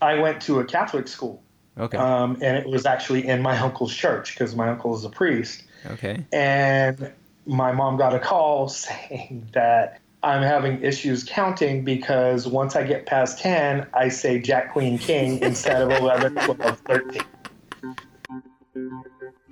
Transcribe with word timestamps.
I 0.00 0.14
went 0.18 0.42
to 0.42 0.60
a 0.60 0.64
Catholic 0.64 1.08
school. 1.08 1.42
Okay. 1.78 1.98
Um, 1.98 2.38
and 2.40 2.56
it 2.56 2.66
was 2.66 2.86
actually 2.86 3.26
in 3.26 3.42
my 3.42 3.58
uncle's 3.66 3.94
church 3.94 4.34
because 4.34 4.54
my 4.54 4.68
uncle 4.68 4.94
is 4.94 5.04
a 5.04 5.10
priest. 5.10 5.64
okay. 5.86 6.24
And 6.32 7.12
my 7.46 7.72
mom 7.72 7.96
got 7.96 8.14
a 8.14 8.18
call 8.18 8.68
saying 8.86 9.48
that 9.52 10.00
I'm 10.22 10.42
having 10.42 10.82
issues 10.82 11.22
counting 11.22 11.84
because 11.84 12.48
once 12.48 12.74
I 12.74 12.82
get 12.82 13.06
past 13.06 13.38
10, 13.38 13.86
I 13.94 14.08
say 14.08 14.40
Jack, 14.40 14.72
Queen, 14.72 14.98
King 14.98 15.38
instead 15.42 15.82
of 15.82 15.90
11, 15.90 16.34
12, 16.34 16.78
13. 16.80 17.22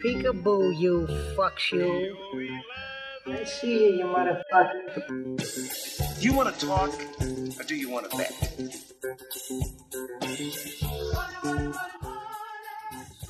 Peekaboo, 0.03 0.79
you 0.79 1.07
fucks 1.37 1.73
you. 1.73 2.61
I 3.27 3.43
see 3.45 3.87
you, 3.87 3.93
you 3.97 4.05
motherfucker. 4.05 6.21
Do 6.21 6.29
you 6.29 6.35
want 6.35 6.55
to 6.55 6.67
talk 6.67 6.91
or 7.59 7.63
do 7.65 7.75
you 7.75 7.89
want 7.89 8.11
to 8.11 8.17
bet? 8.19 8.31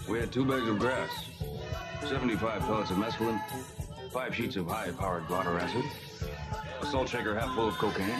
We 0.08 0.18
had 0.18 0.32
two 0.32 0.44
bags 0.44 0.66
of 0.68 0.80
grass, 0.80 1.10
75 2.08 2.62
pellets 2.62 2.90
of 2.90 2.96
mescaline, 2.96 3.40
five 4.10 4.34
sheets 4.34 4.56
of 4.56 4.66
high-powered 4.66 5.28
blotter 5.28 5.60
acid, 5.60 5.84
a 6.80 6.86
salt 6.86 7.08
shaker 7.08 7.38
half 7.38 7.54
full 7.54 7.68
of 7.68 7.74
cocaine, 7.74 8.18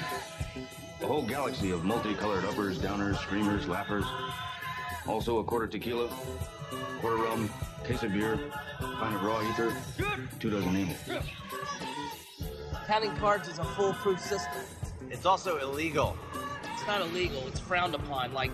a 1.03 1.07
whole 1.07 1.27
galaxy 1.27 1.73
of 1.73 1.85
multicolored 1.85 2.45
uppers, 2.45 2.79
downers, 2.79 3.17
screamers, 3.17 3.67
laughers, 3.67 4.05
also 5.07 5.39
a 5.39 5.45
quarter 5.45 5.67
tequila, 5.67 6.09
quarter 7.01 7.17
rum, 7.17 7.51
case 7.85 8.03
of 8.03 8.13
beer, 8.13 8.39
pint 8.79 9.15
of 9.15 9.23
raw 9.23 9.41
ether, 9.51 9.75
two 10.41 10.51
dozen 10.51 10.75
amyl. 10.75 11.23
Counting 12.87 13.15
cards 13.17 13.49
is 13.49 13.59
a 13.59 13.65
foolproof 13.65 14.21
system. 14.21 14.63
It's 15.11 15.27
also 15.27 15.59
illegal. 15.59 16.17
It's 16.75 16.87
not 16.87 17.01
illegal, 17.01 17.47
it's 17.47 17.61
frowned 17.61 17.95
upon, 17.95 18.33
like 18.33 18.51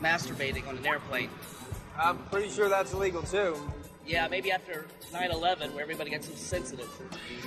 masturbating 0.00 0.66
on 0.68 0.78
an 0.78 0.86
airplane. 0.86 1.30
I'm 1.98 2.18
pretty 2.24 2.50
sure 2.50 2.68
that's 2.68 2.92
illegal 2.92 3.22
too. 3.22 3.56
Yeah, 4.06 4.26
maybe 4.28 4.50
after 4.50 4.86
9 5.12 5.30
11, 5.30 5.74
where 5.74 5.82
everybody 5.82 6.10
gets 6.10 6.26
so 6.26 6.34
sensitive. 6.34 6.88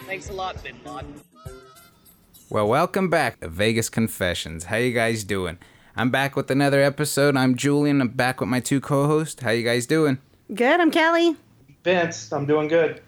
Thanks 0.05 0.29
a 0.29 0.33
lot, 0.33 0.63
Bin 0.63 0.75
Laden. 0.85 1.21
Well, 2.49 2.67
welcome 2.67 3.09
back 3.09 3.39
to 3.41 3.49
Vegas 3.49 3.89
Confessions. 3.89 4.65
How 4.65 4.77
you 4.77 4.93
guys 4.93 5.23
doing? 5.23 5.57
I'm 5.97 6.09
back 6.09 6.35
with 6.35 6.51
another 6.51 6.81
episode. 6.81 7.37
I'm 7.37 7.55
Julian. 7.55 8.01
I'm 8.01 8.09
back 8.09 8.41
with 8.41 8.49
my 8.49 8.59
two 8.59 8.81
co-hosts. 8.81 9.41
How 9.41 9.51
you 9.51 9.63
guys 9.63 9.85
doing? 9.85 10.17
Good, 10.53 10.81
I'm 10.81 10.91
Kelly. 10.91 11.37
Vince, 11.85 12.33
I'm 12.33 12.45
doing 12.45 12.67
good. 12.67 13.01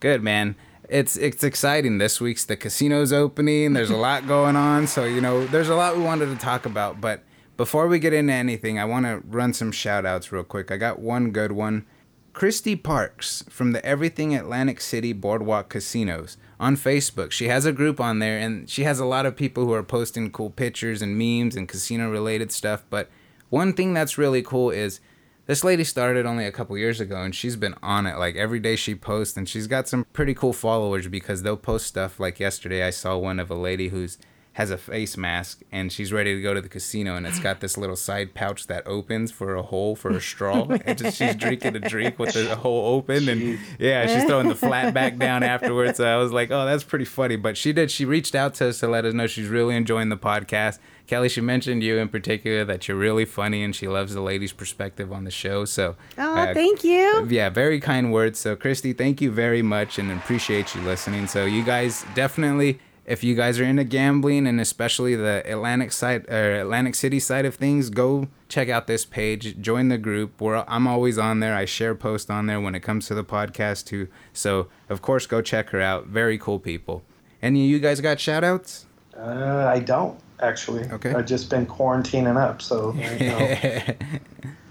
Good, 0.00 0.22
man. 0.22 0.54
It's 0.90 1.16
it's 1.16 1.42
exciting. 1.42 1.96
This 1.96 2.20
week's 2.20 2.44
the 2.44 2.58
casino's 2.58 3.14
opening. 3.14 3.72
There's 3.72 3.88
a 3.88 3.96
lot 3.96 4.26
going 4.26 4.56
on, 4.56 4.86
so 4.86 5.04
you 5.04 5.22
know, 5.22 5.46
there's 5.46 5.70
a 5.70 5.74
lot 5.74 5.96
we 5.96 6.02
wanted 6.02 6.26
to 6.26 6.36
talk 6.36 6.66
about, 6.66 7.00
but 7.00 7.22
before 7.56 7.88
we 7.88 7.98
get 7.98 8.12
into 8.12 8.34
anything, 8.34 8.78
I 8.78 8.84
want 8.84 9.06
to 9.06 9.22
run 9.26 9.54
some 9.54 9.72
shout 9.72 10.04
outs 10.04 10.30
real 10.30 10.44
quick. 10.44 10.70
I 10.70 10.76
got 10.76 10.98
one 10.98 11.30
good 11.30 11.52
one. 11.52 11.86
Christy 12.34 12.76
Parks 12.76 13.42
from 13.48 13.72
the 13.72 13.82
Everything 13.86 14.34
Atlantic 14.34 14.82
City 14.82 15.14
Boardwalk 15.14 15.70
Casinos 15.70 16.36
on 16.64 16.78
Facebook. 16.78 17.30
She 17.30 17.48
has 17.48 17.66
a 17.66 17.72
group 17.72 18.00
on 18.00 18.20
there 18.20 18.38
and 18.38 18.70
she 18.70 18.84
has 18.84 18.98
a 18.98 19.04
lot 19.04 19.26
of 19.26 19.36
people 19.36 19.66
who 19.66 19.74
are 19.74 19.82
posting 19.82 20.30
cool 20.30 20.48
pictures 20.48 21.02
and 21.02 21.18
memes 21.18 21.56
and 21.56 21.68
casino 21.68 22.10
related 22.10 22.50
stuff. 22.50 22.82
But 22.88 23.10
one 23.50 23.74
thing 23.74 23.92
that's 23.92 24.16
really 24.16 24.40
cool 24.40 24.70
is 24.70 24.98
this 25.44 25.62
lady 25.62 25.84
started 25.84 26.24
only 26.24 26.46
a 26.46 26.52
couple 26.52 26.78
years 26.78 27.00
ago 27.00 27.20
and 27.20 27.34
she's 27.34 27.56
been 27.56 27.74
on 27.82 28.06
it 28.06 28.16
like 28.16 28.34
every 28.36 28.60
day 28.60 28.76
she 28.76 28.94
posts 28.94 29.36
and 29.36 29.46
she's 29.46 29.66
got 29.66 29.88
some 29.88 30.06
pretty 30.14 30.32
cool 30.32 30.54
followers 30.54 31.06
because 31.06 31.42
they'll 31.42 31.58
post 31.58 31.86
stuff 31.86 32.18
like 32.18 32.40
yesterday 32.40 32.82
I 32.82 32.88
saw 32.88 33.18
one 33.18 33.38
of 33.38 33.50
a 33.50 33.54
lady 33.54 33.88
who's 33.88 34.16
has 34.54 34.70
a 34.70 34.78
face 34.78 35.16
mask 35.16 35.62
and 35.72 35.92
she's 35.92 36.12
ready 36.12 36.34
to 36.34 36.40
go 36.40 36.54
to 36.54 36.60
the 36.60 36.68
casino 36.68 37.16
and 37.16 37.26
it's 37.26 37.40
got 37.40 37.60
this 37.60 37.76
little 37.76 37.96
side 37.96 38.34
pouch 38.34 38.68
that 38.68 38.86
opens 38.86 39.32
for 39.32 39.54
a 39.56 39.62
hole 39.62 39.96
for 39.96 40.10
a 40.10 40.20
straw. 40.20 40.66
And 40.86 40.96
just, 40.96 41.16
she's 41.18 41.34
drinking 41.34 41.74
a 41.76 41.80
drink 41.80 42.18
with 42.20 42.34
the 42.34 42.54
hole 42.56 42.94
open 42.94 43.28
and 43.28 43.58
yeah 43.78 44.06
she's 44.06 44.24
throwing 44.28 44.48
the 44.48 44.54
flat 44.54 44.94
back 44.94 45.16
down 45.18 45.42
afterwards. 45.42 45.96
So 45.96 46.04
i 46.06 46.16
was 46.16 46.32
like 46.32 46.50
oh 46.52 46.64
that's 46.66 46.84
pretty 46.84 47.04
funny. 47.04 47.36
But 47.36 47.56
she 47.56 47.72
did 47.72 47.90
she 47.90 48.04
reached 48.04 48.34
out 48.34 48.54
to 48.54 48.68
us 48.68 48.78
to 48.80 48.86
let 48.88 49.04
us 49.04 49.12
know 49.12 49.26
she's 49.26 49.48
really 49.48 49.74
enjoying 49.76 50.08
the 50.08 50.16
podcast. 50.16 50.78
Kelly 51.06 51.28
she 51.28 51.40
mentioned 51.40 51.82
you 51.82 51.98
in 51.98 52.08
particular 52.08 52.64
that 52.64 52.86
you're 52.88 52.96
really 52.96 53.24
funny 53.24 53.62
and 53.64 53.74
she 53.74 53.88
loves 53.88 54.14
the 54.14 54.20
ladies 54.22 54.52
perspective 54.52 55.12
on 55.12 55.24
the 55.24 55.30
show. 55.32 55.64
So 55.64 55.96
Oh, 56.16 56.34
uh, 56.36 56.54
thank 56.54 56.84
you. 56.84 57.26
yeah, 57.28 57.48
very 57.50 57.80
kind 57.80 58.12
words. 58.12 58.38
So, 58.38 58.54
Christy, 58.56 58.92
thank 58.92 59.20
you 59.20 59.30
very 59.32 59.62
much 59.62 59.98
and 59.98 60.10
appreciate 60.12 60.74
you 60.74 60.80
listening. 60.82 61.26
So, 61.26 61.44
you 61.44 61.62
guys 61.62 62.04
definitely, 62.14 62.78
if 63.06 63.22
you 63.22 63.34
guys 63.34 63.60
are 63.60 63.64
into 63.64 63.84
gambling 63.84 64.46
and 64.46 64.60
especially 64.60 65.14
the 65.14 65.42
Atlantic 65.50 65.92
side 65.92 66.28
or 66.30 66.56
Atlantic 66.56 66.94
City 66.94 67.20
side 67.20 67.44
of 67.44 67.54
things, 67.54 67.90
go 67.90 68.28
check 68.48 68.68
out 68.68 68.86
this 68.86 69.04
page. 69.04 69.60
Join 69.60 69.88
the 69.88 69.98
group. 69.98 70.40
We're, 70.40 70.64
I'm 70.66 70.86
always 70.86 71.18
on 71.18 71.40
there. 71.40 71.54
I 71.54 71.64
share 71.64 71.94
posts 71.94 72.30
on 72.30 72.46
there 72.46 72.60
when 72.60 72.74
it 72.74 72.80
comes 72.80 73.06
to 73.08 73.14
the 73.14 73.24
podcast 73.24 73.86
too. 73.86 74.08
So, 74.32 74.68
of 74.88 75.02
course, 75.02 75.26
go 75.26 75.42
check 75.42 75.70
her 75.70 75.80
out. 75.80 76.06
Very 76.06 76.38
cool 76.38 76.58
people. 76.58 77.02
Any 77.42 77.64
of 77.64 77.70
you 77.70 77.78
guys 77.78 78.00
got 78.00 78.20
shout 78.20 78.42
outs? 78.42 78.86
Uh, 79.16 79.66
I 79.68 79.80
don't, 79.80 80.18
actually. 80.40 80.84
Okay. 80.90 81.14
I've 81.14 81.26
just 81.26 81.50
been 81.50 81.66
quarantining 81.66 82.36
up, 82.36 82.62
so 82.62 82.94
you 83.18 83.28
know. 83.28 83.54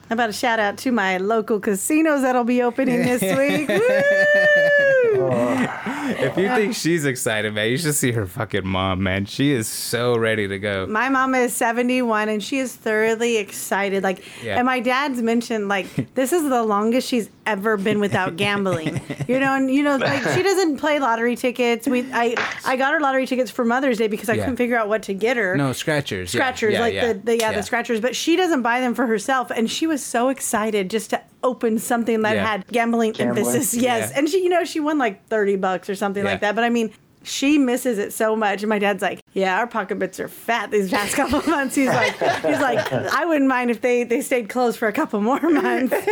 How 0.09 0.15
about 0.15 0.29
a 0.29 0.33
shout 0.33 0.59
out 0.59 0.77
to 0.79 0.91
my 0.91 1.17
local 1.17 1.59
casinos 1.59 2.23
that'll 2.23 2.43
be 2.43 2.61
opening 2.61 3.03
this 3.03 3.21
week? 3.21 3.69
Woo! 6.03 6.09
if 6.25 6.37
you 6.37 6.47
think 6.49 6.75
she's 6.75 7.05
excited, 7.05 7.53
man, 7.53 7.69
you 7.69 7.77
should 7.77 7.95
see 7.95 8.11
her 8.11 8.25
fucking 8.25 8.67
mom, 8.67 9.03
man. 9.03 9.25
She 9.25 9.51
is 9.51 9.67
so 9.67 10.17
ready 10.17 10.47
to 10.47 10.59
go. 10.59 10.85
My 10.87 11.09
mom 11.09 11.35
is 11.35 11.53
71 11.55 12.29
and 12.29 12.43
she 12.43 12.59
is 12.59 12.75
thoroughly 12.75 13.37
excited. 13.37 14.03
Like, 14.03 14.23
Yeah. 14.43 14.57
and 14.57 14.65
my 14.65 14.79
dad's 14.79 15.21
mentioned, 15.21 15.67
like, 15.69 16.13
this 16.15 16.33
is 16.33 16.43
the 16.43 16.63
longest 16.63 17.07
she's 17.07 17.29
ever 17.45 17.77
been 17.77 17.99
without 17.99 18.35
gambling. 18.37 19.01
you 19.27 19.39
know, 19.39 19.53
and, 19.55 19.69
you 19.69 19.83
know, 19.83 19.97
like, 19.97 20.23
she 20.33 20.43
doesn't 20.43 20.77
play 20.77 20.99
lottery 20.99 21.35
tickets. 21.35 21.87
We, 21.87 22.11
I, 22.13 22.35
I 22.65 22.75
got 22.77 22.93
her 22.93 22.99
lottery 22.99 23.25
tickets 23.27 23.51
for 23.51 23.65
Mother's 23.65 23.97
Day 23.97 24.07
because 24.07 24.29
I 24.29 24.33
Yeah. 24.33 24.43
couldn't 24.43 24.57
figure 24.57 24.77
out 24.77 24.87
what 24.87 25.03
to 25.03 25.13
get 25.13 25.37
her. 25.37 25.55
No, 25.57 25.73
scratchers. 25.73 26.31
scratchers 26.31 26.73
yeah, 26.73 26.79
like 26.79 26.93
yeah, 26.93 27.13
the, 27.13 27.19
the 27.19 27.37
yeah, 27.37 27.51
the 27.51 27.63
scratchers 27.63 27.99
but 27.99 28.15
she 28.15 28.35
doesn't 28.35 28.61
buy 28.61 28.79
them 28.79 28.93
for 28.95 29.05
herself 29.07 29.51
and 29.51 29.69
she 29.69 29.87
was 29.87 30.03
so 30.03 30.29
excited 30.29 30.89
just 30.89 31.09
to 31.11 31.21
open 31.43 31.77
something 31.77 32.21
that 32.21 32.35
Yeah. 32.35 32.45
had 32.47 32.67
gambling, 32.67 33.11
Gambling, 33.11 33.45
emphasis 33.45 33.73
yes 33.73 34.09
yeah. 34.11 34.17
and 34.17 34.29
she 34.29 34.41
you 34.43 34.49
know 34.49 34.63
she 34.63 34.79
won 34.79 34.97
like 34.97 35.27
30 35.27 35.57
bucks 35.57 35.89
or 35.89 35.92
something 35.95 36.23
Yeah. 36.23 36.31
like 36.31 36.41
that 36.41 36.55
but 36.55 36.63
i 36.63 36.69
mean 36.69 36.91
she 37.25 37.57
misses 37.57 37.99
it 37.99 38.11
so 38.11 38.35
much 38.35 38.63
and 38.63 38.69
my 38.69 38.79
dad's 38.79 39.01
like 39.01 39.21
yeah 39.31 39.57
our 39.57 39.65
pocketbooks 39.65 40.19
are 40.19 40.27
fat 40.27 40.71
these 40.71 40.89
past 40.91 41.15
couple 41.15 41.39
of 41.39 41.47
months 41.57 41.73
he's 41.73 41.87
like 41.87 42.11
he's 42.17 42.59
like 42.59 42.91
i 42.91 43.23
wouldn't 43.25 43.47
mind 43.47 43.71
if 43.71 43.79
they 43.79 44.03
they 44.03 44.19
stayed 44.19 44.49
closed 44.49 44.77
for 44.77 44.89
a 44.89 44.91
couple 44.93 45.21
more 45.21 45.39
months 45.39 45.93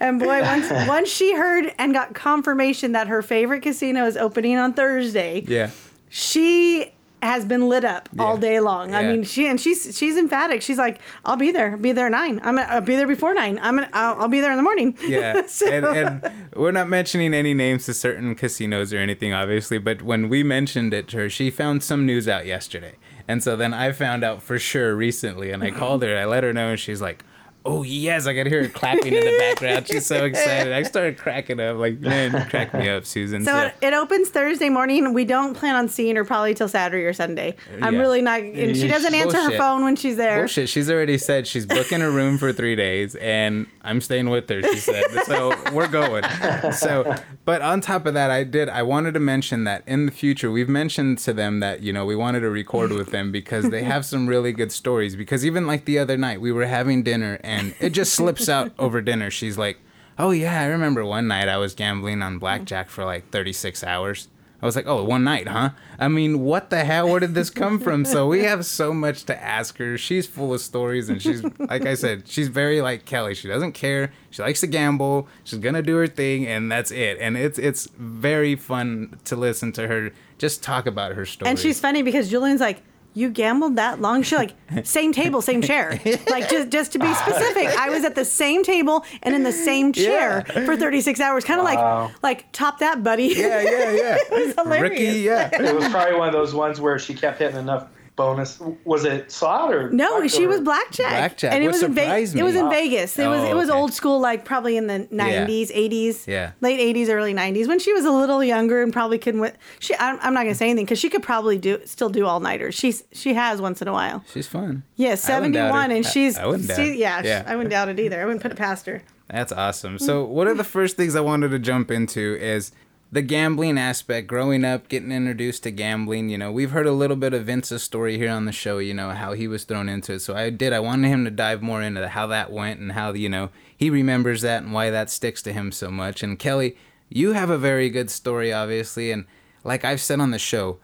and 0.00 0.18
boy 0.18 0.40
once 0.40 0.70
once 0.88 1.10
she 1.10 1.34
heard 1.34 1.70
and 1.78 1.92
got 1.92 2.14
confirmation 2.14 2.92
that 2.92 3.06
her 3.08 3.20
favorite 3.20 3.60
casino 3.60 4.06
is 4.06 4.16
opening 4.16 4.56
on 4.56 4.72
thursday 4.72 5.42
Yeah. 5.46 5.70
she 6.08 6.92
has 7.22 7.44
been 7.44 7.68
lit 7.68 7.84
up 7.84 8.08
all 8.18 8.36
day 8.36 8.60
long. 8.60 8.94
I 8.94 9.02
mean, 9.02 9.24
she 9.24 9.46
and 9.46 9.60
she's 9.60 9.96
she's 9.96 10.16
emphatic. 10.16 10.62
She's 10.62 10.78
like, 10.78 11.00
"I'll 11.24 11.36
be 11.36 11.50
there. 11.50 11.76
Be 11.76 11.92
there 11.92 12.06
at 12.06 12.12
nine. 12.12 12.40
I'm 12.44 12.56
gonna 12.56 12.68
I'll 12.68 12.80
be 12.80 12.94
there 12.96 13.06
before 13.06 13.34
nine. 13.34 13.58
I'm 13.62 13.76
gonna 13.76 13.88
I'll, 13.92 14.22
I'll 14.22 14.28
be 14.28 14.40
there 14.40 14.50
in 14.50 14.56
the 14.56 14.62
morning." 14.62 14.96
Yeah, 15.06 15.46
So- 15.46 15.66
and, 15.68 15.84
and 15.86 16.32
we're 16.54 16.72
not 16.72 16.88
mentioning 16.88 17.32
any 17.34 17.54
names 17.54 17.86
to 17.86 17.94
certain 17.94 18.34
casinos 18.34 18.92
or 18.92 18.98
anything, 18.98 19.32
obviously. 19.32 19.78
But 19.78 20.02
when 20.02 20.28
we 20.28 20.42
mentioned 20.42 20.92
it 20.94 21.08
to 21.08 21.16
her, 21.18 21.28
she 21.30 21.50
found 21.50 21.82
some 21.82 22.04
news 22.06 22.28
out 22.28 22.44
yesterday, 22.46 22.96
and 23.26 23.42
so 23.42 23.56
then 23.56 23.72
I 23.74 23.92
found 23.92 24.22
out 24.24 24.42
for 24.42 24.58
sure 24.58 24.94
recently, 24.94 25.50
and 25.50 25.62
I 25.62 25.70
called 25.70 26.02
her. 26.02 26.16
I 26.16 26.24
let 26.26 26.44
her 26.44 26.52
know, 26.52 26.68
and 26.68 26.78
she's 26.80 27.00
like, 27.00 27.24
"Oh 27.66 27.82
yes!" 27.82 28.26
I 28.26 28.34
can 28.34 28.46
hear 28.46 28.62
her 28.62 28.68
clapping 28.68 29.12
in 29.12 29.24
the 29.24 29.36
background. 29.38 29.86
She's 29.88 30.06
so 30.06 30.24
excited. 30.24 30.72
I 30.72 30.82
started 30.84 31.18
cracking 31.18 31.60
up. 31.60 31.76
Like, 31.76 31.98
man, 32.00 32.48
crack 32.48 32.72
me 32.72 32.88
up, 32.88 33.04
Susan. 33.04 33.44
So 33.44 33.58
it, 33.58 33.74
it 33.82 33.94
opens 33.94 34.28
Thursday 34.30 34.68
morning. 34.68 35.12
We 35.12 35.24
don't 35.24 35.54
plan 35.54 35.74
on 35.74 35.88
seeing 35.88 36.16
her 36.16 36.24
probably 36.24 36.54
till 36.54 36.68
Saturday 36.68 37.04
or 37.04 37.12
Sunday. 37.12 37.56
I'm 37.82 37.94
Yeah. 37.94 38.00
really 38.00 38.22
not. 38.22 38.40
And 38.40 38.76
she 38.76 38.88
doesn't 38.88 39.14
answer 39.14 39.40
her 39.40 39.56
phone 39.56 39.84
when 39.84 39.96
she's 39.96 40.16
there. 40.16 40.38
Bullshit. 40.38 40.68
She's 40.68 40.90
already 40.90 41.18
said 41.18 41.46
she's 41.46 41.66
booking 41.66 42.02
a 42.02 42.10
room 42.10 42.38
for 42.38 42.52
three 42.52 42.76
days, 42.76 43.14
and 43.16 43.66
I'm 43.82 44.00
staying 44.00 44.30
with 44.30 44.48
her. 44.48 44.62
She 44.62 44.78
said, 44.78 45.04
so 45.24 45.54
we're 45.72 45.88
going. 45.88 46.24
So, 46.72 47.14
but 47.44 47.62
on 47.62 47.80
top 47.80 48.06
of 48.06 48.14
that, 48.14 48.30
I 48.30 48.44
did. 48.44 48.68
I 48.68 48.82
wanted 48.82 49.14
to 49.14 49.20
mention 49.20 49.64
that 49.64 49.82
in 49.86 50.06
the 50.06 50.12
future, 50.12 50.50
we've 50.50 50.68
mentioned 50.68 51.18
to 51.18 51.32
them 51.32 51.60
that 51.60 51.82
you 51.82 51.92
know 51.92 52.04
we 52.04 52.16
wanted 52.16 52.40
to 52.40 52.50
record 52.50 52.92
with 52.92 53.10
them 53.10 53.32
because 53.32 53.70
they 53.70 53.82
have 53.82 54.04
some 54.04 54.26
really 54.26 54.52
good 54.52 54.72
stories. 54.72 55.16
Because 55.16 55.44
even 55.44 55.66
like 55.66 55.84
the 55.84 55.98
other 55.98 56.16
night, 56.16 56.40
we 56.40 56.52
were 56.52 56.66
having 56.66 57.02
dinner, 57.02 57.38
and 57.42 57.55
it 57.80 57.90
just 57.90 58.14
slips 58.14 58.48
out 58.48 58.72
over 58.78 59.00
dinner. 59.00 59.30
She's 59.30 59.58
like, 59.58 59.78
"Oh 60.18 60.30
yeah, 60.30 60.60
I 60.60 60.66
remember 60.66 61.04
one 61.04 61.28
night 61.28 61.48
I 61.48 61.56
was 61.56 61.74
gambling 61.74 62.22
on 62.22 62.38
blackjack 62.38 62.88
for 62.88 63.04
like 63.04 63.30
36 63.30 63.84
hours." 63.84 64.28
I 64.60 64.64
was 64.64 64.74
like, 64.74 64.86
oh, 64.86 65.04
one 65.04 65.22
night, 65.22 65.48
huh? 65.48 65.70
I 65.98 66.08
mean, 66.08 66.40
what 66.40 66.70
the 66.70 66.82
hell? 66.84 67.10
Where 67.10 67.20
did 67.20 67.34
this 67.34 67.50
come 67.50 67.78
from? 67.78 68.06
So 68.06 68.26
we 68.26 68.44
have 68.44 68.64
so 68.64 68.94
much 68.94 69.24
to 69.24 69.42
ask 69.42 69.76
her. 69.76 69.98
She's 69.98 70.26
full 70.26 70.54
of 70.54 70.62
stories, 70.62 71.10
and 71.10 71.20
she's, 71.20 71.44
like 71.58 71.84
I 71.84 71.94
said, 71.94 72.26
she's 72.26 72.48
very 72.48 72.80
like 72.80 73.04
Kelly. 73.04 73.34
She 73.34 73.48
doesn't 73.48 73.72
care. 73.72 74.12
She 74.30 74.40
likes 74.40 74.60
to 74.60 74.66
gamble. 74.66 75.28
She's 75.44 75.58
gonna 75.58 75.82
do 75.82 75.96
her 75.96 76.06
thing, 76.06 76.46
and 76.46 76.72
that's 76.72 76.90
it. 76.90 77.18
And 77.20 77.36
it's 77.36 77.58
it's 77.58 77.86
very 77.98 78.56
fun 78.56 79.18
to 79.24 79.36
listen 79.36 79.72
to 79.72 79.88
her 79.88 80.12
just 80.38 80.62
talk 80.62 80.86
about 80.86 81.12
her 81.12 81.26
story. 81.26 81.50
And 81.50 81.58
she's 81.58 81.78
funny 81.78 82.02
because 82.02 82.30
Julian's 82.30 82.60
like, 82.60 82.82
you 83.16 83.30
gambled 83.30 83.76
that 83.76 83.98
long? 84.00 84.22
She's 84.22 84.38
like, 84.38 84.52
same 84.84 85.12
table, 85.12 85.40
same 85.40 85.62
chair. 85.62 85.98
Like 86.28 86.50
just 86.50 86.68
just 86.68 86.92
to 86.92 86.98
be 86.98 87.12
specific, 87.24 87.68
I 87.68 87.88
was 87.88 88.04
at 88.04 88.14
the 88.14 88.24
same 88.26 88.62
table 88.62 89.04
and 89.22 89.34
in 89.34 89.42
the 89.42 89.52
same 89.52 89.92
chair 89.92 90.44
for 90.66 90.76
36 90.76 91.18
hours. 91.18 91.42
Kind 91.44 91.58
of 91.60 91.64
Wow. 91.66 92.10
like 92.22 92.36
like 92.36 92.52
top 92.52 92.78
that, 92.80 93.02
buddy. 93.02 93.28
Yeah, 93.28 93.62
yeah, 93.62 93.90
yeah. 93.92 94.16
It 94.30 94.46
was 94.46 94.54
hilarious. 94.54 94.90
Ricky, 95.00 95.20
yeah. 95.20 95.48
It 95.52 95.74
was 95.74 95.88
probably 95.88 96.16
one 96.18 96.28
of 96.28 96.34
those 96.34 96.54
ones 96.54 96.78
where 96.80 96.98
she 96.98 97.14
kept 97.14 97.38
hitting 97.38 97.56
enough 97.56 97.86
bonus. 98.16 98.60
Was 98.84 99.04
it 99.04 99.30
slot 99.30 99.72
or 99.74 99.90
No, 99.90 100.18
black 100.20 100.30
she 100.30 100.46
was 100.46 100.60
blackjack. 100.60 101.10
Blackjack. 101.10 101.52
and 101.52 101.62
it 101.62 101.66
What 101.66 101.74
was 101.74 101.82
in 101.82 101.94
Vegas. 101.94 102.34
It 102.34 102.42
was 102.42 102.56
in 102.56 102.68
Vegas. 102.70 103.18
It 103.18 103.28
was 103.28 103.40
Oh, 103.42 103.50
it 103.50 103.54
was 103.54 103.68
okay. 103.68 103.78
old 103.78 103.92
school, 103.92 104.18
like 104.20 104.44
probably 104.44 104.76
in 104.76 104.86
the 104.86 105.06
nineties, 105.10 105.70
eighties, 105.74 106.26
Yeah. 106.26 106.52
late 106.60 106.80
eighties, 106.80 107.08
early 107.10 107.34
nineties, 107.34 107.68
when 107.68 107.78
she 107.78 107.92
was 107.92 108.04
a 108.04 108.10
little 108.10 108.42
younger 108.42 108.82
and 108.82 108.92
probably 108.92 109.18
couldn't. 109.18 109.40
wi- 109.40 109.56
She, 109.78 109.94
I'm, 109.96 110.18
I'm 110.22 110.32
not 110.34 110.44
gonna 110.44 110.54
say 110.54 110.66
anything 110.70 110.86
because 110.86 110.98
she 110.98 111.08
could 111.10 111.22
probably 111.22 111.58
do 111.58 111.78
still 111.84 112.08
do 112.08 112.26
all 112.26 112.40
nighters. 112.40 112.74
She's 112.74 113.04
she 113.12 113.34
has 113.34 113.60
once 113.60 113.82
in 113.82 113.88
a 113.88 113.92
while. 113.92 114.24
She's 114.32 114.46
fun. 114.46 114.82
Yeah, 114.96 115.08
I 115.08 115.10
wouldn't 115.10 115.20
seventy 115.20 115.52
doubt 115.58 115.70
one, 115.70 115.90
it. 115.90 115.96
and 115.96 116.06
she's 116.06 116.38
I 116.38 116.46
wouldn't 116.46 116.68
doubt 116.68 116.76
she- 116.78 116.90
it. 116.92 116.96
yeah, 116.96 117.22
Yeah. 117.22 117.42
I 117.46 117.54
wouldn't 117.54 117.70
doubt 117.70 117.88
it 117.90 118.00
either. 118.00 118.20
I 118.20 118.24
wouldn't 118.24 118.42
put 118.42 118.50
it 118.50 118.56
past 118.58 118.86
her. 118.86 119.02
That's 119.28 119.52
awesome. 119.52 119.98
So, 119.98 120.24
what 120.24 120.46
are 120.46 120.54
the 120.54 120.62
first 120.64 120.96
things 120.96 121.16
I 121.16 121.20
wanted 121.20 121.48
to 121.50 121.58
jump 121.58 121.90
into 121.90 122.36
is 122.40 122.70
the 123.10 123.22
gambling 123.22 123.78
aspect. 123.78 124.26
Growing 124.26 124.64
up, 124.64 124.88
getting 124.88 125.12
introduced 125.12 125.62
to 125.64 125.70
gambling. 125.70 126.28
You 126.28 126.38
know, 126.38 126.52
we've 126.52 126.70
heard 126.70 126.86
a 126.86 126.92
little 126.92 127.16
bit 127.16 127.32
of 127.34 127.44
Vince's 127.44 127.82
story 127.82 128.18
here 128.18 128.30
on 128.30 128.44
the 128.44 128.52
show. 128.52 128.78
You 128.78 128.94
know 128.94 129.10
how 129.10 129.32
he 129.32 129.48
was 129.48 129.64
thrown 129.64 129.88
into 129.88 130.14
it. 130.14 130.20
So 130.20 130.34
I 130.34 130.50
did. 130.50 130.72
I 130.72 130.80
wanted 130.80 131.08
him 131.08 131.24
to 131.24 131.30
dive 131.30 131.62
more 131.62 131.82
into 131.82 132.08
how 132.08 132.26
that 132.28 132.52
went 132.52 132.80
and 132.80 132.92
how 132.92 133.12
you 133.12 133.28
know 133.28 133.50
he 133.76 133.90
remembers 133.90 134.42
that 134.42 134.62
and 134.62 134.72
why 134.72 134.90
that 134.90 135.10
sticks 135.10 135.42
to 135.42 135.52
him 135.52 135.72
so 135.72 135.90
much. 135.90 136.22
And 136.22 136.38
Kelly, 136.38 136.76
you 137.08 137.32
have 137.32 137.50
a 137.50 137.58
very 137.58 137.90
good 137.90 138.10
story, 138.10 138.52
obviously, 138.52 139.10
and 139.10 139.26
like 139.64 139.84
I've 139.84 140.00
said 140.00 140.20
on 140.20 140.30
the 140.30 140.38
show. 140.38 140.78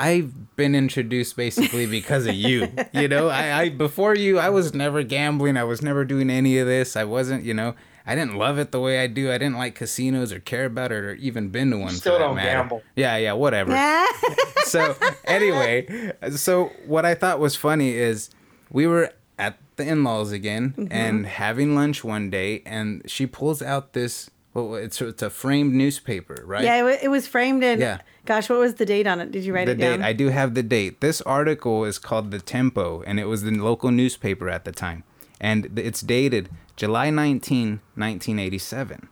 I've 0.00 0.54
been 0.54 0.76
introduced 0.76 1.34
basically 1.36 1.84
because 1.84 2.26
of 2.26 2.34
you. 2.36 2.68
You 2.92 3.08
know, 3.08 3.28
I, 3.28 3.62
I 3.62 3.68
before 3.68 4.14
you, 4.14 4.38
I 4.38 4.48
was 4.48 4.72
never 4.72 5.02
gambling. 5.02 5.56
I 5.56 5.64
was 5.64 5.82
never 5.82 6.04
doing 6.04 6.30
any 6.30 6.58
of 6.58 6.66
this. 6.68 6.96
I 6.96 7.02
wasn't, 7.02 7.44
you 7.44 7.52
know, 7.52 7.74
I 8.08 8.14
didn't 8.14 8.36
love 8.36 8.58
it 8.58 8.72
the 8.72 8.80
way 8.80 8.98
I 9.00 9.06
do. 9.06 9.30
I 9.30 9.36
didn't 9.38 9.58
like 9.58 9.74
casinos 9.74 10.32
or 10.32 10.40
care 10.40 10.64
about 10.64 10.90
it 10.92 10.96
or 10.96 11.14
even 11.16 11.50
been 11.50 11.70
to 11.72 11.78
one. 11.78 11.90
Still 11.92 12.14
for 12.14 12.20
don't 12.20 12.36
matter. 12.36 12.48
gamble. 12.50 12.82
Yeah, 12.96 13.16
yeah, 13.18 13.34
whatever. 13.34 13.72
so 14.64 14.96
anyway, 15.24 16.12
so 16.34 16.70
what 16.86 17.04
I 17.04 17.14
thought 17.14 17.38
was 17.38 17.54
funny 17.56 17.92
is 17.94 18.30
we 18.70 18.86
were 18.86 19.12
at 19.38 19.58
the 19.76 19.86
in-laws 19.86 20.32
again 20.32 20.74
Mm-hmm. 20.76 20.92
and 20.92 21.26
having 21.26 21.74
lunch 21.74 22.02
one 22.02 22.30
day, 22.30 22.62
and 22.66 23.02
she 23.06 23.26
pulls 23.26 23.62
out 23.62 23.92
this. 23.92 24.30
Well, 24.54 24.74
it's 24.74 25.00
it's 25.02 25.22
a 25.22 25.30
framed 25.30 25.74
newspaper, 25.74 26.42
right? 26.46 26.64
Yeah, 26.64 26.88
it, 26.88 27.00
it 27.04 27.08
was 27.08 27.28
framed 27.28 27.62
in. 27.62 27.80
Yeah. 27.80 27.98
Gosh, 28.24 28.48
what 28.50 28.58
was 28.58 28.74
the 28.74 28.86
date 28.86 29.06
on 29.06 29.20
it? 29.20 29.30
Did 29.30 29.44
you 29.44 29.54
write 29.54 29.66
the 29.66 29.72
it 29.72 29.78
down? 29.78 29.98
date. 30.00 30.04
I 30.06 30.12
do 30.12 30.28
have 30.30 30.54
the 30.54 30.62
date. 30.62 31.00
This 31.00 31.20
article 31.22 31.84
is 31.84 31.98
called 31.98 32.30
The 32.30 32.40
Tempo, 32.40 33.02
and 33.06 33.20
it 33.20 33.26
was 33.26 33.42
the 33.42 33.50
local 33.52 33.90
newspaper 33.90 34.48
at 34.50 34.64
the 34.64 34.72
time. 34.72 35.04
And 35.40 35.78
it's 35.78 36.00
dated 36.00 36.48
July 36.78 37.10
19, 37.10 37.80
1987. 37.96 39.08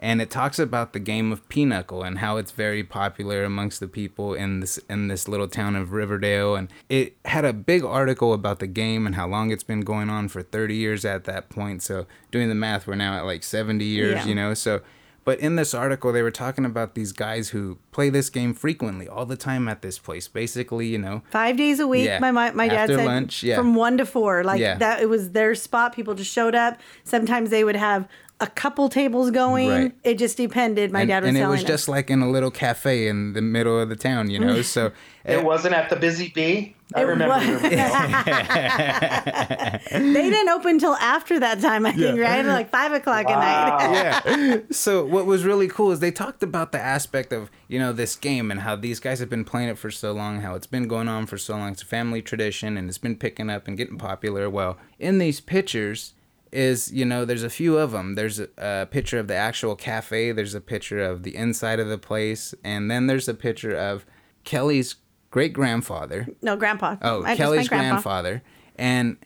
And 0.00 0.20
it 0.20 0.30
talks 0.30 0.58
about 0.58 0.92
the 0.92 0.98
game 0.98 1.30
of 1.32 1.48
pinochle 1.48 2.02
and 2.02 2.18
how 2.18 2.36
it's 2.36 2.50
very 2.50 2.82
popular 2.82 3.44
amongst 3.44 3.78
the 3.78 3.86
people 3.86 4.34
in 4.34 4.58
this 4.60 4.76
in 4.90 5.06
this 5.08 5.28
little 5.28 5.46
town 5.48 5.76
of 5.76 5.92
Riverdale. 5.92 6.56
And 6.56 6.68
it 6.88 7.16
had 7.24 7.44
a 7.44 7.52
big 7.52 7.84
article 7.84 8.32
about 8.34 8.58
the 8.58 8.66
game 8.66 9.06
and 9.06 9.14
how 9.14 9.28
long 9.28 9.50
it's 9.52 9.62
been 9.62 9.82
going 9.82 10.10
on 10.10 10.28
for 10.28 10.42
30 10.42 10.74
years 10.74 11.04
at 11.04 11.24
that 11.24 11.48
point. 11.48 11.82
So 11.82 12.06
doing 12.32 12.48
the 12.48 12.54
math, 12.56 12.86
we're 12.88 12.96
now 12.96 13.16
at 13.16 13.24
like 13.24 13.44
70 13.44 13.84
years, 13.84 14.14
Yeah. 14.16 14.26
you 14.26 14.34
know. 14.34 14.52
So 14.52 14.80
but 15.24 15.38
in 15.40 15.56
this 15.56 15.72
article, 15.74 16.12
they 16.12 16.22
were 16.22 16.30
talking 16.30 16.64
about 16.64 16.94
these 16.94 17.12
guys 17.12 17.48
who 17.50 17.78
play 17.92 18.10
this 18.10 18.28
game 18.30 18.54
frequently, 18.54 19.08
all 19.08 19.24
the 19.26 19.36
time 19.36 19.68
at 19.68 19.82
this 19.82 19.98
place. 19.98 20.28
Basically, 20.28 20.86
you 20.86 20.98
know, 20.98 21.22
Five 21.30 21.56
days 21.56 21.80
a 21.80 21.86
week. 21.86 22.06
Yeah. 22.06 22.18
My 22.18 22.30
my, 22.30 22.50
my 22.52 22.68
dad 22.68 22.90
After 22.90 22.96
said 22.96 23.06
lunch, 23.06 23.42
yeah. 23.42 23.56
from 23.56 23.74
one 23.74 23.96
to 23.98 24.06
four. 24.06 24.44
Like 24.44 24.60
Yeah. 24.60 24.76
that, 24.76 25.00
it 25.00 25.08
was 25.08 25.30
their 25.30 25.54
spot. 25.54 25.94
People 25.94 26.14
just 26.14 26.30
showed 26.32 26.54
up. 26.54 26.78
Sometimes 27.04 27.50
they 27.50 27.64
would 27.64 27.76
have 27.76 28.06
a 28.40 28.46
couple 28.48 28.88
tables 28.88 29.30
going. 29.30 29.68
Right. 29.68 29.92
It 30.02 30.18
just 30.18 30.36
depended. 30.36 30.92
My 30.92 31.02
and, 31.02 31.08
dad 31.08 31.22
was 31.22 31.28
and 31.28 31.38
it 31.38 31.46
was 31.46 31.60
us. 31.60 31.66
just 31.66 31.88
like 31.88 32.10
in 32.10 32.20
a 32.20 32.30
little 32.30 32.50
cafe 32.50 33.06
in 33.06 33.32
the 33.32 33.42
middle 33.42 33.78
of 33.78 33.88
the 33.88 33.96
town, 33.96 34.30
you 34.30 34.38
know. 34.38 34.62
So 34.62 34.92
It 35.24 35.42
wasn't 35.42 35.74
at 35.74 35.88
the 35.88 35.96
Busy 35.96 36.30
Bee. 36.34 36.76
I 36.94 37.00
It 37.00 37.04
remember. 37.04 37.34
Was. 37.34 37.62
they 39.90 40.30
didn't 40.30 40.48
open 40.50 40.78
till 40.78 40.94
after 40.96 41.40
that 41.40 41.60
time. 41.60 41.86
I 41.86 41.92
think 41.92 42.20
right, 42.20 42.44
like 42.44 42.70
five 42.70 42.92
o'clock 42.92 43.26
at 43.28 43.38
night. 43.38 43.92
yeah. 43.94 44.58
So 44.70 45.04
what 45.04 45.26
was 45.26 45.44
really 45.44 45.68
cool 45.68 45.92
is 45.92 46.00
they 46.00 46.10
talked 46.10 46.42
about 46.42 46.72
the 46.72 46.80
aspect 46.80 47.32
of 47.32 47.50
you 47.68 47.78
know 47.78 47.92
this 47.92 48.16
game 48.16 48.50
and 48.50 48.60
how 48.60 48.76
these 48.76 49.00
guys 49.00 49.20
have 49.20 49.30
been 49.30 49.44
playing 49.44 49.68
it 49.68 49.78
for 49.78 49.90
so 49.90 50.12
long, 50.12 50.40
how 50.40 50.54
it's 50.54 50.66
been 50.66 50.88
going 50.88 51.08
on 51.08 51.26
for 51.26 51.38
so 51.38 51.56
long. 51.56 51.72
It's 51.72 51.82
a 51.82 51.86
family 51.86 52.20
tradition 52.20 52.76
and 52.76 52.88
it's 52.88 52.98
been 52.98 53.16
picking 53.16 53.48
up 53.48 53.68
and 53.68 53.76
getting 53.76 53.98
popular. 53.98 54.50
Well, 54.50 54.76
in 54.98 55.18
these 55.18 55.40
pictures 55.40 56.13
is 56.54 56.92
you 56.92 57.04
know 57.04 57.24
there's 57.24 57.42
a 57.42 57.50
few 57.50 57.76
of 57.76 57.90
them. 57.90 58.14
There's 58.14 58.38
a, 58.40 58.86
picture 58.90 59.18
of 59.18 59.28
the 59.28 59.34
actual 59.34 59.74
cafe. 59.76 60.32
There's 60.32 60.54
a 60.54 60.60
picture 60.60 61.00
of 61.02 61.22
the 61.24 61.34
inside 61.36 61.80
of 61.80 61.88
the 61.88 61.98
place, 61.98 62.54
and 62.64 62.90
then 62.90 63.06
there's 63.08 63.28
a 63.28 63.34
picture 63.34 63.76
of 63.76 64.06
Kelly's 64.44 64.96
great 65.30 65.52
grandfather. 65.52 66.28
No, 66.40 66.56
grandpa. 66.56 66.96
Oh, 67.02 67.22
just 67.24 67.36
Kelly's 67.36 67.68
grandfather, 67.68 68.42
and 68.76 69.16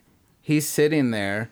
he's 0.41 0.67
sitting 0.67 1.11
there 1.11 1.51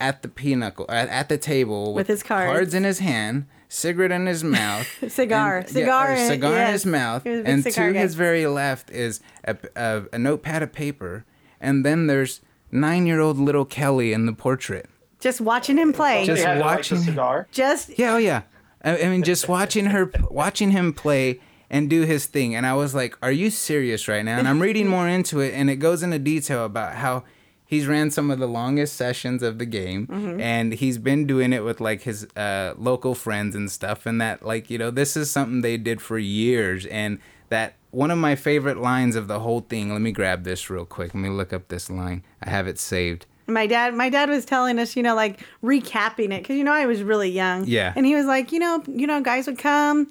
at 0.00 0.22
the 0.22 0.28
pinochle 0.28 0.86
at, 0.88 1.08
at 1.08 1.28
the 1.28 1.38
table 1.38 1.94
With 1.94 2.08
his 2.08 2.24
cards. 2.24 2.52
cards 2.52 2.74
in 2.74 2.82
his 2.82 2.98
hand, 2.98 3.46
cigarette 3.68 4.10
in 4.10 4.26
his 4.26 4.42
mouth, 4.42 4.88
Cigar. 5.08 5.58
and- 5.58 5.68
Cigar 5.68 6.12
in- 6.12 6.28
cigar 6.28 6.52
in 6.52 6.58
yes. 6.58 6.72
his 6.72 6.86
mouth, 6.86 7.22
He 7.22 7.30
was 7.30 7.38
a 7.38 7.42
big 7.44 7.52
and 7.52 7.64
to 7.64 7.70
guy. 7.70 7.92
his 7.92 8.14
very 8.16 8.46
left 8.46 8.90
is 8.90 9.20
a, 9.44 9.56
a, 9.76 10.02
a 10.12 10.18
notepad 10.18 10.64
of 10.64 10.72
paper, 10.72 11.24
and 11.60 11.86
then 11.86 12.08
there's 12.08 12.40
nine-year-old 12.72 13.38
little 13.38 13.64
Kelly 13.64 14.12
in 14.12 14.26
the 14.26 14.32
portrait. 14.32 14.88
Just 15.22 15.40
watching 15.40 15.78
him 15.78 15.92
play. 15.92 16.26
Just 16.26 16.42
They 16.42 16.48
had 16.48 16.54
to 16.54 16.60
light 16.60 16.76
watching- 16.78 16.98
cigar. 16.98 17.46
Just 17.52 17.96
Yeah, 17.98 18.14
oh 18.14 18.18
yeah. 18.18 18.42
I, 18.84 19.02
I 19.02 19.08
mean, 19.08 19.22
just 19.22 19.48
watching 19.48 19.86
her, 19.86 20.10
watching 20.28 20.72
him 20.72 20.92
play 20.92 21.40
and 21.70 21.88
do 21.88 22.02
his 22.02 22.26
thing, 22.26 22.54
and 22.56 22.66
I 22.66 22.74
was 22.74 22.94
like, 22.94 23.16
"Are 23.22 23.30
you 23.32 23.48
serious 23.48 24.08
right 24.08 24.24
now?" 24.24 24.38
And 24.38 24.48
I'm 24.48 24.60
reading 24.60 24.88
more 24.88 25.08
into 25.08 25.38
it, 25.40 25.54
and 25.54 25.70
it 25.70 25.76
goes 25.76 26.02
into 26.02 26.18
detail 26.18 26.64
about 26.64 26.96
how 26.96 27.22
he's 27.64 27.86
ran 27.86 28.10
some 28.10 28.30
of 28.32 28.38
the 28.40 28.48
longest 28.48 28.96
sessions 28.96 29.42
of 29.42 29.58
the 29.58 29.64
game, 29.64 30.36
and 30.40 30.74
he's 30.74 30.98
been 30.98 31.26
doing 31.26 31.52
it 31.52 31.64
with 31.64 31.80
like 31.80 32.02
his 32.02 32.26
uh, 32.36 32.74
local 32.76 33.14
friends 33.14 33.54
and 33.54 33.70
stuff, 33.70 34.04
and 34.04 34.20
that 34.20 34.44
like 34.44 34.68
you 34.68 34.76
know 34.76 34.90
this 34.90 35.16
is 35.16 35.30
something 35.30 35.60
they 35.62 35.76
did 35.76 36.02
for 36.02 36.18
years, 36.18 36.84
and 36.86 37.20
that 37.48 37.74
one 37.92 38.10
of 38.10 38.18
my 38.18 38.34
favorite 38.34 38.78
lines 38.78 39.14
of 39.14 39.28
the 39.28 39.38
whole 39.40 39.60
thing. 39.60 39.92
Let 39.92 40.02
me 40.02 40.10
grab 40.12 40.42
this 40.42 40.68
real 40.68 40.84
quick. 40.84 41.14
Let 41.14 41.20
me 41.20 41.28
look 41.28 41.52
up 41.52 41.68
this 41.68 41.88
line. 41.88 42.24
I 42.42 42.50
have 42.50 42.66
it 42.66 42.78
saved. 42.80 43.26
My 43.46 43.66
dad 43.66 43.94
my 43.94 44.08
dad 44.08 44.28
was 44.28 44.44
telling 44.44 44.78
us 44.78 44.96
you 44.96 45.02
know 45.02 45.14
like 45.14 45.40
recapping 45.62 46.32
it 46.32 46.42
because 46.42 46.56
you 46.56 46.64
know 46.64 46.72
i 46.72 46.86
was 46.86 47.02
really 47.02 47.30
young 47.30 47.64
Yeah. 47.66 47.92
and 47.96 48.06
he 48.06 48.14
was 48.14 48.26
like 48.26 48.52
you 48.52 48.58
know 48.58 48.82
you 48.86 49.06
know 49.06 49.20
guys 49.20 49.46
would 49.46 49.58
come 49.58 50.08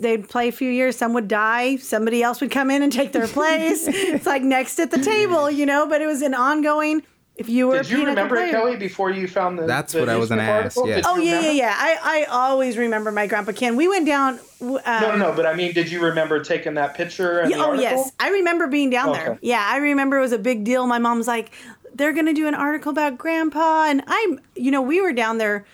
they'd 0.00 0.28
play 0.28 0.48
a 0.48 0.52
few 0.52 0.70
years 0.70 0.96
some 0.96 1.12
would 1.14 1.28
die 1.28 1.76
somebody 1.76 2.22
else 2.22 2.40
would 2.40 2.50
come 2.50 2.70
in 2.70 2.82
and 2.82 2.92
take 2.92 3.12
their 3.12 3.28
place 3.28 3.84
it's 3.88 4.26
like 4.26 4.42
next 4.42 4.78
at 4.78 4.90
the 4.90 4.98
table 4.98 5.50
you 5.50 5.66
know 5.66 5.86
but 5.86 6.00
it 6.02 6.06
was 6.06 6.22
an 6.22 6.34
ongoing 6.34 7.02
if 7.36 7.48
you 7.48 7.68
were 7.68 7.76
Did 7.80 7.86
a 7.86 7.88
you 7.88 7.96
pinochle 8.04 8.10
remember 8.24 8.36
it, 8.36 8.50
Kelly, 8.50 8.76
before 8.76 9.10
you 9.10 9.26
found 9.26 9.58
the? 9.58 9.62
That's 9.64 9.94
the 9.94 10.00
what 10.00 10.10
I 10.10 10.16
was 10.18 10.28
gonna 10.28 10.42
newspaper 10.42 10.66
ask, 10.66 10.76
article? 10.76 10.88
yeah. 10.88 11.00
Oh 11.06 11.16
yeah 11.16 11.22
yeah 11.24 11.36
remember? 11.38 11.52
yeah 11.56 11.74
i 11.78 11.98
i 12.20 12.24
always 12.24 12.76
remember 12.76 13.10
my 13.12 13.26
grandpa 13.26 13.52
ken 13.52 13.76
we 13.76 13.88
went 13.88 14.04
down 14.04 14.38
w- 14.58 14.76
um, 14.84 15.00
No, 15.00 15.10
no, 15.12 15.16
no. 15.16 15.32
But 15.32 15.46
I 15.46 15.54
mean, 15.54 15.72
did 15.72 15.90
you 15.90 16.02
remember 16.04 16.44
taking 16.44 16.74
that 16.74 16.94
picture? 16.94 17.38
And 17.38 17.50
Yeah, 17.50 17.56
the 17.58 17.62
oh 17.62 17.66
article? 17.68 17.82
yes, 17.82 18.12
I 18.20 18.28
remember 18.30 18.66
being 18.66 18.90
down 18.90 19.12
there. 19.14 19.30
Okay. 19.30 19.38
Yeah, 19.40 19.64
I 19.66 19.78
remember 19.78 20.18
it 20.18 20.20
was 20.20 20.32
a 20.32 20.38
big 20.38 20.64
deal. 20.64 20.86
My 20.86 20.98
mom's 20.98 21.26
like, 21.26 21.52
they're 22.00 22.12
gonna 22.14 22.32
do 22.32 22.46
an 22.48 22.54
article 22.54 22.90
about 22.90 23.18
Grandpa, 23.18 23.84
and 23.88 24.02
I'm, 24.06 24.40
you 24.56 24.70
know, 24.70 24.80
we 24.82 25.00
were 25.00 25.12
down 25.12 25.38
there 25.38 25.64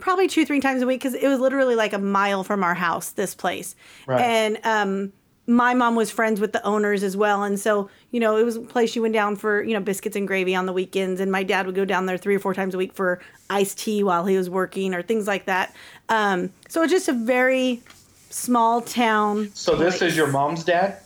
probably 0.00 0.28
two, 0.28 0.44
three 0.44 0.60
times 0.60 0.82
a 0.82 0.86
week 0.86 1.00
because 1.00 1.14
it 1.14 1.26
was 1.28 1.38
literally 1.40 1.74
like 1.76 1.92
a 1.92 1.98
mile 1.98 2.42
from 2.44 2.62
our 2.64 2.74
house. 2.74 3.10
This 3.10 3.34
place, 3.34 3.74
Right. 4.06 4.20
and 4.20 4.58
um, 4.64 5.12
my 5.46 5.74
mom 5.74 5.94
was 5.94 6.10
friends 6.10 6.40
with 6.40 6.52
the 6.52 6.62
owners 6.64 7.02
as 7.04 7.16
well, 7.16 7.44
and 7.44 7.58
so 7.58 7.88
you 8.10 8.18
know, 8.20 8.36
it 8.36 8.44
was 8.44 8.56
a 8.56 8.60
place 8.60 8.90
she 8.90 8.98
went 9.00 9.14
down 9.14 9.36
for 9.36 9.62
you 9.62 9.74
know 9.74 9.80
biscuits 9.80 10.16
and 10.16 10.26
gravy 10.26 10.54
on 10.56 10.66
the 10.66 10.72
weekends, 10.72 11.20
and 11.20 11.30
my 11.30 11.42
dad 11.44 11.66
would 11.66 11.74
go 11.76 11.84
down 11.84 12.06
there 12.06 12.18
three 12.18 12.34
or 12.34 12.40
four 12.40 12.52
times 12.52 12.74
a 12.74 12.78
week 12.78 12.92
for 12.92 13.20
iced 13.48 13.78
tea 13.78 14.02
while 14.02 14.26
he 14.26 14.36
was 14.36 14.50
working 14.50 14.92
or 14.92 15.02
things 15.02 15.26
like 15.28 15.46
that. 15.46 15.74
Um, 16.08 16.50
so 16.68 16.82
it's 16.82 16.92
just 16.92 17.08
a 17.08 17.12
very 17.12 17.80
small 18.30 18.80
town. 18.82 19.50
So 19.54 19.76
this 19.76 20.02
is 20.02 20.16
your 20.16 20.26
mom's 20.26 20.64
dad. 20.64 20.96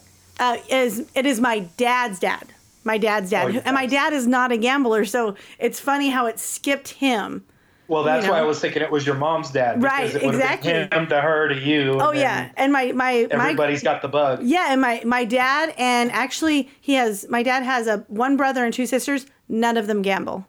uh, 0.41 0.57
is 0.71 1.05
it 1.15 1.27
is 1.27 1.39
my 1.41 1.61
dad's 1.77 2.19
dad. 2.19 2.45
My 2.85 2.99
dad's 2.99 3.31
dad, 3.31 3.55
Oh, 3.57 3.63
and 3.65 3.75
my 3.75 3.87
dad 3.87 4.13
is 4.13 4.27
not 4.27 4.53
a 4.53 4.57
gambler, 4.57 5.05
so 5.05 5.35
it's 5.59 5.79
funny 5.81 6.09
how 6.11 6.27
it 6.27 6.39
skipped 6.39 6.89
him. 6.89 7.45
Well, 7.89 8.05
that's 8.05 8.25
You 8.25 8.31
why 8.33 8.39
I 8.39 8.43
was 8.43 8.61
thinking 8.61 8.83
it 8.83 8.91
was 8.91 9.05
your 9.05 9.17
mom's 9.17 9.51
dad. 9.51 9.83
Right, 9.83 10.07
because 10.07 10.15
it 10.15 10.25
would 10.25 10.35
have 10.37 10.63
been 10.63 10.77
exactly. 10.77 10.99
Him 10.99 11.07
to 11.09 11.21
her 11.21 11.49
to 11.49 11.59
you. 11.59 11.99
Oh 12.01 12.13
yeah, 12.13 12.51
and 12.57 12.73
my 12.73 12.93
my 12.93 13.27
my 13.31 13.45
Everybody's 13.47 13.83
got 13.83 14.01
the 14.01 14.09
bug. 14.09 14.43
yeah, 14.45 14.67
and 14.71 14.81
my 14.81 15.03
my 15.05 15.25
dad 15.25 15.75
and 15.77 16.13
actually 16.13 16.71
he 16.81 16.95
has 16.95 17.27
my 17.29 17.43
dad 17.43 17.65
has 17.65 17.89
a 17.89 18.05
one 18.09 18.37
brother 18.37 18.65
and 18.65 18.73
two 18.73 18.87
sisters. 18.87 19.27
None 19.49 19.77
of 19.77 19.89
them 19.89 20.03
gamble. 20.03 20.47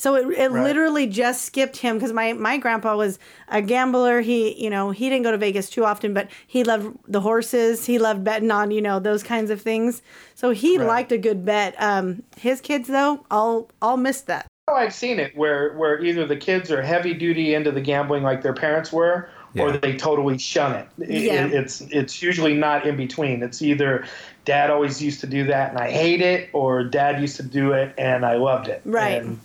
So 0.00 0.14
it, 0.14 0.26
it 0.38 0.50
Right. 0.50 0.62
literally 0.64 1.06
just 1.06 1.44
skipped 1.44 1.76
him 1.76 1.96
because 1.96 2.14
my, 2.14 2.32
my 2.32 2.56
grandpa 2.56 2.96
was 2.96 3.18
a 3.48 3.60
gambler. 3.60 4.22
He, 4.22 4.58
you 4.58 4.70
know, 4.70 4.92
he 4.92 5.10
didn't 5.10 5.24
go 5.24 5.30
to 5.30 5.36
Vegas 5.36 5.68
too 5.68 5.84
often, 5.84 6.14
but 6.14 6.28
he 6.46 6.64
loved 6.64 6.96
the 7.06 7.20
horses. 7.20 7.84
He 7.84 7.98
loved 7.98 8.24
betting 8.24 8.50
on, 8.50 8.70
you 8.70 8.80
know, 8.80 8.98
those 8.98 9.22
kinds 9.22 9.50
of 9.50 9.60
things. 9.60 10.00
So 10.34 10.52
he 10.52 10.78
Right. 10.78 10.86
liked 10.86 11.12
a 11.12 11.18
good 11.18 11.44
bet. 11.44 11.74
Um, 11.78 12.22
his 12.38 12.62
kids 12.62 12.88
though, 12.88 13.26
all 13.30 13.68
all 13.82 13.98
missed 13.98 14.26
that. 14.28 14.46
Oh, 14.68 14.74
I've 14.74 14.94
seen 14.94 15.20
it 15.20 15.36
where 15.36 15.74
where 15.74 16.02
either 16.02 16.24
the 16.26 16.36
kids 16.36 16.70
are 16.70 16.80
heavy 16.80 17.12
duty 17.12 17.54
into 17.54 17.70
the 17.70 17.82
gambling 17.82 18.22
like 18.22 18.40
their 18.40 18.54
parents 18.54 18.90
were, 18.90 19.28
or 19.58 19.72
they 19.72 19.96
totally 19.96 20.38
shun 20.38 20.76
it. 20.76 20.86
It- 20.98 21.24
Yeah. 21.24 21.44
it- 21.44 21.52
It's 21.52 21.82
it's 21.90 22.22
usually 22.22 22.54
not 22.54 22.86
in 22.86 22.96
between. 22.96 23.42
It's 23.42 23.60
either 23.60 24.06
dad 24.46 24.70
always 24.70 25.02
used 25.02 25.20
to 25.20 25.26
do 25.26 25.44
that 25.44 25.68
and 25.72 25.78
I 25.78 25.90
hate 25.90 26.22
it, 26.22 26.48
or 26.54 26.84
dad 26.84 27.20
used 27.20 27.36
to 27.36 27.42
do 27.42 27.72
it 27.72 27.92
and 27.98 28.24
I 28.24 28.36
loved 28.36 28.68
it. 28.68 28.80
Right. 28.86 29.20
And, 29.20 29.38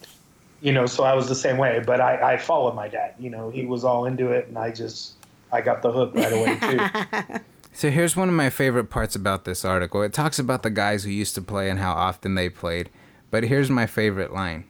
you 0.61 0.71
know, 0.71 0.85
so 0.85 1.03
I 1.03 1.13
was 1.13 1.27
the 1.27 1.35
same 1.35 1.57
way, 1.57 1.81
but 1.85 2.01
I, 2.01 2.33
I 2.33 2.37
followed 2.37 2.75
my 2.75 2.87
dad. 2.87 3.15
You 3.19 3.29
know, 3.29 3.49
he 3.49 3.65
was 3.65 3.83
all 3.83 4.05
into 4.05 4.31
it, 4.31 4.47
and 4.47 4.57
I 4.57 4.71
just 4.71 5.13
I 5.51 5.61
got 5.61 5.81
the 5.81 5.91
hook 5.91 6.13
right 6.15 6.33
away 6.33 6.59
too. 6.59 7.39
So 7.75 7.89
here's 7.89 8.15
one 8.15 8.29
of 8.29 8.33
my 8.33 8.49
favorite 8.49 8.89
parts 8.89 9.17
about 9.17 9.43
this 9.43 9.65
article. 9.65 10.01
It 10.01 10.13
talks 10.13 10.39
about 10.39 10.63
the 10.63 10.69
guys 10.69 11.03
who 11.03 11.09
used 11.09 11.35
to 11.35 11.41
play 11.41 11.69
and 11.69 11.77
how 11.77 11.91
often 11.91 12.35
they 12.35 12.47
played. 12.47 12.89
But 13.31 13.43
here's 13.43 13.69
my 13.69 13.85
favorite 13.85 14.31
line. 14.31 14.63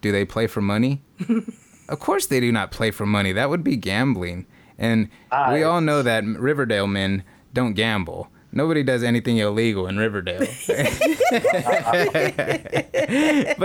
Do 0.00 0.12
they 0.12 0.24
play 0.24 0.46
for 0.46 0.60
money? 0.60 1.02
of 1.88 1.98
course 1.98 2.28
they 2.28 2.38
do 2.38 2.52
not 2.52 2.70
play 2.70 2.92
for 2.92 3.04
money. 3.04 3.32
That 3.32 3.50
would 3.50 3.64
be 3.64 3.74
gambling. 3.74 4.46
And 4.78 5.08
we 5.50 5.64
all 5.64 5.80
know 5.80 6.02
that 6.04 6.24
Riverdale 6.24 6.86
men 6.86 7.24
don't 7.52 7.72
gamble. 7.74 8.28
Nobody 8.52 8.82
does 8.82 9.04
anything 9.04 9.36
illegal 9.36 9.86
in 9.86 9.96
Riverdale. 9.96 10.40
but 10.40 10.46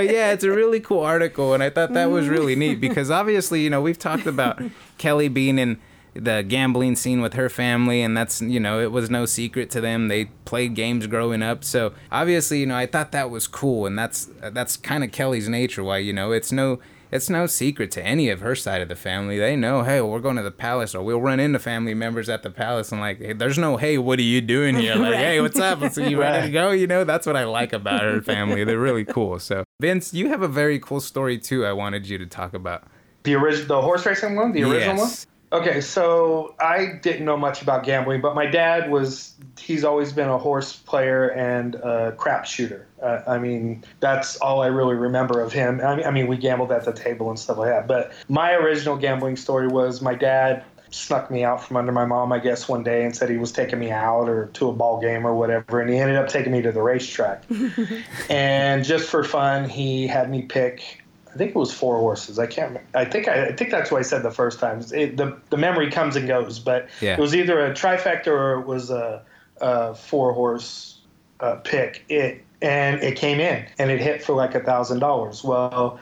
yeah, 0.05 0.31
it's 0.31 0.43
a 0.43 0.51
really 0.51 0.79
cool 0.79 0.99
article, 1.01 1.55
and 1.55 1.63
I 1.63 1.71
thought 1.71 1.93
that 1.93 2.11
was 2.11 2.27
really 2.27 2.55
neat 2.55 2.79
because 2.79 3.09
obviously, 3.09 3.61
you 3.61 3.69
know, 3.69 3.81
we've 3.81 3.97
talked 3.97 4.27
about 4.27 4.61
Kelly 4.99 5.27
being 5.27 5.57
in 5.57 5.79
the 6.13 6.43
gambling 6.47 6.95
scene 6.95 7.19
with 7.19 7.33
her 7.33 7.49
family, 7.49 8.03
and 8.03 8.15
that's, 8.15 8.41
you 8.41 8.59
know, 8.59 8.79
it 8.79 8.91
was 8.91 9.09
no 9.09 9.25
secret 9.25 9.71
to 9.71 9.81
them. 9.81 10.07
They 10.07 10.25
played 10.45 10.75
games 10.75 11.07
growing 11.07 11.41
up, 11.41 11.63
so 11.63 11.93
obviously, 12.11 12.59
you 12.59 12.67
know, 12.67 12.77
I 12.77 12.85
thought 12.85 13.11
that 13.11 13.31
was 13.31 13.47
cool, 13.47 13.87
and 13.87 13.97
that's 13.97 14.29
that's 14.39 14.77
kind 14.77 15.03
of 15.03 15.11
Kelly's 15.11 15.49
nature. 15.49 15.83
Why, 15.83 15.97
you 15.97 16.13
know, 16.13 16.31
it's 16.31 16.51
no. 16.51 16.79
It's 17.11 17.29
no 17.29 17.45
secret 17.47 17.91
to 17.91 18.03
any 18.03 18.29
of 18.29 18.41
her 18.41 18.55
side 18.55 18.81
of 18.81 18.89
the 18.89 18.95
family. 18.95 19.37
They 19.37 19.55
know, 19.55 19.83
hey, 19.83 20.01
we're 20.01 20.19
going 20.19 20.35
to 20.37 20.41
the 20.43 20.51
palace, 20.51 20.93
or 20.95 21.01
we'll 21.03 21.21
run 21.21 21.39
into 21.39 21.59
family 21.59 21.93
members 21.93 22.27
at 22.29 22.43
the 22.43 22.49
palace, 22.49 22.91
and 22.91 22.99
like, 22.99 23.19
hey, 23.21 23.33
there's 23.33 23.57
no, 23.57 23.77
hey, 23.77 23.97
what 23.97 24.19
are 24.19 24.23
you 24.23 24.41
doing 24.41 24.75
here? 24.75 24.95
Like, 24.95 25.15
hey, 25.15 25.39
what's 25.39 25.59
up? 25.59 25.91
So 25.93 26.01
you 26.01 26.19
ready 26.19 26.47
to 26.47 26.51
go? 26.51 26.71
You 26.71 26.87
know, 26.87 27.03
that's 27.03 27.25
what 27.27 27.35
I 27.35 27.45
like 27.45 27.71
about 27.73 28.01
her 28.01 28.21
family. 28.21 28.63
They're 28.63 28.79
really 28.79 29.05
cool. 29.05 29.39
So, 29.39 29.63
Vince, 29.79 30.13
you 30.13 30.29
have 30.29 30.41
a 30.41 30.47
very 30.47 30.79
cool 30.79 30.99
story 30.99 31.37
too. 31.37 31.65
I 31.65 31.73
wanted 31.73 32.07
you 32.09 32.17
to 32.17 32.25
talk 32.25 32.53
about. 32.53 32.83
the 33.23 33.35
original, 33.35 33.67
the 33.77 33.81
horse 33.81 34.05
racing 34.05 34.35
one, 34.35 34.51
the 34.51 34.63
original 34.63 34.97
Yes. 34.97 35.25
one. 35.25 35.34
Okay, 35.51 35.79
so 35.79 36.55
I 36.59 36.99
didn't 37.01 37.25
know 37.25 37.37
much 37.37 37.61
about 37.61 37.83
gambling, 37.83 38.21
but 38.21 38.35
my 38.35 38.45
dad 38.45 38.89
was, 38.89 39.35
he's 39.59 39.83
always 39.83 40.11
been 40.11 40.27
a 40.27 40.37
horse 40.37 40.75
player 40.75 41.29
and 41.29 41.75
a 41.75 42.13
crap 42.17 42.45
shooter. 42.45 42.87
Uh, 43.01 43.21
I 43.27 43.37
mean, 43.37 43.83
that's 43.99 44.37
all 44.37 44.61
I 44.61 44.67
really 44.67 44.95
remember 44.95 45.41
of 45.41 45.53
him. 45.53 45.79
I 45.81 45.95
mean, 45.95 46.05
I 46.05 46.11
mean, 46.11 46.27
we 46.27 46.37
gambled 46.37 46.71
at 46.71 46.83
the 46.83 46.93
table 46.93 47.29
and 47.29 47.39
stuff 47.39 47.57
like 47.57 47.69
that. 47.69 47.87
But 47.87 48.11
my 48.27 48.53
original 48.53 48.97
gambling 48.97 49.35
story 49.35 49.67
was 49.67 50.01
my 50.01 50.15
dad 50.15 50.63
snuck 50.89 51.29
me 51.29 51.43
out 51.43 51.63
from 51.63 51.77
under 51.77 51.91
my 51.91 52.05
mom, 52.05 52.31
I 52.31 52.39
guess, 52.39 52.67
one 52.67 52.83
day 52.83 53.03
and 53.03 53.15
said 53.15 53.29
he 53.29 53.37
was 53.37 53.51
taking 53.51 53.79
me 53.79 53.91
out 53.91 54.29
or 54.29 54.47
to 54.53 54.69
a 54.69 54.73
ball 54.73 54.99
game 54.99 55.25
or 55.27 55.35
whatever. 55.35 55.81
And 55.81 55.89
he 55.89 55.97
ended 55.97 56.15
up 56.15 56.27
taking 56.27 56.51
me 56.51 56.61
to 56.61 56.71
the 56.71 56.81
racetrack. 56.81 57.43
and 58.29 58.83
just 58.83 59.09
for 59.09 59.23
fun, 59.23 59.69
he 59.69 60.07
had 60.07 60.29
me 60.29 60.43
pick 60.43 61.01
I 61.35 61.37
think 61.37 61.49
it 61.51 61.57
was 61.57 61.73
four 61.73 61.97
horses. 61.97 62.39
I 62.39 62.47
can't. 62.47 62.77
I 62.93 63.03
think 63.03 63.27
I, 63.27 63.47
I 63.47 63.51
think 63.51 63.69
that's 63.69 63.91
what 63.91 63.99
I 63.99 64.03
said 64.03 64.23
the 64.23 64.31
first 64.31 64.57
time. 64.57 64.83
It, 64.93 65.17
the 65.17 65.37
the 65.49 65.57
memory 65.57 65.91
comes 65.91 66.15
and 66.15 66.27
goes, 66.27 66.59
but 66.59 66.87
Yeah. 67.01 67.15
it 67.15 67.19
was 67.19 67.35
either 67.35 67.59
a 67.63 67.71
trifecta 67.71 68.27
or 68.27 68.61
it 68.61 68.65
was 68.65 68.89
a, 68.89 69.21
a 69.59 69.93
four 69.95 70.31
horse 70.31 70.99
uh, 71.41 71.55
pick. 71.55 72.05
It 72.07 72.41
and 72.61 73.03
it 73.03 73.17
came 73.17 73.41
in 73.41 73.65
and 73.77 73.91
it 73.91 73.99
hit 73.99 74.23
for 74.23 74.33
like 74.33 74.55
a 74.55 74.61
thousand 74.61 74.99
dollars. 74.99 75.43
Well, 75.43 75.99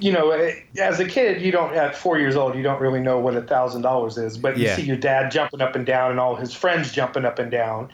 you 0.00 0.12
know, 0.12 0.30
as 0.78 1.00
a 1.00 1.04
kid, 1.04 1.42
you 1.42 1.50
don't 1.50 1.74
at 1.74 1.96
four 1.96 2.20
years 2.20 2.36
old, 2.36 2.54
you 2.54 2.62
don't 2.62 2.80
really 2.80 3.00
know 3.00 3.18
what 3.18 3.34
a 3.34 3.42
thousand 3.42 3.82
dollars 3.82 4.18
is, 4.18 4.38
but 4.38 4.56
you 4.56 4.66
Yeah. 4.66 4.76
see 4.76 4.82
your 4.82 4.96
dad 4.96 5.32
jumping 5.32 5.60
up 5.60 5.74
and 5.74 5.84
down 5.84 6.12
and 6.12 6.20
all 6.20 6.36
his 6.36 6.54
friends 6.54 6.92
jumping 6.92 7.24
up 7.24 7.40
and 7.40 7.50
down 7.50 7.90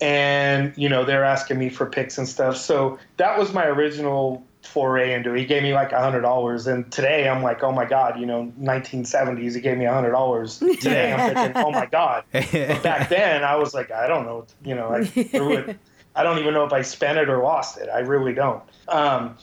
and 0.00 0.72
you 0.76 0.88
know 0.88 1.04
they're 1.04 1.24
asking 1.24 1.58
me 1.58 1.68
for 1.70 1.86
picks 1.86 2.18
and 2.18 2.28
stuff. 2.28 2.56
So 2.56 2.98
that 3.16 3.38
was 3.38 3.52
my 3.52 3.64
original 3.66 4.44
foray 4.66 5.14
into 5.14 5.34
it. 5.34 5.38
He 5.38 5.44
gave 5.44 5.62
me 5.62 5.74
like 5.74 5.92
a 5.92 6.00
hundred 6.00 6.22
dollars, 6.22 6.66
and 6.66 6.90
today 6.90 7.28
I'm 7.28 7.42
like, 7.42 7.62
oh 7.62 7.72
my 7.72 7.84
god, 7.84 8.18
you 8.18 8.26
know, 8.26 8.52
1970s, 8.60 9.54
he 9.54 9.60
gave 9.60 9.78
me 9.78 9.84
a 9.84 9.92
hundred 9.92 10.12
dollars. 10.12 10.58
Today 10.80 11.12
I'm 11.12 11.34
thinking, 11.34 11.62
oh 11.62 11.70
my 11.70 11.86
god. 11.86 12.24
But 12.32 12.82
back 12.82 13.08
then 13.08 13.44
I 13.44 13.56
was 13.56 13.74
like, 13.74 13.90
I 13.90 14.06
don't 14.06 14.24
know, 14.24 14.46
you 14.64 14.74
know, 14.74 14.90
I 14.90 15.04
threw 15.04 15.54
it. 15.54 15.78
I 16.16 16.22
don't 16.22 16.38
even 16.38 16.54
know 16.54 16.64
if 16.64 16.72
I 16.72 16.82
spent 16.82 17.18
it 17.18 17.28
or 17.28 17.42
lost 17.42 17.78
it. 17.78 17.88
I 17.88 18.00
really 18.00 18.32
don't. 18.32 18.62
Um, 18.88 19.36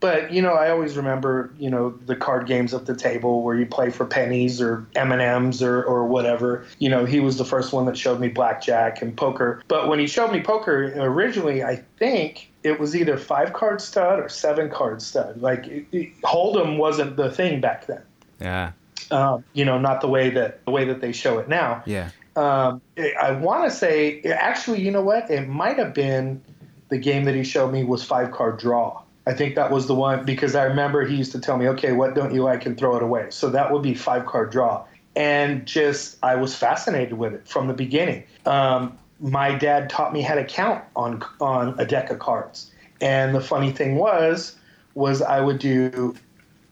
but 0.00 0.32
you 0.32 0.42
know, 0.42 0.52
I 0.52 0.70
always 0.70 0.96
remember, 0.96 1.50
you 1.58 1.70
know, 1.70 1.90
the 2.04 2.14
card 2.14 2.46
games 2.46 2.74
at 2.74 2.86
the 2.86 2.94
table 2.94 3.42
where 3.42 3.56
you 3.56 3.64
play 3.64 3.90
for 3.90 4.04
pennies 4.04 4.60
or 4.60 4.86
M 4.94 5.12
and 5.12 5.22
M's 5.22 5.62
or 5.62 5.82
or 5.82 6.06
whatever. 6.06 6.66
You 6.78 6.90
know, 6.90 7.04
he 7.04 7.20
was 7.20 7.38
the 7.38 7.44
first 7.44 7.72
one 7.72 7.86
that 7.86 7.96
showed 7.96 8.20
me 8.20 8.28
blackjack 8.28 9.00
and 9.00 9.16
poker. 9.16 9.62
But 9.66 9.88
when 9.88 9.98
he 9.98 10.06
showed 10.06 10.30
me 10.30 10.42
poker 10.42 10.92
originally, 10.96 11.64
I 11.64 11.76
think 11.98 12.52
it 12.64 12.80
was 12.80 12.96
either 12.96 13.16
five 13.16 13.52
card 13.52 13.80
stud 13.80 14.18
or 14.18 14.28
seven 14.28 14.70
card 14.70 15.02
stud. 15.02 15.40
Like 15.40 15.66
it, 15.66 15.86
it, 15.92 16.20
Hold'em 16.22 16.78
wasn't 16.78 17.16
the 17.16 17.30
thing 17.30 17.60
back 17.60 17.86
then. 17.86 18.02
Yeah. 18.40 18.72
Um, 19.10 19.44
you 19.52 19.64
know, 19.64 19.78
not 19.78 20.00
the 20.00 20.08
way 20.08 20.30
that 20.30 20.64
the 20.64 20.70
way 20.70 20.84
that 20.86 21.00
they 21.00 21.12
show 21.12 21.38
it 21.38 21.46
now 21.46 21.82
Yeah. 21.84 22.08
um, 22.36 22.80
I 23.20 23.32
want 23.32 23.70
to 23.70 23.70
say 23.70 24.22
actually, 24.22 24.80
you 24.80 24.90
know 24.90 25.02
what? 25.02 25.30
It 25.30 25.46
might 25.46 25.78
have 25.78 25.92
been 25.92 26.42
the 26.88 26.98
game 26.98 27.24
that 27.24 27.34
he 27.34 27.44
showed 27.44 27.70
me 27.70 27.84
was 27.84 28.02
five 28.02 28.32
card 28.32 28.58
draw. 28.58 29.02
I 29.26 29.34
think 29.34 29.54
that 29.54 29.70
was 29.70 29.86
the 29.86 29.94
one 29.94 30.24
because 30.24 30.54
I 30.54 30.64
remember 30.64 31.06
he 31.06 31.16
used 31.16 31.32
to 31.32 31.40
tell 31.40 31.56
me, 31.56 31.68
okay, 31.68 31.92
what 31.92 32.14
don't 32.14 32.34
you 32.34 32.42
like 32.42 32.66
and 32.66 32.76
throw 32.76 32.96
it 32.96 33.02
away. 33.02 33.26
So 33.30 33.50
that 33.50 33.72
would 33.72 33.82
be 33.82 33.94
five 33.94 34.26
card 34.26 34.50
draw. 34.50 34.84
And 35.16 35.64
just, 35.64 36.18
I 36.22 36.34
was 36.34 36.54
fascinated 36.54 37.14
with 37.14 37.34
it 37.34 37.46
from 37.46 37.68
the 37.68 37.72
beginning. 37.72 38.24
Um, 38.46 38.98
my 39.20 39.54
dad 39.54 39.88
taught 39.90 40.12
me 40.12 40.22
how 40.22 40.34
to 40.34 40.44
count 40.44 40.84
on 40.96 41.22
on 41.40 41.78
a 41.78 41.84
deck 41.84 42.10
of 42.10 42.18
cards. 42.18 42.70
And 43.00 43.34
the 43.34 43.40
funny 43.40 43.70
thing 43.72 43.96
was, 43.96 44.56
was 44.94 45.22
I 45.22 45.40
would 45.40 45.58
do 45.58 46.14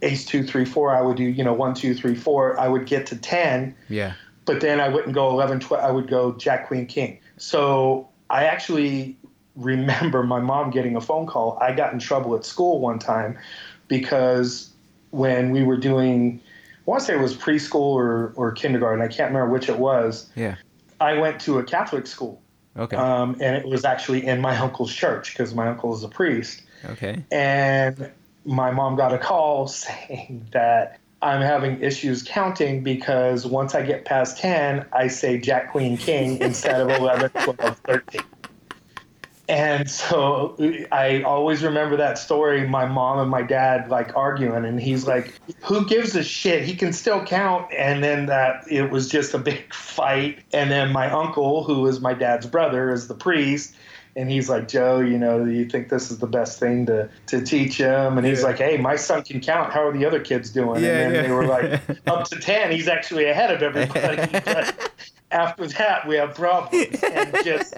ace 0.03 0.25
two 0.25 0.43
three 0.43 0.65
four. 0.65 0.95
I 0.95 1.01
would 1.03 1.17
do 1.17 1.25
you 1.25 1.45
know 1.45 1.53
one 1.53 1.75
two 1.75 1.95
three 1.95 2.15
four. 2.15 2.59
I 2.59 2.69
would 2.69 2.87
get 2.87 3.07
to 3.07 3.17
ten, 3.17 3.75
Yeah. 3.89 4.15
but 4.45 4.61
then 4.61 4.81
I 4.81 4.89
wouldn't 4.89 5.15
go 5.15 5.31
11, 5.31 5.61
12, 5.61 5.85
I 5.85 5.91
would 5.91 6.09
go 6.09 6.33
Jack, 6.33 6.67
Queen, 6.67 6.87
King. 6.87 7.19
So 7.37 8.09
I 8.31 8.45
actually 8.45 9.17
remember 9.57 10.23
my 10.23 10.41
mom 10.41 10.71
getting 10.71 10.97
a 10.97 11.01
phone 11.01 11.27
call. 11.27 11.59
I 11.61 11.73
got 11.73 11.93
in 11.93 11.99
trouble 11.99 12.35
at 12.35 12.45
school 12.45 12.81
one 12.81 12.99
time 12.99 13.39
because 13.89 14.71
when 15.11 15.51
we 15.51 15.63
were 15.63 15.77
doing, 15.77 16.41
I 16.87 16.91
want 16.91 17.01
to 17.03 17.07
say 17.07 17.15
it 17.15 17.21
was 17.21 17.37
preschool 17.37 17.75
or, 17.95 18.33
or 18.35 18.51
kindergarten, 18.53 19.03
I 19.03 19.09
can't 19.09 19.31
remember 19.33 19.53
which 19.53 19.69
it 19.69 19.79
was. 19.79 20.31
Yeah. 20.35 20.57
I 21.03 21.19
went 21.19 21.41
to 21.43 21.59
a 21.59 21.65
Catholic 21.65 22.07
school, 22.07 22.41
Okay. 22.79 22.97
um, 22.97 23.37
and 23.41 23.57
it 23.57 23.67
was 23.67 23.85
actually 23.85 24.25
in 24.27 24.41
my 24.41 24.57
uncle's 24.57 24.95
church 24.95 25.33
because 25.33 25.55
my 25.55 25.67
uncle 25.67 25.95
is 25.95 26.03
a 26.05 26.09
priest 26.09 26.63
okay. 26.91 27.25
and 27.31 28.11
my 28.45 28.71
mom 28.71 28.97
got 28.97 29.13
a 29.13 29.19
call 29.19 29.67
saying 29.85 30.47
that 30.53 30.99
I'm 31.21 31.41
having 31.41 31.81
issues 31.83 32.23
counting 32.23 32.83
because 32.83 33.47
once 33.47 33.75
I 33.75 33.83
get 33.83 34.05
past 34.05 34.39
10, 34.39 34.87
I 34.93 35.07
say 35.09 35.39
Jack, 35.39 35.71
Queen, 35.71 35.97
King 35.97 36.39
instead 36.41 36.81
of 36.81 36.91
11, 36.91 37.31
12, 37.31 37.79
13. 37.79 38.21
And 39.49 39.91
so 39.91 40.57
I 40.93 41.23
always 41.23 41.63
remember 41.63 41.97
that 41.97 42.17
story, 42.17 42.67
my 42.67 42.87
mom 42.87 43.19
and 43.19 43.29
my 43.31 43.43
dad 43.43 43.89
like 43.91 44.15
arguing, 44.17 44.65
and 44.65 44.81
he's 44.81 45.07
like, 45.07 45.35
Who 45.65 45.85
gives 45.85 46.15
a 46.15 46.23
shit? 46.23 46.65
He 46.65 46.75
can 46.75 46.93
still 46.93 47.25
count. 47.25 47.73
And 47.77 48.03
then 48.05 48.27
that 48.27 48.65
it 48.71 48.91
was 48.91 49.09
just 49.09 49.35
a 49.35 49.39
big 49.39 49.73
fight. 49.75 50.39
And 50.53 50.71
then 50.71 50.93
my 50.93 51.11
uncle, 51.11 51.65
who 51.65 51.87
is 51.87 52.01
my 52.01 52.15
dad's 52.15 52.47
brother, 52.47 52.91
is 52.91 53.09
the 53.09 53.15
priest. 53.15 53.75
And 54.15 54.31
he's 54.31 54.49
like, 54.51 54.69
Joe, 54.69 55.01
you 55.01 55.19
know, 55.19 55.43
you 55.43 55.65
think 55.65 55.89
this 55.89 56.11
is 56.11 56.19
the 56.19 56.27
best 56.27 56.61
thing 56.61 56.85
to, 56.85 57.09
to 57.29 57.43
teach 57.43 57.79
him? 57.79 58.19
And 58.19 58.27
he's 58.27 58.41
Yeah. 58.41 58.47
like, 58.49 58.59
Hey, 58.59 58.77
my 58.77 58.95
son 58.95 59.23
can 59.23 59.41
count. 59.41 59.73
How 59.73 59.87
are 59.89 59.93
the 59.93 60.05
other 60.05 60.21
kids 60.21 60.51
doing? 60.51 60.83
Yeah, 60.85 60.91
and 60.91 60.99
then 61.01 61.15
yeah. 61.15 61.23
they 61.23 61.31
were 61.31 61.47
like, 61.47 61.81
Up 62.07 62.25
to 62.29 62.39
10, 62.39 62.73
he's 62.73 62.89
actually 62.89 63.25
ahead 63.27 63.51
of 63.51 63.63
everybody. 63.63 64.17
but 64.45 64.93
after 65.31 65.67
that, 65.67 66.07
we 66.07 66.17
have 66.17 66.35
problems. 66.35 67.03
And 67.03 67.35
just 67.43 67.75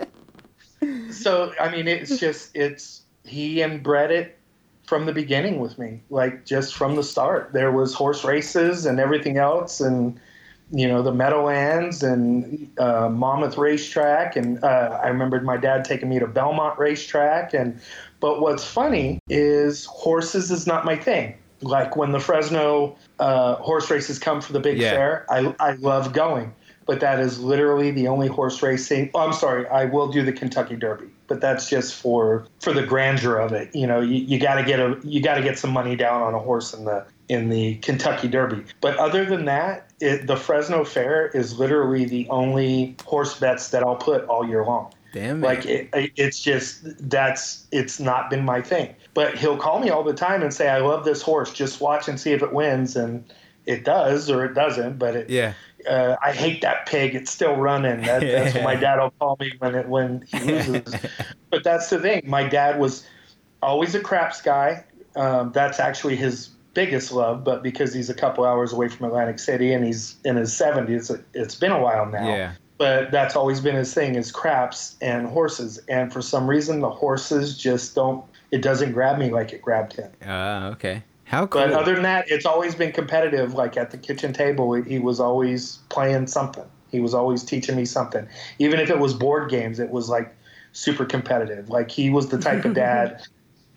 so 1.10 1.52
I 1.60 1.70
mean, 1.70 1.88
it's 1.88 2.18
just 2.18 2.54
it's 2.54 3.02
he 3.24 3.62
inbred 3.62 4.10
it 4.10 4.38
from 4.86 5.06
the 5.06 5.12
beginning 5.12 5.60
with 5.60 5.78
me, 5.78 6.02
like 6.10 6.44
just 6.44 6.74
from 6.74 6.96
the 6.96 7.02
start. 7.02 7.52
There 7.52 7.72
was 7.72 7.94
horse 7.94 8.24
races 8.24 8.86
and 8.86 9.00
everything 9.00 9.38
else, 9.38 9.80
and 9.80 10.20
you 10.70 10.86
know 10.86 11.02
the 11.02 11.12
Meadowlands 11.12 12.02
and 12.02 12.70
uh, 12.78 13.08
Monmouth 13.08 13.56
Racetrack, 13.56 14.36
and 14.36 14.62
uh, 14.62 15.00
I 15.02 15.08
remembered 15.08 15.44
my 15.44 15.56
dad 15.56 15.84
taking 15.84 16.08
me 16.08 16.18
to 16.18 16.26
Belmont 16.26 16.78
Racetrack, 16.78 17.54
and 17.54 17.80
but 18.20 18.40
what's 18.40 18.64
funny 18.64 19.20
is 19.28 19.84
horses 19.86 20.50
is 20.50 20.66
not 20.66 20.84
my 20.84 20.96
thing. 20.96 21.36
Like 21.60 21.96
when 21.96 22.12
the 22.12 22.20
Fresno 22.20 22.96
uh, 23.18 23.56
horse 23.56 23.90
races 23.90 24.18
come 24.18 24.40
for 24.40 24.52
the 24.52 24.60
big 24.60 24.78
Yeah. 24.78 24.90
fair, 24.90 25.26
I, 25.30 25.54
I 25.60 25.72
love 25.72 26.12
going. 26.12 26.54
But 26.86 27.00
that 27.00 27.18
is 27.20 27.40
literally 27.40 27.90
the 27.90 28.08
only 28.08 28.28
horse 28.28 28.62
racing. 28.62 29.10
Oh, 29.14 29.20
I'm 29.20 29.32
sorry, 29.32 29.66
I 29.68 29.86
will 29.86 30.08
do 30.08 30.22
the 30.22 30.32
Kentucky 30.32 30.76
Derby, 30.76 31.06
but 31.28 31.40
that's 31.40 31.68
just 31.70 31.94
for 31.94 32.46
for 32.60 32.72
the 32.72 32.82
grandeur 32.84 33.38
of 33.38 33.52
it. 33.52 33.74
You 33.74 33.86
know, 33.86 34.00
you, 34.00 34.16
you 34.16 34.38
got 34.38 34.56
to 34.56 34.64
get 34.64 34.80
a 34.80 34.98
you 35.02 35.22
got 35.22 35.36
to 35.36 35.42
get 35.42 35.58
some 35.58 35.70
money 35.70 35.96
down 35.96 36.22
on 36.22 36.34
a 36.34 36.38
horse 36.38 36.74
in 36.74 36.84
the 36.84 37.06
in 37.30 37.48
the 37.48 37.76
Kentucky 37.76 38.28
Derby. 38.28 38.62
But 38.82 38.98
other 38.98 39.24
than 39.24 39.46
that, 39.46 39.90
it, 40.00 40.26
the 40.26 40.36
Fresno 40.36 40.84
Fair 40.84 41.28
is 41.28 41.58
literally 41.58 42.04
the 42.04 42.28
only 42.28 42.96
horse 43.06 43.38
bets 43.40 43.70
that 43.70 43.82
I'll 43.82 43.96
put 43.96 44.24
all 44.26 44.46
year 44.46 44.62
long. 44.64 44.92
Damn 45.14 45.42
it. 45.42 45.46
Like 45.46 45.64
it, 45.64 45.88
it- 45.94 46.12
it's 46.16 46.38
just 46.40 46.82
that's 47.08 47.66
it's 47.72 47.98
not 47.98 48.28
been 48.28 48.44
my 48.44 48.60
thing. 48.60 48.94
But 49.14 49.38
he'll 49.38 49.56
call 49.56 49.78
me 49.80 49.88
all 49.88 50.02
the 50.04 50.12
time 50.12 50.42
and 50.42 50.52
say, 50.52 50.68
"I 50.68 50.80
love 50.80 51.06
this 51.06 51.22
horse. 51.22 51.50
Just 51.52 51.80
watch 51.80 52.08
and 52.08 52.20
see 52.20 52.32
if 52.32 52.42
it 52.42 52.52
wins." 52.52 52.94
And 52.94 53.24
it 53.64 53.84
does 53.84 54.28
or 54.28 54.44
it 54.44 54.52
doesn't. 54.52 54.98
But 54.98 55.16
it, 55.16 55.30
yeah. 55.30 55.54
Uh, 55.88 56.16
I 56.22 56.32
hate 56.32 56.62
that 56.62 56.86
pig. 56.86 57.14
It's 57.14 57.30
still 57.30 57.56
running. 57.56 58.02
That, 58.02 58.20
that's 58.20 58.54
what 58.54 58.64
my 58.64 58.74
dad 58.86 58.98
will 59.00 59.12
call 59.18 59.36
me 59.40 59.52
when 59.58 59.74
it 59.74 59.88
when 59.88 60.22
he 60.28 60.38
loses. 60.40 60.94
but 61.50 61.64
that's 61.64 61.90
the 61.90 61.98
thing. 61.98 62.22
My 62.26 62.44
dad 62.46 62.78
was 62.78 63.06
always 63.62 63.94
a 63.94 64.00
craps 64.00 64.42
guy. 64.42 64.84
Um, 65.16 65.52
that's 65.52 65.78
actually 65.80 66.16
his 66.16 66.48
biggest 66.74 67.12
love. 67.12 67.44
But 67.44 67.62
because 67.62 67.94
he's 67.94 68.10
a 68.10 68.14
couple 68.14 68.44
hours 68.44 68.72
away 68.72 68.88
from 68.88 69.06
Atlantic 69.06 69.38
City 69.38 69.72
and 69.72 69.84
he's 69.84 70.16
in 70.24 70.36
his 70.36 70.54
seventies, 70.56 71.10
it's 71.34 71.54
been 71.54 71.72
a 71.72 71.80
while 71.80 72.06
now 72.06 72.26
Yeah. 72.28 72.52
but 72.78 73.12
that's 73.12 73.36
always 73.36 73.60
been 73.60 73.76
his 73.76 73.94
thing 73.94 74.16
is 74.16 74.32
craps 74.32 74.96
and 75.00 75.28
horses 75.28 75.78
and 75.88 76.12
for 76.12 76.20
some 76.20 76.48
reason 76.50 76.80
the 76.80 76.90
horses 76.90 77.56
just 77.56 77.94
don't 77.94 78.24
it 78.50 78.60
doesn't 78.62 78.90
grab 78.92 79.16
me 79.18 79.30
like 79.30 79.52
it 79.52 79.62
grabbed 79.62 79.92
him 79.94 80.10
Ah, 80.26 80.66
okay. 80.70 81.04
How 81.24 81.46
cool. 81.46 81.62
but 81.62 81.72
other 81.72 81.94
than 81.94 82.02
that 82.04 82.26
it's 82.28 82.46
always 82.46 82.74
been 82.74 82.92
competitive. 82.92 83.54
Like 83.54 83.76
at 83.76 83.90
the 83.90 83.98
kitchen 83.98 84.32
table 84.32 84.72
he 84.74 84.98
was 84.98 85.20
always 85.20 85.78
playing 85.88 86.26
something. 86.26 86.64
He 86.90 87.00
was 87.00 87.14
always 87.14 87.42
teaching 87.42 87.76
me 87.76 87.84
something. 87.84 88.26
Even 88.58 88.78
if 88.78 88.90
it 88.90 88.98
was 88.98 89.14
board 89.14 89.50
games 89.50 89.78
it 89.80 89.90
was 89.90 90.08
like 90.08 90.34
super 90.72 91.04
competitive. 91.04 91.68
Like 91.70 91.90
he 91.90 92.10
was 92.10 92.28
the 92.28 92.38
type 92.38 92.64
of 92.64 92.74
dad. 92.84 93.22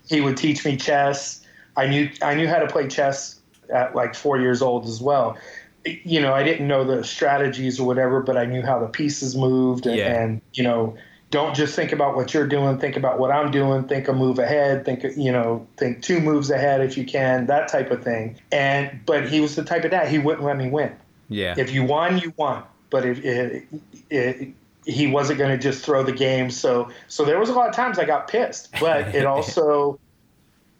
He 0.08 0.20
would 0.20 0.36
teach 0.36 0.64
me 0.64 0.76
chess. 0.76 1.40
I 1.76 1.86
knew 1.86 2.10
i 2.22 2.34
knew 2.34 2.48
how 2.48 2.58
to 2.58 2.66
play 2.66 2.86
chess 2.88 3.40
at 3.72 3.94
like 3.94 4.14
four 4.14 4.38
years 4.38 4.62
old 4.62 4.86
as 4.86 5.00
well. 5.00 5.36
You 5.84 6.20
know 6.20 6.34
i 6.34 6.42
didn't 6.42 6.68
know 6.68 6.84
the 6.84 7.02
strategies 7.02 7.80
or 7.80 7.86
whatever 7.86 8.20
but 8.20 8.36
i 8.36 8.44
knew 8.44 8.62
how 8.62 8.78
the 8.78 8.88
pieces 8.88 9.34
moved 9.36 9.86
and, 9.86 9.96
Yeah. 9.96 10.20
and 10.22 10.40
you 10.52 10.62
know 10.62 10.96
don't 11.30 11.54
just 11.54 11.76
think 11.76 11.92
about 11.92 12.16
what 12.16 12.32
you're 12.32 12.46
doing 12.46 12.78
think 12.78 12.96
about 12.96 13.18
what 13.18 13.30
i'm 13.30 13.50
doing 13.50 13.86
think 13.86 14.08
a 14.08 14.12
move 14.12 14.38
ahead 14.38 14.84
think 14.84 15.04
you 15.16 15.30
know 15.30 15.66
think 15.76 16.02
two 16.02 16.20
moves 16.20 16.50
ahead 16.50 16.80
if 16.80 16.96
you 16.96 17.04
can 17.04 17.46
that 17.46 17.68
type 17.68 17.90
of 17.90 18.02
thing. 18.02 18.38
And 18.52 19.00
but 19.04 19.28
he 19.28 19.40
was 19.40 19.56
the 19.56 19.64
type 19.64 19.84
of 19.84 19.90
dad 19.90 20.08
he 20.08 20.18
wouldn't 20.18 20.44
let 20.44 20.56
me 20.56 20.70
win. 20.70 20.94
Yeah. 21.28 21.54
if 21.58 21.72
you 21.72 21.84
won 21.84 22.18
you 22.18 22.32
won. 22.36 22.62
But 22.90 23.04
if 23.04 23.22
it, 23.22 23.68
it, 24.08 24.48
he 24.86 25.06
wasn't 25.08 25.38
going 25.38 25.50
to 25.50 25.58
just 25.58 25.84
throw 25.84 26.02
the 26.02 26.12
game. 26.12 26.50
So 26.50 26.90
so 27.08 27.24
there 27.24 27.38
was 27.38 27.50
a 27.50 27.52
lot 27.52 27.68
of 27.68 27.74
times 27.74 27.98
i 27.98 28.04
got 28.04 28.28
pissed 28.28 28.72
but 28.80 29.14
it 29.14 29.26
also 29.34 29.98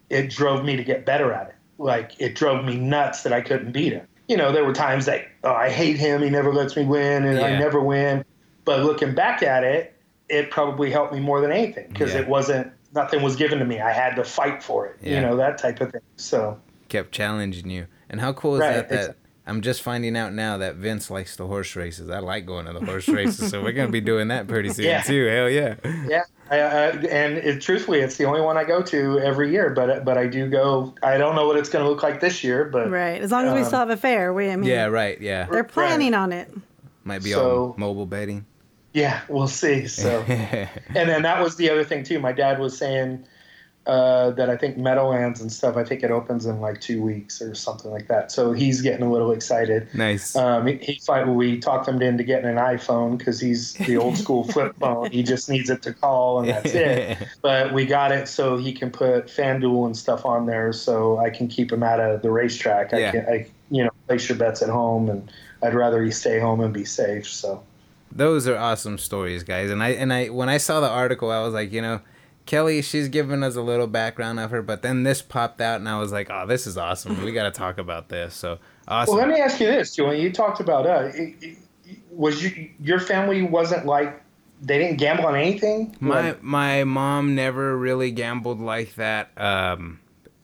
it 0.09 0.31
drove 0.31 0.65
me 0.65 0.77
to 0.77 0.85
get 0.85 1.05
better 1.05 1.33
at 1.33 1.49
it. 1.49 1.55
Like 1.77 2.13
it 2.19 2.35
drove 2.35 2.65
me 2.65 2.77
nuts 2.77 3.23
that 3.23 3.33
i 3.33 3.41
couldn't 3.41 3.73
beat 3.73 3.93
him. 3.93 4.07
You 4.29 4.37
know 4.37 4.53
there 4.53 4.65
were 4.65 4.75
times 4.75 5.07
that 5.07 5.29
oh, 5.45 5.53
i 5.53 5.69
hate 5.69 5.97
him 5.97 6.23
he 6.23 6.31
never 6.31 6.53
lets 6.53 6.77
me 6.77 6.85
win 6.85 7.25
and 7.25 7.39
i 7.39 7.59
never 7.59 7.81
win. 7.81 8.25
But 8.65 8.85
looking 8.85 9.15
back 9.15 9.43
at 9.43 9.65
it 9.65 9.98
it 10.29 10.51
probably 10.51 10.91
helped 10.91 11.13
me 11.13 11.21
more 11.21 11.41
than 11.41 11.51
anything 11.53 11.87
because 11.89 12.13
Yeah. 12.15 12.21
it 12.21 12.29
wasn't 12.29 12.73
nothing 12.95 13.23
was 13.23 13.37
given 13.37 13.59
to 13.59 13.65
me 13.65 13.81
i 13.81 13.93
had 13.93 14.17
to 14.17 14.25
fight 14.25 14.63
for 14.63 14.87
it 14.87 14.97
Yeah. 15.03 15.17
you 15.17 15.21
know 15.21 15.37
that 15.37 15.59
type 15.59 15.81
of 15.81 15.93
thing 15.93 16.01
so 16.17 16.59
Kept 16.89 17.13
challenging 17.13 17.69
you. 17.69 17.87
And 18.09 18.19
how 18.19 18.33
cool 18.33 18.55
is 18.55 18.61
Right, 18.61 18.73
that? 18.73 18.89
That 18.89 18.95
exactly. 18.95 19.23
I'm 19.47 19.61
just 19.61 19.83
finding 19.83 20.17
out 20.17 20.33
now 20.33 20.57
that 20.57 20.77
Vince 20.77 21.11
likes 21.11 21.37
the 21.37 21.47
horse 21.47 21.77
races. 21.77 22.09
I 22.09 22.21
like 22.21 22.47
going 22.47 22.65
to 22.65 22.73
the 22.73 22.81
horse 22.83 23.07
races, 23.09 23.51
so 23.51 23.63
we're 23.63 23.73
gonna 23.73 23.91
be 23.91 24.01
doing 24.01 24.29
that 24.29 24.49
pretty 24.49 24.71
soon 24.71 24.87
Yeah. 24.87 25.03
too. 25.03 25.27
Hell 25.27 25.51
yeah. 25.51 25.75
Yeah, 26.09 26.23
I, 26.51 26.57
I, 26.61 26.87
and 27.11 27.37
it, 27.37 27.61
truthfully, 27.61 28.01
it's 28.01 28.17
the 28.17 28.25
only 28.25 28.41
one 28.41 28.57
I 28.57 28.65
go 28.65 28.81
to 28.85 29.19
every 29.21 29.51
year. 29.53 29.69
But 29.69 30.03
but 30.07 30.17
I 30.17 30.27
do 30.29 30.49
go. 30.49 30.95
I 31.03 31.19
don't 31.19 31.35
know 31.35 31.47
what 31.47 31.59
it's 31.59 31.69
going 31.69 31.85
to 31.85 31.91
look 31.91 32.03
like 32.03 32.21
this 32.21 32.43
year, 32.43 32.65
but 32.65 32.91
Right. 32.91 33.21
As 33.21 33.31
long 33.31 33.47
as 33.47 33.53
we 33.53 33.61
Um, 33.61 33.67
still 33.67 33.81
have 33.81 33.91
a 33.91 33.97
fair, 33.99 34.33
we 34.33 34.51
I 34.51 34.57
mean 34.57 34.71
Yeah. 34.71 34.87
Right. 34.87 35.21
Yeah. 35.21 35.45
they're 35.51 35.63
planning 35.65 36.15
on 36.15 36.33
it. 36.33 36.51
Might 37.05 37.23
be 37.23 37.33
So- 37.33 37.75
on 37.75 37.81
mobile 37.81 38.07
betting. 38.07 38.47
Yeah, 38.99 39.21
we'll 39.29 39.49
see. 39.49 39.87
So, 39.87 40.23
and 40.29 41.09
then 41.09 41.23
that 41.23 41.41
was 41.43 41.57
the 41.57 41.71
other 41.71 41.85
thing 41.85 42.03
too. 42.05 42.19
My 42.19 42.33
dad 42.33 42.59
was 42.59 42.77
saying 42.77 43.25
uh, 43.87 44.33
that 44.33 44.51
I 44.51 44.57
think 44.57 44.77
Meadowlands 44.77 45.41
and 45.41 45.51
stuff. 45.51 45.77
I 45.77 45.85
think 45.85 46.03
it 46.03 46.11
opens 46.11 46.45
in 46.45 46.61
like 46.61 46.79
two 46.81 47.01
weeks 47.01 47.41
or 47.41 47.55
something 47.55 47.91
like 47.91 48.07
that. 48.09 48.31
So 48.31 48.53
he's 48.53 48.83
getting 48.83 49.07
a 49.07 49.11
little 49.11 49.33
excited. 49.33 49.89
nice. 49.95 50.37
Um, 50.37 50.67
he, 50.67 50.77
he 50.77 51.01
we 51.27 51.59
talked 51.59 51.89
him 51.89 52.03
into 52.03 52.23
getting 52.23 52.51
an 52.51 52.57
iPhone 52.57 53.17
because 53.17 53.41
he's 53.41 53.73
the 53.75 53.97
old 53.97 54.19
school 54.19 54.45
flip 54.53 54.77
phone. 54.79 55.11
He 55.11 55.23
just 55.23 55.49
needs 55.49 55.71
it 55.71 55.81
to 55.83 55.95
call 55.95 56.41
and 56.41 56.49
that's 56.51 56.75
it. 56.75 57.19
But 57.43 57.73
we 57.73 57.87
got 57.87 58.13
it 58.13 58.29
so 58.29 58.59
he 58.59 58.73
can 58.73 58.91
put 58.91 59.29
FanDuel 59.29 59.87
and 59.87 59.97
stuff 59.97 60.27
on 60.27 60.45
there, 60.47 60.73
so 60.73 61.19
I 61.19 61.31
can 61.31 61.49
keep 61.49 61.73
him 61.73 61.83
out 61.83 62.01
of 62.01 62.21
the 62.21 62.31
racetrack. 62.31 62.93
I 62.93 62.99
Yeah. 62.99 63.11
can, 63.13 63.27
I, 63.27 63.47
you 63.71 63.85
know, 63.85 63.91
place 64.07 64.29
your 64.29 64.37
bets 64.37 64.61
at 64.61 64.69
home, 64.69 65.09
and 65.09 65.31
I'd 65.63 65.75
rather 65.75 66.03
he 66.03 66.11
stay 66.11 66.39
home 66.41 66.61
and 66.61 66.75
be 66.75 66.85
safe. 66.85 67.27
So 67.29 67.63
Those 68.11 68.49
are 68.49 68.57
awesome 68.57 68.99
stories, 68.99 69.43
guys. 69.43 69.71
And 69.71 69.83
I 69.83 69.91
and 69.91 70.13
I 70.13 70.27
when 70.29 70.49
I 70.49 70.59
saw 70.59 70.81
the 70.81 70.89
article, 70.89 71.31
I 71.31 71.43
was 71.43 71.55
like, 71.55 71.73
you 71.73 71.83
know, 71.83 72.01
Kelly, 72.47 72.81
she's 72.83 73.09
giving 73.09 73.43
us 73.43 73.57
a 73.57 73.63
little 73.63 73.87
background 73.87 74.41
of 74.41 74.51
her, 74.51 74.63
but 74.63 74.83
then 74.83 75.03
this 75.03 75.21
popped 75.21 75.61
out, 75.61 75.81
and 75.81 75.89
I 75.89 75.99
was 75.99 76.13
like, 76.13 76.29
oh, 76.31 76.47
this 76.47 76.67
is 76.67 76.79
awesome. 76.79 77.23
We 77.25 77.33
got 77.33 77.45
to 77.45 77.51
talk 77.51 77.77
about 77.79 78.09
this. 78.09 78.35
So 78.35 78.59
awesome. 78.89 79.15
Well, 79.17 79.27
let 79.27 79.35
me 79.35 79.41
ask 79.41 79.61
you 79.61 79.67
this, 79.67 79.95
Julian. 79.95 80.23
You 80.23 80.33
talked 80.33 80.61
about 80.61 80.87
uh, 80.87 81.11
it- 81.15 81.35
it- 81.43 81.59
was 82.11 82.43
you 82.43 82.71
your 82.81 82.99
family 83.01 83.43
wasn't 83.43 83.87
like 83.87 84.21
they 84.61 84.77
didn't 84.79 84.97
gamble 84.99 85.27
on 85.27 85.37
anything? 85.37 85.97
My 86.01 86.29
Like, 86.31 86.43
my 86.43 86.85
mom 86.85 87.35
never 87.35 87.77
really 87.77 88.11
gambled 88.11 88.61
like 88.61 88.95
that. 88.97 89.31
Um, 89.37 90.01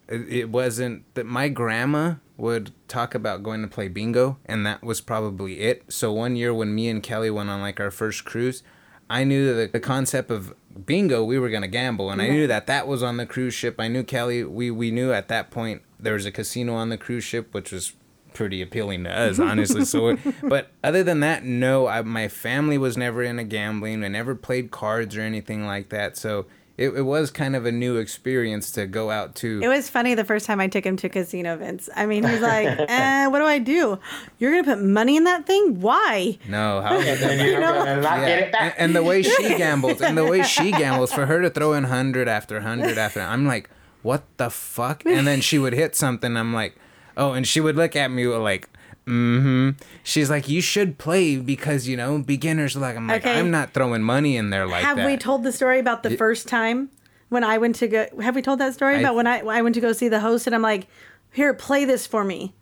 it, 0.08 0.28
it 0.28 0.48
wasn't 0.50 1.04
that 1.14 1.26
my 1.26 1.48
grandma 1.48 2.14
would 2.36 2.72
talk 2.88 3.14
about 3.14 3.42
going 3.42 3.62
to 3.62 3.68
play 3.68 3.88
bingo, 3.88 4.38
and 4.46 4.66
that 4.66 4.82
was 4.82 5.00
probably 5.00 5.60
it. 5.60 5.84
So 5.88 6.12
one 6.12 6.36
year 6.36 6.52
when 6.52 6.74
me 6.74 6.88
and 6.88 7.02
Kelly 7.02 7.30
went 7.30 7.50
on 7.50 7.60
like 7.60 7.80
our 7.80 7.90
first 7.90 8.24
cruise, 8.24 8.62
I 9.08 9.24
knew 9.24 9.54
that 9.54 9.72
the 9.72 9.80
concept 9.80 10.30
of 10.30 10.54
bingo 10.86 11.22
we 11.22 11.38
were 11.38 11.50
gonna 11.50 11.68
gamble, 11.68 12.10
and 12.10 12.20
I 12.20 12.28
knew 12.28 12.46
that 12.46 12.66
that 12.66 12.86
was 12.86 13.02
on 13.02 13.16
the 13.16 13.26
cruise 13.26 13.54
ship. 13.54 13.76
I 13.78 13.88
knew 13.88 14.02
Kelly. 14.02 14.44
We 14.44 14.70
we 14.70 14.90
knew 14.90 15.12
at 15.12 15.28
that 15.28 15.50
point 15.50 15.82
there 16.00 16.14
was 16.14 16.26
a 16.26 16.32
casino 16.32 16.74
on 16.74 16.88
the 16.88 16.98
cruise 16.98 17.24
ship, 17.24 17.52
which 17.52 17.70
was 17.70 17.92
pretty 18.32 18.60
appealing 18.60 19.04
to 19.04 19.10
us, 19.10 19.38
honestly. 19.38 19.84
So, 19.84 20.18
but 20.42 20.70
other 20.82 21.04
than 21.04 21.20
that, 21.20 21.44
no, 21.44 21.86
I, 21.86 22.02
my 22.02 22.28
family 22.28 22.76
was 22.76 22.96
never 22.96 23.22
into 23.22 23.44
gambling. 23.44 24.04
I 24.04 24.08
never 24.08 24.34
played 24.34 24.70
cards 24.70 25.16
or 25.16 25.20
anything 25.20 25.64
like 25.66 25.90
that. 25.90 26.16
So 26.16 26.46
it, 26.76 26.88
it 26.90 27.02
was 27.02 27.30
kind 27.30 27.54
of 27.54 27.66
a 27.66 27.72
new 27.72 27.96
experience 27.96 28.70
to 28.72 28.86
go 28.86 29.10
out 29.10 29.34
to. 29.36 29.60
It 29.62 29.68
was 29.68 29.88
funny 29.88 30.14
the 30.14 30.24
first 30.24 30.44
time 30.46 30.58
I 30.60 30.66
took 30.68 30.84
him 30.84 30.96
to 30.98 31.08
casino 31.08 31.56
Vince. 31.56 31.88
I 31.94 32.06
mean, 32.06 32.24
he's 32.24 32.40
like, 32.40 32.66
eh, 32.88 33.26
what 33.28 33.38
do 33.38 33.44
I 33.44 33.58
do? 33.58 33.98
You're 34.38 34.50
gonna 34.52 34.76
put 34.76 34.84
money 34.84 35.16
in 35.16 35.24
that 35.24 35.46
thing? 35.46 35.80
Why? 35.80 36.38
no, 36.48 36.80
how 36.80 36.98
and 36.98 37.40
you're 37.40 37.60
gonna 37.60 38.00
Yeah, 38.02 38.20
get 38.26 38.38
it 38.38 38.42
and, 38.44 38.52
back. 38.52 38.74
and 38.78 38.96
the 38.96 39.02
way 39.02 39.22
she 39.22 39.48
gambles, 39.56 40.00
and 40.00 40.18
the 40.18 40.24
way 40.24 40.42
she 40.42 40.70
gambles, 40.72 41.12
for 41.12 41.26
her 41.26 41.40
to 41.42 41.50
throw 41.50 41.72
in 41.74 41.84
hundred 41.84 42.26
after 42.28 42.60
hundred 42.60 42.98
after, 42.98 43.20
I'm 43.20 43.46
like, 43.46 43.70
what 44.02 44.24
the 44.36 44.50
fuck? 44.50 45.04
And 45.06 45.26
then 45.26 45.40
she 45.40 45.58
would 45.58 45.72
hit 45.72 45.94
something. 45.96 46.36
I'm 46.36 46.52
like, 46.52 46.76
oh, 47.16 47.32
and 47.32 47.46
she 47.46 47.60
would 47.60 47.76
look 47.76 47.94
at 47.96 48.10
me 48.10 48.26
like, 48.26 48.68
mm-hmm. 49.06 49.70
She's 50.02 50.30
like, 50.30 50.48
you 50.48 50.60
should 50.60 50.98
play 50.98 51.36
because 51.36 51.86
you 51.88 51.96
know 51.96 52.18
beginners. 52.18 52.76
Like, 52.76 52.96
I'm 52.96 53.06
like, 53.08 53.24
Okay. 53.24 53.38
I'm 53.38 53.50
not 53.50 53.72
throwing 53.72 54.02
money 54.02 54.36
in 54.36 54.50
there 54.50 54.66
like 54.66 54.82
have 54.82 54.96
that. 54.96 55.06
we 55.06 55.16
told 55.16 55.42
the 55.44 55.52
story 55.52 55.78
about 55.78 56.02
the 56.02 56.16
first 56.16 56.48
time 56.48 56.90
when 57.28 57.44
I 57.44 57.58
went 57.58 57.76
to 57.76 57.88
go? 57.88 58.06
Have 58.20 58.34
we 58.34 58.42
told 58.42 58.60
that 58.60 58.74
story 58.74 58.96
I- 58.96 58.98
about 59.00 59.14
when 59.14 59.26
I 59.26 59.42
when 59.42 59.56
I 59.56 59.62
went 59.62 59.74
to 59.76 59.80
go 59.80 59.92
see 59.92 60.08
the 60.08 60.20
host 60.20 60.46
and 60.46 60.54
I'm 60.54 60.62
like, 60.62 60.86
here, 61.32 61.52
play 61.54 61.84
this 61.84 62.06
for 62.06 62.22
me, 62.24 62.54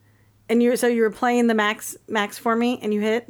and 0.48 0.62
you 0.62 0.76
so 0.76 0.86
you 0.86 1.02
were 1.02 1.10
playing 1.10 1.46
the 1.46 1.54
max 1.54 1.96
max 2.08 2.38
for 2.38 2.56
me 2.56 2.78
and 2.82 2.92
you 2.94 3.00
hit. 3.00 3.28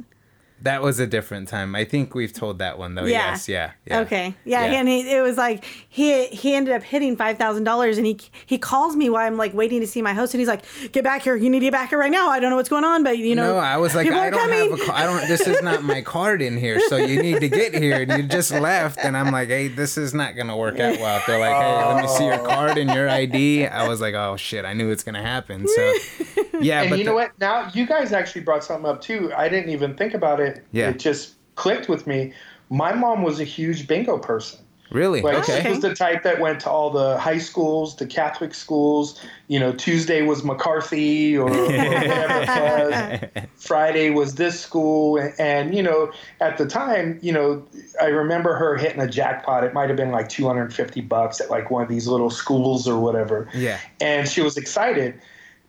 That 0.63 0.81
was 0.81 0.99
a 0.99 1.05
different 1.05 1.49
time. 1.49 1.75
I 1.75 1.83
think 1.83 2.15
we've 2.15 2.31
told 2.31 2.59
that 2.59 2.77
one 2.77 2.95
though. 2.95 3.03
Yeah. 3.03 3.31
Yes, 3.31 3.49
yeah, 3.49 3.71
yeah. 3.85 3.99
Okay. 3.99 4.33
Yeah, 4.45 4.65
Yeah. 4.65 4.79
and 4.79 4.87
he, 4.87 5.11
it 5.11 5.21
was 5.21 5.37
like 5.37 5.65
he 5.65 6.27
he 6.27 6.55
ended 6.55 6.73
up 6.73 6.83
hitting 6.83 7.17
five 7.17 7.37
thousand 7.37 7.65
dollars, 7.65 7.97
and 7.97 8.07
he 8.07 8.17
he 8.45 8.57
calls 8.57 8.95
me 8.95 9.09
while 9.09 9.27
I'm 9.27 9.35
like 9.37 9.53
waiting 9.53 9.81
to 9.81 9.87
see 9.87 10.01
my 10.01 10.13
host, 10.13 10.33
and 10.33 10.39
he's 10.39 10.47
like, 10.47 10.63
"Get 10.93 11.03
back 11.03 11.21
here! 11.21 11.35
You 11.35 11.49
need 11.49 11.59
to 11.59 11.65
get 11.65 11.73
back 11.73 11.89
here 11.89 11.99
right 11.99 12.11
now! 12.11 12.29
I 12.29 12.39
don't 12.39 12.49
know 12.49 12.55
what's 12.55 12.69
going 12.69 12.85
on, 12.85 13.03
but 13.03 13.17
you 13.17 13.35
know." 13.35 13.53
No, 13.53 13.57
I 13.57 13.77
was 13.77 13.93
like, 13.93 14.07
I 14.07 14.29
don't 14.29 14.39
coming." 14.39 14.71
have 14.71 14.79
a 14.79 14.85
car. 14.85 14.95
I 14.95 15.03
don't. 15.05 15.27
This 15.27 15.47
is 15.47 15.61
not 15.61 15.83
my 15.83 16.01
card 16.01 16.41
in 16.41 16.57
here, 16.57 16.79
so 16.87 16.95
you 16.95 17.21
need 17.21 17.41
to 17.41 17.49
get 17.49 17.73
here. 17.73 18.01
And 18.01 18.11
you 18.11 18.23
just 18.23 18.51
left, 18.51 18.99
and 19.03 19.17
I'm 19.17 19.31
like, 19.31 19.49
hey, 19.49 19.67
this 19.67 19.97
is 19.97 20.13
not 20.13 20.35
gonna 20.35 20.55
work 20.55 20.79
out 20.79 20.97
well. 20.99 21.21
They're 21.27 21.39
like, 21.39 21.55
hey, 21.55 21.85
let 21.85 22.01
me 22.01 22.07
see 22.07 22.25
your 22.25 22.39
oh. 22.39 22.45
card 22.45 22.77
and 22.77 22.89
your 22.89 23.09
ID. 23.09 23.67
I 23.67 23.87
was 23.87 23.99
like, 23.99 24.13
oh 24.13 24.37
shit, 24.37 24.63
I 24.63 24.73
knew 24.73 24.89
it's 24.91 25.03
gonna 25.03 25.21
happen. 25.21 25.67
So, 25.67 25.93
yeah, 26.61 26.81
and 26.81 26.89
but 26.89 26.99
you 26.99 27.05
know 27.05 27.15
what? 27.15 27.37
Now 27.39 27.69
you 27.73 27.85
guys 27.85 28.13
actually 28.13 28.41
brought 28.41 28.63
something 28.63 28.89
up 28.89 29.01
too. 29.01 29.33
I 29.35 29.49
didn't 29.49 29.69
even 29.69 29.95
think 29.95 30.13
about 30.13 30.39
it. 30.39 30.52
Yeah. 30.71 30.89
It 30.89 30.99
just 30.99 31.35
clicked 31.55 31.89
with 31.89 32.07
me. 32.07 32.33
My 32.69 32.93
mom 32.93 33.23
was 33.23 33.39
a 33.39 33.43
huge 33.43 33.87
bingo 33.87 34.17
person. 34.17 34.59
Really? 34.93 35.21
Like 35.21 35.37
okay. 35.37 35.63
she 35.63 35.69
was 35.69 35.79
the 35.79 35.95
type 35.95 36.21
that 36.21 36.39
went 36.39 36.59
to 36.61 36.69
all 36.69 36.91
the 36.91 37.17
high 37.17 37.39
schools, 37.39 37.95
the 37.95 38.05
Catholic 38.05 38.53
schools. 38.53 39.19
You 39.47 39.59
know, 39.59 39.73
Tuesday 39.73 40.21
was 40.21 40.43
McCarthy 40.43 41.35
or, 41.35 41.49
or 41.49 41.65
whatever 41.65 43.31
it 43.31 43.33
was. 43.35 43.45
Friday 43.55 44.11
was 44.11 44.35
this 44.35 44.59
school, 44.59 45.17
and, 45.17 45.33
and 45.39 45.75
you 45.75 45.81
know, 45.81 46.11
at 46.41 46.59
the 46.59 46.67
time, 46.67 47.17
you 47.23 47.31
know, 47.31 47.65
I 47.99 48.05
remember 48.05 48.53
her 48.53 48.77
hitting 48.77 49.01
a 49.01 49.07
jackpot. 49.07 49.63
It 49.63 49.73
might 49.73 49.89
have 49.89 49.97
been 49.97 50.11
like 50.11 50.29
250 50.29 51.01
bucks 51.01 51.41
at 51.41 51.49
like 51.49 51.71
one 51.71 51.81
of 51.81 51.89
these 51.89 52.07
little 52.07 52.29
schools 52.29 52.87
or 52.87 52.99
whatever. 52.99 53.49
Yeah. 53.55 53.79
And 53.99 54.29
she 54.29 54.41
was 54.41 54.57
excited, 54.57 55.19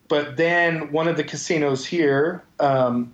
but 0.08 0.36
then 0.36 0.92
one 0.92 1.08
of 1.08 1.16
the 1.16 1.24
casinos 1.24 1.86
here. 1.86 2.44
Um, 2.60 3.13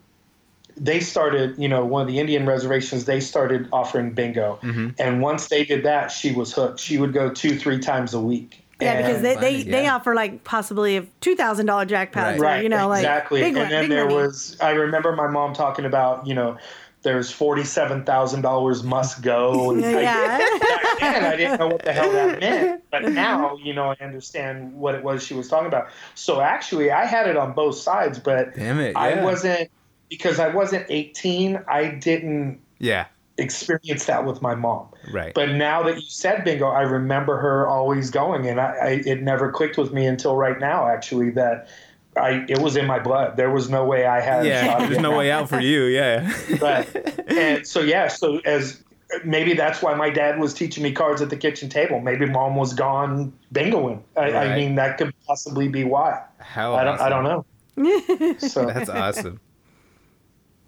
they 0.76 1.00
started, 1.00 1.56
you 1.59 1.68
know, 1.68 1.85
one 1.85 2.02
of 2.02 2.09
the 2.09 2.18
Indian 2.18 2.46
reservations, 2.46 3.04
they 3.04 3.20
started 3.20 3.68
offering 3.72 4.12
bingo. 4.12 4.59
Mm-hmm. 4.62 4.90
And 4.98 5.20
once 5.20 5.48
they 5.48 5.64
did 5.64 5.85
that, 5.85 6.09
she 6.11 6.33
was 6.33 6.52
hooked. 6.52 6.80
She 6.80 6.98
would 6.98 7.12
go 7.12 7.30
two, 7.30 7.59
three 7.59 7.78
times 7.78 8.14
a 8.14 8.20
week. 8.20 8.62
Yeah, 8.80 8.96
because 9.02 9.20
they, 9.20 9.35
Money, 9.35 9.62
they, 9.62 9.70
they 9.70 9.88
offer 9.88 10.14
like 10.14 10.42
possibly 10.42 10.96
a 10.96 11.02
two 11.20 11.37
thousand 11.37 11.66
dollar 11.66 11.85
jackpot, 11.85 12.38
Right. 12.38 12.40
right, 12.40 12.62
you 12.62 12.70
know, 12.70 12.88
like 12.88 13.00
exactly. 13.00 13.40
big 13.42 13.48
and 13.48 13.59
one- 13.59 13.68
then 13.70 13.83
big 13.85 13.90
there 13.90 14.04
money. 14.06 14.16
was, 14.16 14.56
I 14.61 14.70
remember 14.70 15.14
my 15.14 15.26
mom 15.28 15.52
talking 15.52 15.85
about, 15.85 16.26
you 16.26 16.35
know, 16.35 16.56
there's 17.02 17.30
forty-seven 17.30 18.04
thousand 18.04 18.40
dollars 18.40 18.83
must 18.83 19.20
go. 19.22 19.70
And 19.72 19.85
I- 19.85 19.90
yeah, 20.00 20.38
back 20.59 20.98
then 21.00 21.24
I 21.24 21.37
didn't 21.37 21.59
know 21.61 21.68
what 21.68 21.83
the 21.83 21.92
hell 21.92 22.11
that 22.11 22.40
meant, 22.40 22.83
but 22.90 23.02
now 23.12 23.56
you 23.62 23.74
know 23.74 23.90
I 23.90 23.96
understand 24.02 24.74
what 24.74 24.94
it 24.94 25.02
was 25.04 25.22
she 25.22 25.35
was 25.35 25.48
talking 25.48 25.66
about. 25.68 25.88
So 26.14 26.40
actually, 26.40 26.90
I 26.90 27.04
had 27.04 27.26
it 27.26 27.37
on 27.37 27.52
both 27.52 27.76
sides, 27.76 28.18
but 28.18 28.54
Damn 28.54 28.80
it, 28.80 28.96
I 28.96 29.22
wasn't 29.22 29.70
because 30.11 30.38
I 30.38 30.49
wasn't 30.49 30.85
18. 30.90 31.62
I 31.68 31.87
didn't 31.88 32.61
Yeah. 32.79 33.07
experience 33.38 34.05
that 34.07 34.27
with 34.27 34.42
my 34.42 34.55
mom. 34.55 34.88
Right. 35.12 35.33
But 35.35 35.51
now 35.53 35.83
that 35.85 35.94
you 35.96 36.03
said 36.09 36.44
bingo, 36.44 36.66
I 36.68 36.83
remember 36.83 37.38
her 37.38 37.66
always 37.66 38.11
going, 38.11 38.46
and 38.46 38.61
I, 38.61 38.64
I 38.75 38.88
it 39.07 39.23
never 39.23 39.51
clicked 39.51 39.79
with 39.79 39.92
me 39.92 40.07
until 40.07 40.37
right 40.37 40.59
now. 40.61 40.88
Actually, 40.88 41.31
that 41.31 41.68
I 42.16 42.44
it 42.49 42.59
was 42.59 42.77
in 42.77 42.87
my 42.87 42.99
blood. 42.99 43.37
There 43.38 43.51
was 43.51 43.70
no 43.70 43.85
way 43.87 44.05
I 44.05 44.20
had. 44.20 44.44
yeah. 44.44 44.87
There's 44.87 44.99
no 44.99 45.12
that. 45.12 45.16
way 45.18 45.31
out 45.31 45.49
for 45.49 45.61
you. 45.61 45.85
Yeah. 45.85 46.31
Right. 46.61 46.87
And 47.31 47.64
so 47.66 47.81
yeah, 47.81 48.09
so 48.09 48.38
as 48.44 48.83
maybe 49.25 49.55
that's 49.55 49.81
why 49.81 49.94
my 49.94 50.11
dad 50.11 50.40
was 50.40 50.53
teaching 50.53 50.83
me 50.83 50.90
cards 50.92 51.23
at 51.23 51.31
the 51.31 51.37
kitchen 51.37 51.68
table. 51.68 52.01
Maybe 52.01 52.27
mom 52.27 52.57
was 52.57 52.75
gone 52.75 53.33
bingoing. 53.55 54.03
I, 54.16 54.33
I 54.33 54.57
mean, 54.57 54.75
that 54.75 54.99
could 54.99 55.14
possibly 55.29 55.68
be 55.68 55.85
why. 55.85 56.20
How 56.40 56.75
I 56.75 56.83
don't. 56.85 57.01
I 57.01 57.09
don't 57.09 57.25
know. 57.25 57.44
So 58.40 58.66
That's 58.66 58.90
awesome. 58.90 59.40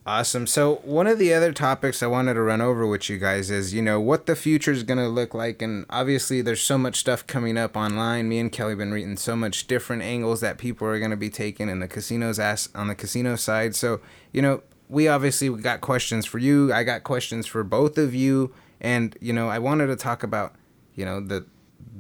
Awesome. 0.04 0.48
So 0.48 0.76
one 0.82 1.06
of 1.06 1.20
the 1.20 1.32
other 1.32 1.52
topics 1.52 2.02
I 2.02 2.08
wanted 2.08 2.34
to 2.34 2.42
run 2.42 2.60
over 2.60 2.84
with 2.84 3.08
you 3.08 3.18
guys 3.18 3.52
is, 3.52 3.72
you 3.72 3.80
know, 3.80 4.00
what 4.00 4.26
the 4.26 4.34
future 4.34 4.72
is 4.72 4.82
going 4.82 4.98
to 4.98 5.06
look 5.06 5.32
like, 5.32 5.62
and 5.62 5.86
obviously 5.88 6.42
there's 6.42 6.60
so 6.60 6.76
much 6.76 6.96
stuff 6.96 7.24
coming 7.28 7.56
up 7.56 7.76
online. 7.76 8.28
Me 8.28 8.40
and 8.40 8.50
Kelly 8.50 8.74
been 8.74 8.90
reading 8.90 9.16
so 9.16 9.36
much 9.36 9.68
different 9.68 10.02
angles 10.02 10.40
that 10.40 10.58
people 10.58 10.88
are 10.88 10.98
going 10.98 11.12
to 11.12 11.16
be 11.16 11.30
taking 11.30 11.68
in 11.68 11.78
the 11.78 11.86
casinos 11.86 12.40
as 12.40 12.68
on 12.74 12.88
the 12.88 12.96
casino 12.96 13.36
side. 13.36 13.76
So 13.76 14.00
you 14.32 14.42
know, 14.42 14.62
we 14.88 15.06
obviously 15.06 15.48
we 15.48 15.62
got 15.62 15.80
questions 15.80 16.26
for 16.26 16.38
you. 16.38 16.72
I 16.72 16.82
got 16.82 17.04
questions 17.04 17.46
for 17.46 17.62
both 17.62 17.96
of 17.96 18.12
you, 18.12 18.52
and 18.80 19.16
you 19.20 19.32
know, 19.32 19.48
I 19.48 19.60
wanted 19.60 19.86
to 19.86 19.96
talk 19.96 20.24
about, 20.24 20.56
you 20.96 21.04
know, 21.04 21.20
the 21.20 21.46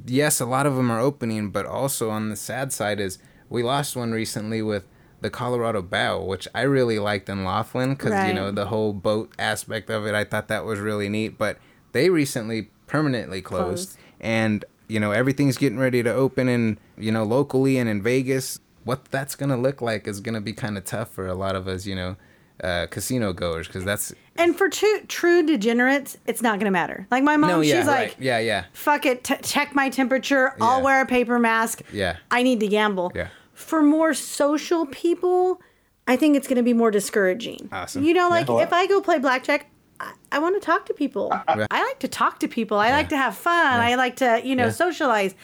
yes, 0.06 0.40
a 0.40 0.46
lot 0.46 0.66
of 0.66 0.74
them 0.74 0.90
are 0.90 0.98
opening, 0.98 1.50
but 1.50 1.66
also 1.66 2.10
on 2.10 2.30
the 2.30 2.36
sad 2.36 2.72
side 2.72 2.98
is 2.98 3.20
we 3.48 3.62
lost 3.62 3.94
one 3.94 4.10
recently 4.10 4.60
with 4.60 4.88
the 5.22 5.30
Colorado 5.30 5.80
Belle, 5.80 6.26
which 6.26 6.46
I 6.54 6.62
really 6.62 6.98
liked 6.98 7.28
in 7.28 7.44
Laughlin 7.44 7.94
because 7.94 8.26
you 8.28 8.34
know 8.34 8.50
the 8.50 8.66
whole 8.66 8.92
boat 8.92 9.32
aspect 9.38 9.88
of 9.88 10.04
it. 10.06 10.14
I 10.14 10.24
thought 10.24 10.48
that 10.48 10.64
was 10.64 10.78
really 10.80 11.08
neat, 11.08 11.38
but 11.38 11.58
they 11.92 12.10
recently 12.10 12.68
permanently 12.86 13.40
closed, 13.40 13.90
Closed. 13.90 13.98
and 14.20 14.64
you 14.88 15.00
know 15.00 15.12
everything's 15.12 15.56
getting 15.56 15.78
ready 15.78 16.02
to 16.02 16.12
open 16.12 16.48
in 16.48 16.78
you 16.98 17.10
know 17.12 17.24
locally 17.24 17.78
and 17.78 17.88
in 17.88 18.02
Vegas. 18.02 18.58
What 18.84 19.04
that's 19.06 19.36
gonna 19.36 19.56
look 19.56 19.80
like 19.80 20.06
is 20.08 20.20
gonna 20.20 20.40
be 20.40 20.52
kind 20.52 20.76
of 20.76 20.84
tough 20.84 21.10
for 21.10 21.28
a 21.28 21.34
lot 21.34 21.54
of 21.54 21.68
us, 21.68 21.86
you 21.86 21.94
know, 21.94 22.16
uh, 22.64 22.86
casino 22.90 23.32
goers 23.32 23.68
because 23.68 23.84
that's 23.84 24.12
and 24.34 24.56
for 24.58 24.68
true 24.68 25.02
true 25.06 25.46
degenerates, 25.46 26.18
it's 26.26 26.42
not 26.42 26.58
gonna 26.58 26.72
matter. 26.72 27.06
Like 27.12 27.22
my 27.22 27.36
mom, 27.36 27.48
no, 27.50 27.60
yeah, 27.60 27.78
she's 27.78 27.86
like, 27.86 28.16
yeah, 28.18 28.40
yeah, 28.40 28.64
fuck 28.72 29.06
it, 29.06 29.22
t- 29.22 29.36
check 29.42 29.72
my 29.74 29.88
temperature. 29.88 30.54
I'll 30.60 30.82
wear 30.82 31.00
a 31.00 31.06
paper 31.06 31.38
mask. 31.38 31.82
Yeah. 31.92 32.16
I 32.30 32.42
need 32.42 32.58
to 32.60 32.66
gamble. 32.66 33.12
Yeah. 33.14 33.28
For 33.62 33.82
more 33.82 34.12
social 34.14 34.86
people, 34.86 35.60
I 36.06 36.16
think 36.16 36.36
it's 36.36 36.46
going 36.48 36.56
to 36.56 36.62
be 36.62 36.72
more 36.74 36.90
discouraging. 36.90 37.68
Awesome. 37.72 38.02
You 38.04 38.12
know, 38.14 38.28
like 38.28 38.48
Yeah. 38.48 38.58
if 38.62 38.72
I 38.72 38.86
go 38.86 39.00
play 39.00 39.18
blackjack, 39.18 39.70
I, 40.00 40.12
I 40.32 40.38
want 40.40 40.60
to 40.60 40.64
talk 40.64 40.86
to 40.86 40.94
people. 40.94 41.32
I 41.48 41.82
like 41.84 41.98
to 42.00 42.08
talk 42.08 42.40
to 42.40 42.48
people. 42.48 42.78
I 42.78 42.90
like 42.90 43.08
to 43.10 43.16
have 43.16 43.36
fun. 43.36 43.80
I 43.80 43.94
like 43.94 44.16
to, 44.16 44.40
you 44.44 44.56
know, 44.56 44.64
Yeah. 44.66 44.70
socialize. 44.70 45.34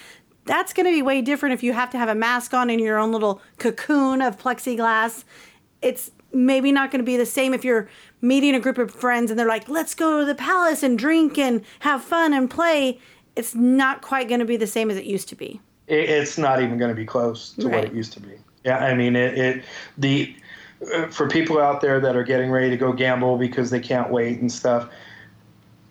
That's 0.45 0.73
going 0.73 0.87
to 0.87 0.93
be 0.93 1.03
way 1.03 1.21
different 1.23 1.53
if 1.53 1.63
you 1.63 1.73
have 1.75 1.91
to 1.91 1.99
have 1.99 2.09
a 2.09 2.15
mask 2.15 2.55
on 2.55 2.71
in 2.71 2.79
your 2.79 2.99
own 2.99 3.13
little 3.13 3.41
cocoon 3.59 4.21
of 4.23 4.39
plexiglass. 4.39 5.25
It's 5.83 6.11
maybe 6.33 6.73
not 6.73 6.91
going 6.91 7.01
to 7.01 7.07
be 7.07 7.17
the 7.17 7.27
same 7.27 7.55
if 7.55 7.65
you're 7.65 7.89
meeting 8.21 8.55
a 8.55 8.61
group 8.61 8.79
of 8.79 8.91
friends 8.91 9.31
and 9.31 9.39
they're 9.39 9.47
like, 9.49 9.69
let's 9.69 9.95
go 9.95 10.21
to 10.21 10.27
the 10.27 10.35
palace 10.35 10.83
and 10.83 10.99
drink 10.99 11.39
and 11.39 11.63
have 11.81 12.03
fun 12.03 12.33
and 12.35 12.51
play. 12.51 12.99
It's 13.37 13.55
not 13.55 14.03
quite 14.03 14.27
going 14.29 14.41
to 14.41 14.47
be 14.47 14.57
the 14.57 14.67
same 14.67 14.91
as 14.91 14.97
it 14.97 15.05
used 15.05 15.29
to 15.29 15.37
be. 15.37 15.61
It, 15.89 16.11
it's 16.11 16.39
not 16.39 16.63
even 16.63 16.79
going 16.79 16.91
to 16.91 16.95
be 16.95 17.07
close 17.07 17.53
to 17.55 17.69
what 17.69 17.85
it 17.85 17.93
used 17.93 18.13
to 18.15 18.21
be. 18.21 18.35
Yeah, 18.65 18.79
I 18.79 18.95
mean 18.95 19.17
it. 19.17 19.39
it 19.39 19.65
the 19.97 20.35
uh, 20.95 21.09
for 21.09 21.29
people 21.29 21.59
out 21.59 21.81
there 21.81 21.99
that 22.01 22.15
are 22.17 22.23
getting 22.23 22.51
ready 22.51 22.71
to 22.71 22.77
go 22.77 22.93
gamble 22.93 23.37
because 23.37 23.71
they 23.71 23.81
can't 23.81 24.11
wait 24.11 24.41
and 24.41 24.51
stuff. 24.51 24.89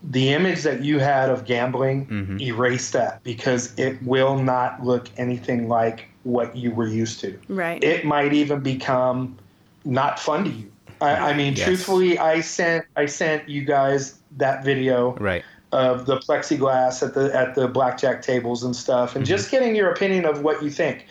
The 0.04 0.30
image 0.30 0.62
that 0.64 0.84
you 0.84 1.00
had 1.00 1.30
of 1.30 1.44
gambling, 1.46 2.38
erase 2.40 2.92
that 2.92 3.24
because 3.24 3.78
it 3.78 4.02
will 4.04 4.38
not 4.38 4.84
look 4.84 5.10
anything 5.18 5.68
like 5.68 6.08
what 6.24 6.56
you 6.56 6.72
were 6.72 6.88
used 6.88 7.20
to. 7.22 7.38
Right. 7.50 7.84
It 7.84 8.06
might 8.06 8.32
even 8.32 8.62
become 8.62 9.38
not 9.84 10.20
fun 10.20 10.46
to 10.46 10.50
you. 10.52 10.72
I, 11.02 11.32
I 11.32 11.34
mean, 11.34 11.56
Yes. 11.56 11.66
truthfully, 11.66 12.18
I 12.18 12.42
sent 12.42 12.86
I 12.96 13.06
sent 13.08 13.50
you 13.50 13.64
guys 13.66 14.20
that 14.38 14.64
video 14.64 15.16
right. 15.16 15.44
Of 15.72 16.06
the 16.06 16.18
plexiglass 16.18 17.06
at 17.06 17.14
the 17.14 17.36
at 17.36 17.56
the 17.56 17.68
blackjack 17.68 18.22
tables 18.22 18.64
and 18.64 18.76
stuff, 18.76 19.16
and 19.16 19.24
mm-hmm. 19.24 19.30
just 19.30 19.52
getting 19.52 19.76
your 19.76 19.92
opinion 19.92 20.26
of 20.26 20.42
what 20.42 20.64
you 20.64 20.70
think. 20.70 21.08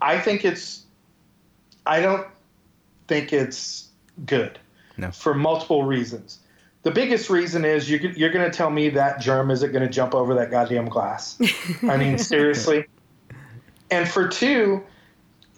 I 0.00 0.18
think 0.18 0.44
it's. 0.44 0.82
I 1.86 2.00
don't 2.00 2.26
think 3.08 3.32
it's 3.32 3.88
good. 4.24 4.58
No. 4.96 5.10
For 5.10 5.34
multiple 5.34 5.84
reasons. 5.84 6.38
The 6.82 6.90
biggest 6.90 7.30
reason 7.30 7.64
is 7.64 7.90
you, 7.90 7.98
you're 8.14 8.30
going 8.30 8.48
to 8.48 8.54
tell 8.54 8.70
me 8.70 8.90
that 8.90 9.18
germ 9.18 9.50
isn't 9.50 9.72
going 9.72 9.82
to 9.82 9.88
jump 9.88 10.14
over 10.14 10.34
that 10.34 10.50
goddamn 10.50 10.86
glass. 10.86 11.40
I 11.82 11.96
mean, 11.96 12.18
seriously. 12.18 12.84
And 13.90 14.06
for 14.06 14.28
two, 14.28 14.84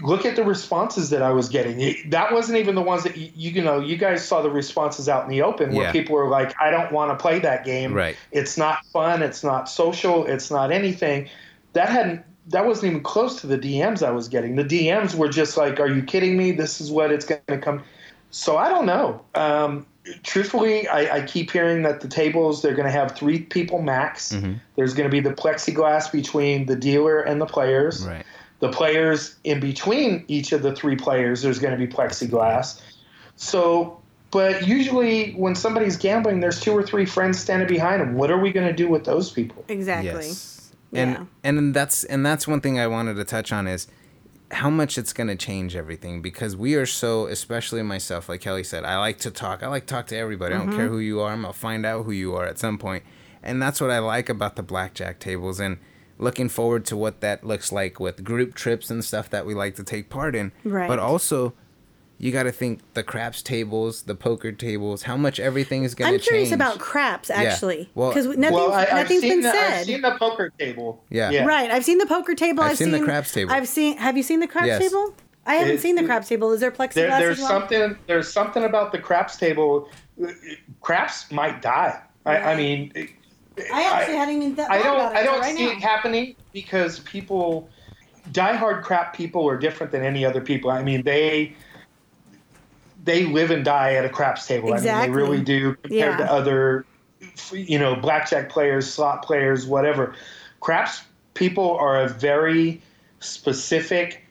look 0.02 0.26
at 0.26 0.36
the 0.36 0.44
responses 0.44 1.10
that 1.10 1.22
I 1.22 1.30
was 1.30 1.48
getting. 1.48 1.80
It- 1.80 2.10
That 2.10 2.32
wasn't 2.32 2.58
even 2.58 2.74
the 2.74 2.82
ones 2.82 3.02
that 3.04 3.16
you, 3.16 3.30
you 3.34 3.62
know. 3.62 3.80
You 3.80 3.96
guys 3.96 4.24
saw 4.26 4.42
the 4.42 4.50
responses 4.50 5.08
out 5.08 5.24
in 5.24 5.30
the 5.30 5.42
open 5.42 5.74
where 5.74 5.86
Yeah. 5.86 5.92
people 5.92 6.14
were 6.14 6.28
like, 6.28 6.54
"I 6.60 6.70
don't 6.70 6.92
want 6.92 7.10
to 7.16 7.22
play 7.22 7.38
that 7.40 7.64
game. 7.64 7.94
Right. 7.94 8.16
It's 8.32 8.56
not 8.58 8.84
fun. 8.92 9.22
It's 9.22 9.42
not 9.42 9.68
social. 9.68 10.26
It's 10.26 10.50
not 10.50 10.70
anything." 10.70 11.28
That 11.72 11.88
hadn't. 11.88 12.22
That 12.48 12.64
wasn't 12.66 12.90
even 12.92 13.02
close 13.02 13.40
to 13.40 13.46
the 13.46 13.58
DMs 13.58 14.06
I 14.06 14.10
was 14.12 14.28
getting. 14.28 14.54
The 14.56 14.64
DMs 14.64 15.14
were 15.14 15.28
just 15.28 15.56
like, 15.56 15.80
"Are 15.80 15.88
you 15.88 16.02
kidding 16.02 16.36
me? 16.36 16.52
This 16.52 16.80
is 16.80 16.90
what 16.92 17.10
it's 17.10 17.24
going 17.24 17.40
to 17.48 17.58
come." 17.58 17.82
So 18.30 18.56
I 18.56 18.68
don't 18.68 18.86
know. 18.86 19.22
Um, 19.34 19.86
truthfully, 20.22 20.86
I, 20.88 21.16
I 21.16 21.20
keep 21.22 21.50
hearing 21.50 21.82
that 21.82 22.00
the 22.00 22.08
tables 22.08 22.62
they're 22.62 22.74
going 22.74 22.86
to 22.86 22.92
have 22.92 23.12
three 23.16 23.40
people 23.40 23.82
max. 23.82 24.32
Mm-hmm. 24.32 24.54
There's 24.76 24.94
going 24.94 25.08
to 25.08 25.12
be 25.12 25.20
the 25.20 25.34
plexiglass 25.34 26.12
between 26.12 26.66
the 26.66 26.76
dealer 26.76 27.20
and 27.20 27.40
the 27.40 27.46
players. 27.46 28.06
Right. 28.06 28.24
The 28.60 28.70
players 28.70 29.36
in 29.44 29.60
between 29.60 30.24
each 30.28 30.52
of 30.52 30.62
the 30.62 30.74
three 30.74 30.96
players, 30.96 31.42
there's 31.42 31.58
going 31.58 31.78
to 31.78 31.86
be 31.86 31.90
plexiglass. 31.92 32.80
So, 33.36 34.00
but 34.30 34.66
usually 34.66 35.32
when 35.32 35.54
somebody's 35.54 35.96
gambling, 35.96 36.40
there's 36.40 36.60
two 36.60 36.72
or 36.72 36.82
three 36.82 37.04
friends 37.04 37.38
standing 37.38 37.68
behind 37.68 38.00
them. 38.00 38.14
What 38.14 38.30
are 38.30 38.38
we 38.38 38.50
going 38.52 38.66
to 38.66 38.72
do 38.72 38.88
with 38.88 39.04
those 39.04 39.30
people? 39.30 39.64
Exactly. 39.68 40.10
Yes. 40.10 40.72
Yeah. 40.92 41.02
And 41.02 41.28
and 41.58 41.74
that's 41.74 42.04
and 42.04 42.24
that's 42.24 42.46
one 42.48 42.60
thing 42.60 42.78
I 42.78 42.86
wanted 42.86 43.14
to 43.16 43.24
touch 43.24 43.52
on 43.52 43.66
is 43.66 43.88
how 44.52 44.70
much 44.70 44.96
it's 44.96 45.12
going 45.12 45.26
to 45.26 45.34
change 45.36 45.74
everything 45.74 46.22
because 46.22 46.54
we 46.56 46.76
are 46.76 46.86
so 46.86 47.26
especially 47.26 47.82
myself 47.82 48.28
like 48.28 48.40
Kelly 48.40 48.62
said 48.62 48.84
I 48.84 48.96
like 48.98 49.18
to 49.18 49.32
talk 49.32 49.64
I 49.64 49.66
like 49.66 49.86
to 49.86 49.94
talk 49.94 50.06
to 50.06 50.16
everybody 50.16 50.54
I 50.54 50.58
don't 50.58 50.68
Mm-hmm. 50.68 50.76
care 50.76 50.88
who 50.88 51.00
you 51.00 51.20
are 51.20 51.32
I'm 51.32 51.42
going 51.42 51.52
to 51.52 51.58
find 51.58 51.84
out 51.84 52.04
who 52.04 52.12
you 52.12 52.36
are 52.36 52.46
at 52.46 52.56
some 52.60 52.78
point 52.78 53.02
and 53.42 53.60
that's 53.60 53.80
what 53.80 53.90
I 53.90 53.98
like 53.98 54.28
about 54.28 54.54
the 54.54 54.62
blackjack 54.62 55.18
tables 55.18 55.58
and 55.58 55.78
looking 56.18 56.48
forward 56.48 56.84
to 56.86 56.96
what 56.96 57.20
that 57.20 57.44
looks 57.44 57.70
like 57.72 58.00
with 58.00 58.24
group 58.24 58.54
trips 58.54 58.90
and 58.90 59.04
stuff 59.04 59.28
that 59.30 59.44
we 59.46 59.54
like 59.54 59.74
to 59.76 59.84
take 59.84 60.08
part 60.08 60.34
in 60.34 60.52
Right. 60.64 60.88
but 60.88 60.98
also 60.98 61.52
you 62.18 62.32
got 62.32 62.44
to 62.44 62.52
think 62.52 62.80
the 62.94 63.02
craps 63.02 63.42
tables 63.42 64.02
the 64.04 64.14
poker 64.14 64.50
tables 64.50 65.02
how 65.02 65.16
much 65.18 65.38
everything 65.38 65.84
is 65.84 65.94
going 65.94 66.10
to 66.12 66.18
change. 66.18 66.26
I'm 66.26 66.28
curious 66.30 66.52
about 66.52 66.78
craps 66.78 67.28
actually, 67.28 67.90
Well- 67.94 68.08
because 68.08 68.26
nothing's, 68.38 68.52
well, 68.52 68.72
I, 68.72 68.84
I've 68.86 68.92
nothing's 68.94 69.20
seen 69.20 69.30
been 69.32 69.40
the, 69.42 69.50
said. 69.52 69.72
I've 69.80 69.84
seen 69.86 70.00
the 70.00 70.16
poker 70.18 70.50
table. 70.58 71.04
Yeah. 71.10 71.44
Right, 71.44 71.70
I've 71.70 71.84
seen 71.84 71.98
the 71.98 72.06
poker 72.06 72.34
table. 72.34 72.62
I've 72.64 72.70
I've, 72.70 72.78
seen 72.78 72.92
the 72.92 73.02
craps 73.02 73.32
table. 73.32 73.52
I've 73.52 73.68
seen. 73.68 73.98
Have 73.98 74.16
you 74.16 74.22
seen 74.22 74.40
the 74.40 74.46
craps 74.48 74.68
Yes. 74.68 74.80
table? 74.80 75.14
I 75.44 75.56
haven't 75.56 75.74
It- 75.74 75.80
seen 75.82 75.94
the 75.96 76.04
craps 76.04 76.28
table. 76.28 76.50
Is 76.52 76.60
there 76.60 76.70
plexiglass 76.70 76.94
There, 76.94 77.08
there's 77.18 77.38
as 77.38 77.42
well? 77.42 77.48
something. 77.60 77.98
There's 78.06 78.32
something 78.32 78.64
about 78.64 78.92
the 78.92 78.98
craps 78.98 79.36
table. 79.36 79.90
Craps 80.80 81.30
might 81.30 81.60
die. 81.62 82.00
I, 82.24 82.36
I 82.38 82.56
mean, 82.56 82.92
I 83.72 83.82
actually 83.84 84.16
hadn't 84.16 84.36
even 84.36 84.56
th- 84.56 84.68
I 84.68 84.78
thought 84.78 84.84
don't. 84.84 84.96
about 85.00 85.12
it 85.12 85.18
I 85.18 85.22
don't 85.22 85.40
right 85.40 85.56
see 85.56 85.66
now. 85.66 85.72
it 85.72 85.78
happening 85.78 86.36
because 86.52 87.00
people, 87.00 87.68
diehard 88.32 88.82
crap 88.82 89.14
people 89.14 89.48
are 89.48 89.56
different 89.56 89.92
than 89.92 90.02
any 90.02 90.24
other 90.24 90.40
people. 90.40 90.70
I 90.70 90.82
mean, 90.82 91.02
they 91.02 91.54
they 93.04 93.24
live 93.24 93.50
and 93.52 93.64
die 93.64 93.94
at 93.94 94.04
a 94.04 94.08
craps 94.08 94.46
table. 94.46 94.72
Exactly. 94.72 94.90
I 94.90 95.06
mean, 95.06 95.12
they 95.12 95.16
really 95.16 95.40
do 95.40 95.74
compared 95.76 96.18
Yeah. 96.18 96.26
to 96.26 96.32
other, 96.32 96.84
you 97.52 97.78
know, 97.78 97.94
blackjack 97.94 98.48
players, 98.48 98.92
slot 98.92 99.22
players, 99.22 99.64
whatever. 99.64 100.14
Craps 100.60 101.02
people 101.34 101.76
are 101.76 102.00
a 102.02 102.08
very 102.08 102.82
specific, 103.20 104.24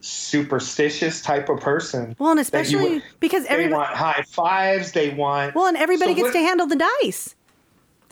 superstitious 0.00 1.20
type 1.20 1.48
of 1.48 1.58
person. 1.60 2.14
Well, 2.18 2.30
and 2.30 2.38
you 2.38 2.42
especially 2.42 2.90
would- 2.94 3.02
because 3.20 3.46
they 3.46 3.68
want 3.68 3.88
high 3.88 4.22
fives. 4.28 4.92
They 4.92 5.10
want 5.10 5.54
Well, 5.54 5.66
and 5.66 5.76
everybody 5.76 6.12
So 6.12 6.16
gets 6.16 6.24
what- 6.26 6.32
to 6.34 6.38
handle 6.46 6.66
the 6.66 6.76
dice. 7.02 7.34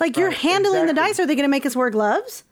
Like 0.01 0.17
you're 0.17 0.29
Right, 0.29 0.37
handling 0.37 0.87
the 0.87 0.95
dice. 0.95 1.21
Are 1.21 1.27
they 1.27 1.35
going 1.35 1.45
to 1.45 1.51
make 1.51 1.65
us 1.67 1.77
wear 1.77 1.91
gloves? 1.91 2.45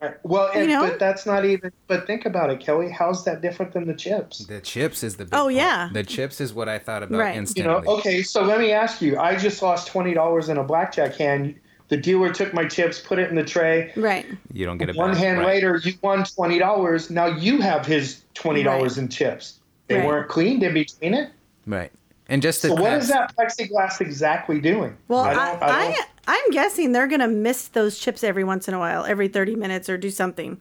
Uh, 0.00 0.10
well, 0.24 0.50
and, 0.52 0.62
You 0.68 0.76
know? 0.76 0.86
but 0.88 0.98
that's 0.98 1.26
not 1.26 1.44
even. 1.44 1.70
But 1.86 2.06
think 2.06 2.26
about 2.26 2.50
it, 2.50 2.60
Kelly. 2.60 2.90
How's 2.90 3.24
that 3.24 3.40
different 3.40 3.72
than 3.72 3.86
the 3.86 3.94
chips? 3.94 4.38
The 4.38 4.60
chips 4.60 5.02
is 5.04 5.16
the 5.16 5.24
big 5.26 5.34
Oh, 5.34 5.42
part. 5.44 5.54
yeah. 5.54 5.90
The 5.92 6.02
chips 6.02 6.40
is 6.40 6.52
what 6.52 6.68
I 6.68 6.78
thought 6.78 7.02
about 7.02 7.18
Right. 7.18 7.34
You 7.56 7.62
know, 7.64 7.78
You 7.78 7.84
know, 7.84 7.90
okay. 7.98 8.22
So 8.22 8.42
let 8.42 8.58
me 8.58 8.72
ask 8.72 9.00
you. 9.00 9.18
I 9.18 9.36
just 9.36 9.62
lost 9.62 9.86
twenty 9.88 10.14
dollars 10.14 10.48
in 10.48 10.56
a 10.58 10.64
blackjack 10.64 11.14
hand. 11.16 11.54
The 11.88 11.96
dealer 11.98 12.32
took 12.32 12.54
my 12.54 12.64
chips, 12.66 12.98
put 12.98 13.18
it 13.18 13.28
in 13.28 13.36
the 13.36 13.44
tray. 13.44 13.92
Right. 13.96 14.24
You 14.52 14.64
don't 14.64 14.78
get 14.78 14.88
it 14.88 14.96
One 14.96 15.10
back. 15.12 15.18
hand 15.20 15.38
Right. 15.40 15.46
later, 15.48 15.76
you 15.84 15.92
won 16.02 16.24
twenty 16.24 16.58
dollars. 16.58 17.10
Now 17.10 17.26
you 17.26 17.60
have 17.60 17.84
his 17.86 18.22
twenty 18.34 18.62
dollars 18.62 18.96
in 18.98 19.08
chips. 19.08 19.60
They 19.88 19.96
Right. 19.98 20.06
weren't 20.06 20.28
cleaned 20.28 20.62
in 20.62 20.72
between 20.74 21.12
it. 21.14 21.30
Right. 21.66 21.92
And 22.28 22.40
just 22.40 22.62
the 22.62 22.68
So 22.68 22.74
what 22.74 22.82
craps- 22.84 23.04
is 23.04 23.10
that 23.10 23.36
plexiglass 23.36 24.00
exactly 24.00 24.58
doing? 24.60 24.96
Well, 25.08 25.20
I, 25.20 25.34
don't- 25.34 25.62
I, 25.62 25.84
don't- 25.84 26.00
I, 26.00 26.04
am 26.28 26.50
guessing 26.50 26.92
they're 26.92 27.06
going 27.08 27.20
to 27.20 27.28
miss 27.28 27.68
those 27.68 27.98
chips 27.98 28.22
every 28.24 28.44
once 28.44 28.68
in 28.68 28.74
a 28.74 28.78
while, 28.78 29.04
every 29.04 29.28
30 29.28 29.56
minutes, 29.56 29.88
or 29.88 29.96
do 29.98 30.10
something. 30.10 30.60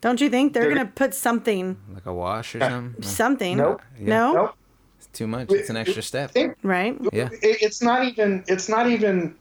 Don't 0.00 0.20
you 0.20 0.28
think 0.30 0.52
they're 0.52 0.64
They're- 0.64 0.74
going 0.74 0.86
to 0.86 0.92
put 0.92 1.14
something, 1.14 1.76
like 1.94 2.06
a 2.06 2.12
wash 2.14 2.54
or 2.54 2.60
something? 2.60 3.02
Something? 3.02 3.56
Nope. 3.58 3.82
No. 3.98 4.32
Nope. 4.32 4.54
It's 4.98 5.06
too 5.08 5.26
much. 5.26 5.50
It's 5.52 5.70
an 5.70 5.76
extra 5.76 6.02
step. 6.02 6.30
Think- 6.32 6.56
Right. 6.62 6.96
Yeah. 7.12 7.28
it, 7.30 7.62
it's 7.62 7.80
not 7.82 8.04
even 8.04 8.44
it's 8.48 8.68
not 8.68 8.88
even 8.88 9.34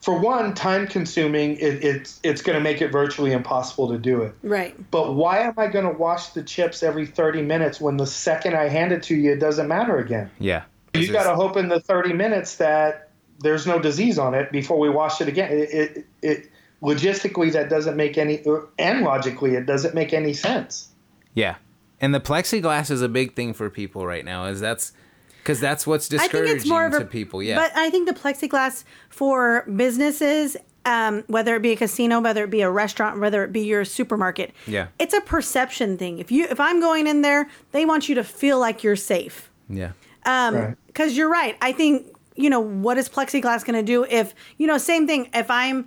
for 0.00 0.18
one 0.18 0.52
time 0.52 0.86
consuming 0.86 1.52
it, 1.56 1.82
it's 1.82 2.20
it's 2.22 2.42
going 2.42 2.56
to 2.56 2.62
make 2.62 2.82
it 2.82 2.88
virtually 2.92 3.32
impossible 3.32 3.88
to 3.88 3.96
do 3.98 4.20
it 4.20 4.34
Right. 4.42 4.74
but 4.90 5.14
why 5.14 5.38
am 5.38 5.54
i 5.56 5.66
going 5.66 5.86
to 5.86 5.96
wash 5.98 6.28
the 6.30 6.42
chips 6.42 6.82
every 6.82 7.06
30 7.06 7.40
minutes 7.40 7.80
when 7.80 7.96
the 7.96 8.06
second 8.06 8.54
i 8.54 8.68
hand 8.68 8.92
it 8.92 9.02
to 9.04 9.14
you 9.14 9.32
it 9.32 9.38
doesn't 9.40 9.66
matter 9.66 9.96
again 9.96 10.30
Yeah. 10.38 10.64
you 10.92 11.00
It's 11.02 11.10
got 11.10 11.24
to 11.24 11.34
hope 11.34 11.56
in 11.56 11.68
the 11.68 11.80
30 11.80 12.12
minutes 12.12 12.56
that 12.56 13.03
there's 13.44 13.66
no 13.66 13.78
disease 13.78 14.18
on 14.18 14.34
it 14.34 14.50
before 14.50 14.78
we 14.78 14.88
wash 14.90 15.20
it 15.20 15.28
again 15.28 15.50
it, 15.52 15.68
it, 15.72 16.06
it 16.22 16.50
logistically 16.82 17.52
that 17.52 17.68
doesn't 17.70 17.96
make 17.96 18.18
any 18.18 18.42
and 18.78 19.02
logically 19.04 19.54
it 19.54 19.66
doesn't 19.66 19.94
make 19.94 20.12
any 20.12 20.32
sense 20.32 20.88
Yeah. 21.34 21.56
And 22.00 22.12
the 22.14 22.20
plexiglass 22.20 22.90
is 22.90 23.00
a 23.02 23.08
big 23.08 23.34
thing 23.34 23.54
for 23.54 23.70
people 23.70 24.04
right 24.06 24.24
now. 24.24 24.44
Is 24.46 24.60
that's 24.60 24.92
because 25.38 25.58
that's 25.60 25.86
what's 25.86 26.06
I 26.12 26.18
think 26.18 26.22
discouraging 26.32 26.56
it's 26.56 26.66
more 26.68 26.84
of 26.84 26.92
a 26.94 26.98
to 26.98 27.04
people. 27.06 27.42
Yeah. 27.42 27.56
But 27.56 27.72
I 27.76 27.88
think 27.88 28.06
the 28.08 28.14
plexiglass 28.14 28.84
for 29.08 29.64
businesses, 29.74 30.56
um, 30.84 31.22
whether 31.28 31.54
it 31.56 31.62
be 31.62 31.72
a 31.72 31.76
casino, 31.76 32.20
whether 32.20 32.44
it 32.44 32.50
be 32.50 32.60
a 32.62 32.70
restaurant, 32.70 33.20
whether 33.20 33.42
it 33.44 33.52
be 33.52 33.62
your 33.62 33.84
supermarket, 33.86 34.52
Yeah. 34.66 34.88
it's 34.98 35.14
a 35.14 35.20
perception 35.22 35.96
thing. 35.96 36.18
If 36.18 36.30
you 36.30 36.44
if 36.50 36.60
I'm 36.60 36.78
going 36.80 37.06
in 37.06 37.22
there, 37.22 37.48
they 37.72 37.86
want 37.86 38.08
you 38.08 38.14
to 38.16 38.24
feel 38.24 38.58
like 38.58 38.82
you're 38.84 38.96
safe. 39.14 39.50
yeah. 39.68 39.92
Um, 40.26 40.54
Right. 40.54 40.76
because 40.88 41.16
you're 41.16 41.30
right. 41.30 41.56
I 41.62 41.72
think 41.72 42.06
you 42.36 42.50
know 42.50 42.60
what 42.60 42.98
is 42.98 43.08
plexiglass 43.08 43.64
going 43.64 43.76
to 43.78 43.82
do 43.82 44.04
if 44.10 44.34
you 44.58 44.66
know 44.66 44.78
same 44.78 45.06
thing. 45.06 45.28
If 45.34 45.50
I'm 45.50 45.86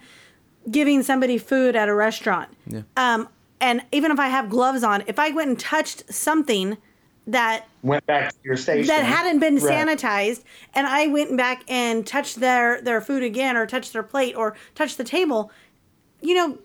giving 0.69 1.03
somebody 1.03 1.38
food 1.38 1.75
at 1.75 1.88
a 1.89 1.93
restaurant, 1.93 2.49
Yeah. 2.67 2.81
um, 2.97 3.29
and 3.62 3.81
even 3.91 4.12
if 4.12 4.19
I 4.19 4.27
have 4.27 4.49
gloves 4.49 4.83
on, 4.83 5.03
if 5.07 5.17
I 5.19 5.29
went 5.31 5.49
and 5.49 5.60
touched 5.60 6.13
something 6.13 6.77
that 7.25 7.65
went 7.83 8.05
back 8.05 8.29
to 8.31 8.38
your 8.43 8.55
station 8.55 8.88
that 8.88 9.03
hadn't 9.03 9.39
been 9.39 9.55
Right. 9.57 9.86
sanitized 9.88 10.43
and 10.73 10.88
I 10.88 11.07
went 11.07 11.36
back 11.36 11.63
and 11.67 12.05
touched 12.07 12.39
their 12.39 12.81
their 12.81 13.01
food 13.01 13.23
again 13.23 13.57
or 13.57 13.65
touched 13.65 13.91
their 13.93 14.03
plate 14.03 14.36
or 14.36 14.55
touched 14.75 14.97
the 14.97 15.03
table, 15.03 15.51
you 16.21 16.33
know, 16.36 16.57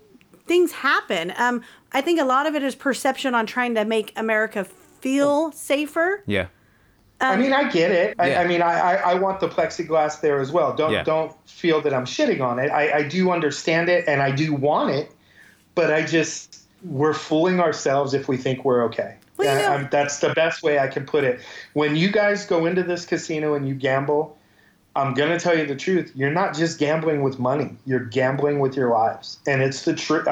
things 0.46 0.70
happen. 0.72 1.32
Um, 1.36 1.62
I 1.92 2.00
think 2.00 2.20
a 2.20 2.24
lot 2.24 2.46
of 2.46 2.54
it 2.54 2.62
is 2.62 2.74
perception 2.74 3.34
on 3.34 3.46
trying 3.46 3.74
to 3.74 3.84
make 3.84 4.12
America 4.16 4.64
feel 5.00 5.50
safer. 5.52 6.22
Yeah. 6.26 6.46
I 7.22 7.34
um, 7.34 7.40
mean, 7.40 7.52
I 7.52 7.70
get 7.70 7.90
it. 7.92 8.16
I, 8.18 8.30
Yeah. 8.30 8.40
I 8.40 8.46
mean, 8.46 8.62
I, 8.62 8.80
I, 8.80 8.94
I 9.12 9.14
want 9.14 9.40
the 9.40 9.48
plexiglass 9.48 10.20
there 10.20 10.40
as 10.40 10.50
well. 10.50 10.74
Don't 10.74 10.92
Yeah. 10.92 11.04
don't 11.04 11.32
feel 11.48 11.80
that 11.82 11.94
I'm 11.94 12.04
shitting 12.04 12.40
on 12.42 12.58
it. 12.58 12.70
I, 12.70 12.98
I 12.98 13.02
do 13.04 13.30
understand 13.30 13.88
it 13.88 14.06
and 14.08 14.20
I 14.20 14.30
do 14.32 14.52
want 14.54 14.90
it, 14.90 15.12
but 15.74 15.92
I 15.92 16.02
just 16.02 16.58
we're 16.84 17.14
fooling 17.14 17.60
ourselves 17.60 18.12
if 18.12 18.26
we 18.26 18.36
think 18.36 18.64
we're 18.64 18.82
okay. 18.86 19.14
Well, 19.36 19.46
you 19.46 19.60
Yeah, 19.60 19.66
know- 19.66 19.72
I'm- 19.74 19.88
that's 19.90 20.18
the 20.18 20.30
best 20.34 20.62
way 20.64 20.78
I 20.80 20.88
can 20.88 21.06
put 21.06 21.22
it. 21.24 21.40
When 21.74 21.94
you 21.96 22.10
guys 22.10 22.44
go 22.44 22.66
into 22.66 22.82
this 22.82 23.06
casino 23.06 23.54
and 23.54 23.68
you 23.68 23.74
gamble, 23.74 24.36
I'm 24.96 25.14
gonna 25.14 25.38
tell 25.38 25.56
you 25.56 25.64
the 25.64 25.76
truth. 25.76 26.10
You're 26.14 26.32
not 26.32 26.54
just 26.54 26.78
gambling 26.78 27.22
with 27.22 27.38
money. 27.38 27.76
You're 27.86 28.04
gambling 28.04 28.58
with 28.58 28.76
your 28.76 28.90
lives, 28.90 29.38
and 29.46 29.62
it's 29.62 29.82
the 29.84 29.94
truth. 29.94 30.26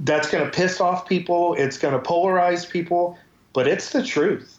That's 0.00 0.30
gonna 0.30 0.50
piss 0.50 0.80
off 0.80 1.08
people. 1.08 1.54
It's 1.54 1.78
gonna 1.78 1.98
polarize 1.98 2.68
people, 2.68 3.18
but 3.54 3.66
it's 3.66 3.90
the 3.90 4.02
truth. 4.04 4.57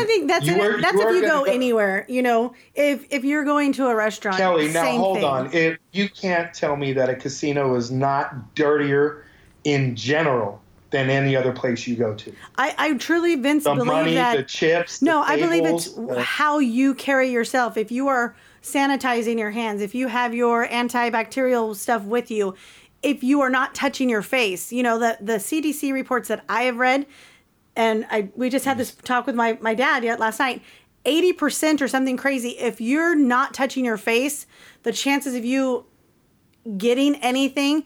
I 0.00 0.04
think 0.04 0.28
that's 0.28 0.46
You 0.46 0.60
are- 0.60 0.80
that's 0.80 0.94
you 0.94 1.08
if 1.08 1.14
you 1.14 1.20
go 1.22 1.44
go- 1.44 1.50
anywhere. 1.50 2.04
You 2.08 2.22
know, 2.22 2.54
if 2.74 3.04
if 3.10 3.24
you're 3.24 3.44
going 3.44 3.72
to 3.74 3.86
a 3.88 3.94
restaurant, 3.94 4.36
Kelly, 4.38 4.68
now 4.72 4.84
hold 4.96 5.16
thing. 5.18 5.24
on. 5.24 5.52
If 5.52 5.78
you 5.92 6.08
can't 6.08 6.52
tell 6.54 6.76
me 6.76 6.92
that 6.94 7.08
a 7.10 7.14
casino 7.14 7.74
is 7.76 7.90
not 7.90 8.54
dirtier 8.54 9.24
in 9.64 9.94
general 9.96 10.60
than 10.90 11.10
any 11.10 11.34
other 11.34 11.50
place 11.52 11.86
you 11.88 11.96
go 11.96 12.14
to. 12.14 12.32
I, 12.56 12.74
I 12.78 12.94
truly, 12.94 13.34
Vince, 13.34 13.64
The 13.64 13.74
believe 13.74 13.86
money, 13.86 14.14
that. 14.14 14.36
the 14.36 14.42
chips. 14.44 15.02
no, 15.02 15.24
the 15.24 15.32
I 15.32 15.40
believe 15.40 15.64
it's 15.64 15.96
uh, 15.98 16.20
how 16.20 16.58
you 16.60 16.94
carry 16.94 17.30
yourself. 17.30 17.76
If 17.76 17.90
you 17.90 18.06
are 18.08 18.36
sanitizing 18.62 19.38
your 19.38 19.50
hands, 19.50 19.82
if 19.82 19.94
you 19.94 20.06
have 20.08 20.34
your 20.34 20.66
antibacterial 20.68 21.74
stuff 21.74 22.02
with 22.04 22.30
you, 22.30 22.54
if 23.02 23.22
you 23.24 23.40
are 23.40 23.50
not 23.50 23.74
touching 23.74 24.08
your 24.08 24.22
face, 24.22 24.72
you 24.72 24.82
know 24.82 24.98
the 24.98 25.18
the 25.20 25.34
CDC 25.38 25.92
reports 25.92 26.28
that 26.28 26.44
I 26.48 26.62
have 26.64 26.76
read, 26.76 27.06
and 27.76 28.06
I 28.10 28.28
we 28.36 28.50
just 28.50 28.64
had 28.64 28.78
this 28.78 28.92
mm-hmm. 28.92 29.04
talk 29.04 29.26
with 29.26 29.34
my 29.34 29.58
my 29.60 29.74
dad 29.74 30.04
yet 30.04 30.20
last 30.20 30.38
night. 30.38 30.62
80% 31.04 31.82
or 31.82 31.88
something 31.88 32.16
crazy. 32.16 32.50
If 32.58 32.80
you're 32.80 33.14
not 33.14 33.52
touching 33.52 33.84
your 33.84 33.98
face, 33.98 34.46
the 34.84 34.92
chances 34.92 35.34
of 35.34 35.44
you 35.44 35.84
getting 36.78 37.16
anything, 37.16 37.84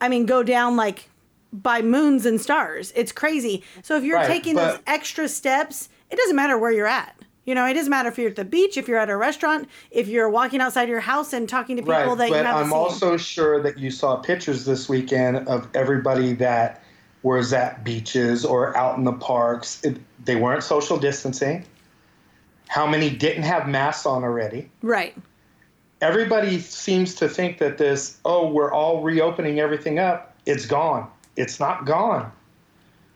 I 0.00 0.08
mean, 0.08 0.26
go 0.26 0.42
down 0.42 0.76
like 0.76 1.08
by 1.52 1.80
moons 1.80 2.26
and 2.26 2.40
stars. 2.40 2.92
It's 2.96 3.12
crazy. 3.12 3.62
So 3.82 3.96
if 3.96 4.02
you're 4.02 4.16
Right, 4.16 4.26
taking 4.26 4.56
those 4.56 4.80
extra 4.86 5.28
steps, 5.28 5.88
it 6.10 6.16
doesn't 6.16 6.36
matter 6.36 6.58
where 6.58 6.72
you're 6.72 6.88
at. 6.88 7.16
You 7.44 7.54
know, 7.54 7.64
it 7.64 7.74
doesn't 7.74 7.90
matter 7.90 8.08
if 8.08 8.18
you're 8.18 8.30
at 8.30 8.36
the 8.36 8.44
beach, 8.44 8.76
if 8.76 8.88
you're 8.88 8.98
at 8.98 9.08
a 9.08 9.16
restaurant, 9.16 9.68
if 9.92 10.08
you're 10.08 10.28
walking 10.28 10.60
outside 10.60 10.88
your 10.88 11.00
house 11.00 11.32
and 11.32 11.48
talking 11.48 11.76
to 11.76 11.82
people 11.82 11.94
Right, 11.94 12.18
that 12.18 12.28
you 12.28 12.34
haven't 12.34 12.52
I'm 12.52 12.64
seen. 12.64 12.72
also 12.72 13.16
sure 13.16 13.62
that 13.62 13.78
you 13.78 13.92
saw 13.92 14.16
pictures 14.16 14.64
this 14.64 14.88
weekend 14.88 15.46
of 15.48 15.68
everybody 15.74 16.32
that 16.34 16.82
was 17.26 17.52
at 17.52 17.82
beaches 17.82 18.44
or 18.44 18.76
out 18.76 18.96
in 18.96 19.02
the 19.02 19.12
parks. 19.12 19.82
It, 19.82 19.98
they 20.24 20.36
weren't 20.36 20.62
social 20.62 20.96
distancing. 20.96 21.64
How 22.68 22.86
many 22.86 23.10
didn't 23.10 23.42
have 23.42 23.68
masks 23.68 24.06
on 24.06 24.22
already? 24.22 24.70
right. 24.80 25.12
everybody 26.00 26.60
seems 26.60 27.16
to 27.16 27.28
think 27.28 27.58
that 27.58 27.78
this, 27.78 28.20
oh, 28.24 28.48
we're 28.48 28.72
all 28.72 29.02
reopening 29.02 29.58
everything 29.58 29.98
up. 29.98 30.36
It's 30.46 30.66
gone. 30.66 31.10
It's 31.34 31.58
not 31.58 31.84
gone. 31.84 32.30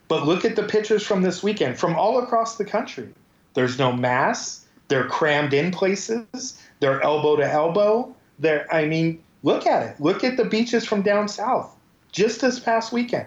But 0.08 0.26
look 0.26 0.44
at 0.44 0.56
the 0.56 0.64
pictures 0.64 1.06
from 1.06 1.22
this 1.22 1.40
weekend 1.40 1.78
from 1.78 1.94
all 1.94 2.18
across 2.18 2.56
the 2.56 2.64
country. 2.64 3.10
There's 3.54 3.78
no 3.78 3.92
masks. 3.92 4.66
They're 4.88 5.06
crammed 5.06 5.54
in 5.54 5.70
places. 5.70 6.60
They're 6.80 7.00
elbow 7.00 7.36
to 7.36 7.48
elbow. 7.48 8.12
They're, 8.40 8.66
I 8.74 8.86
mean, 8.86 9.22
look 9.44 9.68
at 9.68 9.82
it. 9.84 10.00
Look 10.00 10.24
at 10.24 10.36
the 10.36 10.46
beaches 10.46 10.84
from 10.84 11.02
down 11.02 11.28
south 11.28 11.76
just 12.10 12.40
this 12.40 12.58
past 12.58 12.92
weekend. 12.92 13.26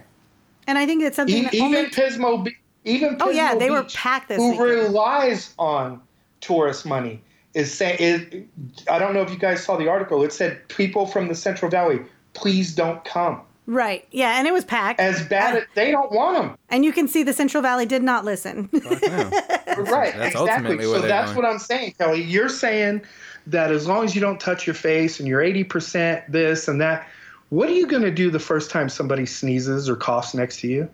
And 0.67 0.77
I 0.77 0.85
think 0.85 1.03
it's 1.03 1.15
something 1.15 1.35
E- 1.35 1.41
that 1.43 1.53
even 1.53 1.65
only 1.75 1.89
Pismo, 1.89 2.43
Be- 2.43 2.55
even 2.85 3.17
Oh, 3.21 3.29
yeah, 3.29 3.53
Pismo 3.55 3.59
they 3.59 3.69
were 3.71 3.83
Beach, 3.83 3.95
packed 3.95 4.29
this 4.29 4.37
who 4.37 4.51
weekend. 4.51 4.69
relies 4.69 5.53
on 5.59 6.01
tourist 6.41 6.85
money 6.85 7.21
is 7.53 7.73
saying 7.73 7.97
is 7.99 8.43
I 8.89 8.97
don't 8.99 9.13
know 9.13 9.21
if 9.21 9.29
you 9.29 9.37
guys 9.37 9.63
saw 9.63 9.77
the 9.77 9.87
article. 9.87 10.23
It 10.23 10.33
said 10.33 10.67
people 10.69 11.05
from 11.05 11.27
the 11.27 11.35
Central 11.35 11.69
Valley, 11.69 12.01
please 12.33 12.73
don't 12.75 13.03
come. 13.05 13.41
right. 13.67 14.05
Yeah, 14.11 14.37
and 14.39 14.47
it 14.47 14.51
was 14.53 14.65
packed. 14.65 14.99
As 14.99 15.23
bad 15.27 15.53
Uh, 15.55 15.57
as 15.59 15.63
they 15.75 15.91
don't 15.91 16.11
want 16.11 16.35
them. 16.37 16.57
and 16.69 16.83
you 16.83 16.91
can 16.91 17.07
see 17.07 17.23
the 17.23 17.31
Central 17.33 17.61
Valley 17.63 17.85
did 17.85 18.01
not 18.03 18.25
listen. 18.25 18.69
right. 18.73 20.13
that's 20.15 20.35
exactly. 20.35 20.35
ultimately 20.35 20.77
where 20.87 20.95
So 20.95 20.99
they're 20.99 21.09
that's 21.09 21.31
going. 21.33 21.43
what 21.43 21.51
I'm 21.53 21.59
saying, 21.59 21.93
Kelly. 21.97 22.21
You're 22.23 22.49
saying 22.49 23.03
that 23.47 23.71
as 23.71 23.87
long 23.87 24.03
as 24.05 24.15
you 24.15 24.21
don't 24.21 24.39
touch 24.39 24.65
your 24.67 24.73
face 24.73 25.19
and 25.19 25.27
you're 25.27 25.41
80% 25.41 26.23
this 26.29 26.67
and 26.67 26.81
that, 26.81 27.07
what 27.53 27.69
are 27.69 27.73
you 27.73 27.85
going 27.85 28.01
to 28.01 28.09
do 28.09 28.31
the 28.31 28.39
first 28.39 28.71
time 28.71 28.89
somebody 28.89 29.27
sneezes 29.27 29.87
or 29.87 29.95
coughs 29.95 30.33
next 30.33 30.59
to 30.61 30.67
you? 30.67 30.89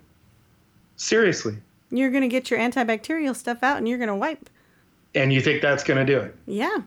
Seriously. 0.98 1.56
you're 1.90 2.10
going 2.10 2.22
to 2.22 2.28
get 2.28 2.52
your 2.52 2.60
antibacterial 2.60 3.34
stuff 3.34 3.64
out 3.64 3.78
and 3.78 3.88
you're 3.88 3.98
going 3.98 4.10
to 4.10 4.16
wipe. 4.16 4.50
And 5.16 5.32
you 5.32 5.40
think 5.40 5.62
that's 5.62 5.86
going 5.86 6.06
to 6.06 6.14
do 6.14 6.20
it? 6.20 6.36
Yeah. 6.46 6.80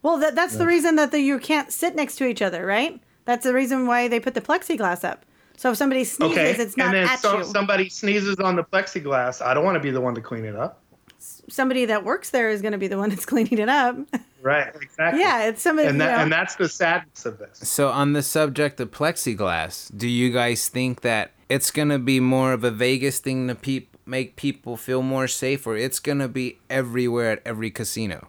Well, 0.00 0.16
that, 0.18 0.34
that's 0.34 0.56
the 0.56 0.66
reason 0.66 0.96
that 0.96 1.10
the, 1.10 1.20
you 1.20 1.38
can't 1.38 1.70
sit 1.70 1.94
next 1.94 2.16
to 2.16 2.24
each 2.24 2.40
other, 2.40 2.64
right? 2.64 2.98
That's 3.26 3.44
the 3.44 3.52
reason 3.52 3.86
why 3.86 4.08
they 4.08 4.20
put 4.20 4.32
the 4.32 4.40
plexiglass 4.40 5.04
up. 5.04 5.26
So 5.58 5.70
if 5.72 5.76
somebody 5.76 6.04
sneezes, 6.04 6.38
Okay. 6.38 6.50
it's 6.62 6.76
not 6.76 6.86
and 6.86 6.94
then 6.96 7.08
at 7.08 7.20
so, 7.20 7.38
you. 7.38 7.44
somebody 7.44 7.90
sneezes 7.90 8.36
on 8.36 8.56
the 8.56 8.64
plexiglass. 8.64 9.44
I 9.44 9.52
don't 9.52 9.64
want 9.64 9.76
to 9.76 9.80
be 9.80 9.90
the 9.90 10.00
one 10.00 10.14
to 10.14 10.22
clean 10.22 10.46
it 10.46 10.56
up. 10.56 10.82
somebody 11.18 11.84
that 11.84 12.04
works 12.04 12.30
there 12.30 12.48
is 12.48 12.62
going 12.62 12.72
to 12.72 12.78
be 12.78 12.88
the 12.88 12.96
one 12.98 13.10
that's 13.10 13.26
cleaning 13.32 13.58
it 13.58 13.68
up. 13.68 13.96
Right. 14.44 14.74
Exactly. 14.80 15.20
yeah, 15.22 15.44
it's 15.48 15.62
somebody. 15.62 15.88
And 15.88 15.96
you 15.96 16.04
that, 16.04 16.16
know, 16.18 16.22
and 16.24 16.30
that's 16.32 16.54
the 16.56 16.68
sadness 16.68 17.24
of 17.24 17.38
this. 17.38 17.58
So 17.66 17.88
on 17.88 18.12
the 18.12 18.22
subject 18.22 18.78
of 18.78 18.90
plexiglass, 18.90 19.90
do 19.96 20.06
you 20.06 20.30
guys 20.30 20.68
think 20.68 21.00
that 21.00 21.30
it's 21.48 21.70
gonna 21.70 21.98
be 21.98 22.20
more 22.20 22.52
of 22.52 22.62
a 22.62 22.70
Vegas 22.70 23.20
thing 23.20 23.48
to 23.48 23.54
peop- 23.54 23.96
make 24.04 24.36
people 24.36 24.76
feel 24.76 25.00
more 25.00 25.26
safe, 25.28 25.66
or 25.66 25.76
it's 25.78 25.98
gonna 25.98 26.28
be 26.28 26.58
everywhere 26.68 27.30
at 27.32 27.40
every 27.46 27.70
casino? 27.70 28.28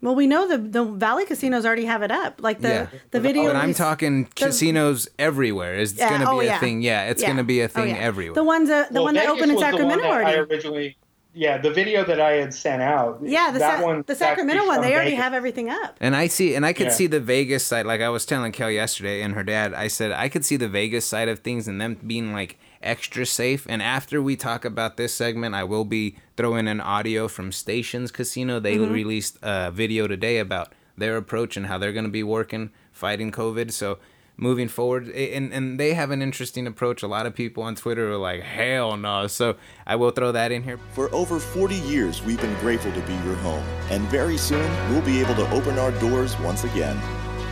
well, 0.00 0.14
we 0.14 0.28
know 0.28 0.46
the 0.46 0.58
the 0.58 0.84
Valley 0.84 1.24
casinos 1.26 1.64
already 1.66 1.84
have 1.84 2.02
it 2.02 2.10
up. 2.12 2.40
Like 2.40 2.60
the 2.60 2.68
Yeah. 2.68 2.86
the 3.12 3.20
video. 3.20 3.46
But 3.46 3.56
I'm 3.56 3.74
talking 3.74 4.24
the- 4.24 4.30
casinos 4.34 5.08
everywhere. 5.20 5.74
It's 5.76 5.94
Yeah, 5.94 6.10
gonna 6.10 6.24
be 6.26 6.36
oh, 6.36 6.40
a 6.40 6.44
yeah. 6.44 6.58
thing. 6.60 6.82
Yeah, 6.82 7.10
it's 7.10 7.22
Yeah. 7.22 7.28
gonna 7.30 7.42
be 7.44 7.60
a 7.60 7.64
Oh, 7.64 7.68
thing 7.68 7.88
yeah. 7.96 8.08
everywhere. 8.10 8.34
The 8.34 8.44
ones 8.44 8.68
that 8.70 8.88
the 8.90 8.94
Well, 8.94 9.04
one 9.06 9.14
that 9.14 9.26
Vegas 9.26 9.32
opened 9.34 9.50
in 9.50 9.54
was 9.56 9.60
the 9.62 9.66
one 9.66 9.72
Sacramento 9.72 10.02
that 10.04 10.12
I 10.12 10.36
already. 10.36 10.52
originally, 10.54 10.96
yeah, 11.38 11.56
the 11.58 11.70
video 11.70 12.04
that 12.04 12.20
I 12.20 12.32
had 12.32 12.52
sent 12.52 12.82
out. 12.82 13.20
Yeah, 13.22 13.50
the 13.52 13.60
that 13.60 13.78
Sa- 13.78 13.84
one, 13.86 14.02
the 14.06 14.14
Sacramento 14.16 14.66
one. 14.66 14.80
They 14.80 14.92
already 14.92 15.10
Vegas. 15.10 15.22
have 15.22 15.34
everything 15.34 15.70
up. 15.70 15.96
And 16.00 16.16
I 16.16 16.26
see, 16.26 16.54
and 16.56 16.66
I 16.66 16.72
could 16.72 16.88
Yeah. 16.88 16.92
see 16.92 17.06
the 17.06 17.20
Vegas 17.20 17.64
side. 17.64 17.86
Like 17.86 18.00
I 18.00 18.08
was 18.08 18.26
telling 18.26 18.50
Kel 18.52 18.70
yesterday 18.70 19.22
and 19.22 19.34
her 19.34 19.44
dad, 19.44 19.72
I 19.72 19.86
said 19.88 20.10
I 20.12 20.28
could 20.28 20.44
see 20.44 20.56
the 20.56 20.68
Vegas 20.68 21.04
side 21.04 21.28
of 21.28 21.38
things 21.40 21.68
and 21.68 21.80
them 21.80 21.96
being 22.04 22.32
like 22.32 22.58
extra 22.82 23.24
safe. 23.24 23.66
And 23.68 23.80
after 23.82 24.20
we 24.20 24.34
talk 24.36 24.64
about 24.64 24.96
this 24.96 25.14
segment, 25.14 25.54
I 25.54 25.64
will 25.64 25.84
be 25.84 26.16
throwing 26.36 26.66
an 26.68 26.80
audio 26.80 27.28
from 27.28 27.52
Stations 27.52 28.10
Casino. 28.10 28.58
They 28.60 28.76
Mm-hmm. 28.76 28.92
released 28.92 29.38
a 29.42 29.70
video 29.70 30.06
today 30.08 30.38
about 30.38 30.72
their 30.96 31.16
approach 31.16 31.56
and 31.56 31.66
how 31.66 31.78
they're 31.78 31.92
going 31.92 32.04
to 32.04 32.10
be 32.10 32.24
working 32.24 32.70
fighting 32.92 33.30
COVID. 33.30 33.70
So 33.72 33.98
moving 34.38 34.68
forward, 34.68 35.08
and 35.10 35.52
and 35.52 35.78
they 35.78 35.92
have 35.92 36.10
an 36.10 36.22
interesting 36.22 36.66
approach. 36.66 37.02
A 37.02 37.08
lot 37.08 37.26
of 37.26 37.34
people 37.34 37.62
on 37.62 37.74
Twitter 37.74 38.10
are 38.12 38.16
like, 38.16 38.42
hell 38.42 38.96
no. 38.96 39.26
So 39.26 39.56
I 39.86 39.96
will 39.96 40.10
throw 40.10 40.32
that 40.32 40.52
in 40.52 40.62
here. 40.62 40.78
For 40.94 41.12
over 41.14 41.38
40 41.38 41.74
years, 41.74 42.22
we've 42.22 42.40
been 42.40 42.58
grateful 42.60 42.92
to 42.92 43.00
be 43.00 43.12
your 43.12 43.34
home, 43.36 43.64
and 43.90 44.02
very 44.04 44.38
soon 44.38 44.70
we'll 44.90 45.02
be 45.02 45.20
able 45.20 45.34
to 45.34 45.50
open 45.50 45.78
our 45.78 45.90
doors 46.00 46.38
once 46.38 46.64
again. 46.64 46.96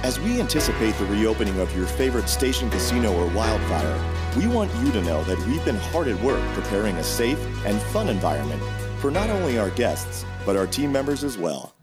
As 0.02 0.20
we 0.20 0.40
anticipate 0.40 0.94
the 0.94 1.06
reopening 1.06 1.58
of 1.58 1.74
your 1.76 1.86
favorite 1.86 2.28
station 2.28 2.70
casino 2.70 3.12
or 3.12 3.26
wildfire, 3.34 3.98
we 4.36 4.46
want 4.46 4.72
you 4.76 4.92
to 4.92 5.02
know 5.02 5.24
that 5.24 5.38
we've 5.46 5.64
been 5.64 5.76
hard 5.76 6.06
at 6.06 6.20
work 6.22 6.40
preparing 6.54 6.96
a 6.96 7.02
safe 7.02 7.38
and 7.66 7.80
fun 7.90 8.08
environment 8.08 8.62
for 9.00 9.10
not 9.10 9.30
only 9.30 9.58
our 9.58 9.70
guests, 9.70 10.24
but 10.44 10.56
our 10.56 10.66
team 10.66 10.92
members 10.92 11.24
as 11.24 11.36
well. 11.36 11.75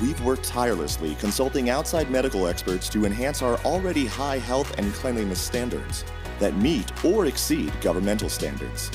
We've 0.00 0.20
worked 0.22 0.44
tirelessly 0.44 1.14
consulting 1.14 1.70
outside 1.70 2.10
medical 2.10 2.46
experts 2.46 2.88
to 2.90 3.06
enhance 3.06 3.40
our 3.40 3.56
already 3.58 4.04
high 4.04 4.38
health 4.38 4.78
and 4.78 4.92
cleanliness 4.92 5.40
standards 5.40 6.04
that 6.38 6.54
meet 6.56 7.04
or 7.04 7.26
exceed 7.26 7.72
governmental 7.80 8.28
standards. 8.28 8.90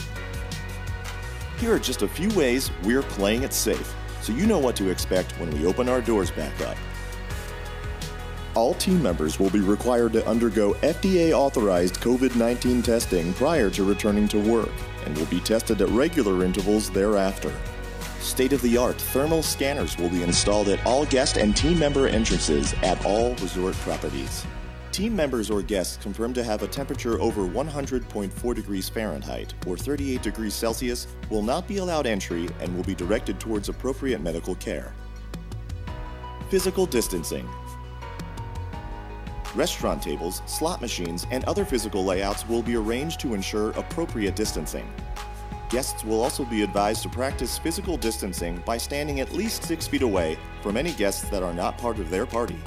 Here 1.58 1.74
are 1.74 1.80
just 1.80 2.04
a 2.04 2.08
few 2.08 2.30
ways 2.38 2.70
we're 2.84 3.02
playing 3.02 3.44
it 3.44 3.54
safe 3.54 3.96
so 4.22 4.32
you 4.32 4.46
know 4.46 4.60
what 4.60 4.76
to 4.76 4.90
expect 4.90 5.32
when 5.40 5.50
we 5.52 5.66
open 5.66 5.90
our 5.90 6.02
doors 6.02 6.30
back 6.30 6.60
up. 6.62 6.78
All 8.54 8.74
team 8.76 9.02
members 9.02 9.40
will 9.40 9.50
be 9.50 9.62
required 9.62 10.14
to 10.14 10.28
undergo 10.28 10.74
FDA 10.82 11.32
authorized 11.32 11.96
COVID 12.02 12.36
19 12.36 12.84
testing 12.84 13.34
prior 13.34 13.70
to 13.72 13.84
returning 13.84 14.28
to 14.28 14.40
work 14.40 14.72
and 15.06 15.18
will 15.18 15.26
be 15.28 15.40
tested 15.40 15.82
at 15.82 15.90
regular 15.90 16.44
intervals 16.44 16.92
thereafter. 16.92 17.54
State 18.22 18.54
of 18.54 18.62
the 18.62 18.78
art 18.78 19.02
thermal 19.02 19.42
scanners 19.42 19.98
will 19.98 20.10
be 20.10 20.22
installed 20.22 20.68
at 20.70 20.86
all 20.86 21.08
guest 21.08 21.38
and 21.38 21.58
team 21.58 21.80
member 21.80 22.08
entrances 22.08 22.74
at 22.84 23.04
all 23.04 23.34
resort 23.36 23.74
properties. 23.78 24.46
Team 24.92 25.16
members 25.16 25.50
or 25.50 25.64
guests 25.64 25.98
confirmed 25.98 26.36
to 26.36 26.44
have 26.44 26.62
a 26.62 26.68
temperature 26.68 27.20
over 27.20 27.42
100.4 27.42 28.56
degrees 28.56 28.88
Fahrenheit 28.88 29.56
or 29.66 29.76
38 29.76 30.22
degrees 30.22 30.54
Celsius 30.54 31.08
will 31.32 31.42
not 31.42 31.68
be 31.68 31.78
allowed 31.78 32.06
entry 32.06 32.48
and 32.60 32.76
will 32.76 32.84
be 32.84 32.94
directed 32.94 33.40
towards 33.40 33.70
appropriate 33.70 34.22
medical 34.22 34.54
care. 34.56 34.94
Physical 36.52 36.86
distancing. 36.86 37.50
Restaurant 39.56 40.02
tables, 40.02 40.44
slot 40.46 40.80
machines, 40.80 41.26
and 41.32 41.44
other 41.46 41.66
physical 41.66 42.06
layouts 42.06 42.48
will 42.48 42.62
be 42.62 42.76
arranged 42.76 43.20
to 43.22 43.34
ensure 43.34 43.72
appropriate 43.72 44.36
distancing. 44.36 44.88
Guests 45.72 46.04
will 46.04 46.22
also 46.22 46.44
be 46.44 46.64
advised 46.64 47.02
to 47.04 47.08
practice 47.08 47.58
physical 47.58 47.96
distancing 47.96 48.62
by 48.66 48.78
standing 48.78 49.22
at 49.22 49.32
least 49.32 49.64
six 49.64 49.88
feet 49.88 50.02
away 50.02 50.38
from 50.62 50.76
any 50.76 50.92
guests 50.92 51.30
that 51.30 51.44
are 51.44 51.54
not 51.54 51.78
part 51.78 51.98
of 51.98 52.10
their 52.10 52.26
party. 52.26 52.60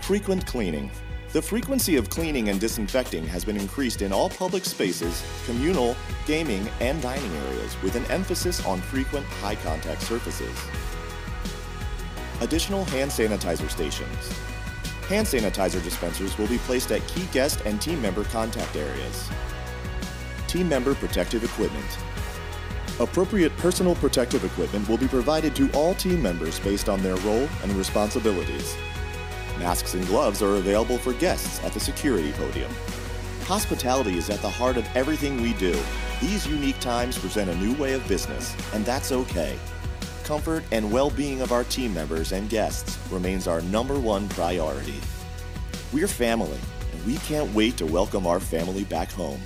Frequent 0.00 0.46
cleaning. 0.46 0.90
The 1.34 1.42
frequency 1.42 1.96
of 1.96 2.08
cleaning 2.08 2.48
and 2.48 2.58
disinfecting 2.58 3.26
has 3.26 3.44
been 3.44 3.58
increased 3.58 4.00
in 4.00 4.14
all 4.14 4.30
public 4.30 4.64
spaces, 4.64 5.22
communal, 5.44 5.94
gaming, 6.26 6.66
and 6.80 7.02
dining 7.02 7.36
areas 7.36 7.76
with 7.82 7.94
an 7.96 8.06
emphasis 8.06 8.64
on 8.64 8.80
frequent 8.80 9.26
high 9.26 9.56
contact 9.56 10.00
surfaces. 10.00 10.58
Additional 12.40 12.86
hand 12.86 13.10
sanitizer 13.10 13.68
stations. 13.68 14.32
Hand 15.10 15.26
sanitizer 15.26 15.84
dispensers 15.84 16.38
will 16.38 16.48
be 16.48 16.58
placed 16.58 16.90
at 16.92 17.06
key 17.08 17.26
guest 17.30 17.60
and 17.66 17.78
team 17.78 18.00
member 18.00 18.24
contact 18.24 18.74
areas. 18.74 19.28
Team 20.50 20.68
member 20.68 20.96
protective 20.96 21.44
equipment. 21.44 21.86
Appropriate 22.98 23.56
personal 23.58 23.94
protective 23.94 24.44
equipment 24.44 24.88
will 24.88 24.98
be 24.98 25.06
provided 25.06 25.54
to 25.54 25.70
all 25.70 25.94
team 25.94 26.20
members 26.20 26.58
based 26.58 26.88
on 26.88 27.00
their 27.04 27.14
role 27.18 27.48
and 27.62 27.70
responsibilities. 27.74 28.76
Masks 29.60 29.94
and 29.94 30.04
gloves 30.08 30.42
are 30.42 30.56
available 30.56 30.98
for 30.98 31.12
guests 31.12 31.62
at 31.62 31.72
the 31.72 31.78
security 31.78 32.32
podium. 32.32 32.68
Hospitality 33.44 34.18
is 34.18 34.28
at 34.28 34.42
the 34.42 34.50
heart 34.50 34.76
of 34.76 34.88
everything 34.96 35.40
we 35.40 35.52
do. 35.52 35.80
These 36.20 36.48
unique 36.48 36.80
times 36.80 37.16
present 37.16 37.48
a 37.48 37.54
new 37.54 37.74
way 37.74 37.92
of 37.92 38.08
business, 38.08 38.52
and 38.74 38.84
that's 38.84 39.12
okay. 39.12 39.56
Comfort 40.24 40.64
and 40.72 40.90
well 40.90 41.10
being 41.10 41.42
of 41.42 41.52
our 41.52 41.62
team 41.62 41.94
members 41.94 42.32
and 42.32 42.50
guests 42.50 42.98
remains 43.08 43.46
our 43.46 43.60
number 43.60 44.00
one 44.00 44.28
priority. 44.30 45.00
We're 45.92 46.08
family, 46.08 46.58
and 46.92 47.06
we 47.06 47.18
can't 47.18 47.54
wait 47.54 47.76
to 47.76 47.86
welcome 47.86 48.26
our 48.26 48.40
family 48.40 48.82
back 48.82 49.12
home. 49.12 49.40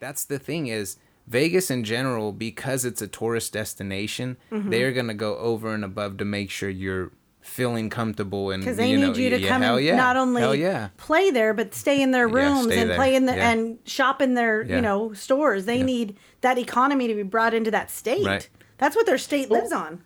That's 0.00 0.24
the 0.24 0.38
thing 0.38 0.66
is 0.68 0.96
Vegas 1.26 1.70
in 1.70 1.84
general 1.84 2.32
because 2.32 2.84
it's 2.84 3.02
a 3.02 3.06
tourist 3.08 3.52
destination, 3.52 4.36
Mm-hmm. 4.50 4.70
they're 4.70 4.92
going 4.92 5.08
to 5.08 5.14
go 5.14 5.36
over 5.38 5.74
and 5.74 5.84
above 5.84 6.16
to 6.18 6.24
make 6.24 6.50
sure 6.50 6.68
you're 6.68 7.12
feeling 7.40 7.88
comfortable 7.88 8.50
and 8.50 8.62
because 8.62 8.76
they 8.76 8.90
you 8.90 8.98
know, 8.98 9.06
need 9.08 9.16
you 9.16 9.30
to 9.30 9.40
yeah, 9.40 9.48
come 9.48 9.62
hell 9.62 9.76
and 9.76 9.86
yeah. 9.86 9.96
not 9.96 10.16
only 10.18 10.60
yeah. 10.60 10.88
play 10.98 11.30
there 11.30 11.54
but 11.54 11.72
stay 11.74 12.02
in 12.02 12.10
their 12.10 12.28
rooms 12.28 12.64
stay 12.66 12.78
and 12.80 12.90
there. 12.90 12.96
play 12.96 13.14
in 13.14 13.24
the 13.24 13.34
Yeah. 13.34 13.50
and 13.50 13.78
shop 13.86 14.20
in 14.20 14.34
their 14.34 14.62
Yeah. 14.62 14.76
you 14.76 14.82
know 14.82 15.14
stores 15.14 15.64
they 15.64 15.82
need 15.82 16.16
that 16.42 16.58
economy 16.58 17.08
to 17.08 17.14
be 17.14 17.22
brought 17.22 17.54
into 17.54 17.70
that 17.70 17.90
state 17.90 18.26
Right. 18.26 18.46
that's 18.76 18.94
what 18.94 19.06
their 19.06 19.16
state 19.16 19.50
lives 19.50 19.72
on 19.72 20.02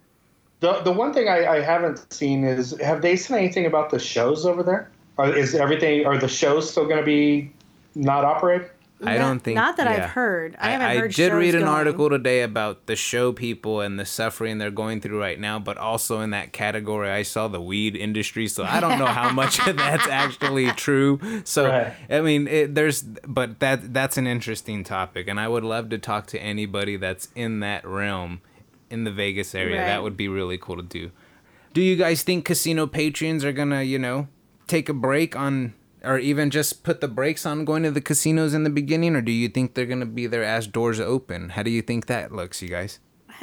The 0.61 0.75
the 0.83 0.93
one 0.93 1.13
thing 1.13 1.27
I, 1.29 1.45
I 1.57 1.61
haven't 1.63 2.13
seen 2.13 2.45
is 2.45 2.79
have 2.81 3.03
they 3.03 3.17
said 3.17 3.39
anything 3.39 3.67
about 3.67 3.91
the 3.91 3.99
shows 3.99 4.47
over 4.47 4.63
there? 4.63 4.91
Or 5.17 5.35
is 5.35 5.57
everything 5.57 6.07
are 6.07 6.19
the 6.19 6.29
shows 6.29 6.71
still 6.71 6.85
going 6.85 7.01
to 7.01 7.05
be 7.05 7.51
not 7.97 8.25
operating? 8.25 8.69
I 9.05 9.19
Not- 9.19 9.25
don't 9.25 9.39
think 9.41 9.55
not 9.57 9.77
that 9.79 9.87
I've 9.89 10.11
heard. 10.11 10.57
I 10.59 10.71
haven't 10.71 10.97
heard 10.99 11.11
I 11.11 11.13
did 11.15 11.33
read 11.33 11.55
an 11.55 11.63
going. 11.63 11.73
article 11.73 12.09
today 12.11 12.43
about 12.43 12.87
the 12.87 12.97
show 12.97 13.33
people 13.33 13.81
and 13.81 13.99
the 13.99 14.05
suffering 14.05 14.59
they're 14.59 14.71
going 14.71 15.01
through 15.01 15.19
right 15.21 15.39
now, 15.41 15.59
but 15.59 15.77
also 15.77 16.21
in 16.21 16.31
that 16.31 16.53
category, 16.53 17.11
I 17.11 17.23
saw 17.23 17.49
the 17.49 17.61
weed 17.61 17.97
industry. 17.97 18.47
So 18.49 18.65
I 18.65 18.81
don't 18.81 18.99
know 18.99 19.07
how 19.07 19.31
much 19.33 19.59
of 19.67 19.77
that's 19.77 20.07
actually 20.11 20.71
true. 20.73 21.19
So 21.45 21.69
Right. 21.69 21.93
I 22.11 22.21
mean, 22.21 22.47
it, 22.49 22.75
there's, 22.75 23.03
but 23.03 23.59
that 23.61 23.93
that's 23.93 24.17
an 24.17 24.27
interesting 24.27 24.85
topic, 24.85 25.29
and 25.29 25.41
I 25.41 25.49
would 25.49 25.65
love 25.65 25.89
to 25.91 25.99
talk 25.99 26.27
to 26.29 26.39
anybody 26.41 26.97
that's 26.97 27.29
in 27.35 27.61
that 27.61 27.87
realm 27.87 28.41
in 28.91 29.05
the 29.05 29.11
Vegas 29.11 29.55
area. 29.55 29.79
Right. 29.81 29.87
That 29.87 30.03
would 30.03 30.17
be 30.17 30.29
really 30.29 30.59
cool 30.59 30.77
to 30.77 30.83
do. 30.83 31.11
Do 31.73 31.81
you 31.81 31.97
guys 31.97 32.23
think 32.23 32.45
casino 32.45 32.87
patrons 32.87 33.45
are 33.45 33.53
gonna, 33.53 33.83
you 33.83 33.99
know, 33.99 34.29
take 34.67 34.89
a 34.91 34.93
break 34.95 35.35
on, 35.35 35.73
or 36.05 36.19
even 36.19 36.51
just 36.51 36.83
put 36.83 37.01
the 37.01 37.09
brakes 37.09 37.47
on 37.47 37.65
going 37.65 37.83
to 37.85 37.91
the 37.91 38.01
casinos 38.01 38.55
in 38.55 38.65
the 38.65 38.71
beginning, 38.71 39.15
or 39.15 39.23
do 39.23 39.33
you 39.33 39.49
think 39.49 39.75
they're 39.75 39.87
gonna 39.87 40.07
be 40.07 40.27
there 40.27 40.45
as 40.45 40.67
doors 40.67 41.01
open? 41.01 41.51
How 41.51 41.63
do 41.63 41.71
you 41.71 41.83
think 41.83 42.07
that 42.07 42.33
looks, 42.33 42.63
you 42.63 42.69
guys? 42.69 42.99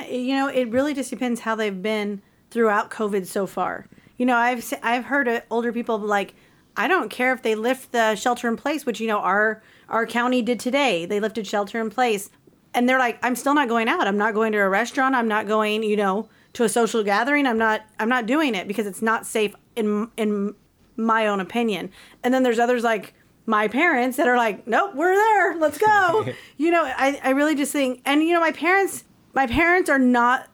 you 0.07 0.35
know 0.35 0.47
it 0.47 0.69
really 0.69 0.93
just 0.93 1.09
depends 1.09 1.41
how 1.41 1.55
they've 1.55 1.81
been 1.81 2.21
throughout 2.51 2.89
covid 2.89 3.25
so 3.25 3.45
far. 3.45 3.87
You 4.17 4.25
know 4.25 4.35
i've 4.35 4.73
i've 4.83 5.05
heard 5.05 5.43
older 5.49 5.71
people 5.71 5.97
like 5.97 6.35
i 6.77 6.87
don't 6.87 7.09
care 7.09 7.33
if 7.33 7.41
they 7.41 7.55
lift 7.55 7.91
the 7.91 8.15
shelter 8.15 8.47
in 8.47 8.57
place 8.57 8.85
which 8.85 8.99
you 8.99 9.07
know 9.07 9.19
our 9.19 9.61
our 9.87 10.05
county 10.05 10.41
did 10.41 10.59
today. 10.59 11.05
They 11.05 11.19
lifted 11.19 11.47
shelter 11.47 11.79
in 11.79 11.89
place 11.89 12.29
and 12.73 12.87
they're 12.87 12.99
like 12.99 13.19
i'm 13.23 13.35
still 13.35 13.53
not 13.53 13.67
going 13.67 13.87
out. 13.87 14.07
I'm 14.07 14.17
not 14.17 14.33
going 14.33 14.51
to 14.53 14.59
a 14.59 14.69
restaurant. 14.69 15.15
I'm 15.15 15.27
not 15.27 15.47
going 15.47 15.83
you 15.83 15.97
know 15.97 16.29
to 16.53 16.63
a 16.63 16.69
social 16.69 17.03
gathering. 17.03 17.45
I'm 17.45 17.57
not 17.57 17.81
i'm 17.99 18.09
not 18.09 18.25
doing 18.25 18.55
it 18.55 18.67
because 18.67 18.87
it's 18.87 19.01
not 19.01 19.25
safe 19.25 19.55
in 19.75 20.09
in 20.17 20.55
my 20.99 21.27
own 21.27 21.39
opinion 21.39 21.89
and 22.23 22.33
then 22.33 22.43
there's 22.43 22.59
others 22.59 22.83
like 22.83 23.13
my 23.45 23.67
parents 23.67 24.17
that 24.17 24.27
are 24.27 24.37
like 24.37 24.67
nope 24.67 24.93
we're 24.95 25.15
there 25.15 25.57
let's 25.57 25.77
go 25.77 26.25
you 26.57 26.69
know 26.69 26.83
I, 26.83 27.19
I 27.23 27.29
really 27.31 27.55
just 27.55 27.71
think 27.71 28.01
and 28.05 28.21
you 28.21 28.33
know 28.33 28.39
my 28.39 28.51
parents 28.51 29.03
my 29.33 29.47
parents 29.47 29.89
are 29.89 29.99
not 29.99 30.49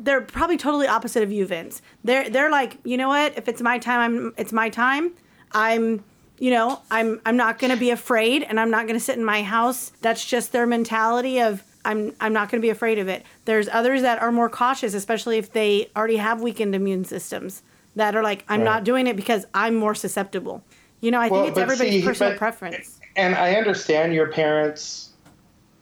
they're 0.00 0.22
probably 0.22 0.56
totally 0.56 0.86
opposite 0.86 1.22
of 1.22 1.30
you, 1.30 1.46
Vince. 1.46 1.82
They're 2.02 2.28
they're 2.28 2.50
like, 2.50 2.78
you 2.84 2.96
know 2.96 3.08
what? 3.08 3.36
If 3.36 3.48
it's 3.48 3.60
my 3.60 3.78
time, 3.78 4.00
I'm 4.00 4.34
it's 4.36 4.52
my 4.52 4.70
time. 4.70 5.12
I'm 5.52 6.02
you 6.38 6.50
know, 6.50 6.80
I'm 6.90 7.20
I'm 7.26 7.36
not 7.36 7.58
going 7.58 7.70
to 7.70 7.78
be 7.78 7.90
afraid 7.90 8.42
and 8.42 8.58
I'm 8.58 8.70
not 8.70 8.86
going 8.86 8.98
to 8.98 9.04
sit 9.04 9.18
in 9.18 9.24
my 9.24 9.42
house. 9.42 9.92
That's 10.00 10.24
just 10.24 10.52
their 10.52 10.66
mentality 10.66 11.40
of 11.40 11.62
I'm 11.84 12.14
I'm 12.20 12.32
not 12.32 12.50
going 12.50 12.60
to 12.60 12.64
be 12.64 12.70
afraid 12.70 12.98
of 12.98 13.08
it. 13.08 13.24
There's 13.44 13.68
others 13.68 14.02
that 14.02 14.20
are 14.22 14.32
more 14.32 14.48
cautious, 14.48 14.94
especially 14.94 15.36
if 15.36 15.52
they 15.52 15.90
already 15.94 16.16
have 16.16 16.40
weakened 16.40 16.74
immune 16.74 17.04
systems 17.04 17.62
that 18.00 18.16
are 18.16 18.22
like 18.22 18.44
I'm 18.48 18.60
Right. 18.60 18.64
not 18.64 18.84
doing 18.84 19.06
it 19.06 19.14
because 19.14 19.46
I'm 19.54 19.74
more 19.76 19.94
susceptible. 19.94 20.64
You 21.02 21.10
know, 21.10 21.20
I 21.20 21.28
Well, 21.28 21.42
think 21.44 21.50
it's 21.52 21.58
everybody's 21.60 22.00
see, 22.02 22.06
personal 22.06 22.32
but- 22.32 22.38
preference. 22.38 22.98
and 23.14 23.34
I 23.34 23.54
understand 23.54 24.14
your 24.14 24.28
parents' 24.28 25.10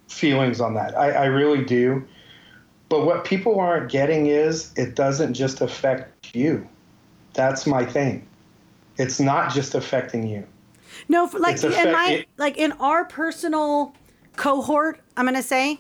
feelings 0.09 0.61
on 0.61 0.75
that. 0.75 0.97
I, 0.99 1.11
I 1.12 1.25
really 1.27 1.64
do. 1.64 2.05
But 2.89 3.05
what 3.05 3.25
people 3.25 3.61
aren't 3.61 3.91
getting 3.91 4.27
is 4.27 4.73
it 4.77 4.95
doesn't 4.97 5.35
just 5.35 5.61
affect 5.61 6.35
you. 6.35 6.66
That's 7.35 7.66
my 7.66 7.85
thing. 7.85 8.27
It's 8.97 9.21
not 9.21 9.53
just 9.53 9.75
affecting 9.75 10.27
you. 10.27 10.45
No, 11.09 11.27
for, 11.29 11.39
like 11.39 11.55
It's 11.57 11.64
in 11.64 11.71
affect- 11.73 11.93
my 11.93 12.27
like 12.37 12.57
in 12.57 12.73
our 12.73 13.05
personal 13.05 13.95
cohort, 14.37 15.01
I'm 15.16 15.25
gonna 15.27 15.43
say, 15.43 15.79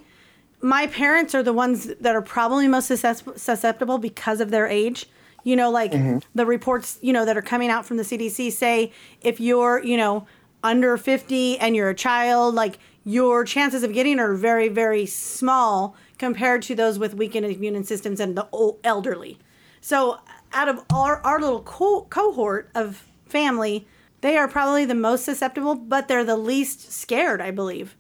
my 0.60 0.86
parents 0.88 1.34
are 1.34 1.42
the 1.42 1.52
ones 1.52 1.86
that 2.00 2.14
are 2.14 2.22
probably 2.22 2.68
most 2.68 2.86
susceptible 2.88 3.98
because 3.98 4.40
of 4.40 4.50
their 4.50 4.66
age. 4.68 5.06
You 5.44 5.56
know, 5.56 5.70
like 5.70 5.92
Mm-hmm. 5.92 6.18
the 6.34 6.44
reports, 6.46 6.98
you 7.00 7.12
know, 7.12 7.24
that 7.24 7.36
are 7.36 7.42
coming 7.42 7.70
out 7.70 7.86
from 7.86 7.96
the 7.96 8.02
CDC 8.02 8.52
say 8.52 8.92
if 9.22 9.40
you're, 9.40 9.82
you 9.82 9.96
know, 9.96 10.26
under 10.62 10.96
50 10.96 11.58
and 11.58 11.74
you're 11.76 11.88
a 11.90 11.94
child, 11.94 12.54
like 12.54 12.78
your 13.04 13.44
chances 13.44 13.82
of 13.82 13.92
getting 13.92 14.18
are 14.18 14.34
very, 14.34 14.68
very 14.68 15.06
small 15.06 15.96
compared 16.18 16.62
to 16.62 16.74
those 16.74 16.98
with 16.98 17.14
weakened 17.14 17.46
immune 17.46 17.82
systems 17.84 18.20
and 18.20 18.36
the 18.36 18.46
old 18.52 18.78
elderly. 18.84 19.38
So, 19.80 20.18
out 20.52 20.68
of 20.68 20.82
our, 20.92 21.20
our 21.24 21.40
little 21.40 21.62
co- 21.62 22.06
cohort 22.10 22.70
of 22.74 23.06
family, 23.26 23.86
they 24.22 24.36
are 24.36 24.48
probably 24.48 24.84
the 24.84 24.94
most 24.94 25.24
susceptible, 25.24 25.74
but 25.76 26.08
they're 26.08 26.24
the 26.24 26.36
least 26.36 26.90
scared, 26.92 27.40
I 27.40 27.50
believe. 27.52 27.96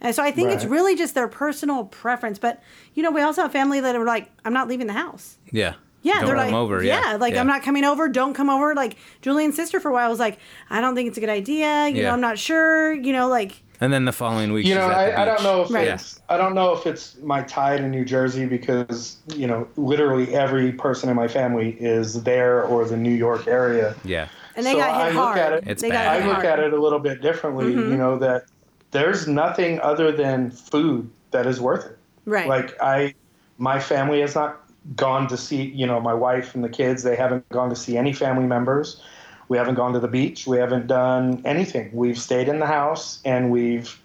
And 0.00 0.14
so 0.14 0.22
I 0.22 0.30
think 0.30 0.50
it's 0.50 0.64
really 0.64 0.94
just 0.94 1.14
their 1.14 1.26
personal 1.28 1.84
preference. 1.84 2.38
But, 2.38 2.62
you 2.94 3.02
know, 3.02 3.10
we 3.10 3.20
also 3.20 3.42
have 3.42 3.52
family 3.52 3.80
that 3.80 3.96
are 3.96 4.04
like, 4.04 4.30
I'm 4.44 4.52
not 4.52 4.68
leaving 4.68 4.86
the 4.86 4.92
house. 4.92 5.38
Yeah. 5.50 5.74
Yeah, 6.02 6.14
Don't 6.20 6.26
they're 6.26 6.36
like, 6.36 6.52
over. 6.52 6.82
yeah, 6.82 7.16
like 7.20 7.34
I'm 7.34 7.46
not 7.48 7.62
coming 7.62 7.84
over. 7.84 8.08
Don't 8.08 8.32
come 8.34 8.48
over. 8.48 8.74
Like 8.74 8.96
Julian's 9.20 9.56
sister 9.56 9.80
for 9.80 9.90
a 9.90 9.92
while 9.92 10.08
was 10.08 10.20
like, 10.20 10.38
I 10.70 10.80
don't 10.80 10.94
think 10.94 11.08
it's 11.08 11.18
a 11.18 11.20
good 11.20 11.28
idea. 11.28 11.88
You 11.88 11.94
know, 11.94 12.00
Yeah. 12.02 12.12
I'm 12.12 12.20
not 12.20 12.38
sure. 12.38 12.92
You 12.92 13.12
know, 13.12 13.28
like 13.28 13.62
And 13.80 13.92
then 13.92 14.04
the 14.04 14.12
following 14.12 14.52
week, 14.52 14.64
You 14.64 14.74
she's 14.74 14.78
know, 14.78 14.90
at 14.90 15.10
the 15.10 15.18
I, 15.18 15.22
I 15.22 15.24
don't 15.24 15.42
know 15.42 15.62
if 15.62 15.70
Right. 15.70 15.88
it's 15.88 16.20
I 16.28 16.36
don't 16.36 16.54
know 16.54 16.72
if 16.72 16.86
it's 16.86 17.16
my 17.18 17.42
tie 17.42 17.76
to 17.78 17.88
New 17.88 18.04
Jersey 18.04 18.46
because 18.46 19.16
you 19.34 19.46
know 19.48 19.66
literally 19.76 20.34
every 20.36 20.70
person 20.72 21.08
in 21.10 21.16
my 21.16 21.26
family 21.28 21.76
is 21.80 22.22
there 22.22 22.62
or 22.62 22.84
the 22.84 22.96
New 22.96 23.14
York 23.14 23.46
area. 23.48 23.94
Yeah. 24.04 24.28
and 24.54 24.64
they 24.64 24.72
So 24.72 24.78
got 24.78 24.90
I 24.90 25.06
hit 25.06 25.14
look 25.16 25.24
hard. 25.24 25.38
at 25.38 25.52
it- 25.54 25.64
It's 25.66 25.82
they 25.82 25.90
bad. 25.90 26.04
got 26.04 26.22
I 26.22 26.26
look 26.26 26.34
hard. 26.36 26.46
at 26.46 26.58
it 26.60 26.72
a 26.72 26.80
little 26.80 27.00
bit 27.00 27.20
differently. 27.20 27.74
Mhm. 27.74 27.90
You 27.90 27.96
know 27.96 28.18
that 28.18 28.44
there's 28.92 29.26
nothing 29.26 29.80
other 29.80 30.12
than 30.12 30.50
food 30.52 31.10
that 31.32 31.44
is 31.46 31.60
worth 31.60 31.86
it. 31.86 31.98
Right. 32.24 32.48
Like 32.48 32.80
I, 32.80 33.14
my 33.58 33.78
family 33.80 34.20
has 34.20 34.34
not 34.34 34.60
gone 34.96 35.28
to 35.28 35.36
see. 35.36 35.62
You 35.62 35.86
know, 35.86 36.00
my 36.00 36.14
wife 36.14 36.54
and 36.54 36.64
the 36.64 36.68
kids. 36.68 37.02
They 37.02 37.16
haven't 37.16 37.48
gone 37.50 37.70
to 37.70 37.76
see 37.76 37.96
any 37.96 38.12
family 38.12 38.46
members. 38.46 39.02
We 39.48 39.56
haven't 39.56 39.76
gone 39.76 39.92
to 39.94 40.00
the 40.00 40.08
beach. 40.08 40.46
We 40.46 40.58
haven't 40.58 40.86
done 40.86 41.40
anything. 41.44 41.90
We've 41.92 42.18
stayed 42.18 42.48
in 42.48 42.58
the 42.58 42.66
house 42.66 43.20
and 43.24 43.50
we've 43.50 44.00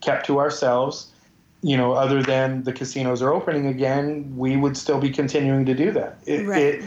kept 0.00 0.26
to 0.26 0.38
ourselves. 0.38 1.08
You 1.62 1.76
know, 1.76 1.92
other 1.92 2.22
than 2.22 2.64
the 2.64 2.72
casinos 2.72 3.22
are 3.22 3.32
opening 3.32 3.66
again, 3.66 4.36
we 4.36 4.56
would 4.56 4.76
still 4.76 5.00
be 5.00 5.10
continuing 5.10 5.64
to 5.64 5.74
do 5.74 5.92
that. 5.92 6.18
It, 6.26 6.46
Right. 6.46 6.58
it, 6.60 6.84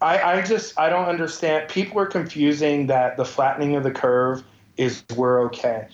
I, 0.00 0.38
I 0.38 0.42
just 0.42 0.78
I 0.78 0.88
don't 0.88 1.06
understand. 1.06 1.68
People 1.68 2.00
are 2.00 2.06
confusing 2.06 2.86
that 2.86 3.16
the 3.16 3.24
flattening 3.24 3.76
of 3.76 3.82
the 3.82 3.90
curve 3.90 4.42
is 4.76 5.04
we're 5.16 5.42
okay. 5.46 5.88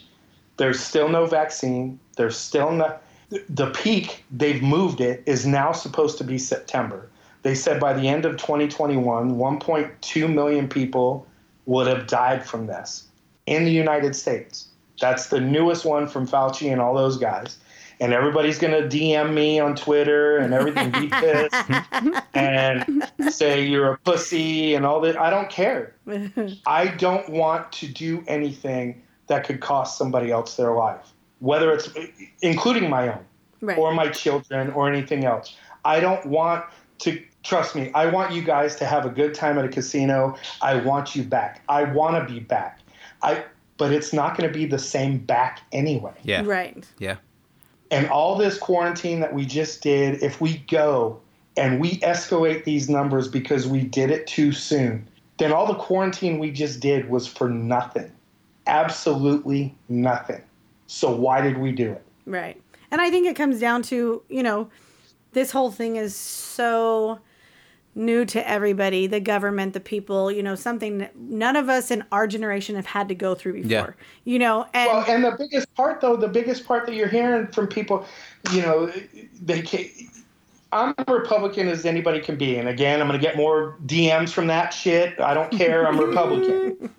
There's 0.57 0.81
still 0.81 1.09
no 1.09 1.27
vaccine. 1.27 1.99
There's 2.17 2.37
still 2.37 2.71
not 2.71 3.03
the 3.49 3.71
peak. 3.71 4.25
They've 4.31 4.63
moved 4.63 5.01
it 5.01 5.23
is 5.27 5.47
now 5.47 5.73
supposed 5.73 6.19
to 6.19 6.25
be 6.25 6.39
September. 6.39 7.09
They 7.43 7.55
said 7.55 7.81
by 7.81 7.93
the 7.93 8.09
end 8.09 8.25
of 8.25 8.37
2021, 8.37 9.37
1.2 9.37 10.35
million 10.35 10.69
people 10.69 11.27
would 11.67 11.87
have 11.87 12.07
died 12.07 12.45
from 12.45 12.67
this 12.67 13.05
in 13.47 13.65
the 13.65 13.71
United 13.71 14.17
States. 14.17 14.69
That's 15.01 15.29
the 15.29 15.41
newest 15.41 15.85
one 15.85 16.09
from 16.09 16.27
Fauci 16.27 16.73
and 16.73 16.81
all 16.81 16.95
those 16.95 17.19
guys. 17.19 17.59
And 18.01 18.13
everybody's 18.13 18.59
going 18.59 18.81
to 18.81 18.97
DM 18.97 19.35
me 19.35 19.59
on 19.59 19.75
Twitter 19.75 20.39
and 20.39 20.55
everything, 20.55 20.91
be 20.93 21.09
pissed 21.09 21.55
and 22.35 23.11
say 23.29 23.65
you're 23.65 23.95
a 23.95 23.99
pussy 23.99 24.75
and 24.75 24.87
all 24.87 25.01
that. 25.01 25.21
I 25.21 25.31
don't 25.31 25.51
care. 25.51 25.95
I 26.67 26.89
don't 26.89 27.29
want 27.29 27.73
to 27.73 27.89
do 27.89 28.23
anything 28.29 29.03
that 29.27 29.45
could 29.45 29.61
cost 29.61 29.99
somebody 29.99 30.31
else 30.31 30.57
their 30.57 30.73
life, 30.73 31.13
whether 31.41 31.73
it's 31.73 31.91
including 32.43 32.91
my 32.91 33.09
own 33.09 33.25
Right. 33.61 33.77
or 33.77 33.93
my 33.93 34.09
children 34.09 34.71
or 34.71 34.89
anything 34.89 35.25
else. 35.25 35.57
I 35.85 35.99
don't 36.01 36.25
want 36.27 36.65
to 36.99 37.21
trust 37.43 37.75
me. 37.75 37.91
I 37.95 38.07
want 38.07 38.33
you 38.33 38.43
guys 38.43 38.77
to 38.77 38.85
have 38.85 39.05
a 39.05 39.09
good 39.09 39.35
time 39.35 39.59
at 39.59 39.65
a 39.65 39.69
casino. 39.69 40.37
I 40.63 40.77
want 40.77 41.17
you 41.17 41.25
back. 41.25 41.63
I 41.69 41.85
want 41.85 42.17
to 42.17 42.33
be 42.33 42.41
back. 42.41 42.81
I 43.23 43.45
but 43.77 43.93
it's 43.93 44.13
not 44.13 44.37
going 44.37 44.53
to 44.53 44.57
be 44.57 44.67
the 44.67 44.79
same 44.79 45.19
back 45.19 45.63
anyway. 45.73 46.13
Yeah. 46.23 46.43
Right. 46.45 46.87
Yeah. 46.99 47.17
And 47.91 48.09
all 48.09 48.37
this 48.37 48.59
quarantine 48.59 49.21
that 49.21 49.33
we 49.33 49.47
just 49.47 49.83
did, 49.83 50.23
if 50.23 50.41
we 50.41 50.59
go 50.69 51.21
and 51.57 51.81
we 51.81 51.99
escalate 52.01 52.65
these 52.65 52.89
numbers 52.89 53.29
because 53.29 53.67
we 53.67 53.83
did 53.83 54.11
it 54.11 54.27
too 54.27 54.53
soon, 54.53 55.09
then 55.39 55.53
all 55.53 55.67
the 55.67 55.75
quarantine 55.79 56.39
we 56.39 56.51
just 56.51 56.81
did 56.81 57.09
was 57.09 57.27
for 57.27 57.49
nothing. 57.49 58.11
Absolutely 58.67 59.75
nothing. 59.89 60.43
So 60.89 61.15
why 61.15 61.41
did 61.41 61.59
we 61.59 61.71
do 61.71 61.93
it? 61.93 62.05
Right. 62.27 62.61
And 62.91 63.01
I 63.01 63.11
think 63.11 63.27
it 63.27 63.37
comes 63.37 63.61
down 63.61 63.83
to, 63.85 64.23
you 64.29 64.43
know, 64.43 64.71
this 65.33 65.51
whole 65.51 65.71
thing 65.71 65.97
is 65.97 66.17
so 66.17 67.21
new 67.95 68.25
to 68.25 68.49
everybody 68.49 69.07
the 69.07 69.21
government, 69.21 69.75
the 69.75 69.81
people, 69.81 70.33
you 70.33 70.43
know, 70.43 70.55
something 70.55 70.99
that 70.99 71.17
none 71.17 71.57
of 71.57 71.69
us 71.69 71.91
in 71.91 72.05
our 72.11 72.27
generation 72.27 72.75
have 72.75 72.87
had 72.87 73.09
to 73.09 73.15
go 73.15 73.35
through 73.35 73.53
before. 73.55 73.69
Yeah. 73.69 74.05
You 74.25 74.39
know, 74.39 74.67
and 74.73 74.91
Well, 74.91 75.05
and 75.09 75.25
the 75.25 75.37
biggest 75.39 75.75
part, 75.75 76.01
though, 76.01 76.17
the 76.17 76.29
biggest 76.29 76.65
part 76.65 76.87
that 76.87 76.95
you're 76.95 77.09
hearing 77.09 77.49
from 77.49 77.67
people, 77.67 78.07
you 78.53 78.63
know, 78.63 78.91
they 79.43 79.63
can't. 79.63 79.89
I'm 80.71 80.95
a 80.99 81.13
Republican 81.13 81.69
as 81.69 81.87
anybody 81.87 82.21
can 82.21 82.37
be, 82.37 82.57
and 82.57 82.69
again, 82.69 83.01
I'm 83.01 83.09
going 83.09 83.19
to 83.19 83.27
get 83.27 83.39
more 83.39 83.79
DMs 83.87 84.31
from 84.31 84.49
that 84.49 84.69
shit. 84.71 85.19
I 85.19 85.33
don't 85.33 85.51
care. 85.51 85.87
I'm 85.87 85.99
Republican. 85.99 86.91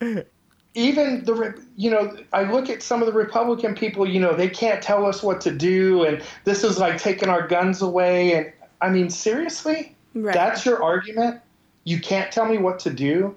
Even 0.74 1.24
the, 1.24 1.60
you 1.76 1.90
know, 1.90 2.16
I 2.32 2.50
look 2.50 2.68
at 2.68 2.82
some 2.82 3.00
of 3.00 3.06
the 3.06 3.12
Republican 3.12 3.74
people. 3.74 4.08
You 4.08 4.18
know, 4.20 4.34
they 4.34 4.48
can't 4.48 4.82
tell 4.82 5.06
us 5.06 5.22
what 5.22 5.40
to 5.42 5.52
do, 5.52 6.04
and 6.04 6.20
this 6.44 6.64
is 6.64 6.78
like 6.78 6.98
taking 6.98 7.28
our 7.28 7.46
guns 7.46 7.80
away. 7.80 8.32
And 8.34 8.52
I 8.80 8.90
mean, 8.90 9.08
seriously, 9.10 9.94
Right. 10.14 10.34
that's 10.34 10.64
your 10.66 10.82
argument. 10.82 11.40
You 11.84 12.00
can't 12.00 12.32
tell 12.32 12.46
me 12.46 12.58
what 12.58 12.78
to 12.80 12.90
do. 12.90 13.36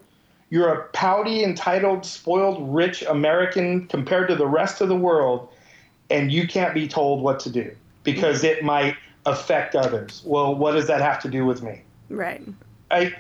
You're 0.50 0.74
a 0.74 0.84
pouty, 0.90 1.44
entitled, 1.44 2.06
spoiled, 2.06 2.74
rich 2.74 3.04
American 3.04 3.86
compared 3.88 4.30
to 4.30 4.36
the 4.36 4.48
rest 4.48 4.80
of 4.82 4.88
the 4.88 4.96
world, 4.96 5.50
and 6.10 6.32
you 6.32 6.48
can't 6.48 6.74
be 6.74 6.88
told 6.88 7.22
what 7.22 7.40
to 7.42 7.50
do 7.50 7.70
because 8.04 8.44
it 8.44 8.64
might 8.64 8.96
affect 9.26 9.76
others. 9.76 10.22
Well, 10.26 10.56
what 10.56 10.72
does 10.72 10.88
that 10.88 11.02
have 11.02 11.22
to 11.24 11.30
do 11.30 11.46
with 11.46 11.62
me? 11.62 11.82
right. 12.10 12.42
I, 12.90 13.14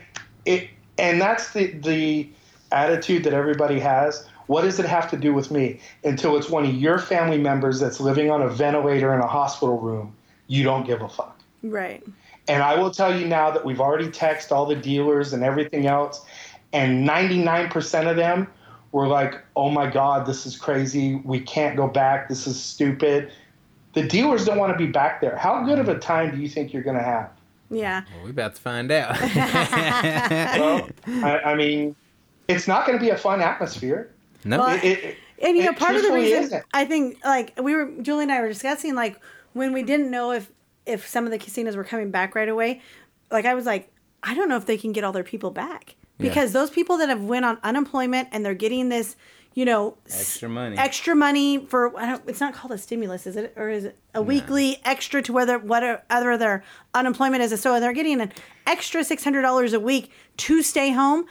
it, 0.45 0.70
and 0.97 1.20
that's 1.20 1.51
the 1.51 1.68
the 1.74 2.30
attitude 2.72 3.24
that 3.24 3.34
everybody 3.34 3.80
has. 3.80 4.28
What 4.47 4.61
does 4.61 4.80
it 4.80 4.86
have 4.86 5.09
to 5.11 5.18
do 5.18 5.34
with 5.34 5.51
me? 5.51 5.80
Until 6.03 6.38
it's 6.38 6.49
one 6.49 6.65
of 6.65 6.74
your 6.74 6.99
family 6.99 7.38
members 7.38 7.80
that's 7.80 7.99
living 7.99 8.32
on 8.32 8.41
a 8.41 8.49
ventilator 8.49 9.13
in 9.13 9.20
a 9.20 9.28
hospital 9.28 9.78
room, 9.80 10.15
you 10.47 10.63
don't 10.63 10.86
give 10.86 11.01
a 11.01 11.09
fuck. 11.09 11.38
Right. 11.63 12.03
And 12.47 12.63
I 12.63 12.76
will 12.76 12.91
tell 12.91 13.18
you 13.18 13.28
now 13.28 13.51
that 13.51 13.65
we've 13.65 13.82
already 13.82 14.07
texted 14.07 14.51
all 14.53 14.65
the 14.65 14.76
dealers 14.76 15.34
and 15.34 15.43
everything 15.43 15.86
else, 15.86 16.26
and 16.72 17.07
99% 17.07 18.09
of 18.09 18.15
them 18.15 18.47
were 18.91 19.07
like, 19.07 19.36
oh 19.55 19.70
my 19.70 19.89
God, 19.89 20.26
this 20.26 20.45
is 20.45 20.55
crazy. 20.55 21.15
We 21.24 21.41
can't 21.41 21.76
go 21.76 21.88
back. 21.88 22.30
This 22.30 22.47
is 22.47 22.61
stupid. 22.61 23.32
The 23.93 24.03
dealers 24.03 24.45
don't 24.45 24.57
want 24.57 24.72
to 24.72 24.78
be 24.78 24.89
back 24.89 25.20
there. 25.22 25.36
How 25.36 25.63
good 25.63 25.80
of 25.80 25.89
a 25.89 25.99
time 25.99 26.32
do 26.32 26.41
you 26.41 26.47
think 26.47 26.72
you're 26.72 26.84
going 26.84 26.97
to 26.97 27.03
have? 27.03 27.30
Yeah. 27.70 28.03
Well, 28.13 28.24
we're 28.24 28.30
about 28.30 28.55
to 28.55 28.61
find 28.61 28.91
out. 28.91 29.18
Well, 30.57 30.89
I, 31.07 31.39
I 31.51 31.55
mean, 31.55 31.95
it's 32.48 32.68
not 32.68 32.86
going 32.86 32.98
to 32.98 33.04
be 33.04 33.12
a 33.12 33.18
fun 33.18 33.41
atmosphere. 33.41 34.12
no. 34.43 34.60
Well, 34.60 34.76
It- 34.76 34.84
it- 34.84 35.18
And 35.39 35.56
you 35.58 35.64
know, 35.66 35.70
it 35.72 35.78
part 35.78 35.95
of 35.95 36.02
the 36.02 36.12
reason 36.12 36.43
isn't. 36.43 36.64
I 36.74 36.86
think, 36.86 37.20
like 37.24 37.54
we 37.62 37.76
were, 37.76 37.91
Julie 38.02 38.24
and 38.24 38.32
I 38.32 38.41
were 38.41 38.48
discussing, 38.48 38.95
like 38.95 39.20
when 39.54 39.72
we 39.74 39.84
didn't 39.84 40.10
know 40.10 40.32
if 40.32 40.52
if 40.88 41.06
some 41.08 41.26
of 41.26 41.32
the 41.32 41.38
casinos 41.38 41.76
were 41.76 41.84
coming 41.84 42.10
back 42.12 42.34
right 42.34 42.48
away, 42.50 42.82
like 43.30 43.45
I 43.45 43.54
was 43.54 43.66
like, 43.66 43.91
I 44.24 44.34
don't 44.34 44.48
know 44.50 44.56
if 44.56 44.66
they 44.66 44.78
can 44.78 44.93
get 44.93 45.04
all 45.04 45.12
their 45.12 45.24
people 45.24 45.52
back 45.52 45.95
Yeah. 46.18 46.30
because 46.30 46.54
those 46.54 46.70
people 46.70 46.98
that 47.00 47.10
have 47.10 47.22
went 47.24 47.43
on 47.45 47.58
unemployment 47.62 48.30
and 48.32 48.45
they're 48.45 48.54
getting 48.54 48.88
this, 48.88 49.18
you 49.54 49.66
know, 49.66 49.98
Extra 50.08 50.48
money. 50.48 50.78
extra 50.78 51.14
money 51.14 51.66
for 51.68 51.95
I 52.00 52.06
don't, 52.06 52.22
it's 52.26 52.39
not 52.39 52.54
called 52.54 52.72
a 52.72 52.78
stimulus, 52.78 53.28
is 53.28 53.36
it, 53.36 53.54
or 53.58 53.70
is 53.70 53.84
it 53.84 53.98
a 54.16 54.22
weekly 54.22 54.80
extra 54.86 55.22
to 55.24 55.34
whether 55.34 55.60
what 55.60 56.06
other 56.10 56.38
their 56.38 56.64
unemployment 56.93 57.43
is? 57.43 57.60
So 57.62 57.80
they're 57.82 57.91
getting 57.93 58.22
an 58.22 58.32
extra 58.66 59.04
six 59.04 59.24
hundred 59.26 59.41
dollars 59.41 59.74
a 59.74 59.80
week 59.80 60.10
to 60.38 60.64
stay 60.64 60.91
home. 60.93 61.26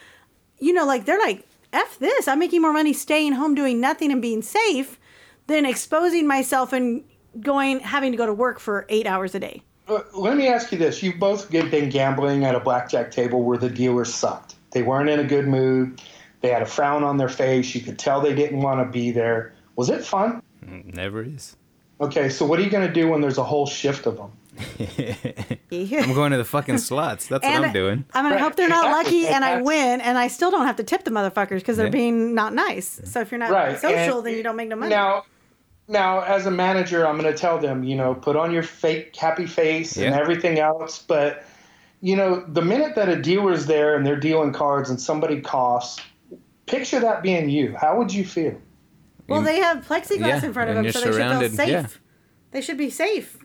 You 0.59 0.73
know, 0.73 0.87
like 0.87 1.05
they're 1.05 1.19
like, 1.19 1.47
f 1.73 1.99
this. 1.99 2.29
I'm 2.29 2.39
making 2.39 2.63
more 2.63 2.73
money 2.73 2.93
staying 2.93 3.33
home 3.33 3.55
doing 3.55 3.81
nothing 3.81 4.11
and 4.13 4.23
being 4.23 4.43
safe 4.43 4.99
than 5.47 5.65
exposing 5.67 6.27
myself 6.27 6.73
and 6.73 7.05
going 7.41 7.81
having 7.81 8.13
to 8.13 8.19
go 8.19 8.27
to 8.27 8.33
work 8.35 8.59
for 8.59 8.87
eight 8.89 9.07
hours 9.07 9.35
a 9.35 9.41
day. 9.41 9.63
Uh, 9.89 10.01
Let 10.15 10.37
me 10.37 10.49
ask 10.49 10.73
you 10.73 10.79
this: 10.79 11.03
You've 11.03 11.19
both 11.19 11.51
g- 11.51 11.63
been 11.69 11.91
gambling 11.91 12.45
at 12.45 12.55
a 12.55 12.61
blackjack 12.61 13.11
table 13.11 13.43
where 13.43 13.59
the 13.59 13.69
dealers 13.69 14.13
sucked. 14.13 14.55
They 14.73 14.83
weren't 14.83 15.09
in 15.09 15.21
a 15.21 15.25
good 15.25 15.47
mood. 15.47 16.01
They 16.41 16.49
had 16.51 16.63
a 16.63 16.67
frown 16.67 17.03
on 17.05 17.17
their 17.17 17.29
face. 17.29 17.75
You 17.75 17.81
could 17.81 17.99
tell 17.99 18.21
they 18.21 18.35
didn't 18.35 18.61
want 18.61 18.81
to 18.81 18.91
be 18.91 19.11
there. 19.11 19.53
Was 19.77 19.91
it 19.91 20.05
fun? 20.05 20.43
Never 20.63 21.23
is. 21.23 21.57
Okay, 22.01 22.29
so 22.29 22.45
what 22.45 22.59
are 22.59 22.63
you 22.63 22.71
going 22.71 22.87
to 22.87 22.93
do 22.93 23.09
when 23.09 23.21
there's 23.21 23.39
a 23.39 23.45
whole 23.45 23.67
shift 23.67 24.07
of 24.07 24.17
them? 24.17 24.31
I'm 25.73 26.15
going 26.15 26.33
to 26.33 26.39
the 26.39 26.45
fucking 26.45 26.79
slots. 26.79 27.27
That's 27.29 27.45
And 27.45 27.61
what 27.61 27.67
I'm 27.69 27.73
doing. 27.73 28.05
I'm 28.15 28.25
gonna 28.25 28.39
hope 28.39 28.57
they're 28.57 28.69
not 28.69 28.91
lucky 28.91 29.27
and 29.27 29.45
I 29.45 29.61
win, 29.63 30.01
and 30.01 30.17
I 30.19 30.29
still 30.29 30.51
don't 30.51 30.67
have 30.67 30.77
to 30.77 30.85
tip 30.85 31.05
the 31.05 31.11
motherfuckers 31.11 31.57
because 31.59 31.77
they're 31.77 31.87
Yeah. 31.87 31.91
being 31.93 32.35
not 32.35 32.55
nice. 32.55 33.01
So 33.05 33.21
if 33.21 33.31
you're 33.31 33.39
not 33.39 33.51
Right, 33.51 33.79
social, 33.79 34.19
and 34.19 34.27
then 34.27 34.35
you 34.35 34.43
don't 34.43 34.57
make 34.57 34.69
no 34.69 34.77
money. 34.77 34.91
Now, 34.91 35.25
now, 35.89 36.21
as 36.21 36.47
a 36.47 36.51
manager, 36.51 37.07
I'm 37.07 37.19
going 37.19 37.33
to 37.33 37.39
tell 37.39 37.59
them, 37.59 37.85
you 37.85 37.95
know, 37.97 38.15
put 38.15 38.35
on 38.37 38.53
your 38.53 38.63
fake 38.65 39.15
happy 39.15 39.47
face 39.47 39.97
and 39.97 40.15
everything 40.15 40.59
else. 40.59 40.99
But, 41.07 41.45
you 42.01 42.17
know, 42.17 42.45
the 42.49 42.63
minute 42.63 42.97
that 42.97 43.09
a 43.09 43.15
dealer's 43.15 43.67
there 43.67 43.95
and 43.97 44.05
they're 44.05 44.19
dealing 44.19 44.53
cards 44.53 44.91
and 44.91 45.01
somebody 45.01 45.41
coughs, 45.41 45.99
picture 46.67 46.99
that 47.01 47.23
being 47.23 47.49
you. 47.49 47.77
How 47.77 47.97
would 47.99 48.13
you 48.13 48.25
feel? 48.25 48.61
well, 49.29 49.43
they 49.43 49.59
have 49.61 49.87
plexiglass 49.87 50.19
Yeah, 50.19 50.45
in 50.47 50.53
front 50.53 50.71
of 50.71 50.77
them, 50.77 50.91
so 50.93 51.01
they 51.01 51.07
should 51.13 51.39
feel 51.41 51.51
safe. 51.51 51.69
yeah. 51.69 51.87
They 52.53 52.61
should 52.61 52.79
be 52.79 52.91
safe. 52.91 53.39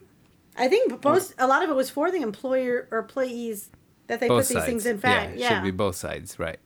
I 0.57 0.67
think 0.67 1.03
most 1.03 1.33
a 1.37 1.47
lot 1.47 1.63
of 1.63 1.69
it 1.69 1.75
was 1.75 1.89
for 1.89 2.11
the 2.11 2.21
employer 2.21 2.87
or 2.91 2.99
employees 2.99 3.69
that 4.07 4.19
they 4.19 4.27
Both 4.27 4.47
put 4.47 4.55
these 4.55 4.65
things 4.65 4.85
in 4.85 4.97
yeah, 4.97 5.01
fact. 5.01 5.33
it 5.33 5.39
Yeah. 5.39 5.49
should 5.49 5.63
be 5.63 5.71
both 5.71 5.95
sides, 5.95 6.37
right? 6.39 6.59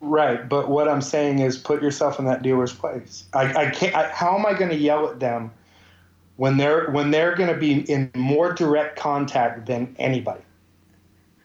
Right, 0.00 0.48
but 0.48 0.68
what 0.68 0.88
I'm 0.88 1.00
saying 1.02 1.40
is 1.40 1.58
put 1.58 1.82
yourself 1.82 2.18
in 2.18 2.26
that 2.26 2.42
dealer's 2.42 2.72
place. 2.72 3.24
I, 3.32 3.66
I 3.66 3.70
can't. 3.70 3.94
I, 3.94 4.08
how 4.08 4.36
am 4.38 4.46
I 4.46 4.54
going 4.54 4.70
to 4.70 4.76
yell 4.76 5.08
at 5.08 5.18
them 5.18 5.50
when 6.36 6.56
they're 6.56 6.90
when 6.90 7.10
they're 7.10 7.34
going 7.34 7.52
to 7.52 7.58
be 7.58 7.80
in 7.90 8.10
more 8.14 8.52
direct 8.52 8.96
contact 8.98 9.66
than 9.66 9.96
anybody? 9.98 10.42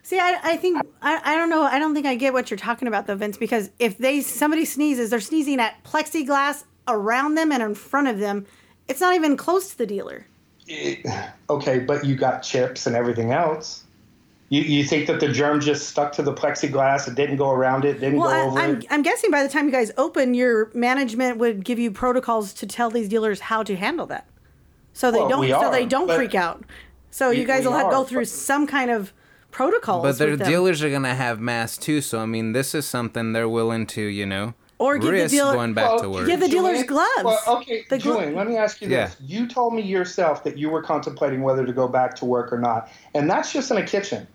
See, 0.02 0.18
I, 0.18 0.38
I 0.42 0.56
think 0.56 0.80
I, 1.02 1.20
I 1.24 1.36
don't 1.36 1.50
know. 1.50 1.62
I 1.62 1.78
don't 1.78 1.94
think 1.94 2.06
I 2.06 2.14
get 2.14 2.32
what 2.32 2.50
you're 2.50 2.58
talking 2.58 2.86
about 2.86 3.06
though, 3.06 3.16
Vince. 3.16 3.36
Because 3.36 3.70
if 3.78 3.98
they 3.98 4.20
somebody 4.20 4.64
sneezes, 4.64 5.10
they're 5.10 5.20
sneezing 5.20 5.58
at 5.58 5.82
plexiglass 5.84 6.64
around 6.86 7.34
them 7.34 7.50
and 7.50 7.62
in 7.62 7.74
front 7.74 8.08
of 8.08 8.18
them. 8.18 8.46
It's 8.88 9.00
not 9.00 9.14
even 9.14 9.36
close 9.36 9.70
to 9.70 9.78
the 9.78 9.86
dealer. 9.86 10.26
Okay, 11.50 11.80
but 11.80 12.04
you 12.04 12.14
got 12.14 12.42
chips 12.44 12.86
and 12.86 12.94
everything 12.94 13.32
else. 13.32 13.82
You, 14.50 14.62
you 14.62 14.84
think 14.84 15.08
that 15.08 15.18
the 15.20 15.28
germ 15.28 15.60
just 15.60 15.88
stuck 15.88 16.12
to 16.12 16.22
the 16.22 16.32
plexiglass? 16.32 17.08
It 17.08 17.14
didn't 17.16 17.36
go 17.38 17.50
around 17.50 17.84
it. 17.84 17.94
Didn't 18.00 18.18
Well, 18.20 18.28
go 18.30 18.34
I, 18.36 18.40
over 18.46 18.58
I'm 18.58 18.76
it. 18.80 18.86
I'm 18.90 19.02
guessing 19.02 19.30
by 19.32 19.42
the 19.42 19.48
time 19.48 19.66
you 19.66 19.72
guys 19.72 19.90
open, 19.96 20.34
your 20.34 20.70
management 20.74 21.38
would 21.38 21.64
give 21.64 21.78
you 21.80 21.90
protocols 21.90 22.52
to 22.54 22.66
tell 22.66 22.88
these 22.90 23.08
dealers 23.08 23.40
how 23.40 23.62
to 23.64 23.74
handle 23.76 24.06
that, 24.06 24.26
so 24.92 25.10
they 25.10 25.18
Well, 25.18 25.28
don't 25.28 25.40
we 25.40 25.48
so 25.50 25.56
are, 25.66 25.70
they 25.72 25.86
don't 25.86 26.10
freak 26.10 26.34
out. 26.36 26.64
So 27.10 27.30
you 27.30 27.44
guys 27.44 27.64
will 27.64 27.72
have 27.72 27.86
to 27.86 27.90
go 27.92 28.04
through 28.04 28.20
but- 28.22 28.28
some 28.28 28.66
kind 28.68 28.90
of 28.92 29.12
protocols. 29.50 30.02
But 30.04 30.18
their 30.18 30.30
with 30.30 30.38
them. 30.40 30.48
dealers 30.48 30.82
are 30.84 30.90
gonna 30.90 31.14
have 31.16 31.40
masks 31.40 31.78
too, 31.78 32.00
so 32.00 32.20
I 32.20 32.26
mean, 32.26 32.52
this 32.52 32.74
is 32.76 32.86
something 32.86 33.32
they're 33.32 33.48
willing 33.48 33.86
to, 33.88 34.02
you 34.02 34.26
know, 34.26 34.54
Or 34.80 34.96
give 34.98 35.12
the 35.12 35.28
dealer- 35.28 35.52
going 35.52 35.74
back 35.74 35.90
Well, 35.90 35.98
to 36.00 36.10
work. 36.10 36.26
give 36.26 36.40
the 36.40 36.48
dealers 36.48 36.82
Julian- 36.82 36.86
gloves. 36.86 37.22
Well, 37.24 37.42
okay, 37.58 37.84
The 37.90 37.98
glo- 37.98 38.14
Julian, 38.14 38.34
let 38.34 38.48
me 38.48 38.56
ask 38.56 38.80
you 38.80 38.88
this. 38.88 39.14
You 39.20 39.46
told 39.46 39.74
me 39.74 39.82
yourself 39.82 40.42
that 40.44 40.56
you 40.56 40.70
were 40.70 40.82
contemplating 40.82 41.42
whether 41.42 41.66
to 41.66 41.72
go 41.72 41.86
back 41.86 42.16
to 42.16 42.24
work 42.24 42.50
or 42.50 42.58
not, 42.58 42.88
and 43.14 43.28
that's 43.30 43.52
just 43.52 43.70
in 43.70 43.76
a 43.76 43.84
kitchen, 43.84 44.26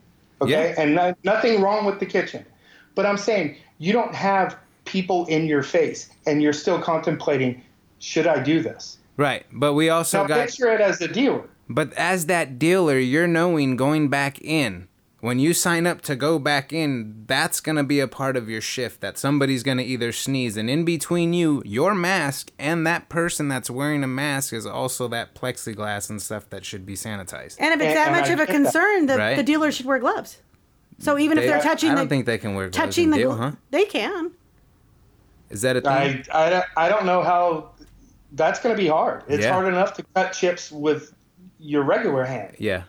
okay? 0.41 0.51
Yeah. 0.75 0.81
And 0.81 0.93
no, 0.93 1.15
nothing 1.23 1.61
wrong 1.61 1.83
with 1.85 1.99
the 1.99 2.05
kitchen, 2.05 2.45
but 2.93 3.07
I'm 3.07 3.17
saying 3.17 3.55
you 3.79 3.91
don't 3.91 4.13
have 4.13 4.55
people 4.85 5.25
in 5.25 5.47
your 5.47 5.63
face, 5.63 6.09
and 6.27 6.43
you're 6.43 6.53
still 6.53 6.79
contemplating, 6.79 7.61
should 7.97 8.27
I 8.27 8.39
do 8.39 8.61
this? 8.61 8.97
right, 9.17 9.45
but 9.51 9.73
we 9.73 9.89
also 9.89 10.21
Now 10.21 10.27
got. 10.27 10.45
picture 10.45 10.67
it 10.71 10.79
as 10.81 11.01
a 11.01 11.07
dealer. 11.07 11.41
But 11.67 11.91
as 11.93 12.27
that 12.27 12.59
dealer, 12.59 12.99
you're 12.99 13.25
knowing 13.27 13.75
going 13.77 14.09
back 14.09 14.39
in. 14.41 14.87
When 15.25 15.39
you 15.39 15.55
sign 15.55 15.87
up 15.87 16.01
to 16.01 16.15
go 16.15 16.37
back 16.37 16.71
in, 16.71 17.23
that's 17.25 17.59
going 17.59 17.77
to 17.77 17.83
be 17.83 17.99
a 17.99 18.07
part 18.07 18.37
of 18.37 18.47
your 18.47 18.61
shift 18.61 19.01
that 19.01 19.17
somebody's 19.17 19.63
going 19.63 19.79
to 19.79 19.83
either 19.83 20.11
sneeze. 20.11 20.55
And 20.55 20.69
in 20.69 20.85
between 20.85 21.33
you, 21.33 21.63
your 21.65 21.95
mask 21.95 22.51
and 22.59 22.85
that 22.85 23.09
person 23.09 23.47
that's 23.47 23.67
wearing 23.67 24.03
a 24.03 24.07
mask 24.07 24.53
is 24.53 24.67
also 24.67 25.07
that 25.07 25.33
plexiglass 25.33 26.11
and 26.11 26.21
stuff 26.21 26.47
that 26.51 26.63
should 26.63 26.85
be 26.85 26.93
sanitized. 26.93 27.55
and 27.59 27.73
if 27.73 27.81
it's 27.81 27.95
that 27.95 28.09
and 28.09 28.15
much 28.15 28.29
I 28.29 28.33
of 28.33 28.39
a 28.39 28.45
get 28.45 28.47
that. 28.49 28.53
concern, 28.53 29.07
the, 29.07 29.17
Right. 29.17 29.35
the 29.35 29.41
dealer 29.41 29.71
should 29.71 29.87
wear 29.87 29.97
gloves. 29.97 30.37
So 30.99 31.17
even 31.17 31.39
if 31.39 31.43
They- 31.45 31.49
they're 31.49 31.59
touching 31.61 31.89
I 31.89 31.95
the 31.95 32.01
don't 32.01 32.07
think 32.09 32.27
they 32.27 32.37
can 32.37 32.53
wear 32.53 32.69
gloves 32.69 32.77
touching 32.77 33.09
the 33.09 33.17
deal, 33.17 33.35
glo- 33.35 33.49
huh? 33.49 33.51
they 33.71 33.85
can. 33.85 34.29
Is 35.49 35.63
that 35.63 35.75
a 35.75 35.81
thing? 35.81 36.23
I, 36.31 36.53
I, 36.77 36.85
I 36.85 36.87
don't 36.87 37.07
know 37.07 37.23
how 37.23 37.71
that's 38.33 38.59
going 38.59 38.75
to 38.75 38.79
be 38.79 38.87
hard. 38.89 39.23
It's 39.27 39.43
Yeah. 39.43 39.53
hard 39.53 39.67
enough 39.67 39.95
to 39.95 40.03
cut 40.13 40.33
chips 40.33 40.71
with 40.71 41.13
your 41.57 41.81
regular 41.81 42.25
hand. 42.25 42.57
yeah. 42.59 42.83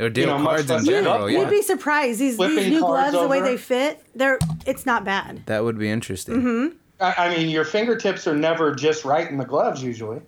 Or 0.00 0.08
deal 0.08 0.38
know, 0.38 0.42
cards 0.42 0.70
in 0.70 0.84
general, 0.84 1.24
up 1.24 1.30
yeah. 1.30 1.40
You'd 1.40 1.50
be 1.50 1.62
surprised. 1.62 2.18
These 2.18 2.38
these 2.38 2.68
new 2.70 2.80
cards 2.80 3.10
gloves, 3.10 3.22
the 3.22 3.28
way 3.28 3.40
they 3.42 3.56
fit, 3.56 4.02
they're 4.14 4.38
it's 4.66 4.86
not 4.86 5.04
bad. 5.04 5.44
That 5.46 5.62
would 5.62 5.78
be 5.78 5.90
interesting. 5.90 6.36
Mm-hmm. 6.36 6.76
I, 7.00 7.14
I 7.26 7.36
mean, 7.36 7.50
your 7.50 7.64
fingertips 7.64 8.26
are 8.26 8.34
never 8.34 8.74
just 8.74 9.04
right 9.04 9.28
in 9.28 9.36
the 9.36 9.44
gloves 9.44 9.82
usually, 9.82 10.20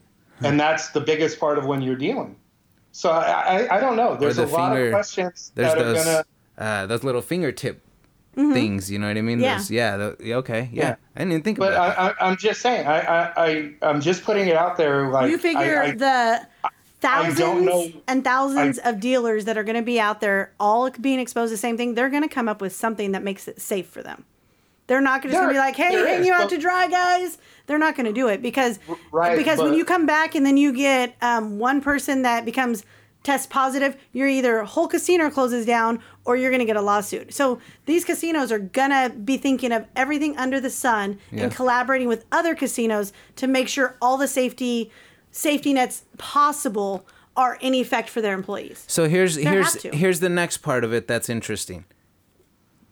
and 0.43 0.61
that's 0.61 0.91
the 0.91 1.01
biggest 1.01 1.41
part 1.41 1.57
of 1.59 1.65
when 1.65 1.81
you're 1.81 1.97
dealing. 1.97 2.37
So 2.93 3.11
I, 3.11 3.65
I, 3.67 3.77
I 3.77 3.81
don't 3.81 3.97
know. 3.97 4.17
There's 4.17 4.37
the 4.37 4.45
a 4.45 4.47
lot 4.47 4.77
of 4.77 4.91
questions 4.93 5.53
There's 5.55 5.73
that 5.73 5.79
are 5.79 5.85
those 5.85 6.05
gonna. 6.05 6.25
uh, 6.59 6.87
those 6.87 7.03
little 7.03 7.23
fingertip 7.23 7.81
things, 8.35 8.91
you 8.91 8.99
know 8.99 9.09
what 9.09 9.17
I 9.17 9.23
mean? 9.23 9.39
Mm-hmm. 9.39 9.45
Yeah. 9.45 9.57
Those, 9.57 9.71
yeah. 9.71 9.97
the- 9.97 10.35
okay. 10.35 10.71
Yeah. 10.73 10.83
Yeah. 10.89 10.97
I 11.17 11.25
didn't 11.25 11.45
think 11.45 11.59
But 11.59 11.73
about 11.73 11.97
that. 11.97 12.17
I, 12.21 12.25
I, 12.27 12.31
I'm 12.31 12.37
just 12.37 12.61
saying. 12.61 12.87
I, 12.87 13.01
I, 13.01 13.33
I, 13.47 13.73
I'm 13.83 14.01
just 14.01 14.25
putting 14.25 14.49
it 14.49 14.57
out 14.57 14.77
there. 14.77 15.11
Like 15.11 15.31
you 15.31 15.39
figure 15.39 15.83
I, 15.83 15.87
I, 15.89 15.91
the 15.93 16.71
thousands 17.03 17.67
know- 17.67 17.93
and 18.09 18.25
thousands 18.25 18.79
of 18.79 19.01
dealers 19.01 19.45
that 19.45 19.59
are 19.59 19.65
going 19.65 19.77
to 19.77 19.83
be 19.83 20.01
out 20.01 20.21
there, 20.21 20.53
all 20.59 20.91
being 20.91 21.21
exposed 21.21 21.51
to 21.51 21.55
the 21.55 21.59
same 21.59 21.77
thing. 21.77 21.95
They're 21.95 22.09
going 22.09 22.23
to 22.23 22.29
come 22.29 22.49
up 22.49 22.61
with 22.61 22.75
something 22.75 23.13
that 23.13 23.23
makes 23.23 23.49
it 23.49 23.61
safe 23.61 23.87
for 23.89 24.03
them. 24.03 24.25
They're 24.87 25.01
not 25.01 25.23
going 25.23 25.35
to 25.35 25.49
be 25.49 25.59
like, 25.59 25.77
"Hey, 25.77 25.93
hang 25.95 26.21
is, 26.21 26.27
you 26.27 26.33
out 26.33 26.43
but- 26.43 26.51
to 26.51 26.59
dry, 26.59 26.89
guys." 26.89 27.39
They're 27.67 27.79
not 27.79 27.97
going 27.97 28.07
to 28.07 28.13
do 28.13 28.29
it 28.29 28.43
because 28.43 28.79
right, 29.13 29.37
because 29.37 29.59
when 29.59 29.75
you 29.75 29.85
come 29.85 30.05
back 30.05 30.35
and 30.35 30.45
then 30.45 30.57
you 30.57 30.73
get 30.73 31.15
um, 31.23 31.59
one 31.59 31.81
person 31.81 32.23
that 32.23 32.45
becomes 32.45 32.85
test 33.23 33.51
positive, 33.51 33.97
you're 34.13 34.29
either 34.29 34.65
whole 34.65 34.89
casino 34.89 35.31
closes 35.31 35.65
down 35.65 36.01
or 36.25 36.37
you're 36.37 36.51
going 36.51 36.59
to 36.61 36.67
get 36.67 36.77
a 36.77 36.83
lawsuit. 36.83 37.33
So 37.33 37.61
these 37.87 38.05
casinos 38.05 38.51
are 38.51 38.59
going 38.59 38.91
to 38.91 39.15
be 39.17 39.37
thinking 39.37 39.71
of 39.71 39.87
everything 39.95 40.37
under 40.37 40.61
the 40.61 40.71
sun 40.71 41.19
and 41.31 41.53
collaborating 41.55 42.09
with 42.09 42.25
other 42.33 42.57
casinos 42.57 43.13
to 43.37 43.47
make 43.47 43.69
sure 43.69 43.97
all 44.03 44.17
the 44.17 44.27
safety 44.29 44.91
safety 45.33 45.73
nets 45.73 46.05
possible 46.19 47.05
are 47.37 47.57
in 47.61 47.75
effect 47.75 48.09
for 48.09 48.21
their 48.21 48.35
employees. 48.35 48.85
So 48.87 49.09
here's 49.09 49.35
They 49.35 49.43
here's 49.43 49.83
here's 49.83 50.21
the 50.21 50.29
next 50.29 50.59
part 50.59 50.85
of 50.85 50.93
it 50.93 51.09
that's 51.09 51.29
interesting. 51.29 51.87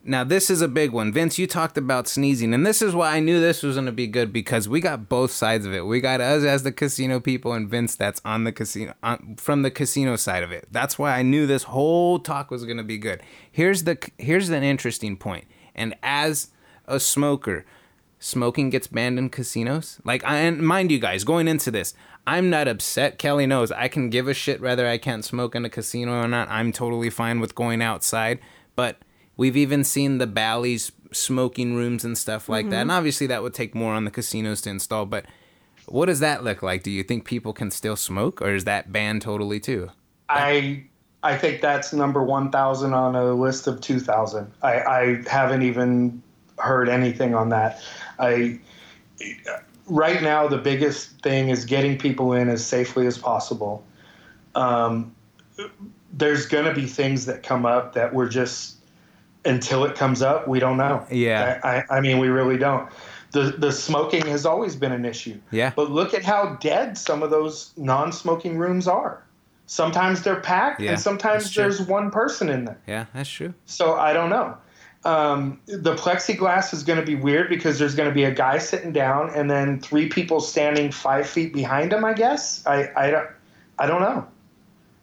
Now 0.02 0.24
this 0.24 0.48
is 0.48 0.62
a 0.62 0.68
big 0.68 0.92
one. 0.92 1.12
Vince, 1.12 1.38
you 1.38 1.46
talked 1.46 1.76
about 1.76 2.08
sneezing, 2.08 2.54
and 2.54 2.66
this 2.66 2.80
is 2.80 2.94
why 2.94 3.14
I 3.14 3.20
knew 3.20 3.38
this 3.38 3.62
was 3.62 3.76
gonna 3.76 3.92
be 3.92 4.06
good 4.06 4.32
because 4.32 4.66
we 4.66 4.80
got 4.80 5.10
both 5.10 5.30
sides 5.30 5.66
of 5.66 5.74
it. 5.74 5.84
We 5.84 6.00
got 6.00 6.22
us 6.22 6.42
as 6.42 6.62
the 6.62 6.72
casino 6.72 7.20
people, 7.20 7.52
and 7.52 7.68
Vince 7.68 7.96
that's 7.96 8.22
on 8.24 8.44
the 8.44 8.52
casino 8.52 8.94
on, 9.02 9.36
from 9.36 9.60
the 9.60 9.70
casino 9.70 10.16
side 10.16 10.42
of 10.42 10.52
it. 10.52 10.68
That's 10.70 10.98
why 10.98 11.18
I 11.18 11.22
knew 11.22 11.46
this 11.46 11.64
whole 11.64 12.18
talk 12.18 12.50
was 12.50 12.64
gonna 12.64 12.82
be 12.82 12.96
good. 12.96 13.20
Here's 13.52 13.84
the 13.84 13.98
here's 14.16 14.48
an 14.48 14.62
interesting 14.62 15.18
point. 15.18 15.44
And 15.74 15.94
as 16.02 16.48
a 16.86 16.98
smoker, 16.98 17.64
smoking 18.18 18.70
gets 18.70 18.86
banned 18.86 19.18
in 19.18 19.30
casinos. 19.30 20.00
Like, 20.04 20.24
I, 20.24 20.36
and 20.36 20.60
mind 20.60 20.90
you 20.90 20.98
guys, 20.98 21.24
going 21.24 21.48
into 21.48 21.70
this, 21.70 21.94
I'm 22.30 22.48
not 22.48 22.68
upset. 22.68 23.18
Kelly 23.18 23.44
knows 23.44 23.72
I 23.72 23.88
can 23.88 24.08
give 24.08 24.28
a 24.28 24.34
shit 24.34 24.60
whether 24.60 24.86
I 24.86 24.98
can't 24.98 25.24
smoke 25.24 25.56
in 25.56 25.64
a 25.64 25.68
casino 25.68 26.12
or 26.12 26.28
not. 26.28 26.48
I'm 26.48 26.70
totally 26.70 27.10
fine 27.10 27.40
with 27.40 27.56
going 27.56 27.82
outside. 27.82 28.38
But 28.76 28.98
we've 29.36 29.56
even 29.56 29.82
seen 29.82 30.18
the 30.18 30.28
Bally's 30.28 30.92
smoking 31.10 31.74
rooms 31.74 32.04
and 32.04 32.16
stuff 32.16 32.48
like 32.48 32.70
that. 32.70 32.82
And 32.82 32.90
mm-hmm. 32.90 32.98
obviously, 32.98 33.26
that 33.26 33.42
would 33.42 33.52
take 33.52 33.74
more 33.74 33.94
on 33.94 34.04
the 34.04 34.12
casinos 34.12 34.60
to 34.60 34.70
install. 34.70 35.06
But 35.06 35.26
what 35.86 36.06
does 36.06 36.20
that 36.20 36.44
look 36.44 36.62
like? 36.62 36.84
Do 36.84 36.92
you 36.92 37.02
think 37.02 37.24
people 37.24 37.52
can 37.52 37.72
still 37.72 37.96
smoke, 37.96 38.40
or 38.40 38.54
is 38.54 38.62
that 38.62 38.92
banned 38.92 39.22
totally 39.22 39.58
too? 39.58 39.90
I 40.28 40.84
I 41.24 41.36
think 41.36 41.60
that's 41.60 41.92
number 41.92 42.22
one 42.22 42.52
thousand 42.52 42.94
on 42.94 43.16
a 43.16 43.34
list 43.34 43.66
of 43.66 43.80
two 43.80 43.98
thousand. 43.98 44.52
I, 44.62 44.80
I 44.82 45.22
haven't 45.28 45.62
even 45.62 46.22
heard 46.58 46.88
anything 46.88 47.34
on 47.34 47.48
that. 47.48 47.82
I 48.20 48.60
right 49.90 50.22
now 50.22 50.46
the 50.48 50.58
biggest 50.58 51.20
thing 51.22 51.48
is 51.50 51.64
getting 51.64 51.98
people 51.98 52.32
in 52.32 52.48
as 52.48 52.64
safely 52.64 53.06
as 53.06 53.18
possible. 53.18 53.84
Um, 54.54 55.14
there's 56.12 56.46
going 56.46 56.64
to 56.64 56.74
be 56.74 56.86
things 56.86 57.26
that 57.26 57.42
come 57.42 57.66
up 57.66 57.92
that 57.94 58.14
we're 58.14 58.28
just 58.28 58.76
until 59.44 59.84
it 59.84 59.94
comes 59.94 60.22
up 60.22 60.46
we 60.48 60.60
don't 60.60 60.76
know. 60.76 61.06
Yeah. 61.10 61.60
I, 61.62 61.68
I, 61.68 61.84
I 61.98 62.00
mean 62.00 62.18
we 62.18 62.28
really 62.28 62.56
don't. 62.56 62.90
The 63.32 63.54
the 63.58 63.70
smoking 63.72 64.26
has 64.26 64.44
always 64.44 64.74
been 64.74 64.92
an 64.92 65.04
issue. 65.04 65.40
Yeah. 65.50 65.72
But 65.74 65.90
look 65.90 66.14
at 66.14 66.24
how 66.24 66.56
dead 66.60 66.98
some 66.98 67.22
of 67.22 67.30
those 67.30 67.72
non-smoking 67.76 68.58
rooms 68.58 68.88
are. 68.88 69.22
Sometimes 69.66 70.22
they're 70.22 70.40
packed, 70.40 70.80
Yeah, 70.80 70.92
and 70.92 71.00
sometimes 71.00 71.54
there's 71.54 71.80
one 71.80 72.10
person 72.10 72.48
in 72.48 72.64
there. 72.64 72.78
Yeah, 72.88 73.06
that's 73.14 73.30
true. 73.30 73.54
So 73.66 73.94
I 73.94 74.12
don't 74.12 74.28
know. 74.28 74.56
Um, 75.04 75.58
the 75.66 75.94
plexiglass 75.94 76.74
is 76.74 76.82
going 76.82 77.00
to 77.00 77.06
be 77.06 77.14
weird 77.14 77.48
because 77.48 77.78
there's 77.78 77.94
going 77.94 78.08
to 78.08 78.14
be 78.14 78.24
a 78.24 78.34
guy 78.34 78.58
sitting 78.58 78.92
down 78.92 79.30
and 79.30 79.50
then 79.50 79.80
three 79.80 80.08
people 80.08 80.40
standing 80.40 80.92
five 80.92 81.26
feet 81.26 81.54
behind 81.54 81.92
him. 81.92 82.04
I 82.04 82.12
guess 82.12 82.66
I 82.66 82.90
I 82.94 83.10
don't 83.10 83.28
I 83.78 83.86
don't 83.86 84.02
know. 84.02 84.26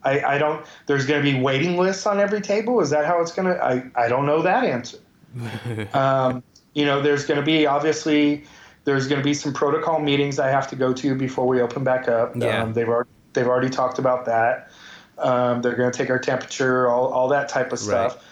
I, 0.03 0.35
I 0.35 0.37
don't. 0.37 0.65
There's 0.85 1.05
going 1.05 1.23
to 1.23 1.31
be 1.31 1.39
waiting 1.39 1.77
lists 1.77 2.05
on 2.05 2.19
every 2.19 2.41
table. 2.41 2.79
Is 2.79 2.91
that 2.91 3.05
how 3.05 3.19
it's 3.21 3.31
going 3.31 3.47
to? 3.47 3.63
I 3.63 3.83
I 3.95 4.07
don't 4.07 4.25
know 4.25 4.41
that 4.43 4.63
answer. 4.63 4.99
um, 5.93 6.43
you 6.73 6.85
know, 6.85 7.01
there's 7.01 7.25
going 7.25 7.39
to 7.39 7.45
be 7.45 7.65
obviously 7.65 8.43
there's 8.83 9.07
going 9.07 9.19
to 9.19 9.25
be 9.25 9.33
some 9.33 9.51
protocol 9.53 9.99
meetings 9.99 10.39
I 10.39 10.49
have 10.49 10.67
to 10.69 10.75
go 10.75 10.93
to 10.93 11.15
before 11.15 11.47
we 11.47 11.59
open 11.59 11.83
back 11.83 12.07
up. 12.07 12.35
Yeah. 12.35 12.63
Um, 12.63 12.73
they've 12.73 12.87
already 12.87 13.09
they've 13.33 13.47
already 13.47 13.69
talked 13.69 13.99
about 13.99 14.25
that. 14.25 14.71
Um, 15.17 15.61
they're 15.63 15.75
going 15.75 15.91
to 15.91 15.97
take 15.97 16.11
our 16.11 16.19
temperature, 16.19 16.87
all 16.87 17.11
all 17.11 17.27
that 17.29 17.49
type 17.49 17.73
of 17.73 17.79
stuff. 17.79 18.15
Right. 18.15 18.23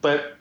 But 0.00 0.33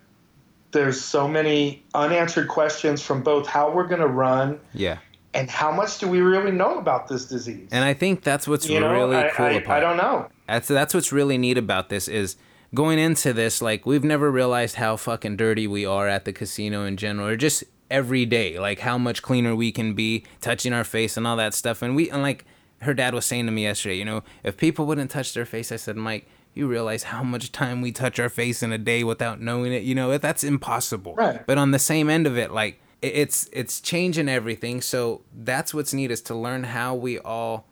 there's 0.74 0.99
so 0.99 1.28
many 1.28 1.84
unanswered 1.93 2.47
questions 2.49 3.01
from 3.01 3.24
both 3.24 3.47
how 3.47 3.71
we're 3.71 3.88
going 3.88 4.01
to 4.01 4.07
run 4.07 4.59
Yeah. 4.74 4.97
and 5.34 5.49
how 5.49 5.71
much 5.71 5.99
do 5.99 6.07
we 6.07 6.19
really 6.21 6.51
know 6.51 6.78
about 6.78 7.07
this 7.07 7.26
disease. 7.26 7.69
And 7.71 7.84
I 7.86 7.93
think 7.93 8.24
that's 8.24 8.47
what's 8.47 8.67
you 8.67 8.80
know, 8.80 8.91
really 8.91 9.15
I, 9.17 9.30
cool 9.30 9.45
I, 9.45 9.51
about 9.53 9.78
I 9.78 9.80
don't 9.80 9.97
know. 9.97 10.28
That's 10.47 10.67
that's 10.67 10.93
what's 10.93 11.11
really 11.11 11.38
neat 11.38 11.57
about 11.57 11.89
this 11.89 12.07
is 12.07 12.36
going 12.76 12.99
into 12.99 13.32
this 13.34 13.61
like 13.61 13.86
we've 13.86 14.03
never 14.03 14.30
realized 14.32 14.76
how 14.76 14.97
fucking 14.97 15.38
dirty 15.38 15.67
we 15.67 15.86
are 15.86 16.07
at 16.07 16.26
the 16.26 16.34
casino 16.34 16.84
in 16.86 16.97
general 16.97 17.28
or 17.28 17.36
just 17.38 17.63
every 17.91 18.26
day 18.26 18.57
like 18.59 18.80
how 18.80 18.97
much 18.97 19.21
cleaner 19.21 19.55
we 19.55 19.71
can 19.71 19.93
be 19.93 20.24
touching 20.41 20.74
our 20.74 20.84
face 20.84 21.15
and 21.15 21.28
all 21.28 21.36
that 21.38 21.53
stuff 21.53 21.84
and 21.84 21.95
we 21.95 22.09
and 22.09 22.24
like 22.24 22.43
her 22.82 22.93
dad 22.95 23.13
was 23.13 23.26
saying 23.28 23.45
to 23.45 23.51
me 23.51 23.61
yesterday 23.63 23.95
you 23.95 24.03
know 24.03 24.24
if 24.43 24.57
people 24.57 24.88
wouldn't 24.88 25.11
touch 25.11 25.34
their 25.36 25.45
face 25.45 25.71
I 25.71 25.76
said 25.76 25.95
Mike 25.95 26.28
you 26.54 26.68
realize 26.68 27.04
how 27.04 27.24
much 27.24 27.51
time 27.51 27.82
we 27.82 27.91
touch 27.91 28.20
our 28.20 28.30
face 28.30 28.62
in 28.64 28.72
a 28.72 28.78
day 28.78 29.04
without 29.04 29.41
knowing 29.41 29.74
it 29.74 29.84
you 29.84 29.95
know 29.95 30.18
that's 30.18 30.43
impossible 30.43 31.16
Right. 31.16 31.45
but 31.47 31.58
on 31.58 31.72
the 31.72 31.80
same 31.80 32.10
end 32.10 32.28
of 32.28 32.38
it 32.38 32.51
like 32.51 32.80
it's 33.01 33.49
it's 33.51 33.82
changing 33.82 34.30
everything 34.30 34.82
so 34.82 35.22
that's 35.36 35.74
what's 35.74 35.93
neat 35.93 36.12
is 36.12 36.22
to 36.22 36.36
learn 36.36 36.64
how 36.66 36.95
we 36.95 37.20
all 37.20 37.66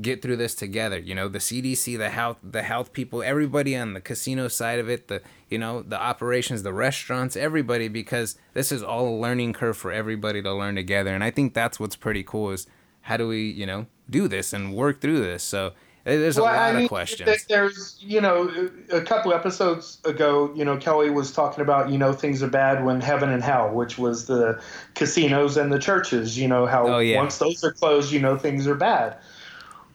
get 0.00 0.22
through 0.22 0.36
this 0.36 0.54
together. 0.54 0.96
You 0.96 1.16
know, 1.16 1.26
the 1.26 1.40
CDC, 1.40 1.98
the 1.98 2.10
health, 2.10 2.36
the 2.42 2.62
health 2.62 2.92
people, 2.92 3.20
everybody 3.20 3.74
on 3.74 3.94
the 3.94 4.00
casino 4.00 4.46
side 4.46 4.78
of 4.78 4.88
it, 4.88 5.08
the 5.08 5.22
you 5.50 5.58
know, 5.58 5.82
the 5.82 6.00
operations, 6.00 6.62
the 6.62 6.72
restaurants, 6.72 7.36
everybody, 7.36 7.88
because 7.88 8.38
this 8.54 8.70
is 8.70 8.80
all 8.80 9.08
a 9.08 9.16
learning 9.18 9.54
curve 9.54 9.76
for 9.76 9.90
everybody 9.90 10.40
to 10.42 10.54
learn 10.54 10.76
together. 10.76 11.12
And 11.14 11.24
I 11.24 11.32
think 11.32 11.52
that's 11.52 11.80
what's 11.80 11.96
pretty 11.96 12.22
cool 12.22 12.50
is 12.52 12.68
how 13.02 13.16
do 13.16 13.26
we, 13.26 13.50
you 13.50 13.66
know, 13.66 13.86
do 14.08 14.28
this 14.28 14.52
and 14.52 14.72
work 14.72 15.00
through 15.00 15.20
this. 15.20 15.42
So 15.42 15.72
there's 16.16 16.38
a 16.38 16.42
lot 16.42 16.56
I 16.56 16.72
mean, 16.72 16.84
of 16.84 16.88
questions. 16.88 17.44
There's, 17.44 17.96
you 18.00 18.20
know, 18.20 18.70
a 18.90 19.00
couple 19.00 19.32
episodes 19.32 19.98
ago, 20.04 20.50
you 20.54 20.64
know, 20.64 20.76
Kelly 20.76 21.10
was 21.10 21.32
talking 21.32 21.60
about, 21.60 21.90
you 21.90 21.98
know, 21.98 22.12
things 22.12 22.42
are 22.42 22.48
bad 22.48 22.84
when 22.84 23.00
heaven 23.00 23.28
and 23.30 23.42
hell, 23.42 23.70
which 23.70 23.98
was 23.98 24.26
the 24.26 24.60
casinos 24.94 25.56
and 25.56 25.72
the 25.72 25.78
churches, 25.78 26.38
you 26.38 26.48
know, 26.48 26.66
how 26.66 26.86
Oh, 26.86 26.98
yeah. 26.98 27.16
once 27.18 27.38
those 27.38 27.62
are 27.62 27.72
closed, 27.72 28.10
you 28.12 28.20
know, 28.20 28.36
things 28.36 28.66
are 28.66 28.74
bad. 28.74 29.16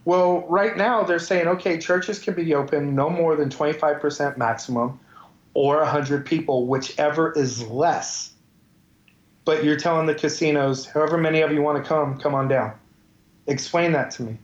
Well, 0.04 0.46
right 0.48 0.76
now 0.76 1.02
they're 1.02 1.18
saying, 1.18 1.48
okay, 1.48 1.78
churches 1.78 2.18
can 2.18 2.34
be 2.34 2.54
open 2.54 2.94
no 2.94 3.08
more 3.08 3.36
than 3.36 3.48
25% 3.48 4.36
maximum 4.36 5.00
or 5.54 5.78
100 5.78 6.26
people, 6.26 6.66
whichever 6.66 7.32
is 7.32 7.66
less. 7.68 8.32
But 9.44 9.64
you're 9.64 9.78
telling 9.78 10.06
the 10.06 10.14
casinos, 10.14 10.86
however 10.86 11.18
many 11.18 11.40
of 11.40 11.52
you 11.52 11.62
want 11.62 11.82
to 11.82 11.88
come, 11.88 12.18
come 12.18 12.34
on 12.34 12.48
down. 12.48 12.74
Explain 13.46 13.92
that 13.92 14.10
to 14.12 14.22
me. 14.22 14.38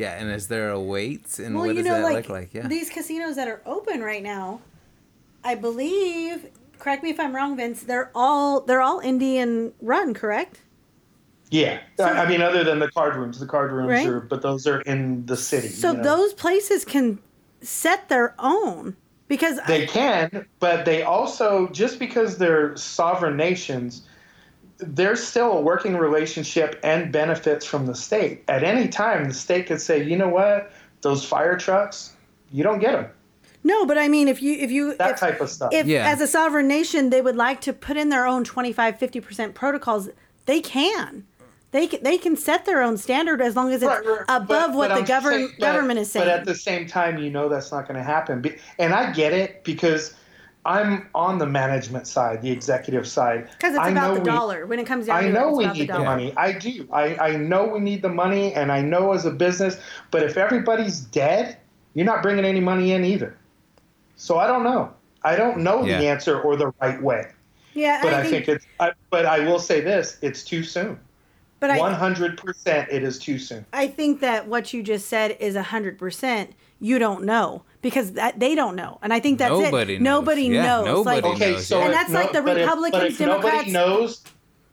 Yeah, 0.00 0.18
and 0.18 0.30
is 0.30 0.48
there 0.48 0.70
a 0.70 0.80
wait? 0.80 1.38
And 1.38 1.54
well, 1.54 1.66
what 1.66 1.76
you 1.76 1.82
does 1.82 1.90
know, 1.90 1.96
that 1.96 2.02
like, 2.04 2.14
look 2.14 2.28
like? 2.30 2.54
Yeah. 2.54 2.66
these 2.66 2.88
casinos 2.88 3.36
that 3.36 3.48
are 3.48 3.60
open 3.66 4.00
right 4.00 4.22
now, 4.22 4.62
I 5.44 5.54
believe. 5.54 6.46
Correct 6.78 7.02
me 7.02 7.10
if 7.10 7.20
I'm 7.20 7.36
wrong, 7.36 7.54
Vince. 7.54 7.82
They're 7.82 8.10
all 8.14 8.62
they're 8.62 8.80
all 8.80 9.00
Indian 9.00 9.74
run, 9.82 10.14
correct? 10.14 10.60
Yeah, 11.50 11.80
uh, 11.98 12.04
I 12.04 12.24
I 12.24 12.28
mean, 12.28 12.40
other 12.40 12.64
than 12.64 12.78
the 12.78 12.90
card 12.90 13.14
rooms, 13.14 13.38
the 13.40 13.46
card 13.46 13.72
rooms 13.72 13.90
Right. 13.90 14.06
are, 14.06 14.20
but 14.20 14.40
those 14.40 14.66
are 14.66 14.80
in 14.82 15.26
the 15.26 15.36
city. 15.36 15.68
So 15.68 15.90
you 15.90 15.98
know. 15.98 16.02
those 16.02 16.32
places 16.32 16.86
can 16.86 17.18
set 17.60 18.08
their 18.08 18.34
own 18.38 18.96
because 19.28 19.60
they 19.66 19.86
can, 19.86 20.46
but 20.60 20.86
they 20.86 21.02
also 21.02 21.68
just 21.68 21.98
because 21.98 22.38
they're 22.38 22.74
sovereign 22.74 23.36
nations, 23.36 24.02
there's 24.82 25.22
still 25.22 25.52
a 25.52 25.60
working 25.60 25.96
relationship 25.96 26.78
and 26.82 27.12
benefits 27.12 27.64
from 27.66 27.86
the 27.86 27.94
state. 27.94 28.42
At 28.48 28.62
any 28.62 28.88
time, 28.88 29.24
the 29.28 29.34
state 29.34 29.66
could 29.66 29.80
say, 29.80 30.02
you 30.02 30.16
know 30.16 30.28
what, 30.28 30.72
those 31.02 31.24
fire 31.24 31.56
trucks, 31.56 32.14
you 32.52 32.62
don't 32.62 32.78
get 32.78 32.92
them. 32.92 33.06
no, 33.62 33.84
but 33.86 33.98
I 33.98 34.08
mean, 34.08 34.26
if 34.28 34.40
you 34.42 34.54
if 34.54 34.70
you 34.70 34.94
That 34.96 35.12
if, 35.12 35.20
type 35.20 35.40
of 35.40 35.50
stuff. 35.50 35.72
if 35.72 35.86
Yeah. 35.86 36.08
as 36.08 36.20
a 36.20 36.26
sovereign 36.26 36.66
nation 36.68 37.10
they 37.10 37.20
would 37.20 37.36
like 37.36 37.60
to 37.62 37.72
put 37.72 37.96
in 37.96 38.08
their 38.08 38.26
own 38.26 38.42
25 38.44 38.98
50% 38.98 39.54
protocols, 39.54 40.08
they 40.46 40.60
can. 40.60 41.24
They 41.72 41.86
can, 41.86 42.02
they 42.02 42.18
can 42.18 42.36
set 42.36 42.64
their 42.64 42.82
own 42.82 42.96
standard 42.96 43.40
as 43.40 43.54
long 43.54 43.68
as 43.72 43.82
it's 43.82 43.84
Right, 43.84 44.04
right, 44.04 44.20
above 44.28 44.48
but- 44.48 44.74
what 44.74 44.88
but 44.88 44.94
the 44.94 45.00
I'm 45.02 45.06
govern, 45.06 45.32
saying- 45.34 45.48
but- 45.58 45.66
government 45.72 45.98
is 46.00 46.10
saying. 46.10 46.26
But 46.26 46.34
at 46.40 46.44
the 46.44 46.54
same 46.54 46.86
time, 46.88 47.18
you 47.18 47.30
know 47.30 47.48
that's 47.48 47.70
not 47.70 47.86
going 47.86 47.96
to 47.96 48.02
happen. 48.02 48.44
And 48.78 48.92
I 48.92 49.12
get 49.12 49.32
it 49.32 49.62
because 49.62 50.14
I'm 50.64 51.08
on 51.14 51.38
the 51.38 51.46
management 51.46 52.06
side, 52.06 52.42
the 52.42 52.50
executive 52.50 53.08
side. 53.08 53.48
Because 53.52 53.72
it's 53.74 53.80
I 53.82 53.90
about 53.90 54.08
know 54.08 54.14
the 54.16 54.20
we- 54.20 54.26
dollar. 54.26 54.66
When 54.66 54.78
it 54.78 54.86
comes 54.86 55.06
down 55.06 55.16
I 55.16 55.22
to 55.22 55.28
it, 55.28 55.32
know 55.32 55.48
it's 55.48 55.56
we 55.58 55.64
about 55.64 55.74
the 55.74 55.80
need 55.80 55.90
the 55.90 55.98
money. 56.00 56.34
I 56.36 56.52
do. 56.52 56.88
I, 56.92 57.16
I 57.16 57.36
know 57.36 57.66
we 57.66 57.80
need 57.80 58.02
the 58.02 58.10
money, 58.10 58.52
and 58.54 58.70
I 58.70 58.82
know 58.82 59.12
as 59.12 59.24
a 59.24 59.30
business, 59.30 59.78
but 60.10 60.22
if 60.22 60.36
everybody's 60.36 61.00
dead, 61.00 61.56
you're 61.94 62.04
not 62.06 62.22
bringing 62.22 62.44
any 62.44 62.60
money 62.60 62.92
in 62.92 63.04
either. 63.04 63.36
So 64.16 64.38
I 64.38 64.46
don't 64.46 64.62
know. 64.64 64.92
I 65.22 65.34
don't 65.36 65.58
know 65.58 65.84
Yeah. 65.84 65.98
the 65.98 66.08
answer 66.08 66.40
or 66.40 66.56
the 66.56 66.72
right 66.80 67.00
way. 67.02 67.28
Yeah, 67.72 68.00
But 68.02 68.12
I, 68.14 68.20
I, 68.20 68.26
think, 68.26 68.48
it's. 68.48 68.66
I, 68.80 68.92
but 69.10 69.24
I 69.26 69.40
will 69.40 69.58
say 69.60 69.80
this: 69.80 70.18
it's 70.22 70.42
too 70.44 70.62
soon. 70.62 70.98
but 71.60 71.78
One 71.78 71.94
hundred 71.94 72.36
percent, 72.36 72.88
it 72.90 73.02
is 73.02 73.18
too 73.18 73.38
soon. 73.38 73.64
I 73.72 73.86
think 73.86 74.20
that 74.20 74.46
what 74.48 74.74
you 74.74 74.82
just 74.82 75.08
said 75.08 75.36
is 75.40 75.56
hundred 75.56 75.96
percent. 75.98 76.52
You 76.80 76.98
don't 76.98 77.24
know 77.24 77.62
because 77.82 78.12
that 78.12 78.38
they 78.38 78.54
don't 78.54 78.76
know, 78.76 78.98
and 79.02 79.12
I 79.12 79.20
think 79.20 79.38
that's 79.38 79.50
Nobody 79.52 79.94
it. 79.94 80.02
knows. 80.02 80.20
Nobody 80.20 80.42
Yeah, 80.44 80.62
knows. 80.66 80.86
nobody 80.86 81.20
like, 81.22 81.34
Okay, 81.36 81.52
knows, 81.52 81.66
so. 81.66 81.80
And 81.80 81.92
if 81.92 81.98
that's 81.98 82.12
like 82.12 82.32
the 82.32 82.42
but 82.42 82.56
Republicans, 82.56 83.04
if 83.12 83.18
Democrats- 83.18 83.54
Nobody 83.54 83.70
knows. 83.72 84.22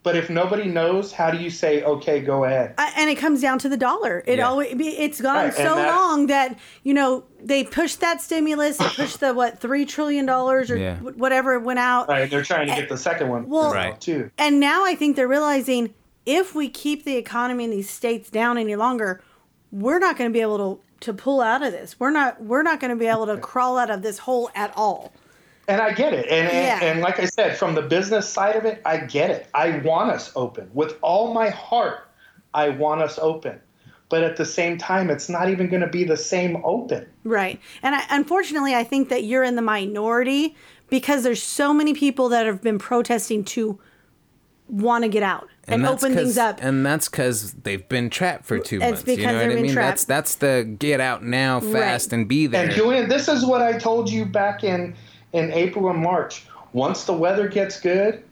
But 0.04 0.16
if 0.16 0.30
nobody 0.30 0.68
knows, 0.70 1.12
how 1.12 1.32
do 1.32 1.38
you 1.38 1.50
say, 1.50 1.84
okay, 1.84 2.22
go 2.22 2.46
ahead? 2.46 2.76
I, 2.78 2.94
and 2.96 3.10
it 3.10 3.16
comes 3.18 3.42
down 3.42 3.60
to 3.60 3.68
the 3.68 3.76
dollar. 3.76 4.24
It 4.26 4.38
Yeah. 4.38 4.48
always 4.48 4.74
it's 4.80 5.20
gone 5.20 5.36
Right, 5.36 5.54
so 5.54 5.64
that's- 5.76 5.86
long 5.94 6.28
that 6.28 6.58
you 6.84 6.94
know 6.94 7.26
they 7.44 7.66
pushed 7.66 8.00
that 8.00 8.22
stimulus, 8.22 8.78
they 8.78 8.88
pushed 8.88 9.20
the 9.20 9.34
what 9.34 9.60
three 9.60 9.84
trillion 9.86 10.26
dollars 10.26 10.72
or 10.72 10.78
Yeah. 10.78 10.96
wh- 10.96 11.18
whatever 11.18 11.60
went 11.60 11.80
out, 11.80 12.08
Right, 12.08 12.30
they're 12.30 12.42
trying 12.44 12.68
to 12.70 12.76
get 12.76 12.88
the 12.88 12.96
second 12.98 13.28
one 13.28 13.50
Well- 13.50 13.74
Right. 13.74 14.00
too. 14.00 14.30
and 14.38 14.62
now 14.62 14.86
I 14.86 14.96
think 14.96 15.18
they're 15.18 15.28
realizing 15.28 15.94
if 16.26 16.56
we 16.56 16.70
keep 16.70 17.04
the 17.04 17.18
economy 17.18 17.66
in 17.66 17.72
these 17.72 17.90
states 17.90 18.30
down 18.30 18.58
any 18.58 18.78
longer, 18.78 19.22
we're 19.74 20.00
not 20.00 20.18
going 20.18 20.30
to 20.30 20.34
be 20.34 20.42
able 20.42 20.58
to 20.58 20.80
to 21.02 21.14
pull 21.14 21.42
out 21.42 21.64
of 21.64 21.72
this. 21.72 22.00
We're 22.00 22.12
not 22.12 22.42
we're 22.44 22.64
not 22.64 22.80
going 22.80 22.92
to 22.92 22.98
be 22.98 23.08
able 23.08 23.28
to 23.28 23.38
crawl 23.38 23.78
out 23.78 23.90
of 23.90 24.02
this 24.02 24.20
hole 24.20 24.50
at 24.56 24.74
all. 24.76 25.14
And 25.68 25.82
I 25.82 25.92
get 25.92 26.14
it. 26.14 26.28
And, 26.30 26.48
Yeah. 26.48 26.76
and 26.76 26.84
and 26.84 27.02
like 27.02 27.20
I 27.20 27.26
said, 27.26 27.58
from 27.58 27.76
the 27.76 27.82
business 27.82 28.28
side 28.28 28.56
of 28.56 28.66
it, 28.66 28.82
I 28.86 28.98
get 28.98 29.30
it. 29.30 29.48
I 29.54 29.80
want 29.80 30.12
us 30.12 30.32
open. 30.36 30.70
With 30.74 30.98
all 31.02 31.34
my 31.34 31.50
heart, 31.50 32.08
I 32.54 32.70
want 32.70 33.02
us 33.02 33.20
open. 33.22 33.60
But 34.10 34.24
at 34.24 34.38
the 34.38 34.46
same 34.46 34.78
time, 34.78 35.10
it's 35.10 35.28
not 35.28 35.50
even 35.50 35.70
going 35.70 35.82
to 35.82 35.88
be 35.88 36.06
the 36.06 36.16
same 36.16 36.62
open. 36.64 37.06
Right. 37.26 37.60
And 37.84 37.94
I, 37.94 38.04
unfortunately, 38.10 38.74
I 38.74 38.86
think 38.86 39.10
that 39.10 39.26
you're 39.26 39.44
in 39.44 39.58
the 39.58 39.62
minority 39.62 40.56
because 40.90 41.24
there's 41.24 41.44
so 41.44 41.74
many 41.74 41.94
people 41.94 42.30
that 42.30 42.46
have 42.46 42.62
been 42.62 42.80
protesting 42.80 43.44
to 43.44 43.78
want 44.70 45.04
to 45.04 45.10
get 45.10 45.24
out 45.24 45.48
and, 45.68 45.84
that's 45.84 46.04
open 46.04 46.14
'cause- 46.16 46.24
things 46.24 46.38
up. 46.38 46.60
And 46.62 46.86
that's 46.86 47.08
because 47.10 47.54
they've 47.54 47.88
been 47.88 48.10
trapped 48.10 48.46
for 48.46 48.60
two 48.60 48.78
It's 48.78 49.06
months. 49.06 49.08
You 49.08 49.26
know 49.28 49.34
what 49.34 49.48
they've 49.50 49.58
I 49.58 49.62
mean? 49.62 49.72
trapped. 49.74 49.88
That's 49.90 50.04
that's 50.06 50.36
the 50.36 50.76
get 50.80 51.00
out 51.00 51.24
now 51.24 51.60
fast 51.60 52.12
Right. 52.12 52.20
and 52.20 52.28
be 52.28 52.48
there. 52.48 52.64
And 52.66 52.72
Julian, 52.74 53.10
this 53.10 53.28
is 53.28 53.46
what 53.46 53.62
I 53.62 53.78
told 53.78 54.10
you 54.10 54.26
back 54.26 54.64
in, 54.64 54.94
in 55.34 55.52
April 55.54 55.90
and 55.90 56.00
March. 56.00 56.44
Once 56.74 57.06
the 57.06 57.14
weather 57.14 57.48
gets 57.48 57.80
good, 57.80 58.24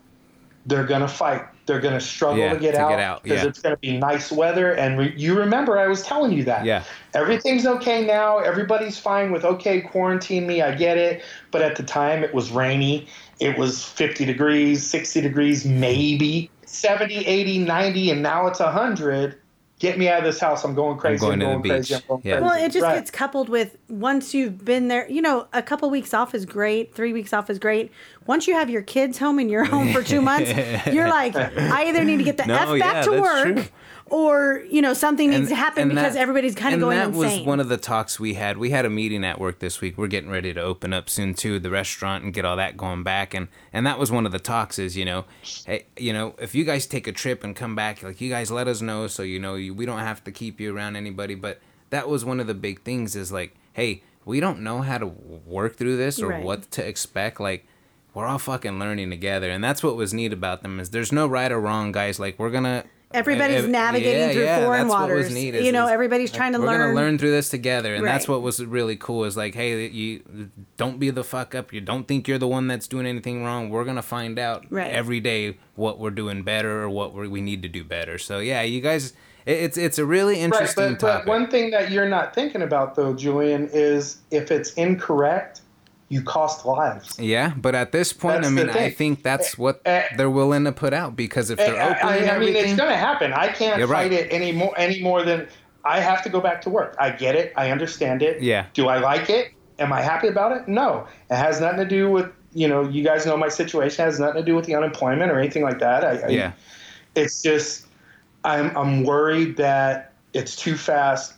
they're 0.65 0.83
going 0.85 1.01
to 1.01 1.07
fight. 1.07 1.43
They're 1.67 1.79
going 1.79 1.93
to 1.95 2.01
struggle 2.01 2.37
Yeah, 2.43 2.53
to 2.53 2.59
get 2.59 2.73
to 2.73 2.79
out 2.81 2.99
out, 2.99 3.23
because 3.23 3.41
yeah. 3.41 3.49
it's 3.49 3.59
going 3.59 3.73
to 3.73 3.79
be 3.81 3.97
nice 3.97 4.31
weather. 4.31 4.73
And 4.73 4.99
re- 4.99 5.13
you 5.17 5.35
remember 5.35 5.79
I 5.79 5.87
was 5.87 6.03
telling 6.03 6.31
you 6.31 6.43
that. 6.43 6.63
Yeah. 6.63 6.83
Everything's 7.15 7.65
okay 7.65 8.05
now. 8.05 8.37
Everybody's 8.37 8.99
fine 8.99 9.31
with 9.31 9.43
okay, 9.45 9.81
quarantine 9.81 10.45
me. 10.45 10.61
I 10.61 10.75
get 10.75 10.97
it. 10.97 11.23
But 11.49 11.63
at 11.63 11.75
the 11.75 11.81
time, 11.83 12.23
it 12.23 12.33
was 12.35 12.51
rainy. 12.51 13.07
It 13.39 13.57
was 13.57 13.83
50 13.83 14.25
degrees, 14.25 14.85
60 14.89 15.21
degrees, 15.21 15.65
maybe 15.65 16.49
70, 16.65 17.15
80, 17.25 17.59
90, 17.59 18.11
and 18.11 18.21
now 18.23 18.47
it's 18.47 18.59
100. 18.59 19.37
get 19.77 19.97
me 19.99 20.07
out 20.07 20.19
of 20.19 20.23
this 20.23 20.39
house. 20.39 20.63
I'm 20.63 20.73
going 20.73 20.97
crazy. 20.97 21.19
going 21.19 21.41
I'm 21.43 21.61
to 21.61 21.67
the 21.67 21.69
crazy. 21.75 21.95
beach. 21.95 22.03
I'm 22.09 22.21
Yeah. 22.23 22.39
Well, 22.39 22.53
it 22.53 22.71
just 22.71 22.83
Right. 22.83 22.95
gets 22.95 23.11
coupled 23.11 23.49
with 23.49 23.75
once 23.89 24.33
you've 24.33 24.63
been 24.63 24.87
there, 24.87 25.05
you 25.11 25.21
know, 25.21 25.47
a 25.51 25.61
couple 25.61 25.89
weeks 25.89 26.13
off 26.13 26.33
is 26.33 26.45
great, 26.45 26.95
three 26.95 27.11
weeks 27.11 27.33
off 27.33 27.49
is 27.49 27.59
great. 27.59 27.91
Once 28.25 28.47
you 28.47 28.53
have 28.53 28.69
your 28.69 28.81
kids 28.81 29.17
home 29.17 29.37
and 29.37 29.51
you're 29.51 29.65
home 29.65 29.91
for 29.91 30.01
two 30.01 30.21
months, 30.21 30.49
you're 30.93 31.09
like, 31.09 31.35
I 31.35 31.89
either 31.89 32.05
need 32.05 32.17
to 32.17 32.23
get 32.23 32.37
the 32.37 32.45
No, 32.45 32.55
F 32.55 32.79
back 32.79 32.95
yeah, 32.95 33.01
to 33.03 33.21
work 33.21 33.43
true. 33.55 33.65
Or, 34.11 34.63
you 34.69 34.81
know, 34.81 34.93
something 34.93 35.29
needs 35.29 35.39
And- 35.41 35.49
to 35.49 35.55
happen 35.55 35.89
because 35.89 36.13
that- 36.13 36.19
everybody's 36.21 36.53
kind 36.55 36.75
of 36.75 36.79
going 36.79 36.97
and 36.99 37.13
that 37.13 37.17
insane. 37.17 37.39
was 37.39 37.47
one 37.47 37.59
of 37.59 37.69
the 37.69 37.77
talks 37.77 38.19
we 38.19 38.35
had. 38.35 38.57
We 38.57 38.69
had 38.69 38.85
a 38.85 38.89
meeting 38.89 39.23
at 39.25 39.39
work 39.39 39.59
this 39.59 39.81
week. 39.81 39.97
We're 39.97 40.07
getting 40.07 40.29
ready 40.29 40.53
to 40.53 40.61
open 40.61 40.93
up 40.93 41.09
soon 41.09 41.33
too, 41.33 41.57
the 41.59 41.71
restaurant 41.71 42.23
and 42.23 42.33
get 42.33 42.45
all 42.45 42.55
that 42.57 42.77
going 42.77 43.03
back. 43.03 43.33
And 43.33 43.47
and 43.73 43.85
that 43.87 43.97
was 43.97 44.11
one 44.11 44.25
of 44.25 44.31
the 44.31 44.39
talks 44.39 44.77
is 44.77 44.95
you 44.95 45.05
know, 45.05 45.25
hey, 45.65 45.85
you 45.97 46.13
know, 46.13 46.35
if 46.39 46.53
you 46.53 46.63
guys 46.63 46.85
take 46.85 47.07
a 47.07 47.11
trip 47.11 47.43
and 47.43 47.55
come 47.55 47.75
back, 47.75 48.03
like 48.03 48.21
you 48.21 48.29
guys 48.29 48.51
let 48.51 48.67
us 48.67 48.81
know 48.81 49.07
so 49.07 49.23
you 49.23 49.39
know 49.39 49.55
you, 49.55 49.73
we 49.73 49.85
don't 49.85 49.99
have 49.99 50.23
to 50.25 50.31
keep 50.31 50.59
you 50.59 50.75
around 50.75 50.95
anybody. 50.95 51.33
But 51.35 51.59
that 51.89 52.07
was 52.07 52.23
one 52.23 52.39
of 52.39 52.47
the 52.47 52.53
big 52.53 52.81
things 52.83 53.15
is 53.15 53.31
like, 53.31 53.55
hey, 53.73 54.03
we 54.23 54.39
don't 54.39 54.61
know 54.61 54.81
how 54.81 54.97
to 54.99 55.07
work 55.07 55.77
through 55.77 55.97
this 55.97 56.19
or 56.21 56.29
Right. 56.29 56.43
what 56.43 56.69
to 56.71 56.87
expect. 56.87 57.39
Like 57.39 57.65
we're 58.13 58.25
all 58.27 58.37
fucking 58.39 58.79
learning 58.79 59.09
together, 59.09 59.49
and 59.49 59.63
that's 59.63 59.81
what 59.83 59.95
was 59.95 60.13
neat 60.13 60.31
about 60.31 60.61
them 60.61 60.79
is 60.79 60.91
there's 60.91 61.11
no 61.11 61.27
right 61.27 61.51
or 61.51 61.59
wrong, 61.59 61.91
guys. 61.91 62.19
Like 62.19 62.37
we're 62.39 62.51
gonna. 62.51 62.83
Everybody's 63.15 63.63
eh, 63.63 63.67
navigating 63.67 64.21
yeah, 64.27 64.31
through 64.33 64.43
yeah, 64.43 64.59
foreign 64.65 64.87
that's 64.87 64.99
what 64.99 65.09
was 65.09 65.09
waters. 65.25 65.33
neat 65.33 65.53
You 65.55 65.71
know, 65.71 65.85
is- 65.85 65.91
everybody's 65.91 66.31
trying 66.31 66.53
to 66.53 66.59
we're 66.59 66.65
learn. 66.67 66.79
gonna 66.81 66.93
learn 66.93 67.17
through 67.17 67.31
this 67.31 67.49
together, 67.49 67.95
and 67.95 68.05
that's 68.05 68.27
what 68.27 68.41
was 68.41 68.63
really 68.63 68.95
cool. 68.95 69.23
Is 69.25 69.35
like, 69.37 69.55
hey, 69.55 69.87
you 69.87 70.49
don't 70.77 70.99
be 70.99 71.09
the 71.09 71.23
fuck 71.23 71.55
up. 71.55 71.73
You 71.73 71.81
don't 71.81 72.07
think 72.07 72.27
you're 72.27 72.37
the 72.37 72.47
one 72.47 72.67
that's 72.67 72.87
doing 72.87 73.05
anything 73.05 73.43
wrong. 73.43 73.69
We're 73.69 73.85
gonna 73.85 74.01
find 74.01 74.37
out 74.37 74.65
Right. 74.69 74.91
every 74.91 75.19
day 75.19 75.57
what 75.75 75.99
we're 75.99 76.11
doing 76.11 76.43
better 76.43 76.83
or 76.83 76.89
what 76.89 77.13
we 77.13 77.27
we 77.27 77.41
need 77.41 77.61
to 77.63 77.69
do 77.69 77.83
better. 77.83 78.17
So 78.17 78.39
yeah, 78.39 78.61
you 78.61 78.81
guys, 78.81 79.13
it, 79.45 79.57
it's 79.57 79.77
it's 79.77 79.97
a 79.97 80.05
really 80.05 80.39
interesting 80.39 80.93
but, 80.93 80.99
but 80.99 81.11
topic. 81.13 81.27
one 81.27 81.47
thing 81.49 81.71
that 81.71 81.91
you're 81.91 82.07
not 82.09 82.33
thinking 82.35 82.61
about 82.61 82.95
though, 82.95 83.13
Julian, 83.13 83.69
is 83.73 84.17
if 84.31 84.51
it's 84.51 84.73
incorrect, 84.73 85.61
you 86.09 86.21
cost 86.21 86.65
lives. 86.65 87.19
yeah, 87.19 87.53
but 87.57 87.73
at 87.73 87.91
this 87.91 88.13
point, 88.13 88.43
That's 88.43 88.47
I 88.47 88.51
mean, 88.51 88.69
I 88.69 88.91
think 88.91 89.23
that's 89.23 89.57
what 89.57 89.81
Eh, 89.85 90.03
they're 90.17 90.29
willing 90.29 90.63
to 90.65 90.71
put 90.71 90.93
out 90.93 91.15
because 91.15 91.49
if 91.49 91.57
they're 91.57 91.81
I, 91.81 91.89
opening 91.89 92.05
I, 92.05 92.15
I 92.17 92.19
mean, 92.19 92.29
everything, 92.29 92.65
it's 92.65 92.79
going 92.79 92.91
to 92.91 92.97
happen. 92.97 93.33
I 93.33 93.47
can't 93.47 93.79
fight 93.81 93.89
right. 93.89 94.13
it 94.13 94.27
any 94.31 94.51
more, 94.51 94.73
any 94.77 95.01
more 95.01 95.23
than 95.23 95.47
I 95.83 95.99
have 95.99 96.23
to 96.23 96.29
go 96.29 96.39
back 96.41 96.61
to 96.61 96.69
work. 96.69 96.95
I 96.99 97.09
get 97.09 97.35
it. 97.35 97.53
I 97.55 97.71
understand 97.71 98.21
it. 98.21 98.41
Yeah. 98.41 98.67
Do 98.73 98.87
I 98.87 98.99
like 98.99 99.29
it? 99.29 99.53
Am 99.79 99.91
I 99.91 100.01
happy 100.01 100.27
about 100.27 100.55
it? 100.55 100.67
No. 100.67 101.07
It 101.29 101.35
has 101.35 101.59
nothing 101.59 101.79
to 101.79 101.85
do 101.87 102.09
with 102.09 102.31
you 102.53 102.67
know. 102.67 102.87
You 102.87 103.03
guys 103.03 103.25
know 103.25 103.35
my 103.35 103.49
situation. 103.49 104.01
It 104.03 104.05
has 104.05 104.19
nothing 104.19 104.41
to 104.41 104.45
do 104.45 104.55
with 104.55 104.65
the 104.65 104.75
unemployment 104.75 105.31
or 105.31 105.39
anything 105.39 105.63
like 105.63 105.79
that. 105.79 106.05
I, 106.05 106.17
I, 106.19 106.27
yeah, 106.29 106.51
It's 107.15 107.41
just 107.41 107.87
I'm 108.43 108.75
I'm 108.77 109.03
worried 109.03 109.57
that 109.57 110.13
it's 110.33 110.55
too 110.55 110.77
fast. 110.77 111.33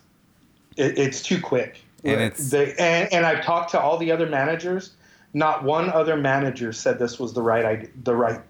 It, 0.76 0.98
it's 0.98 1.22
too 1.24 1.42
quick. 1.42 1.82
And 2.14 2.22
it's- 2.22 2.50
They, 2.50 2.74
and 2.80 3.12
and 3.14 3.26
I've 3.26 3.44
talked 3.44 3.72
to 3.72 3.80
all 3.80 3.98
the 3.98 4.12
other 4.12 4.28
managers. 4.28 4.92
Not 5.34 5.64
one 5.64 5.90
other 5.90 6.16
manager 6.18 6.72
said 6.74 7.00
this 7.00 7.20
was 7.20 7.34
the 7.34 7.42
right 7.42 7.66
idea, 7.66 7.90
the 8.04 8.16
right 8.16 8.42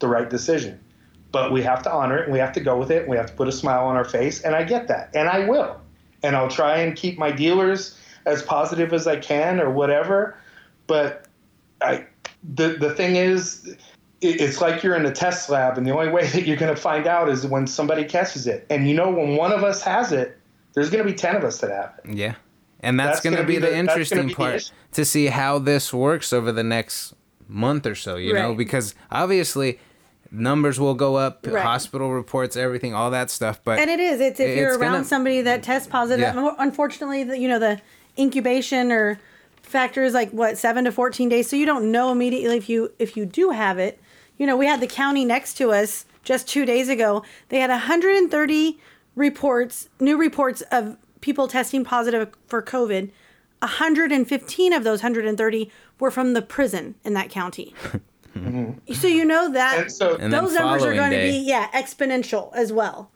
the 0.00 0.08
right 0.08 0.28
decision. 0.28 0.78
But 1.30 1.52
we 1.52 1.62
have 1.62 1.82
to 1.82 1.92
honor 1.92 2.16
it 2.18 2.24
and 2.24 2.32
we 2.32 2.38
have 2.38 2.52
to 2.52 2.60
go 2.60 2.78
with 2.78 2.90
it. 2.90 3.02
And 3.02 3.08
we 3.10 3.16
have 3.16 3.26
to 3.26 3.32
put 3.34 3.48
a 3.48 3.52
smile 3.52 3.84
on 3.86 3.96
our 3.96 4.04
face. 4.04 4.40
And 4.42 4.54
I 4.54 4.62
get 4.64 4.88
that. 4.88 5.10
And 5.14 5.28
I 5.28 5.46
will. 5.48 5.78
And 6.22 6.34
I'll 6.34 6.48
try 6.48 6.78
and 6.78 6.96
keep 6.96 7.18
my 7.18 7.30
dealers 7.30 7.98
as 8.26 8.42
positive 8.42 8.92
as 8.92 9.06
I 9.06 9.16
can 9.16 9.60
or 9.60 9.70
whatever. 9.70 10.36
But 10.86 11.26
I 11.82 12.06
the 12.54 12.68
the 12.80 12.94
thing 12.94 13.16
is 13.16 13.76
it's 14.20 14.60
like 14.60 14.82
you're 14.82 14.96
in 14.96 15.06
a 15.06 15.12
test 15.12 15.48
lab 15.48 15.78
and 15.78 15.86
the 15.86 15.92
only 15.92 16.08
way 16.10 16.26
that 16.32 16.44
you're 16.46 16.56
going 16.56 16.74
to 16.74 16.80
find 16.80 17.06
out 17.06 17.28
is 17.28 17.46
when 17.46 17.66
somebody 17.66 18.04
catches 18.04 18.46
it. 18.46 18.66
And 18.70 18.88
you 18.88 18.94
know 18.94 19.10
when 19.10 19.36
one 19.36 19.52
of 19.52 19.62
us 19.62 19.82
has 19.82 20.10
it, 20.12 20.36
there's 20.74 20.90
going 20.90 21.04
to 21.04 21.10
be 21.10 21.16
10 21.16 21.36
of 21.36 21.44
us 21.44 21.58
that 21.60 21.70
have 21.70 21.92
it. 22.04 22.16
yeah, 22.16 22.34
and 22.80 22.98
that's, 22.98 23.16
That's 23.16 23.24
gonna, 23.24 23.36
gonna 23.36 23.46
be, 23.48 23.54
be 23.54 23.60
the, 23.60 23.66
the- 23.68 23.76
interesting 23.76 24.28
be 24.28 24.34
part 24.34 24.54
issue. 24.56 24.72
to 24.92 25.04
see 25.04 25.26
how 25.26 25.58
this 25.58 25.92
works 25.92 26.32
over 26.32 26.52
the 26.52 26.62
next 26.64 27.14
month 27.48 27.86
or 27.86 27.94
so. 27.94 28.16
You 28.16 28.34
know, 28.34 28.54
because 28.54 28.94
obviously 29.10 29.78
numbers 30.30 30.78
will 30.78 30.94
go 30.94 31.16
up, 31.16 31.46
Right. 31.48 31.62
hospital 31.62 32.12
reports, 32.12 32.56
everything, 32.56 32.94
all 32.94 33.10
that 33.10 33.30
stuff. 33.30 33.60
But 33.64 33.78
And 33.78 33.88
it 33.90 33.98
is. 34.00 34.20
It's 34.20 34.38
if 34.40 34.56
you're 34.56 34.68
It's 34.68 34.78
around 34.78 34.92
gonna- 34.92 35.04
somebody 35.04 35.40
that 35.42 35.62
tests 35.62 35.88
positive. 35.88 36.20
Yeah. 36.34 36.54
Unfortunately, 36.58 37.24
the, 37.24 37.38
you 37.38 37.48
know 37.48 37.58
the 37.58 37.80
incubation 38.18 38.92
or 38.92 39.18
factor 39.62 40.02
is 40.04 40.14
like 40.14 40.30
what 40.30 40.56
seven 40.58 40.84
to 40.84 40.92
fourteen 40.92 41.28
days, 41.28 41.48
so 41.48 41.56
you 41.56 41.66
don't 41.66 41.90
know 41.90 42.12
immediately 42.12 42.56
if 42.56 42.68
you 42.68 42.92
if 42.98 43.16
you 43.16 43.24
do 43.26 43.50
have 43.50 43.78
it. 43.78 44.00
You 44.36 44.46
know, 44.46 44.56
we 44.56 44.66
had 44.66 44.80
the 44.80 44.86
county 44.86 45.24
next 45.24 45.54
to 45.54 45.72
us 45.72 46.04
just 46.22 46.46
two 46.46 46.64
days 46.64 46.88
ago. 46.88 47.24
They 47.48 47.58
had 47.58 47.70
130 47.70 48.78
reports, 49.16 49.88
new 49.98 50.16
reports 50.16 50.62
of 50.70 50.96
people 51.20 51.48
testing 51.48 51.84
positive 51.84 52.28
for 52.46 52.62
COVID. 52.62 53.10
115 53.60 54.72
of 54.72 54.84
those 54.84 55.02
130 55.02 55.70
were 55.98 56.10
from 56.10 56.32
the 56.32 56.42
prison 56.42 56.94
in 57.04 57.14
that 57.14 57.30
county. 57.30 57.74
So 58.94 59.08
you 59.08 59.24
know 59.24 59.50
that 59.50 59.78
And 59.80 59.92
so- 59.92 60.14
And 60.14 60.32
those 60.32 60.54
numbers 60.54 60.84
are 60.84 60.94
going 60.94 61.10
day- 61.10 61.26
to 61.26 61.32
be 61.32 61.38
yeah 61.38 61.68
exponential 61.72 62.54
as 62.54 62.72
well. 62.72 63.10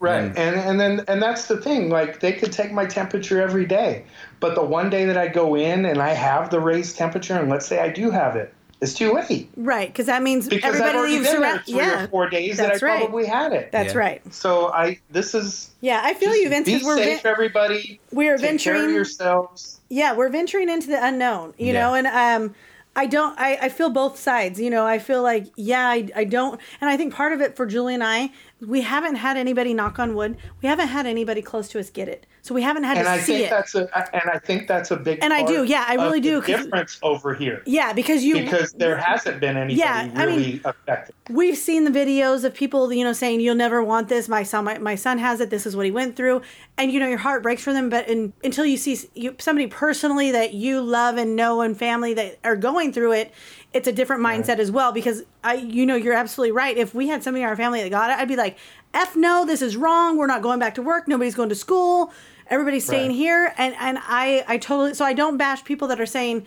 Right. 0.00 0.24
Mm. 0.34 0.36
And 0.36 0.56
and 0.56 0.80
then 0.80 1.04
and 1.06 1.22
that's 1.22 1.46
the 1.46 1.58
thing. 1.58 1.90
Like 1.90 2.18
they 2.18 2.32
could 2.32 2.50
take 2.50 2.72
my 2.72 2.84
temperature 2.84 3.40
every 3.40 3.66
day, 3.66 4.04
but 4.40 4.56
the 4.56 4.64
one 4.64 4.90
day 4.90 5.04
that 5.04 5.16
I 5.16 5.28
go 5.28 5.54
in 5.54 5.84
and 5.84 6.02
I 6.02 6.08
have 6.14 6.50
the 6.50 6.58
raised 6.58 6.96
temperature, 6.96 7.34
and 7.38 7.48
let's 7.48 7.66
say 7.66 7.78
I 7.78 7.88
do 7.88 8.10
have 8.10 8.34
it, 8.34 8.52
it's 8.84 8.94
too 8.94 9.12
late 9.12 9.48
Right, 9.56 9.88
because 9.88 10.06
that 10.06 10.22
means 10.22 10.48
because 10.48 10.62
I've 10.76 10.80
everybody 10.80 10.98
already 10.98 11.12
leaves 11.18 11.30
been 11.30 11.40
there 11.40 11.50
around. 11.54 11.64
three 11.64 11.74
Yeah, 11.76 12.04
or 12.04 12.08
four 12.08 12.28
days 12.30 12.56
that 12.58 12.66
I 12.66 12.68
that's 12.70 12.82
right. 12.82 13.00
probably 13.00 13.26
had 13.26 13.52
it. 13.52 13.72
that's 13.72 13.94
Yeah. 13.94 13.98
right. 14.00 14.34
so 14.34 14.68
I 14.68 14.98
this 15.10 15.34
is 15.34 15.70
Yeah, 15.80 16.00
I 16.04 16.14
feel 16.14 16.34
you, 16.36 16.48
Vince. 16.48 16.66
be 16.66 16.74
'cause 16.74 16.84
we're 16.84 16.96
safe, 16.98 17.22
ven- 17.22 17.32
everybody. 17.32 18.00
we're 18.12 18.36
Take 18.36 18.60
care 18.60 18.74
of 18.74 18.80
venturing. 18.80 18.94
yourselves. 18.94 19.80
yeah, 19.88 20.14
we're 20.14 20.28
venturing 20.28 20.68
into 20.68 20.86
the 20.88 21.04
unknown. 21.04 21.54
You 21.58 21.72
Yeah. 21.72 21.80
know, 21.80 21.94
and 21.94 22.06
um, 22.06 22.54
I 22.96 23.06
don't. 23.06 23.36
I, 23.40 23.58
I 23.62 23.68
feel 23.70 23.90
both 23.90 24.18
sides. 24.20 24.60
You 24.60 24.70
know, 24.70 24.86
I 24.86 24.98
feel 25.00 25.20
like 25.22 25.46
yeah, 25.56 25.88
I, 25.88 26.08
I 26.14 26.24
don't, 26.24 26.60
and 26.80 26.88
I 26.88 26.96
think 26.96 27.12
part 27.12 27.32
of 27.32 27.40
it 27.40 27.56
for 27.56 27.66
Julie 27.66 27.94
and 27.94 28.04
I, 28.04 28.30
we 28.64 28.82
haven't 28.82 29.16
had 29.16 29.36
anybody 29.36 29.74
knock 29.74 29.98
on 29.98 30.14
wood. 30.14 30.36
We 30.62 30.68
haven't 30.68 30.88
had 30.88 31.04
anybody 31.06 31.42
close 31.42 31.68
to 31.70 31.80
us 31.80 31.90
get 31.90 32.06
it, 32.08 32.24
so 32.44 32.54
we 32.54 32.60
haven't 32.60 32.84
had 32.84 32.98
And 32.98 33.06
to 33.06 33.10
I 33.10 33.18
see 33.20 33.32
think 33.38 33.46
it. 33.46 33.50
that's 33.50 33.74
a 33.74 34.14
and 34.14 34.30
I 34.30 34.38
think 34.38 34.68
that's 34.68 34.90
a 34.90 34.96
big 34.96 35.18
And 35.22 35.32
I 35.32 35.42
do, 35.46 35.64
yeah, 35.64 35.86
I 35.88 35.94
really 35.94 36.20
do, 36.20 36.42
difference 36.42 36.98
over 37.02 37.32
here. 37.32 37.62
Yeah, 37.64 37.94
because 37.94 38.22
you 38.22 38.34
because 38.34 38.72
there 38.74 38.98
hasn't 38.98 39.40
been 39.40 39.56
anybody 39.56 39.76
Yeah, 39.80 40.10
I 40.14 40.26
mean- 40.26 40.36
really 40.36 40.60
affected. 40.66 41.14
we've 41.30 41.56
seen 41.56 41.84
the 41.84 41.90
videos 41.90 42.44
of 42.44 42.52
people 42.52 42.92
you 42.92 43.02
know 43.02 43.14
saying 43.14 43.40
you'll 43.40 43.54
never 43.54 43.82
want 43.82 44.10
this. 44.10 44.28
My 44.28 44.42
son 44.42 44.66
my, 44.66 44.76
my 44.76 44.94
son 44.94 45.16
has 45.16 45.40
it. 45.40 45.48
This 45.48 45.64
is 45.64 45.74
what 45.74 45.86
he 45.86 45.90
went 45.90 46.16
through. 46.16 46.42
And 46.76 46.92
you 46.92 47.00
know 47.00 47.08
your 47.08 47.16
heart 47.18 47.42
breaks 47.42 47.62
for 47.62 47.72
them 47.72 47.88
but 47.88 48.06
in, 48.10 48.34
until 48.44 48.66
you 48.66 48.76
see 48.76 48.98
you, 49.14 49.34
somebody 49.38 49.66
personally 49.66 50.30
that 50.32 50.52
you 50.52 50.82
love 50.82 51.16
and 51.16 51.34
know 51.36 51.62
and 51.62 51.74
family 51.78 52.12
that 52.12 52.38
are 52.44 52.56
going 52.56 52.92
through 52.92 53.12
it 53.12 53.32
it's 53.72 53.88
a 53.88 53.92
different 53.92 54.22
mindset 54.22 54.58
as 54.58 54.70
well. 54.70 54.92
Because 54.92 55.22
i 55.42 55.54
you 55.54 55.86
know 55.86 55.96
you're 55.96 56.12
absolutely 56.12 56.52
right. 56.52 56.76
If 56.76 56.94
we 56.94 57.08
had 57.08 57.22
somebody 57.24 57.42
in 57.42 57.48
our 57.48 57.56
family 57.56 57.82
that 57.82 57.88
got 57.88 58.10
it 58.10 58.18
i'd 58.18 58.28
be 58.28 58.36
like 58.36 58.58
f 58.92 59.16
no 59.16 59.46
this 59.46 59.62
is 59.62 59.78
wrong. 59.78 60.18
We're 60.18 60.26
not 60.26 60.42
going 60.42 60.58
back 60.58 60.74
to 60.74 60.82
work. 60.82 61.08
Nobody's 61.08 61.34
going 61.34 61.48
to 61.48 61.54
school 61.54 62.12
everybody's 62.48 62.84
staying 62.86 63.08
Right. 63.10 63.16
here 63.16 63.54
and 63.58 63.74
and 63.78 63.98
i 64.02 64.44
i 64.48 64.58
totally 64.58 64.94
so 64.94 65.04
i 65.04 65.12
don't 65.12 65.36
bash 65.36 65.64
people 65.64 65.88
that 65.88 66.00
are 66.00 66.06
saying 66.06 66.46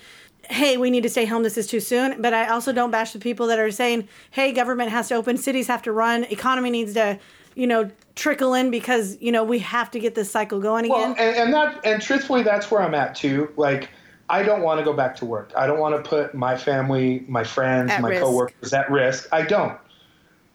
hey, 0.49 0.77
we 0.77 0.89
need 0.89 1.03
to 1.03 1.09
stay 1.09 1.25
home. 1.25 1.43
This 1.43 1.57
is 1.57 1.67
too 1.67 1.81
soon. 1.81 2.21
But 2.21 2.33
I 2.33 2.47
also 2.47 2.71
don't 2.71 2.89
bash 2.89 3.11
the 3.11 3.19
people 3.19 3.47
that 3.47 3.59
are 3.59 3.69
saying, 3.69 4.07
hey, 4.31 4.53
government 4.53 4.91
has 4.91 5.09
to 5.09 5.15
open, 5.15 5.35
cities 5.35 5.67
have 5.67 5.81
to 5.81 5.91
run, 5.91 6.23
economy 6.25 6.69
needs 6.69 6.93
to, 6.93 7.19
you 7.55 7.67
know, 7.67 7.91
trickle 8.15 8.53
in 8.53 8.71
because 8.71 9.17
you 9.19 9.31
know 9.31 9.43
we 9.43 9.59
have 9.59 9.91
to 9.91 9.99
get 9.99 10.15
this 10.15 10.31
cycle 10.31 10.61
going 10.61 10.85
again. 10.85 10.97
Well, 10.97 11.15
and, 11.19 11.35
and 11.35 11.53
that 11.53 11.85
and 11.85 12.01
truthfully, 12.01 12.43
that's 12.43 12.71
where 12.71 12.81
I'm 12.81 12.95
at 12.95 13.13
too. 13.13 13.49
Like, 13.57 13.89
I 14.29 14.41
don't 14.41 14.61
want 14.61 14.79
to 14.79 14.85
go 14.85 14.93
back 14.93 15.17
to 15.17 15.25
work. 15.25 15.51
I 15.57 15.67
don't 15.67 15.79
want 15.79 16.01
to 16.01 16.09
put 16.09 16.33
my 16.33 16.55
family, 16.55 17.25
my 17.27 17.43
friends, 17.43 17.91
At 17.91 18.01
my 18.01 18.09
risk. 18.09 18.21
coworkers 18.23 18.71
at 18.73 18.89
risk. 18.89 19.27
I 19.33 19.41
don't. 19.41 19.77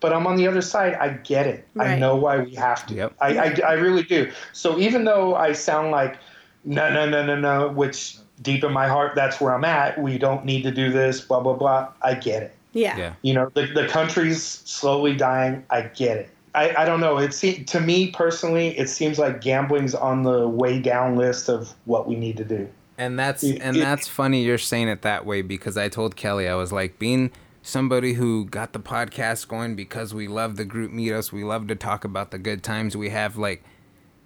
But 0.03 0.13
I'm 0.13 0.27
on 0.27 0.37
the 0.37 0.47
other 0.49 0.61
side. 0.61 0.95
I 0.95 1.11
get 1.11 1.47
it. 1.47 1.67
I 1.79 1.97
know 1.97 2.17
why 2.17 2.39
we 2.41 2.55
have 2.57 2.85
to. 2.89 2.95
Yep. 2.95 3.15
I, 3.21 3.39
I, 3.39 3.57
I 3.67 3.73
really 3.75 4.03
do. 4.03 4.31
So 4.53 4.79
even 4.79 5.05
though 5.05 5.35
I 5.37 5.53
sound 5.53 5.91
like 5.93 6.17
no, 6.65 6.93
no, 6.93 7.09
no, 7.09 7.25
no, 7.25 7.37
no, 7.39 7.69
which 7.69 8.17
deep 8.43 8.63
in 8.65 8.73
my 8.73 8.89
heart, 8.89 9.15
that's 9.15 9.41
where 9.41 9.55
I'm 9.55 9.65
at. 9.65 10.01
We 10.01 10.19
don't 10.19 10.45
need 10.45 10.63
to 10.65 10.71
do 10.71 10.91
this. 10.93 11.21
Blah 11.21 11.41
blah 11.41 11.55
blah. 11.55 11.89
I 12.03 12.15
get 12.15 12.43
it. 12.43 12.55
yeah. 12.73 12.97
yeah, 12.97 13.13
You 13.23 13.35
know, 13.35 13.51
the, 13.55 13.67
the 13.67 13.87
country's 13.89 14.43
slowly 14.43 15.15
dying. 15.17 15.65
I 15.71 15.83
get 15.83 16.17
it. 16.19 16.31
I, 16.55 16.75
I 16.83 16.85
don't 16.85 17.01
know. 17.01 17.17
It 17.19 17.33
se- 17.33 17.65
to 17.65 17.81
me 17.81 18.11
personally, 18.11 18.77
it 18.79 18.89
seems 18.91 19.19
like 19.19 19.41
gambling's 19.41 19.95
on 19.95 20.23
the 20.23 20.47
way 20.49 20.81
down 20.81 21.17
list 21.17 21.49
of 21.49 21.73
what 21.87 22.07
we 22.07 22.15
need 22.15 22.37
to 22.39 22.45
do. 22.45 22.69
and 22.99 23.19
that's 23.19 23.43
It- 23.43 23.61
and 23.63 23.77
it- 23.77 23.81
that's 23.81 24.07
funny 24.09 24.43
you're 24.43 24.59
saying 24.59 24.89
it 24.89 25.01
that 25.03 25.25
way 25.25 25.41
because 25.43 25.77
I 25.79 25.89
told 25.89 26.15
Kelly 26.17 26.47
I 26.49 26.55
was 26.55 26.71
like 26.73 26.99
being 26.99 27.31
somebody 27.63 28.15
who 28.15 28.45
got 28.45 28.73
the 28.73 28.81
podcast 28.81 29.49
going 29.49 29.75
because 29.77 30.13
we 30.13 30.29
love 30.29 30.57
the 30.57 30.65
group 30.65 30.93
meetups, 30.93 31.33
we 31.33 31.45
love 31.45 31.69
to 31.69 31.75
talk 31.77 32.05
about 32.05 32.31
the 32.31 32.39
good 32.39 32.63
times 32.63 32.97
we 32.97 33.11
have. 33.11 33.37
Like 33.37 33.63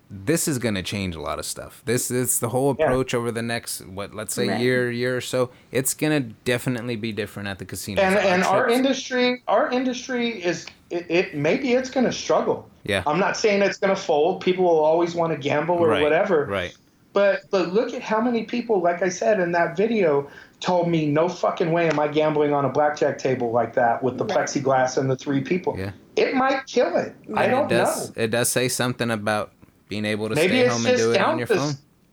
this 0.09 0.47
is 0.47 0.59
gonna 0.59 0.83
change 0.83 1.17
a 1.17 1.21
lot 1.21 1.39
of 1.39 1.45
stuff. 1.45 1.83
This 1.85 2.11
is 2.11 2.39
the 2.39 2.49
whole 2.51 2.77
Yeah. 2.79 2.87
approach 2.87 3.13
over 3.13 3.33
the 3.33 3.43
next 3.43 3.85
what 3.87 4.15
let's 4.15 4.35
say 4.35 4.49
Right. 4.49 4.61
year 4.61 4.91
year 4.91 5.17
or 5.17 5.21
so. 5.21 5.51
It's 5.73 5.95
gonna 5.95 6.21
definitely 6.21 6.97
be 6.97 7.13
different 7.13 7.49
at 7.49 7.59
the 7.59 7.65
casino. 7.65 8.01
And 8.01 8.17
and 8.17 8.45
our 8.45 8.69
industry, 8.69 9.43
our 9.49 9.71
industry 9.71 10.43
is 10.43 10.67
it, 10.91 11.07
it 11.09 11.35
maybe 11.35 11.73
it's 11.73 11.91
going 11.91 12.07
to 12.07 12.13
struggle 12.13 12.71
Yeah. 12.85 13.03
I'm 13.09 13.19
not 13.19 13.37
saying 13.37 13.63
it's 13.63 13.79
going 13.79 13.93
to 13.93 14.01
fold. 14.01 14.41
People 14.41 14.63
will 14.65 14.85
always 14.85 15.17
want 15.17 15.33
to 15.33 15.37
gamble 15.39 15.75
or 15.75 15.89
right. 15.89 16.03
whatever. 16.03 16.47
Right. 16.47 16.73
But 17.13 17.41
but 17.51 17.73
look 17.73 17.93
at 17.93 18.03
how 18.03 18.21
many 18.21 18.45
people, 18.45 18.81
like 18.81 19.03
I 19.03 19.09
said 19.09 19.41
in 19.41 19.51
that 19.53 19.77
video, 19.77 20.29
told 20.61 20.89
me 20.89 21.07
no 21.07 21.29
fucking 21.29 21.71
way 21.73 21.89
am 21.89 21.99
I 21.99 22.09
gambling 22.09 22.53
on 22.53 22.65
a 22.65 22.69
blackjack 22.69 23.19
table 23.19 23.51
like 23.53 23.75
that 23.75 24.03
with 24.03 24.17
the 24.19 24.25
plexiglass 24.25 24.97
and 24.97 25.11
the 25.11 25.17
three 25.17 25.41
people. 25.43 25.75
Yeah. 25.79 25.93
It 26.17 26.35
might 26.35 26.67
kill 26.67 26.97
it. 26.97 27.15
I 27.35 27.47
don't 27.47 27.67
it 27.71 27.77
does, 27.77 28.17
know. 28.17 28.23
It 28.23 28.31
does 28.31 28.49
say 28.49 28.69
something 28.69 29.11
about 29.11 29.53
being 29.89 30.05
able 30.05 30.29
to 30.31 30.35
Maybe 30.35 30.55
stay 30.55 30.61
it's 30.67 30.75
home 30.75 30.87
and 30.87 30.97
just 30.97 31.05
do 31.05 31.11
it 31.13 31.15
down 31.15 31.31
on 31.33 31.39
your 31.39 31.47
to- 31.49 31.55
phone. 31.57 31.73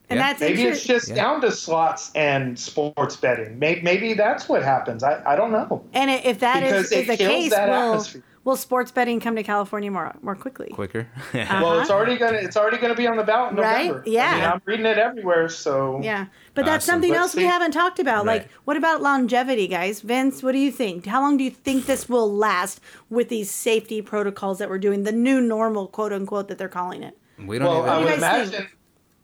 And 0.10 0.20
Yeah. 0.20 0.28
that's 0.28 0.42
Maybe 0.42 0.64
it's 0.64 0.82
interesting. 0.82 1.16
just 1.16 1.16
down 1.16 1.42
to 1.42 1.52
slots 1.52 2.12
and 2.14 2.60
sports 2.60 3.16
betting. 3.16 3.58
Maybe, 3.58 3.82
maybe 3.82 4.14
that's 4.14 4.50
what 4.50 4.62
happens. 4.62 5.02
I, 5.04 5.24
I 5.26 5.36
don't 5.38 5.52
know. 5.52 5.84
And 5.94 6.12
if 6.12 6.40
that 6.40 6.62
is, 6.62 6.72
Because 6.72 6.92
is 6.92 6.98
it 7.00 7.08
the 7.08 7.18
case, 7.18 7.52
that 7.52 7.70
will 7.70 7.76
atmosphere. 7.76 8.24
Will 8.44 8.56
sports 8.56 8.92
betting 8.92 9.20
come 9.20 9.36
to 9.36 9.44
California 9.44 9.90
more 9.92 10.14
more 10.22 10.36
quickly? 10.36 10.70
quicker. 10.74 11.08
Well, 11.34 11.80
it's 11.80 11.90
already 11.90 12.18
gonna 12.18 12.38
it's 12.38 12.58
already 12.58 12.78
gonna 12.78 12.96
be 12.96 13.08
on 13.08 13.18
the 13.18 13.24
ballot 13.24 13.54
in 13.54 13.60
Uh-huh. 13.60 13.68
Right? 13.68 13.88
November. 13.88 14.04
Yeah. 14.10 14.30
I 14.32 14.36
mean, 14.36 14.44
I'm 14.46 14.62
reading 14.66 14.86
it 14.86 14.98
everywhere. 14.98 15.50
So 15.50 16.00
Yeah, 16.04 16.26
but 16.54 16.66
that's 16.66 16.84
Awesome. 16.86 16.94
something 16.96 17.12
Let's 17.12 17.22
else 17.22 17.36
we 17.36 17.44
haven't 17.46 17.72
talked 17.72 18.00
about. 18.00 18.26
Right. 18.26 18.42
Like, 18.44 18.52
what 18.66 18.78
about 18.78 19.02
longevity, 19.02 19.68
guys? 19.68 20.02
Vince, 20.02 20.44
what 20.44 20.52
do 20.52 20.60
you 20.60 20.72
think? 20.72 21.06
How 21.06 21.22
long 21.22 21.38
do 21.38 21.44
you 21.44 21.52
think 21.52 21.86
this 21.86 22.08
will 22.10 22.32
last 22.32 22.80
with 23.10 23.30
these 23.30 23.50
safety 23.50 24.02
protocols 24.02 24.60
that 24.60 24.70
we're 24.70 24.78
doing, 24.80 25.04
the 25.04 25.12
new 25.12 25.40
normal, 25.42 25.88
quote 25.88 26.12
unquote, 26.14 26.48
that 26.50 26.58
they're 26.58 26.68
calling 26.70 27.04
it? 27.04 27.18
we 27.46 27.58
don't 27.60 27.68
Well, 27.68 27.80
even. 27.80 27.90
I 27.90 27.98
would 27.98 28.04
you 28.04 28.20
guys 28.22 28.50
imagine. 28.50 28.68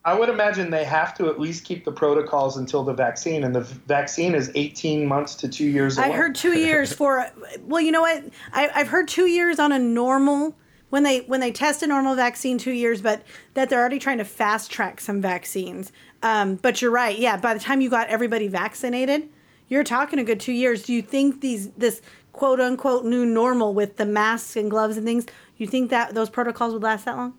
I 0.06 0.18
would 0.18 0.30
imagine 0.30 0.70
they 0.70 0.86
have 0.86 1.14
to 1.18 1.28
at 1.28 1.40
least 1.40 1.66
keep 1.66 1.84
the 1.84 1.92
protocols 1.92 2.56
until 2.56 2.84
the 2.84 2.94
vaccine, 2.94 3.44
and 3.44 3.54
the 3.54 3.62
vaccine 3.62 4.34
is 4.34 4.50
18 4.56 5.06
months 5.06 5.36
to 5.36 5.50
two 5.50 5.68
years. 5.68 5.98
Old. 5.98 6.06
I 6.06 6.08
away. 6.10 6.18
heard 6.18 6.36
two 6.36 6.58
years 6.58 6.94
for. 6.94 7.30
Well, 7.62 7.82
you 7.82 7.92
know 7.92 8.02
what? 8.02 8.24
I, 8.54 8.70
I've 8.74 8.88
heard 8.88 9.10
two 9.10 9.26
years 9.26 9.60
on 9.60 9.74
a 9.74 9.80
normal 9.80 10.56
when 10.90 11.04
they 11.04 11.20
when 11.22 11.42
they 11.42 11.52
test 11.52 11.84
a 11.84 11.88
normal 11.88 12.16
vaccine, 12.16 12.58
two 12.58 12.72
years, 12.72 13.02
but 13.02 13.24
that 13.56 13.70
they're 13.70 13.80
already 13.80 14.00
trying 14.00 14.20
to 14.20 14.26
fast 14.26 14.72
track 14.72 15.02
some 15.02 15.22
vaccines. 15.22 15.92
Um, 16.24 16.56
but 16.56 16.82
you're 16.82 16.92
right. 16.92 17.18
Yeah, 17.18 17.36
by 17.36 17.54
the 17.54 17.60
time 17.60 17.82
you 17.82 17.90
got 17.90 18.08
everybody 18.08 18.48
vaccinated, 18.48 19.28
you're 19.68 19.84
talking 19.84 20.18
a 20.18 20.24
good 20.24 20.40
two 20.40 20.54
years. 20.54 20.84
Do 20.84 20.94
you 20.94 21.02
think 21.02 21.42
these 21.42 21.72
this 21.72 22.02
quote 22.32 22.62
unquote 22.62 23.04
new 23.04 23.26
normal 23.26 23.74
with 23.74 23.98
the 23.98 24.06
masks 24.06 24.56
and 24.56 24.70
gloves 24.70 24.96
and 24.96 25.06
things? 25.06 25.26
You 25.58 25.68
think 25.68 25.90
that 25.90 26.14
those 26.14 26.30
protocols 26.30 26.72
would 26.72 26.84
last 26.84 27.04
that 27.04 27.18
long? 27.18 27.38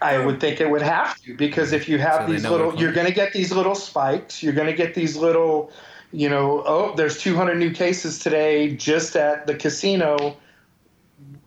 I 0.00 0.24
would 0.24 0.40
think 0.40 0.60
it 0.60 0.70
would 0.70 0.82
have 0.82 1.20
to 1.22 1.34
because 1.34 1.72
if 1.72 1.88
you 1.88 1.98
have 1.98 2.26
So 2.26 2.32
these 2.32 2.44
little, 2.44 2.74
you're 2.76 2.92
going 2.92 3.06
to 3.06 3.12
get 3.12 3.32
these 3.32 3.50
little 3.52 3.74
spikes. 3.74 4.42
You're 4.42 4.52
going 4.52 4.68
to 4.68 4.74
get 4.74 4.94
these 4.94 5.16
little, 5.16 5.72
you 6.12 6.28
know, 6.28 6.62
oh, 6.64 6.94
there's 6.94 7.18
200 7.18 7.56
new 7.56 7.72
cases 7.72 8.18
today 8.18 8.76
just 8.76 9.16
at 9.16 9.46
the 9.46 9.54
casino. 9.54 10.36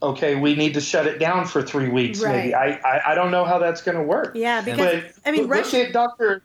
Okay, 0.02 0.36
we 0.36 0.56
need 0.56 0.74
to 0.74 0.82
shut 0.82 1.08
it 1.08 1.20
down 1.20 1.46
for 1.46 1.62
three 1.62 1.90
weeks. 1.90 2.22
Maybe 2.22 2.54
I, 2.54 2.74
I 2.84 3.12
I 3.12 3.16
don't 3.16 3.32
know 3.32 3.46
how 3.46 3.60
that's 3.60 3.82
going 3.82 3.98
to 3.98 4.04
work. 4.04 4.34
Yeah, 4.36 4.62
because 4.62 5.04
But 5.04 5.14
I 5.26 5.32
mean, 5.32 5.42
look 5.44 5.52
Russia. 5.52 5.88
at 5.88 5.94
Dr. 5.94 6.44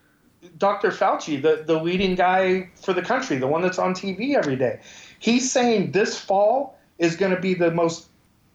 Dr. 0.58 0.90
Fauci, 0.90 1.40
the, 1.40 1.62
the 1.66 1.80
leading 1.80 2.14
guy 2.14 2.68
for 2.74 2.92
the 2.92 3.02
country, 3.02 3.38
the 3.38 3.46
one 3.46 3.62
that's 3.62 3.78
on 3.78 3.94
TV 3.94 4.34
every 4.34 4.56
day. 4.56 4.80
He's 5.18 5.50
saying 5.50 5.92
this 5.92 6.18
fall 6.18 6.78
is 6.98 7.16
going 7.16 7.34
to 7.34 7.40
be 7.40 7.54
the 7.54 7.70
most, 7.70 8.08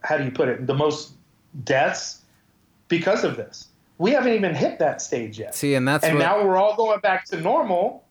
how 0.03 0.17
do 0.17 0.25
you 0.25 0.31
put 0.31 0.49
it, 0.49 0.67
the 0.67 0.73
most 0.73 1.13
deaths 1.63 2.21
because 2.87 3.23
of 3.23 3.37
this. 3.37 3.67
We 3.97 4.11
haven't 4.11 4.33
even 4.33 4.53
hit 4.53 4.79
that 4.79 5.01
stage 5.01 5.39
yet. 5.39 5.55
See, 5.55 5.73
and 5.73 5.87
that's 5.87 6.03
and 6.03 6.17
what, 6.17 6.23
now 6.23 6.43
we're 6.43 6.57
all 6.57 6.75
going 6.75 6.99
back 6.99 7.25
to 7.25 7.41
normal. 7.41 8.05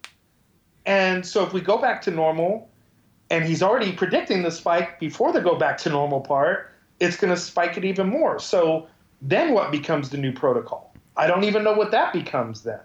And 0.84 1.24
so 1.24 1.44
if 1.44 1.52
we 1.52 1.60
go 1.60 1.78
back 1.78 2.02
to 2.02 2.10
normal, 2.10 2.68
and 3.30 3.44
he's 3.44 3.62
already 3.62 3.92
predicting 3.92 4.42
the 4.42 4.50
spike 4.50 5.00
before 5.00 5.32
the 5.32 5.40
go 5.40 5.56
back 5.56 5.78
to 5.78 5.90
normal 5.90 6.20
part, 6.20 6.72
it's 7.00 7.16
going 7.16 7.32
to 7.32 7.40
spike 7.40 7.76
it 7.76 7.84
even 7.84 8.08
more. 8.08 8.38
So 8.38 8.88
then 9.22 9.52
what 9.52 9.70
becomes 9.70 10.10
the 10.10 10.16
new 10.16 10.32
protocol? 10.32 10.94
I 11.16 11.26
don't 11.26 11.44
even 11.44 11.64
know 11.64 11.72
what 11.72 11.90
that 11.90 12.12
becomes 12.12 12.62
then. 12.62 12.80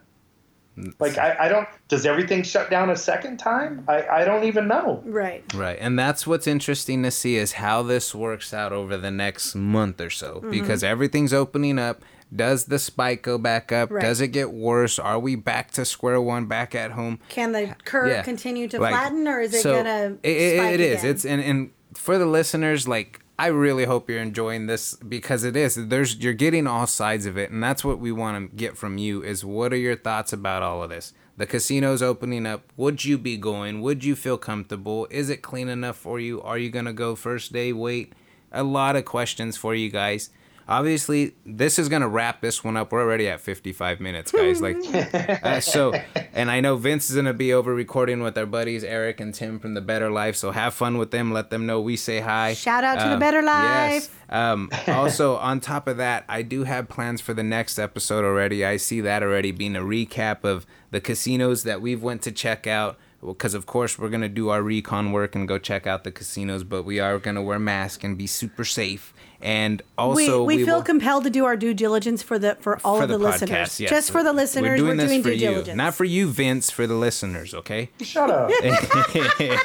Like, 1.00 1.18
I, 1.18 1.36
I 1.42 1.48
don't, 1.50 1.68
does 1.90 2.06
everything 2.06 2.44
shut 2.44 2.70
down 2.70 2.90
a 2.90 2.96
second 2.96 3.38
time? 3.38 3.84
I, 3.88 4.08
I 4.08 4.26
don't 4.26 4.46
even 4.46 4.68
know. 4.68 5.02
Right. 5.06 5.44
Right. 5.54 5.78
And 5.80 6.00
that's 6.00 6.26
what's 6.26 6.48
interesting 6.48 7.04
to 7.04 7.12
see 7.12 7.36
is 7.36 7.54
how 7.54 7.84
this 7.84 8.16
works 8.16 8.54
out 8.54 8.72
over 8.72 8.98
the 8.98 9.12
next 9.12 9.54
month 9.56 10.00
or 10.02 10.10
so 10.10 10.36
Mm-hmm. 10.36 10.52
because 10.52 10.84
everything's 10.84 11.34
opening 11.34 11.78
up. 11.78 12.02
Does 12.34 12.66
the 12.66 12.80
spike 12.80 13.22
go 13.24 13.38
back 13.38 13.74
up? 13.74 13.92
Right. 13.92 14.02
Does 14.02 14.22
it 14.22 14.30
get 14.30 14.52
worse? 14.54 14.98
Are 14.98 15.20
we 15.20 15.36
back 15.36 15.72
to 15.72 15.84
square 15.84 16.22
one, 16.22 16.46
back 16.46 16.74
at 16.74 16.92
home? 16.92 17.20
Can 17.28 17.52
the 17.52 17.76
curve 17.84 18.08
Yeah. 18.10 18.22
continue 18.24 18.70
to 18.70 18.80
Like, 18.80 18.94
flatten, 18.94 19.28
or 19.28 19.42
is 19.42 19.54
it 19.54 19.62
so 19.62 19.76
gonna? 19.76 20.18
It, 20.24 20.30
it- 20.30 20.58
spike 20.58 20.74
it 20.76 20.80
is. 20.80 21.00
again? 21.00 21.12
It's 21.12 21.26
and, 21.26 21.42
and 21.42 21.72
for 21.94 22.18
the 22.18 22.26
listeners, 22.26 22.88
like 22.88 23.20
I 23.42 23.48
really 23.48 23.86
hope 23.86 24.08
you're 24.08 24.22
enjoying 24.22 24.68
this 24.68 24.94
because 24.94 25.44
it 25.44 25.56
is. 25.56 25.74
There's 25.74 26.16
you're 26.18 26.32
getting 26.32 26.68
all 26.68 26.86
sides 26.86 27.26
of 27.26 27.40
it, 27.40 27.50
and 27.50 27.64
that's 27.64 27.84
what 27.84 27.98
we 27.98 28.12
want 28.12 28.52
to 28.52 28.56
get 28.56 28.78
from 28.78 29.00
you. 29.00 29.24
Is 29.24 29.44
what 29.44 29.74
are 29.74 29.78
your 29.78 29.96
thoughts 29.96 30.32
about 30.32 30.62
all 30.62 30.84
of 30.84 30.92
this? 30.92 31.12
The 31.38 31.48
casino's 31.48 32.04
opening 32.04 32.46
up. 32.46 32.72
Would 32.78 33.04
you 33.04 33.18
be 33.18 33.38
going? 33.38 33.82
Would 33.82 34.04
you 34.04 34.16
feel 34.16 34.38
comfortable? 34.38 35.08
Is 35.10 35.32
it 35.32 35.42
clean 35.42 35.70
enough 35.70 35.98
for 35.98 36.20
you? 36.20 36.40
Are 36.44 36.60
you 36.60 36.70
gonna 36.70 36.94
go 36.94 37.16
first 37.16 37.52
day? 37.52 37.74
Wait. 37.74 38.14
A 38.52 38.62
lot 38.62 38.96
of 38.96 39.06
questions 39.06 39.58
for 39.58 39.74
you 39.74 39.90
guys. 39.90 40.30
Obviously, 40.68 41.36
this 41.46 41.78
is 41.78 41.90
gonna 41.90 42.08
wrap 42.08 42.42
this 42.42 42.64
one 42.64 42.78
up. 42.78 42.92
We're 42.92 43.02
already 43.02 43.28
at 43.28 43.42
55 43.42 44.00
minutes, 44.00 44.32
guys. 44.32 44.62
Like, 44.62 44.78
uh, 45.44 45.60
so, 45.60 45.94
and 46.34 46.50
I 46.50 46.62
know 46.62 46.76
Vince 46.78 47.10
is 47.10 47.16
gonna 47.16 47.34
be 47.34 47.54
over 47.54 47.74
recording 47.74 48.22
with 48.22 48.38
our 48.38 48.46
buddies 48.46 48.84
Eric 48.84 49.20
and 49.20 49.34
Tim 49.34 49.60
from 49.60 49.74
the 49.74 49.82
Better 49.82 50.10
Life. 50.10 50.36
So 50.36 50.52
have 50.52 50.74
fun 50.74 50.98
with 50.98 51.12
them. 51.12 51.32
Let 51.34 51.50
them 51.50 51.66
know 51.66 51.82
we 51.82 51.98
say 51.98 52.20
hi. 52.22 52.54
Shout 52.54 52.84
out 52.84 53.00
to 53.00 53.08
the 53.08 53.14
Um, 53.16 53.20
Better 53.20 53.42
Yes. 53.42 54.10
Life. 54.10 54.18
Um, 54.30 54.70
also, 54.88 55.36
on 55.38 55.60
top 55.60 55.88
of 55.88 55.98
that, 55.98 56.24
I 56.30 56.42
do 56.42 56.64
have 56.64 56.88
plans 56.88 57.20
for 57.22 57.34
the 57.34 57.44
next 57.44 57.78
episode 57.78 58.24
already. 58.24 58.64
I 58.66 58.78
see 58.78 59.02
that 59.02 59.24
already 59.24 59.52
being 59.52 59.76
a 59.76 59.82
recap 59.82 60.44
of 60.44 60.66
the 60.92 61.02
casinos 61.02 61.64
that 61.64 61.82
we've 61.82 62.02
went 62.02 62.22
to 62.24 62.32
check 62.32 62.66
out. 62.68 62.98
Because 63.24 63.54
of 63.54 63.66
course 63.68 64.00
we're 64.00 64.10
gonna 64.10 64.28
do 64.30 64.50
our 64.50 64.64
recon 64.64 65.12
work 65.12 65.36
and 65.36 65.48
go 65.48 65.58
check 65.60 65.86
out 65.86 66.04
the 66.04 66.12
casinos, 66.12 66.64
but 66.64 66.84
we 66.84 67.00
are 67.00 67.20
gonna 67.20 67.42
wear 67.44 67.60
masks 67.60 68.04
and 68.04 68.18
be 68.18 68.26
super 68.28 68.66
safe. 68.66 69.14
And 69.44 69.82
also, 69.98 70.44
we, 70.44 70.58
we, 70.58 70.66
feel 70.66 70.76
will- 70.78 70.84
compelled 70.84 71.24
to 71.24 71.30
do 71.32 71.46
our 71.46 71.56
due 71.58 71.74
diligence 71.74 72.22
for 72.22 72.38
the 72.38 72.56
for 72.60 72.80
all 72.84 72.98
for 72.98 73.04
of 73.04 73.10
the, 73.10 73.18
the 73.18 73.26
podcast, 73.26 73.42
listeners. 73.42 73.80
yes. 73.80 73.90
Just 73.90 74.12
for 74.12 74.24
the 74.24 74.34
listeners, 74.34 74.80
we're 74.80 74.86
doing, 74.86 74.98
this 74.98 75.18
for 75.24 75.30
due 75.30 75.36
you, 75.36 75.50
diligence. 75.50 75.78
not 75.78 75.94
for 75.96 76.04
you, 76.06 76.28
Vince. 76.30 76.70
For 76.70 76.86
the 76.86 76.94
listeners, 76.96 77.54
okay? 77.56 77.90
Shut 78.02 78.30
up. 78.30 78.50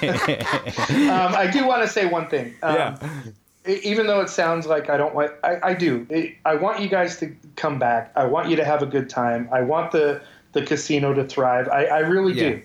um, 0.06 1.34
I 1.34 1.48
do 1.52 1.66
want 1.66 1.82
to 1.82 1.88
say 1.88 2.06
one 2.06 2.28
thing. 2.28 2.54
Um, 2.62 2.96
e- 3.68 3.80
Even 3.82 4.06
though 4.06 4.20
it 4.20 4.28
sounds 4.30 4.66
like 4.66 4.88
I 4.88 4.96
don't 4.96 5.14
want, 5.14 5.32
I, 5.44 5.58
I 5.62 5.74
do. 5.74 6.06
It, 6.10 6.36
I 6.44 6.54
want 6.56 6.80
you 6.80 6.88
guys 6.88 7.18
to 7.18 7.34
come 7.56 7.78
back. 7.78 8.12
I 8.16 8.24
want 8.24 8.48
you 8.48 8.56
to 8.56 8.64
have 8.64 8.82
a 8.82 8.86
good 8.86 9.08
time. 9.10 9.48
I 9.52 9.60
want 9.62 9.92
the 9.92 10.20
the 10.52 10.62
casino 10.62 11.12
to 11.12 11.24
thrive. 11.24 11.68
I, 11.68 11.84
I 11.86 11.98
really 12.00 12.32
Yeah. 12.32 12.48
do. 12.50 12.62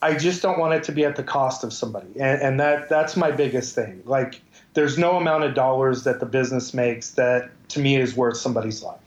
I 0.00 0.14
just 0.14 0.42
don't 0.42 0.58
want 0.58 0.74
it 0.74 0.84
to 0.84 0.92
be 0.92 1.04
at 1.04 1.16
the 1.16 1.24
cost 1.24 1.64
of 1.64 1.72
somebody, 1.72 2.08
and, 2.20 2.40
and 2.40 2.60
that 2.60 2.88
that's 2.88 3.16
my 3.16 3.30
biggest 3.30 3.74
thing. 3.74 4.02
Like, 4.04 4.40
there's 4.74 4.96
no 4.96 5.16
amount 5.16 5.44
of 5.44 5.54
dollars 5.54 6.04
that 6.04 6.20
the 6.20 6.26
business 6.26 6.72
makes 6.72 7.12
that 7.12 7.50
to 7.70 7.80
me 7.80 7.96
is 7.96 8.14
worth 8.14 8.36
somebody's 8.36 8.82
life. 8.82 9.00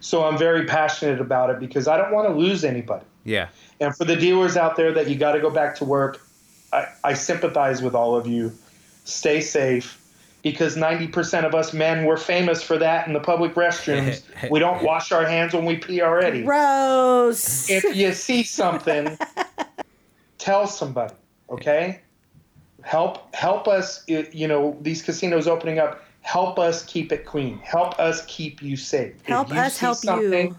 So 0.00 0.24
I'm 0.24 0.38
very 0.38 0.64
passionate 0.64 1.20
about 1.20 1.50
it 1.50 1.60
because 1.60 1.86
I 1.86 1.98
don't 1.98 2.12
want 2.12 2.26
to 2.28 2.34
lose 2.34 2.64
anybody. 2.64 3.04
Yeah. 3.24 3.48
And 3.80 3.94
for 3.94 4.04
the 4.04 4.16
dealers 4.16 4.56
out 4.56 4.76
there 4.76 4.92
that 4.92 5.08
you 5.08 5.16
got 5.16 5.32
to 5.32 5.40
go 5.40 5.50
back 5.50 5.76
to 5.76 5.84
work, 5.84 6.20
I, 6.72 6.86
I 7.04 7.14
sympathize 7.14 7.82
with 7.82 7.94
all 7.94 8.16
of 8.16 8.26
you. 8.26 8.52
Stay 9.04 9.40
safe 9.40 10.00
because 10.42 10.76
90% 10.76 11.44
of 11.44 11.54
us 11.54 11.72
men, 11.72 12.04
we're 12.04 12.16
famous 12.16 12.62
for 12.62 12.78
that 12.78 13.06
in 13.06 13.12
the 13.12 13.20
public 13.20 13.54
restrooms. 13.54 14.22
we 14.50 14.58
don't 14.58 14.82
wash 14.82 15.12
our 15.12 15.26
hands 15.26 15.52
when 15.52 15.64
we 15.64 15.76
pee 15.76 16.00
already. 16.00 16.42
Gross. 16.42 17.68
If 17.68 17.94
you 17.94 18.12
see 18.12 18.42
something, 18.42 19.18
tell 20.40 20.66
somebody, 20.66 21.14
okay? 21.48 22.00
Help 22.82 23.32
help 23.34 23.68
us, 23.68 24.02
you 24.08 24.48
know, 24.48 24.76
these 24.80 25.02
casinos 25.02 25.46
opening 25.46 25.78
up, 25.78 26.02
help 26.22 26.58
us 26.58 26.84
keep 26.84 27.12
it 27.12 27.26
clean. 27.26 27.58
Help 27.58 27.98
us 28.00 28.24
keep 28.26 28.62
you 28.62 28.76
safe. 28.76 29.14
Help 29.26 29.50
you 29.50 29.56
us 29.56 29.78
help 29.78 29.98
you. 30.02 30.56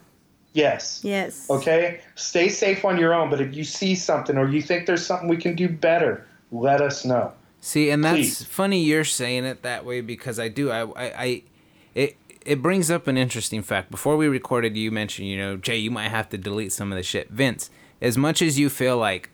Yes. 0.53 1.01
Yes. 1.03 1.49
Okay? 1.49 2.01
Stay 2.15 2.49
safe 2.49 2.83
on 2.85 2.97
your 2.97 3.13
own, 3.13 3.29
but 3.29 3.41
if 3.41 3.55
you 3.55 3.63
see 3.63 3.95
something 3.95 4.37
or 4.37 4.49
you 4.49 4.61
think 4.61 4.85
there's 4.85 5.05
something 5.05 5.27
we 5.29 5.37
can 5.37 5.55
do 5.55 5.69
better, 5.69 6.27
let 6.51 6.81
us 6.81 7.05
know. 7.05 7.31
See, 7.61 7.89
and 7.89 8.03
that's 8.03 8.15
Please. 8.15 8.43
funny 8.43 8.83
you're 8.83 9.05
saying 9.05 9.45
it 9.45 9.61
that 9.61 9.85
way 9.85 10.01
because 10.01 10.39
I 10.39 10.49
do. 10.49 10.69
I, 10.71 10.81
I, 10.81 11.05
I, 11.05 11.43
it, 11.95 12.17
it 12.45 12.61
brings 12.61 12.91
up 12.91 13.07
an 13.07 13.17
interesting 13.17 13.61
fact. 13.61 13.91
Before 13.91 14.17
we 14.17 14.27
recorded, 14.27 14.75
you 14.75 14.91
mentioned, 14.91 15.27
you 15.27 15.37
know, 15.37 15.57
Jay, 15.57 15.77
you 15.77 15.91
might 15.91 16.09
have 16.09 16.27
to 16.29 16.37
delete 16.37 16.73
some 16.73 16.91
of 16.91 16.97
the 16.97 17.03
shit. 17.03 17.29
Vince, 17.29 17.69
as 18.01 18.17
much 18.17 18.41
as 18.41 18.59
you 18.59 18.69
feel 18.69 18.97
like 18.97 19.29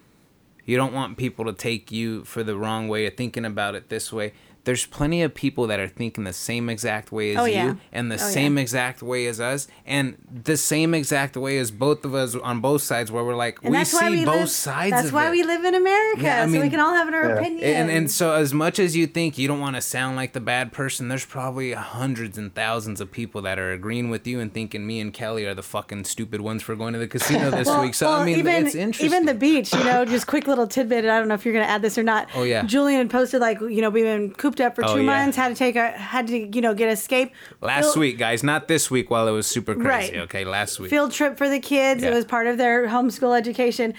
you 0.67 0.77
don't 0.77 0.93
want 0.93 1.17
people 1.17 1.45
to 1.45 1.53
take 1.53 1.91
you 1.91 2.23
for 2.25 2.43
the 2.43 2.55
wrong 2.55 2.87
way 2.87 3.07
of 3.07 3.15
thinking 3.15 3.45
about 3.45 3.73
it 3.73 3.89
this 3.89 4.11
way, 4.13 4.33
there's 4.67 4.85
plenty 4.85 5.23
of 5.23 5.33
people 5.33 5.65
that 5.67 5.79
are 5.79 5.87
thinking 5.87 6.25
the 6.25 6.33
same 6.33 6.69
exact 6.69 7.11
way 7.11 7.31
as 7.31 7.37
Oh, 7.37 7.45
you 7.45 7.53
yeah. 7.53 7.73
and 7.93 8.11
the 8.11 8.15
Oh, 8.15 8.27
yeah. 8.27 8.31
same 8.39 8.57
exact 8.57 9.01
way 9.01 9.25
as 9.27 9.39
us 9.39 9.67
and 9.85 10.17
the 10.43 10.57
same 10.57 10.93
exact 10.93 11.37
way 11.37 11.57
as 11.57 11.71
both 11.71 12.03
of 12.05 12.13
us 12.13 12.35
on 12.35 12.59
both 12.59 12.81
sides 12.81 13.09
where 13.11 13.23
we're 13.23 13.35
like 13.35 13.59
And 13.63 13.73
we 13.73 13.83
see 13.85 14.09
we 14.09 14.25
both 14.25 14.35
live, 14.41 14.49
sides 14.49 14.91
That's 14.91 15.07
of 15.07 15.13
why 15.13 15.27
it. 15.29 15.31
we 15.31 15.43
live 15.43 15.63
in 15.63 15.73
America, 15.73 16.21
Yeah, 16.21 16.43
I 16.43 16.51
so 16.51 16.59
we 16.61 16.69
can 16.69 16.79
all 16.81 16.93
have 16.93 17.07
our 17.13 17.27
Yeah. 17.29 17.35
opinion. 17.39 17.63
and 17.63 17.89
and 17.89 18.11
so 18.11 18.33
as 18.33 18.53
much 18.53 18.77
as 18.77 18.95
you 18.95 19.07
think 19.07 19.37
you 19.37 19.47
don't 19.47 19.61
want 19.61 19.77
to 19.77 19.81
sound 19.81 20.15
like 20.17 20.33
the 20.33 20.41
bad 20.41 20.71
person, 20.73 21.07
there's 21.07 21.25
probably 21.25 21.71
hundreds 21.71 22.37
and 22.37 22.53
thousands 22.53 22.99
of 22.99 23.09
people 23.11 23.41
that 23.43 23.57
are 23.57 23.71
agreeing 23.71 24.09
with 24.09 24.27
you 24.27 24.39
and 24.41 24.53
thinking 24.53 24.85
me 24.85 24.99
and 24.99 25.13
Kelly 25.13 25.45
are 25.45 25.55
the 25.55 25.63
fucking 25.63 26.03
stupid 26.03 26.41
ones 26.41 26.61
for 26.61 26.75
going 26.75 26.91
to 26.93 26.99
the 26.99 27.07
casino 27.07 27.49
this 27.57 27.67
Well- 27.67 27.81
week. 27.83 27.93
So 27.93 28.07
well, 28.09 28.19
I 28.21 28.25
mean, 28.25 28.39
even, 28.39 28.65
it's 28.65 28.75
interesting. 28.75 29.05
Even 29.05 29.25
the 29.25 29.33
beach, 29.33 29.73
you 29.73 29.83
know, 29.85 30.03
just 30.03 30.27
quick 30.27 30.45
little 30.47 30.67
tidbit. 30.67 31.05
I 31.05 31.17
don't 31.19 31.29
know 31.29 31.35
if 31.35 31.45
you're 31.45 31.53
going 31.53 31.65
to 31.65 31.71
add 31.71 31.81
this 31.81 31.97
or 31.97 32.03
not. 32.03 32.27
Oh, 32.35 32.43
yeah. 32.43 32.63
Julian 32.63 33.07
posted 33.07 33.39
like, 33.39 33.61
you 33.61 33.81
know, 33.81 33.89
we've 33.89 34.03
been 34.03 34.33
cooped 34.33 34.56
up 34.61 34.75
for 34.75 34.83
Oh, 34.85 34.93
two 34.95 34.99
yeah. 35.01 35.05
months, 35.05 35.37
had 35.37 35.49
to 35.49 35.55
take 35.55 35.75
a, 35.75 35.91
had 35.91 36.27
to, 36.27 36.37
you 36.55 36.61
know, 36.61 36.73
get 36.73 36.89
escape. 36.91 37.31
last 37.61 37.85
Field- 37.85 37.97
week, 37.97 38.17
guys, 38.17 38.43
not 38.43 38.67
this 38.67 38.89
week 38.91 39.09
while 39.09 39.27
it 39.27 39.31
was 39.31 39.47
super 39.47 39.73
crazy. 39.75 40.13
Right. 40.13 40.21
Okay, 40.23 40.45
last 40.45 40.79
week. 40.79 40.89
Field 40.89 41.11
trip 41.11 41.37
for 41.37 41.49
the 41.49 41.59
kids. 41.59 42.03
Yeah. 42.03 42.09
It 42.11 42.13
was 42.13 42.25
part 42.25 42.47
of 42.47 42.57
their 42.57 42.87
homeschool 42.87 43.37
education. 43.37 43.93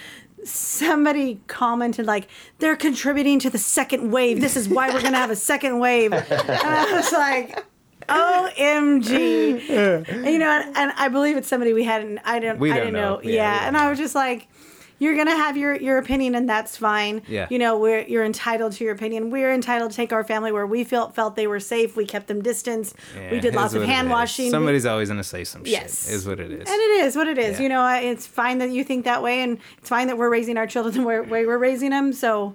Somebody 0.44 1.40
commented 1.48 2.06
like, 2.06 2.28
they're 2.58 2.76
contributing 2.76 3.38
to 3.40 3.50
the 3.50 3.58
second 3.58 4.10
wave. 4.10 4.40
This 4.40 4.56
is 4.56 4.68
why 4.68 4.88
we're 4.90 5.00
to 5.00 5.10
have 5.10 5.30
a 5.30 5.36
second 5.36 5.78
wave. 5.80 6.12
And 6.30 6.50
I 6.50 6.92
was 6.92 7.12
like. 7.12 7.64
OMG. 8.08 9.68
You 10.30 10.38
know, 10.38 10.48
and, 10.50 10.76
and 10.76 10.92
I 10.96 11.08
believe 11.08 11.36
it's 11.36 11.48
somebody 11.48 11.72
we 11.74 11.84
hadn't, 11.84 12.20
I 12.24 12.38
don't, 12.38 12.58
We 12.58 12.68
don't 12.68 12.78
didn't 12.78 12.92
know. 12.94 13.16
know. 13.16 13.22
Yeah, 13.22 13.32
Yeah. 13.60 13.68
And 13.68 13.76
I 13.76 13.90
was 13.90 13.98
just 13.98 14.14
like, 14.14 14.48
you're 14.98 15.16
gonna 15.16 15.36
have 15.36 15.56
your 15.56 15.74
your 15.76 15.98
opinion, 15.98 16.34
and 16.34 16.48
that's 16.48 16.76
fine. 16.76 17.22
Yeah. 17.28 17.46
You 17.50 17.58
know, 17.58 17.78
we're 17.78 18.00
you're 18.02 18.24
entitled 18.24 18.72
to 18.72 18.84
your 18.84 18.92
opinion. 18.94 19.30
We're 19.30 19.52
entitled 19.52 19.90
to 19.92 19.96
take 19.96 20.12
our 20.12 20.24
family 20.24 20.52
where 20.52 20.66
we 20.66 20.84
felt 20.84 21.14
felt 21.14 21.36
they 21.36 21.46
were 21.46 21.60
safe. 21.60 21.96
We 21.96 22.04
kept 22.06 22.26
them 22.26 22.42
distanced. 22.42 22.96
Yeah, 23.16 23.30
we 23.30 23.40
did 23.40 23.54
lots 23.54 23.74
of 23.74 23.82
hand 23.84 24.10
washing. 24.10 24.50
Somebody's 24.50 24.86
always 24.86 25.08
gonna 25.08 25.22
say 25.24 25.44
some 25.44 25.62
Yes. 25.64 26.04
shit. 26.06 26.14
Is 26.14 26.26
what 26.26 26.40
it 26.40 26.50
is. 26.50 26.60
and 26.68 26.68
it 26.68 27.04
is 27.06 27.16
what 27.16 27.28
it 27.28 27.38
is. 27.38 27.56
Yeah. 27.58 27.62
You 27.62 27.68
know, 27.68 27.86
it's 28.10 28.26
fine 28.26 28.58
that 28.58 28.70
you 28.70 28.84
think 28.84 29.04
that 29.04 29.22
way, 29.22 29.40
and 29.42 29.58
it's 29.78 29.88
fine 29.88 30.06
that 30.08 30.18
we're 30.18 30.30
raising 30.30 30.56
our 30.56 30.66
children 30.66 30.94
the 30.94 31.02
way 31.02 31.20
we're 31.46 31.58
raising 31.58 31.90
them. 31.90 32.12
So, 32.12 32.54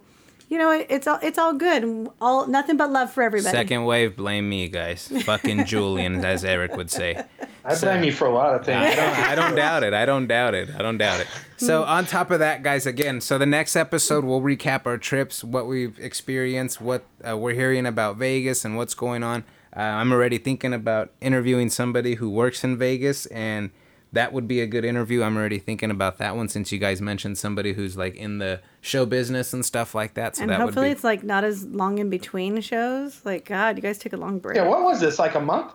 you 0.53 0.59
know, 0.59 0.69
it, 0.69 0.85
it's 0.87 1.07
all 1.07 1.17
it's 1.23 1.39
all 1.39 1.53
good. 1.53 2.07
All 2.21 2.45
nothing 2.45 2.77
but 2.77 2.91
love 2.91 3.11
for 3.11 3.23
everybody. 3.23 3.51
Second 3.51 3.85
wave, 3.85 4.15
blame 4.15 4.47
me, 4.47 4.67
guys. 4.67 5.07
Fucking 5.23 5.65
Julian, 5.71 6.23
as 6.23 6.45
Eric 6.45 6.77
would 6.77 6.91
say. 6.91 7.23
I 7.65 7.75
blame 7.75 8.03
you 8.03 8.11
for 8.11 8.27
a 8.27 8.31
lot 8.31 8.53
of 8.53 8.61
I 8.61 8.63
things. 8.65 8.95
don't, 8.95 9.17
I 9.17 9.33
don't 9.33 9.55
doubt 9.55 9.81
it. 9.83 9.95
I 9.95 10.05
don't 10.05 10.27
doubt 10.27 10.53
it. 10.53 10.69
I 10.77 10.83
don't 10.83 10.99
doubt 10.99 11.21
it. 11.21 11.27
So 11.57 11.83
on 11.85 12.05
top 12.05 12.29
of 12.29 12.37
that, 12.37 12.61
guys, 12.61 12.85
again, 12.85 13.19
so 13.19 13.39
the 13.39 13.47
next 13.47 13.75
episode 13.75 14.23
we'll 14.23 14.41
recap 14.41 14.85
our 14.85 14.99
trips, 14.99 15.43
what 15.43 15.65
we've 15.65 15.97
experienced, 15.97 16.79
what 16.79 17.03
uh, 17.27 17.35
we're 17.35 17.55
hearing 17.55 17.87
about 17.87 18.17
Vegas, 18.17 18.63
and 18.63 18.77
what's 18.77 18.93
going 18.93 19.23
on. 19.23 19.43
Uh, 19.75 19.79
I'm 19.79 20.11
already 20.11 20.37
thinking 20.37 20.71
about 20.71 21.09
interviewing 21.19 21.71
somebody 21.71 22.13
who 22.15 22.29
works 22.29 22.63
in 22.63 22.77
Vegas, 22.77 23.25
and 23.27 23.71
that 24.13 24.31
would 24.31 24.47
be 24.47 24.61
a 24.61 24.67
good 24.67 24.85
interview. 24.85 25.23
I'm 25.23 25.35
already 25.35 25.59
thinking 25.59 25.91
about 25.91 26.19
that 26.19 26.35
one 26.35 26.47
since 26.47 26.71
you 26.71 26.77
guys 26.77 27.01
mentioned 27.01 27.37
somebody 27.37 27.73
who's 27.73 27.97
like 27.97 28.15
in 28.15 28.37
the 28.37 28.61
show 28.79 29.05
business 29.05 29.53
and 29.53 29.65
stuff 29.65 29.93
like 29.93 30.13
that. 30.13 30.35
So 30.37 30.43
and 30.43 30.51
that 30.51 30.59
hopefully 30.59 30.89
would 30.89 30.93
be 30.93 30.95
it's 30.95 31.03
like 31.03 31.23
not 31.23 31.43
as 31.43 31.65
long 31.65 31.97
in 31.97 32.09
between 32.09 32.61
shows. 32.61 33.21
Like 33.25 33.45
God, 33.45 33.75
you 33.75 33.81
guys 33.81 33.97
took 33.97 34.13
a 34.13 34.17
long 34.17 34.39
break. 34.39 34.55
Yeah, 34.55 34.67
what 34.67 34.83
was 34.83 35.01
this? 35.01 35.19
Like 35.19 35.35
a 35.35 35.39
month? 35.39 35.73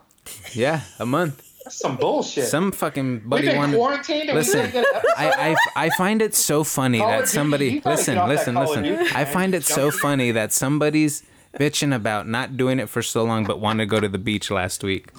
yeah, 0.53 0.83
a 0.99 1.07
month. 1.07 1.45
That's 1.65 1.79
some 1.79 1.97
bullshit. 1.97 2.47
Some 2.47 2.71
fucking 2.71 3.13
We've 3.13 3.29
buddy 3.29 3.49
been 3.49 3.57
wanted. 3.57 3.77
quarantined 3.77 4.31
Listen, 4.33 4.61
we 4.61 4.67
didn't 4.71 4.85
get 4.85 4.95
an 4.95 5.01
episode? 5.19 5.41
I, 5.41 5.51
I, 5.77 5.85
I 5.87 5.91
find 5.91 6.23
it 6.23 6.35
so 6.35 6.65
funny 6.65 6.99
Call 7.01 7.11
that 7.11 7.29
somebody 7.29 7.67
you 7.67 7.83
listen 7.85 8.15
that 8.15 8.29
listen 8.29 8.55
listen. 8.55 8.85
Duty, 8.85 9.11
I 9.15 9.25
find 9.25 9.55
it 9.55 9.65
so 9.65 9.91
funny 9.91 10.31
that 10.31 10.53
somebody's 10.53 11.25
bitching 11.59 11.95
about 11.95 12.29
not 12.29 12.57
doing 12.57 12.79
it 12.79 12.89
for 12.89 13.03
so 13.03 13.25
long, 13.25 13.45
but 13.45 13.59
wanted 13.59 13.85
to 13.85 13.87
go 13.87 14.01
to 14.01 14.09
the 14.09 14.19
beach 14.19 14.51
last 14.51 14.85
week. 14.85 15.11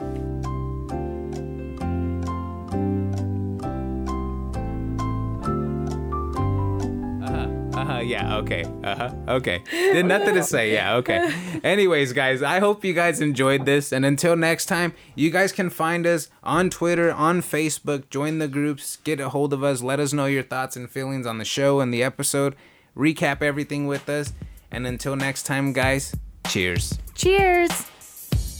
Uh 7.79 7.85
huh. 7.85 7.99
Yeah. 7.99 8.35
Okay. 8.39 8.65
Uh 8.83 8.95
huh. 8.95 9.15
Okay. 9.29 9.63
Did 9.71 10.05
nothing 10.05 10.35
to 10.35 10.43
say. 10.43 10.73
Yeah. 10.73 10.95
Okay. 10.95 11.31
Anyways, 11.63 12.11
guys, 12.11 12.43
I 12.43 12.59
hope 12.59 12.83
you 12.83 12.93
guys 12.93 13.21
enjoyed 13.21 13.65
this, 13.65 13.93
and 13.93 14.03
until 14.03 14.35
next 14.35 14.65
time, 14.65 14.93
you 15.15 15.29
guys 15.29 15.53
can 15.53 15.69
find 15.69 16.05
us 16.05 16.29
on 16.43 16.69
Twitter, 16.69 17.09
on 17.09 17.41
Facebook. 17.41 18.09
Join 18.09 18.39
the 18.39 18.49
groups, 18.49 18.97
get 19.05 19.21
a 19.21 19.29
hold 19.29 19.53
of 19.53 19.63
us, 19.63 19.81
let 19.81 20.01
us 20.01 20.11
know 20.11 20.25
your 20.25 20.43
thoughts 20.43 20.75
and 20.75 20.89
feelings 20.89 21.25
on 21.25 21.37
the 21.37 21.45
show 21.45 21.79
and 21.79 21.93
the 21.93 22.03
episode. 22.03 22.53
Recap 22.97 23.41
everything 23.41 23.87
with 23.87 24.09
us, 24.09 24.33
and 24.69 24.85
until 24.85 25.15
next 25.15 25.43
time, 25.43 25.71
guys. 25.71 26.13
Cheers. 26.47 26.99
Cheers. 27.15 27.85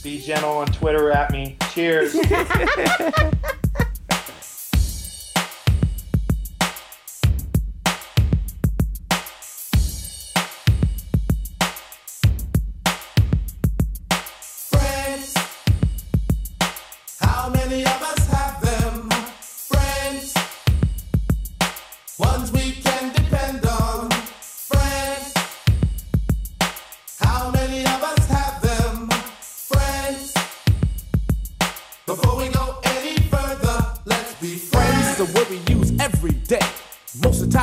Be 0.02 0.18
gentle 0.18 0.56
on 0.56 0.68
Twitter 0.68 1.10
at 1.10 1.30
me. 1.30 1.58
Cheers. 1.74 2.16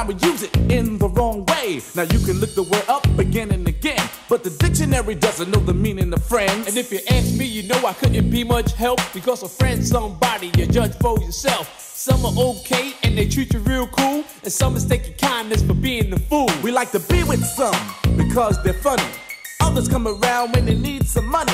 we 0.07 0.15
use 0.15 0.41
it 0.41 0.55
in 0.71 0.97
the 0.97 1.09
wrong 1.09 1.45
way. 1.45 1.81
Now 1.93 2.03
you 2.03 2.19
can 2.19 2.39
look 2.39 2.55
the 2.55 2.63
word 2.63 2.85
up 2.87 3.05
again 3.19 3.51
and 3.51 3.67
again, 3.67 4.09
but 4.29 4.43
the 4.43 4.49
dictionary 4.51 5.15
doesn't 5.15 5.51
know 5.51 5.59
the 5.59 5.73
meaning 5.73 6.13
of 6.13 6.23
friends. 6.23 6.67
And 6.67 6.77
if 6.77 6.91
you 6.91 6.99
ask 7.09 7.37
me, 7.37 7.45
you 7.45 7.63
know 7.67 7.85
I 7.85 7.93
couldn't 7.93 8.29
be 8.31 8.43
much 8.43 8.71
help 8.73 9.01
because 9.13 9.43
a 9.43 9.49
friend's 9.49 9.89
somebody 9.89 10.51
you 10.57 10.65
judge 10.65 10.95
for 10.95 11.19
yourself. 11.19 11.79
Some 11.79 12.25
are 12.25 12.33
okay 12.51 12.93
and 13.03 13.17
they 13.17 13.27
treat 13.27 13.53
you 13.53 13.59
real 13.59 13.87
cool, 13.87 14.23
and 14.43 14.51
some 14.51 14.75
mistake 14.75 15.07
your 15.07 15.17
kindness 15.17 15.61
for 15.61 15.73
being 15.73 16.09
the 16.09 16.19
fool. 16.19 16.49
We 16.63 16.71
like 16.71 16.91
to 16.91 16.99
be 16.99 17.23
with 17.23 17.43
some 17.43 17.75
because 18.15 18.61
they're 18.63 18.73
funny. 18.73 19.03
Others 19.61 19.89
come 19.89 20.07
around 20.07 20.53
when 20.53 20.65
they 20.65 20.75
need 20.75 21.05
some 21.07 21.27
money. 21.27 21.53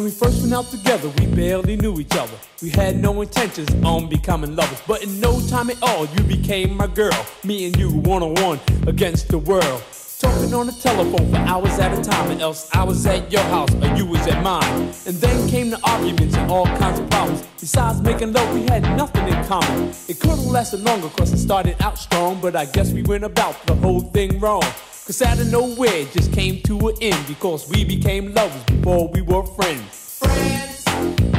When 0.00 0.06
we 0.06 0.12
first 0.12 0.40
went 0.40 0.54
out 0.54 0.70
together, 0.70 1.10
we 1.18 1.26
barely 1.26 1.76
knew 1.76 2.00
each 2.00 2.16
other. 2.16 2.32
We 2.62 2.70
had 2.70 2.96
no 2.98 3.20
intentions 3.20 3.68
on 3.84 4.08
becoming 4.08 4.56
lovers, 4.56 4.80
but 4.88 5.02
in 5.02 5.20
no 5.20 5.46
time 5.46 5.68
at 5.68 5.76
all, 5.82 6.06
you 6.06 6.22
became 6.22 6.74
my 6.74 6.86
girl. 6.86 7.26
Me 7.44 7.66
and 7.66 7.76
you 7.76 7.90
one 7.90 8.22
on 8.22 8.32
one 8.36 8.58
against 8.86 9.28
the 9.28 9.36
world. 9.36 9.82
Talking 10.18 10.54
on 10.54 10.68
the 10.68 10.72
telephone 10.72 11.30
for 11.30 11.36
hours 11.36 11.78
at 11.78 11.92
a 11.92 12.02
time, 12.02 12.30
and 12.30 12.40
else 12.40 12.74
I 12.74 12.82
was 12.82 13.04
at 13.04 13.30
your 13.30 13.42
house 13.42 13.74
or 13.74 13.94
you 13.94 14.06
was 14.06 14.26
at 14.26 14.42
mine. 14.42 14.90
And 15.06 15.16
then 15.20 15.46
came 15.50 15.68
the 15.68 15.78
arguments 15.84 16.34
and 16.34 16.50
all 16.50 16.64
kinds 16.64 16.98
of 16.98 17.10
problems. 17.10 17.46
Besides 17.60 18.00
making 18.00 18.32
love, 18.32 18.54
we 18.54 18.62
had 18.62 18.82
nothing 18.96 19.28
in 19.28 19.44
common. 19.44 19.90
It 20.08 20.18
could 20.18 20.30
have 20.30 20.46
lasted 20.46 20.80
longer, 20.80 21.10
cause 21.10 21.30
it 21.30 21.38
started 21.38 21.76
out 21.82 21.98
strong, 21.98 22.40
but 22.40 22.56
I 22.56 22.64
guess 22.64 22.90
we 22.90 23.02
went 23.02 23.24
about 23.24 23.66
the 23.66 23.74
whole 23.74 24.00
thing 24.00 24.40
wrong. 24.40 24.64
Cause 25.10 25.22
out 25.22 25.40
of 25.40 25.50
nowhere, 25.50 25.92
it 25.92 26.12
just 26.12 26.32
came 26.32 26.62
to 26.62 26.90
an 26.90 26.94
end 27.00 27.26
because 27.26 27.68
we 27.68 27.84
became 27.84 28.32
lovers 28.32 28.62
before 28.62 29.08
we 29.08 29.22
were 29.22 29.44
friends. 29.44 30.20
Friends, 30.20 31.29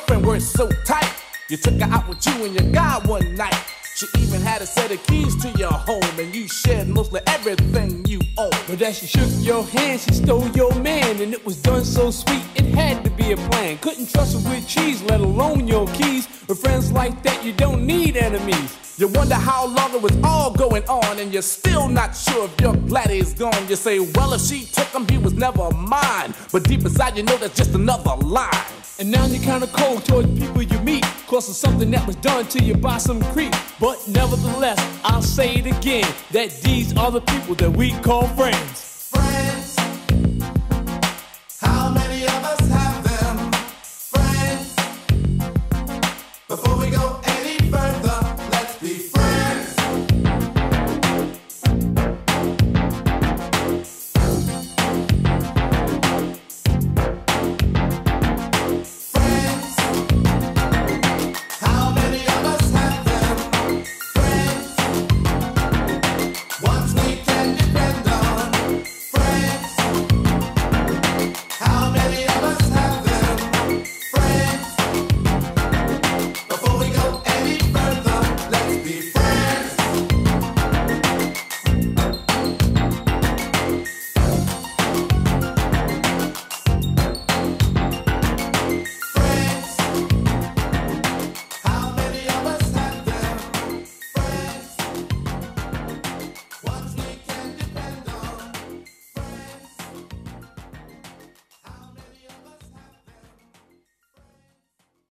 girlfriend 0.00 0.26
were 0.26 0.40
so 0.40 0.68
tight. 0.84 1.12
You 1.48 1.56
took 1.56 1.74
her 1.80 1.92
out 1.92 2.08
with 2.08 2.24
you 2.26 2.44
and 2.44 2.54
your 2.54 2.72
guy 2.72 3.00
one 3.06 3.34
night. 3.34 3.54
She 3.94 4.06
even 4.18 4.40
had 4.40 4.62
a 4.62 4.66
set 4.66 4.90
of 4.90 5.02
keys 5.06 5.36
to 5.42 5.50
your 5.58 5.72
home, 5.72 6.18
and 6.18 6.34
you 6.34 6.48
shared 6.48 6.88
mostly 6.88 7.20
everything 7.26 8.04
you 8.06 8.20
own. 8.38 8.50
But 8.66 8.80
as 8.80 8.98
she 8.98 9.06
shook 9.06 9.28
your 9.40 9.64
hand, 9.64 10.00
she 10.00 10.14
stole 10.14 10.48
your 10.50 10.74
man, 10.76 11.20
and 11.20 11.34
it 11.34 11.44
was 11.44 11.56
done 11.60 11.84
so 11.84 12.10
sweet, 12.10 12.42
it 12.54 12.66
had 12.66 13.04
to 13.04 13.10
be 13.10 13.32
a 13.32 13.36
plan. 13.36 13.78
Couldn't 13.78 14.10
trust 14.10 14.32
her 14.42 14.50
with 14.50 14.66
cheese, 14.66 15.02
let 15.02 15.20
alone 15.20 15.68
your 15.68 15.86
keys. 15.88 16.28
With 16.48 16.60
friends 16.60 16.92
like 16.92 17.22
that, 17.24 17.44
you 17.44 17.52
don't 17.52 17.84
need 17.84 18.16
enemies. 18.16 18.89
You 19.00 19.08
wonder 19.08 19.34
how 19.34 19.66
long 19.66 19.94
it 19.94 20.02
was 20.02 20.14
all 20.22 20.50
going 20.50 20.86
on, 20.86 21.18
and 21.20 21.32
you're 21.32 21.40
still 21.40 21.88
not 21.88 22.14
sure 22.14 22.44
if 22.44 22.60
your 22.60 22.76
Gladys 22.76 23.32
gone. 23.32 23.66
You 23.66 23.74
say, 23.74 23.98
well, 23.98 24.34
if 24.34 24.42
she 24.42 24.66
took 24.66 24.88
him, 24.88 25.08
he 25.08 25.16
was 25.16 25.32
never 25.32 25.70
mine. 25.70 26.34
But 26.52 26.64
deep 26.64 26.82
inside, 26.82 27.16
you 27.16 27.22
know 27.22 27.38
that's 27.38 27.56
just 27.56 27.74
another 27.74 28.14
lie. 28.16 28.66
And 28.98 29.10
now 29.10 29.24
you're 29.24 29.42
kinda 29.42 29.68
cold 29.68 30.04
towards 30.04 30.28
people 30.38 30.60
you 30.60 30.78
meet, 30.80 31.06
cause 31.26 31.48
of 31.48 31.56
something 31.56 31.90
that 31.92 32.06
was 32.06 32.16
done 32.16 32.46
to 32.48 32.62
you 32.62 32.74
by 32.74 32.98
some 32.98 33.22
creep. 33.32 33.54
But 33.80 34.06
nevertheless, 34.06 34.78
I'll 35.02 35.22
say 35.22 35.54
it 35.54 35.66
again, 35.66 36.06
that 36.32 36.60
these 36.60 36.94
are 36.98 37.10
the 37.10 37.22
people 37.22 37.54
that 37.54 37.70
we 37.70 37.92
call 38.02 38.26
friends. 38.36 39.08
friends. 39.08 39.59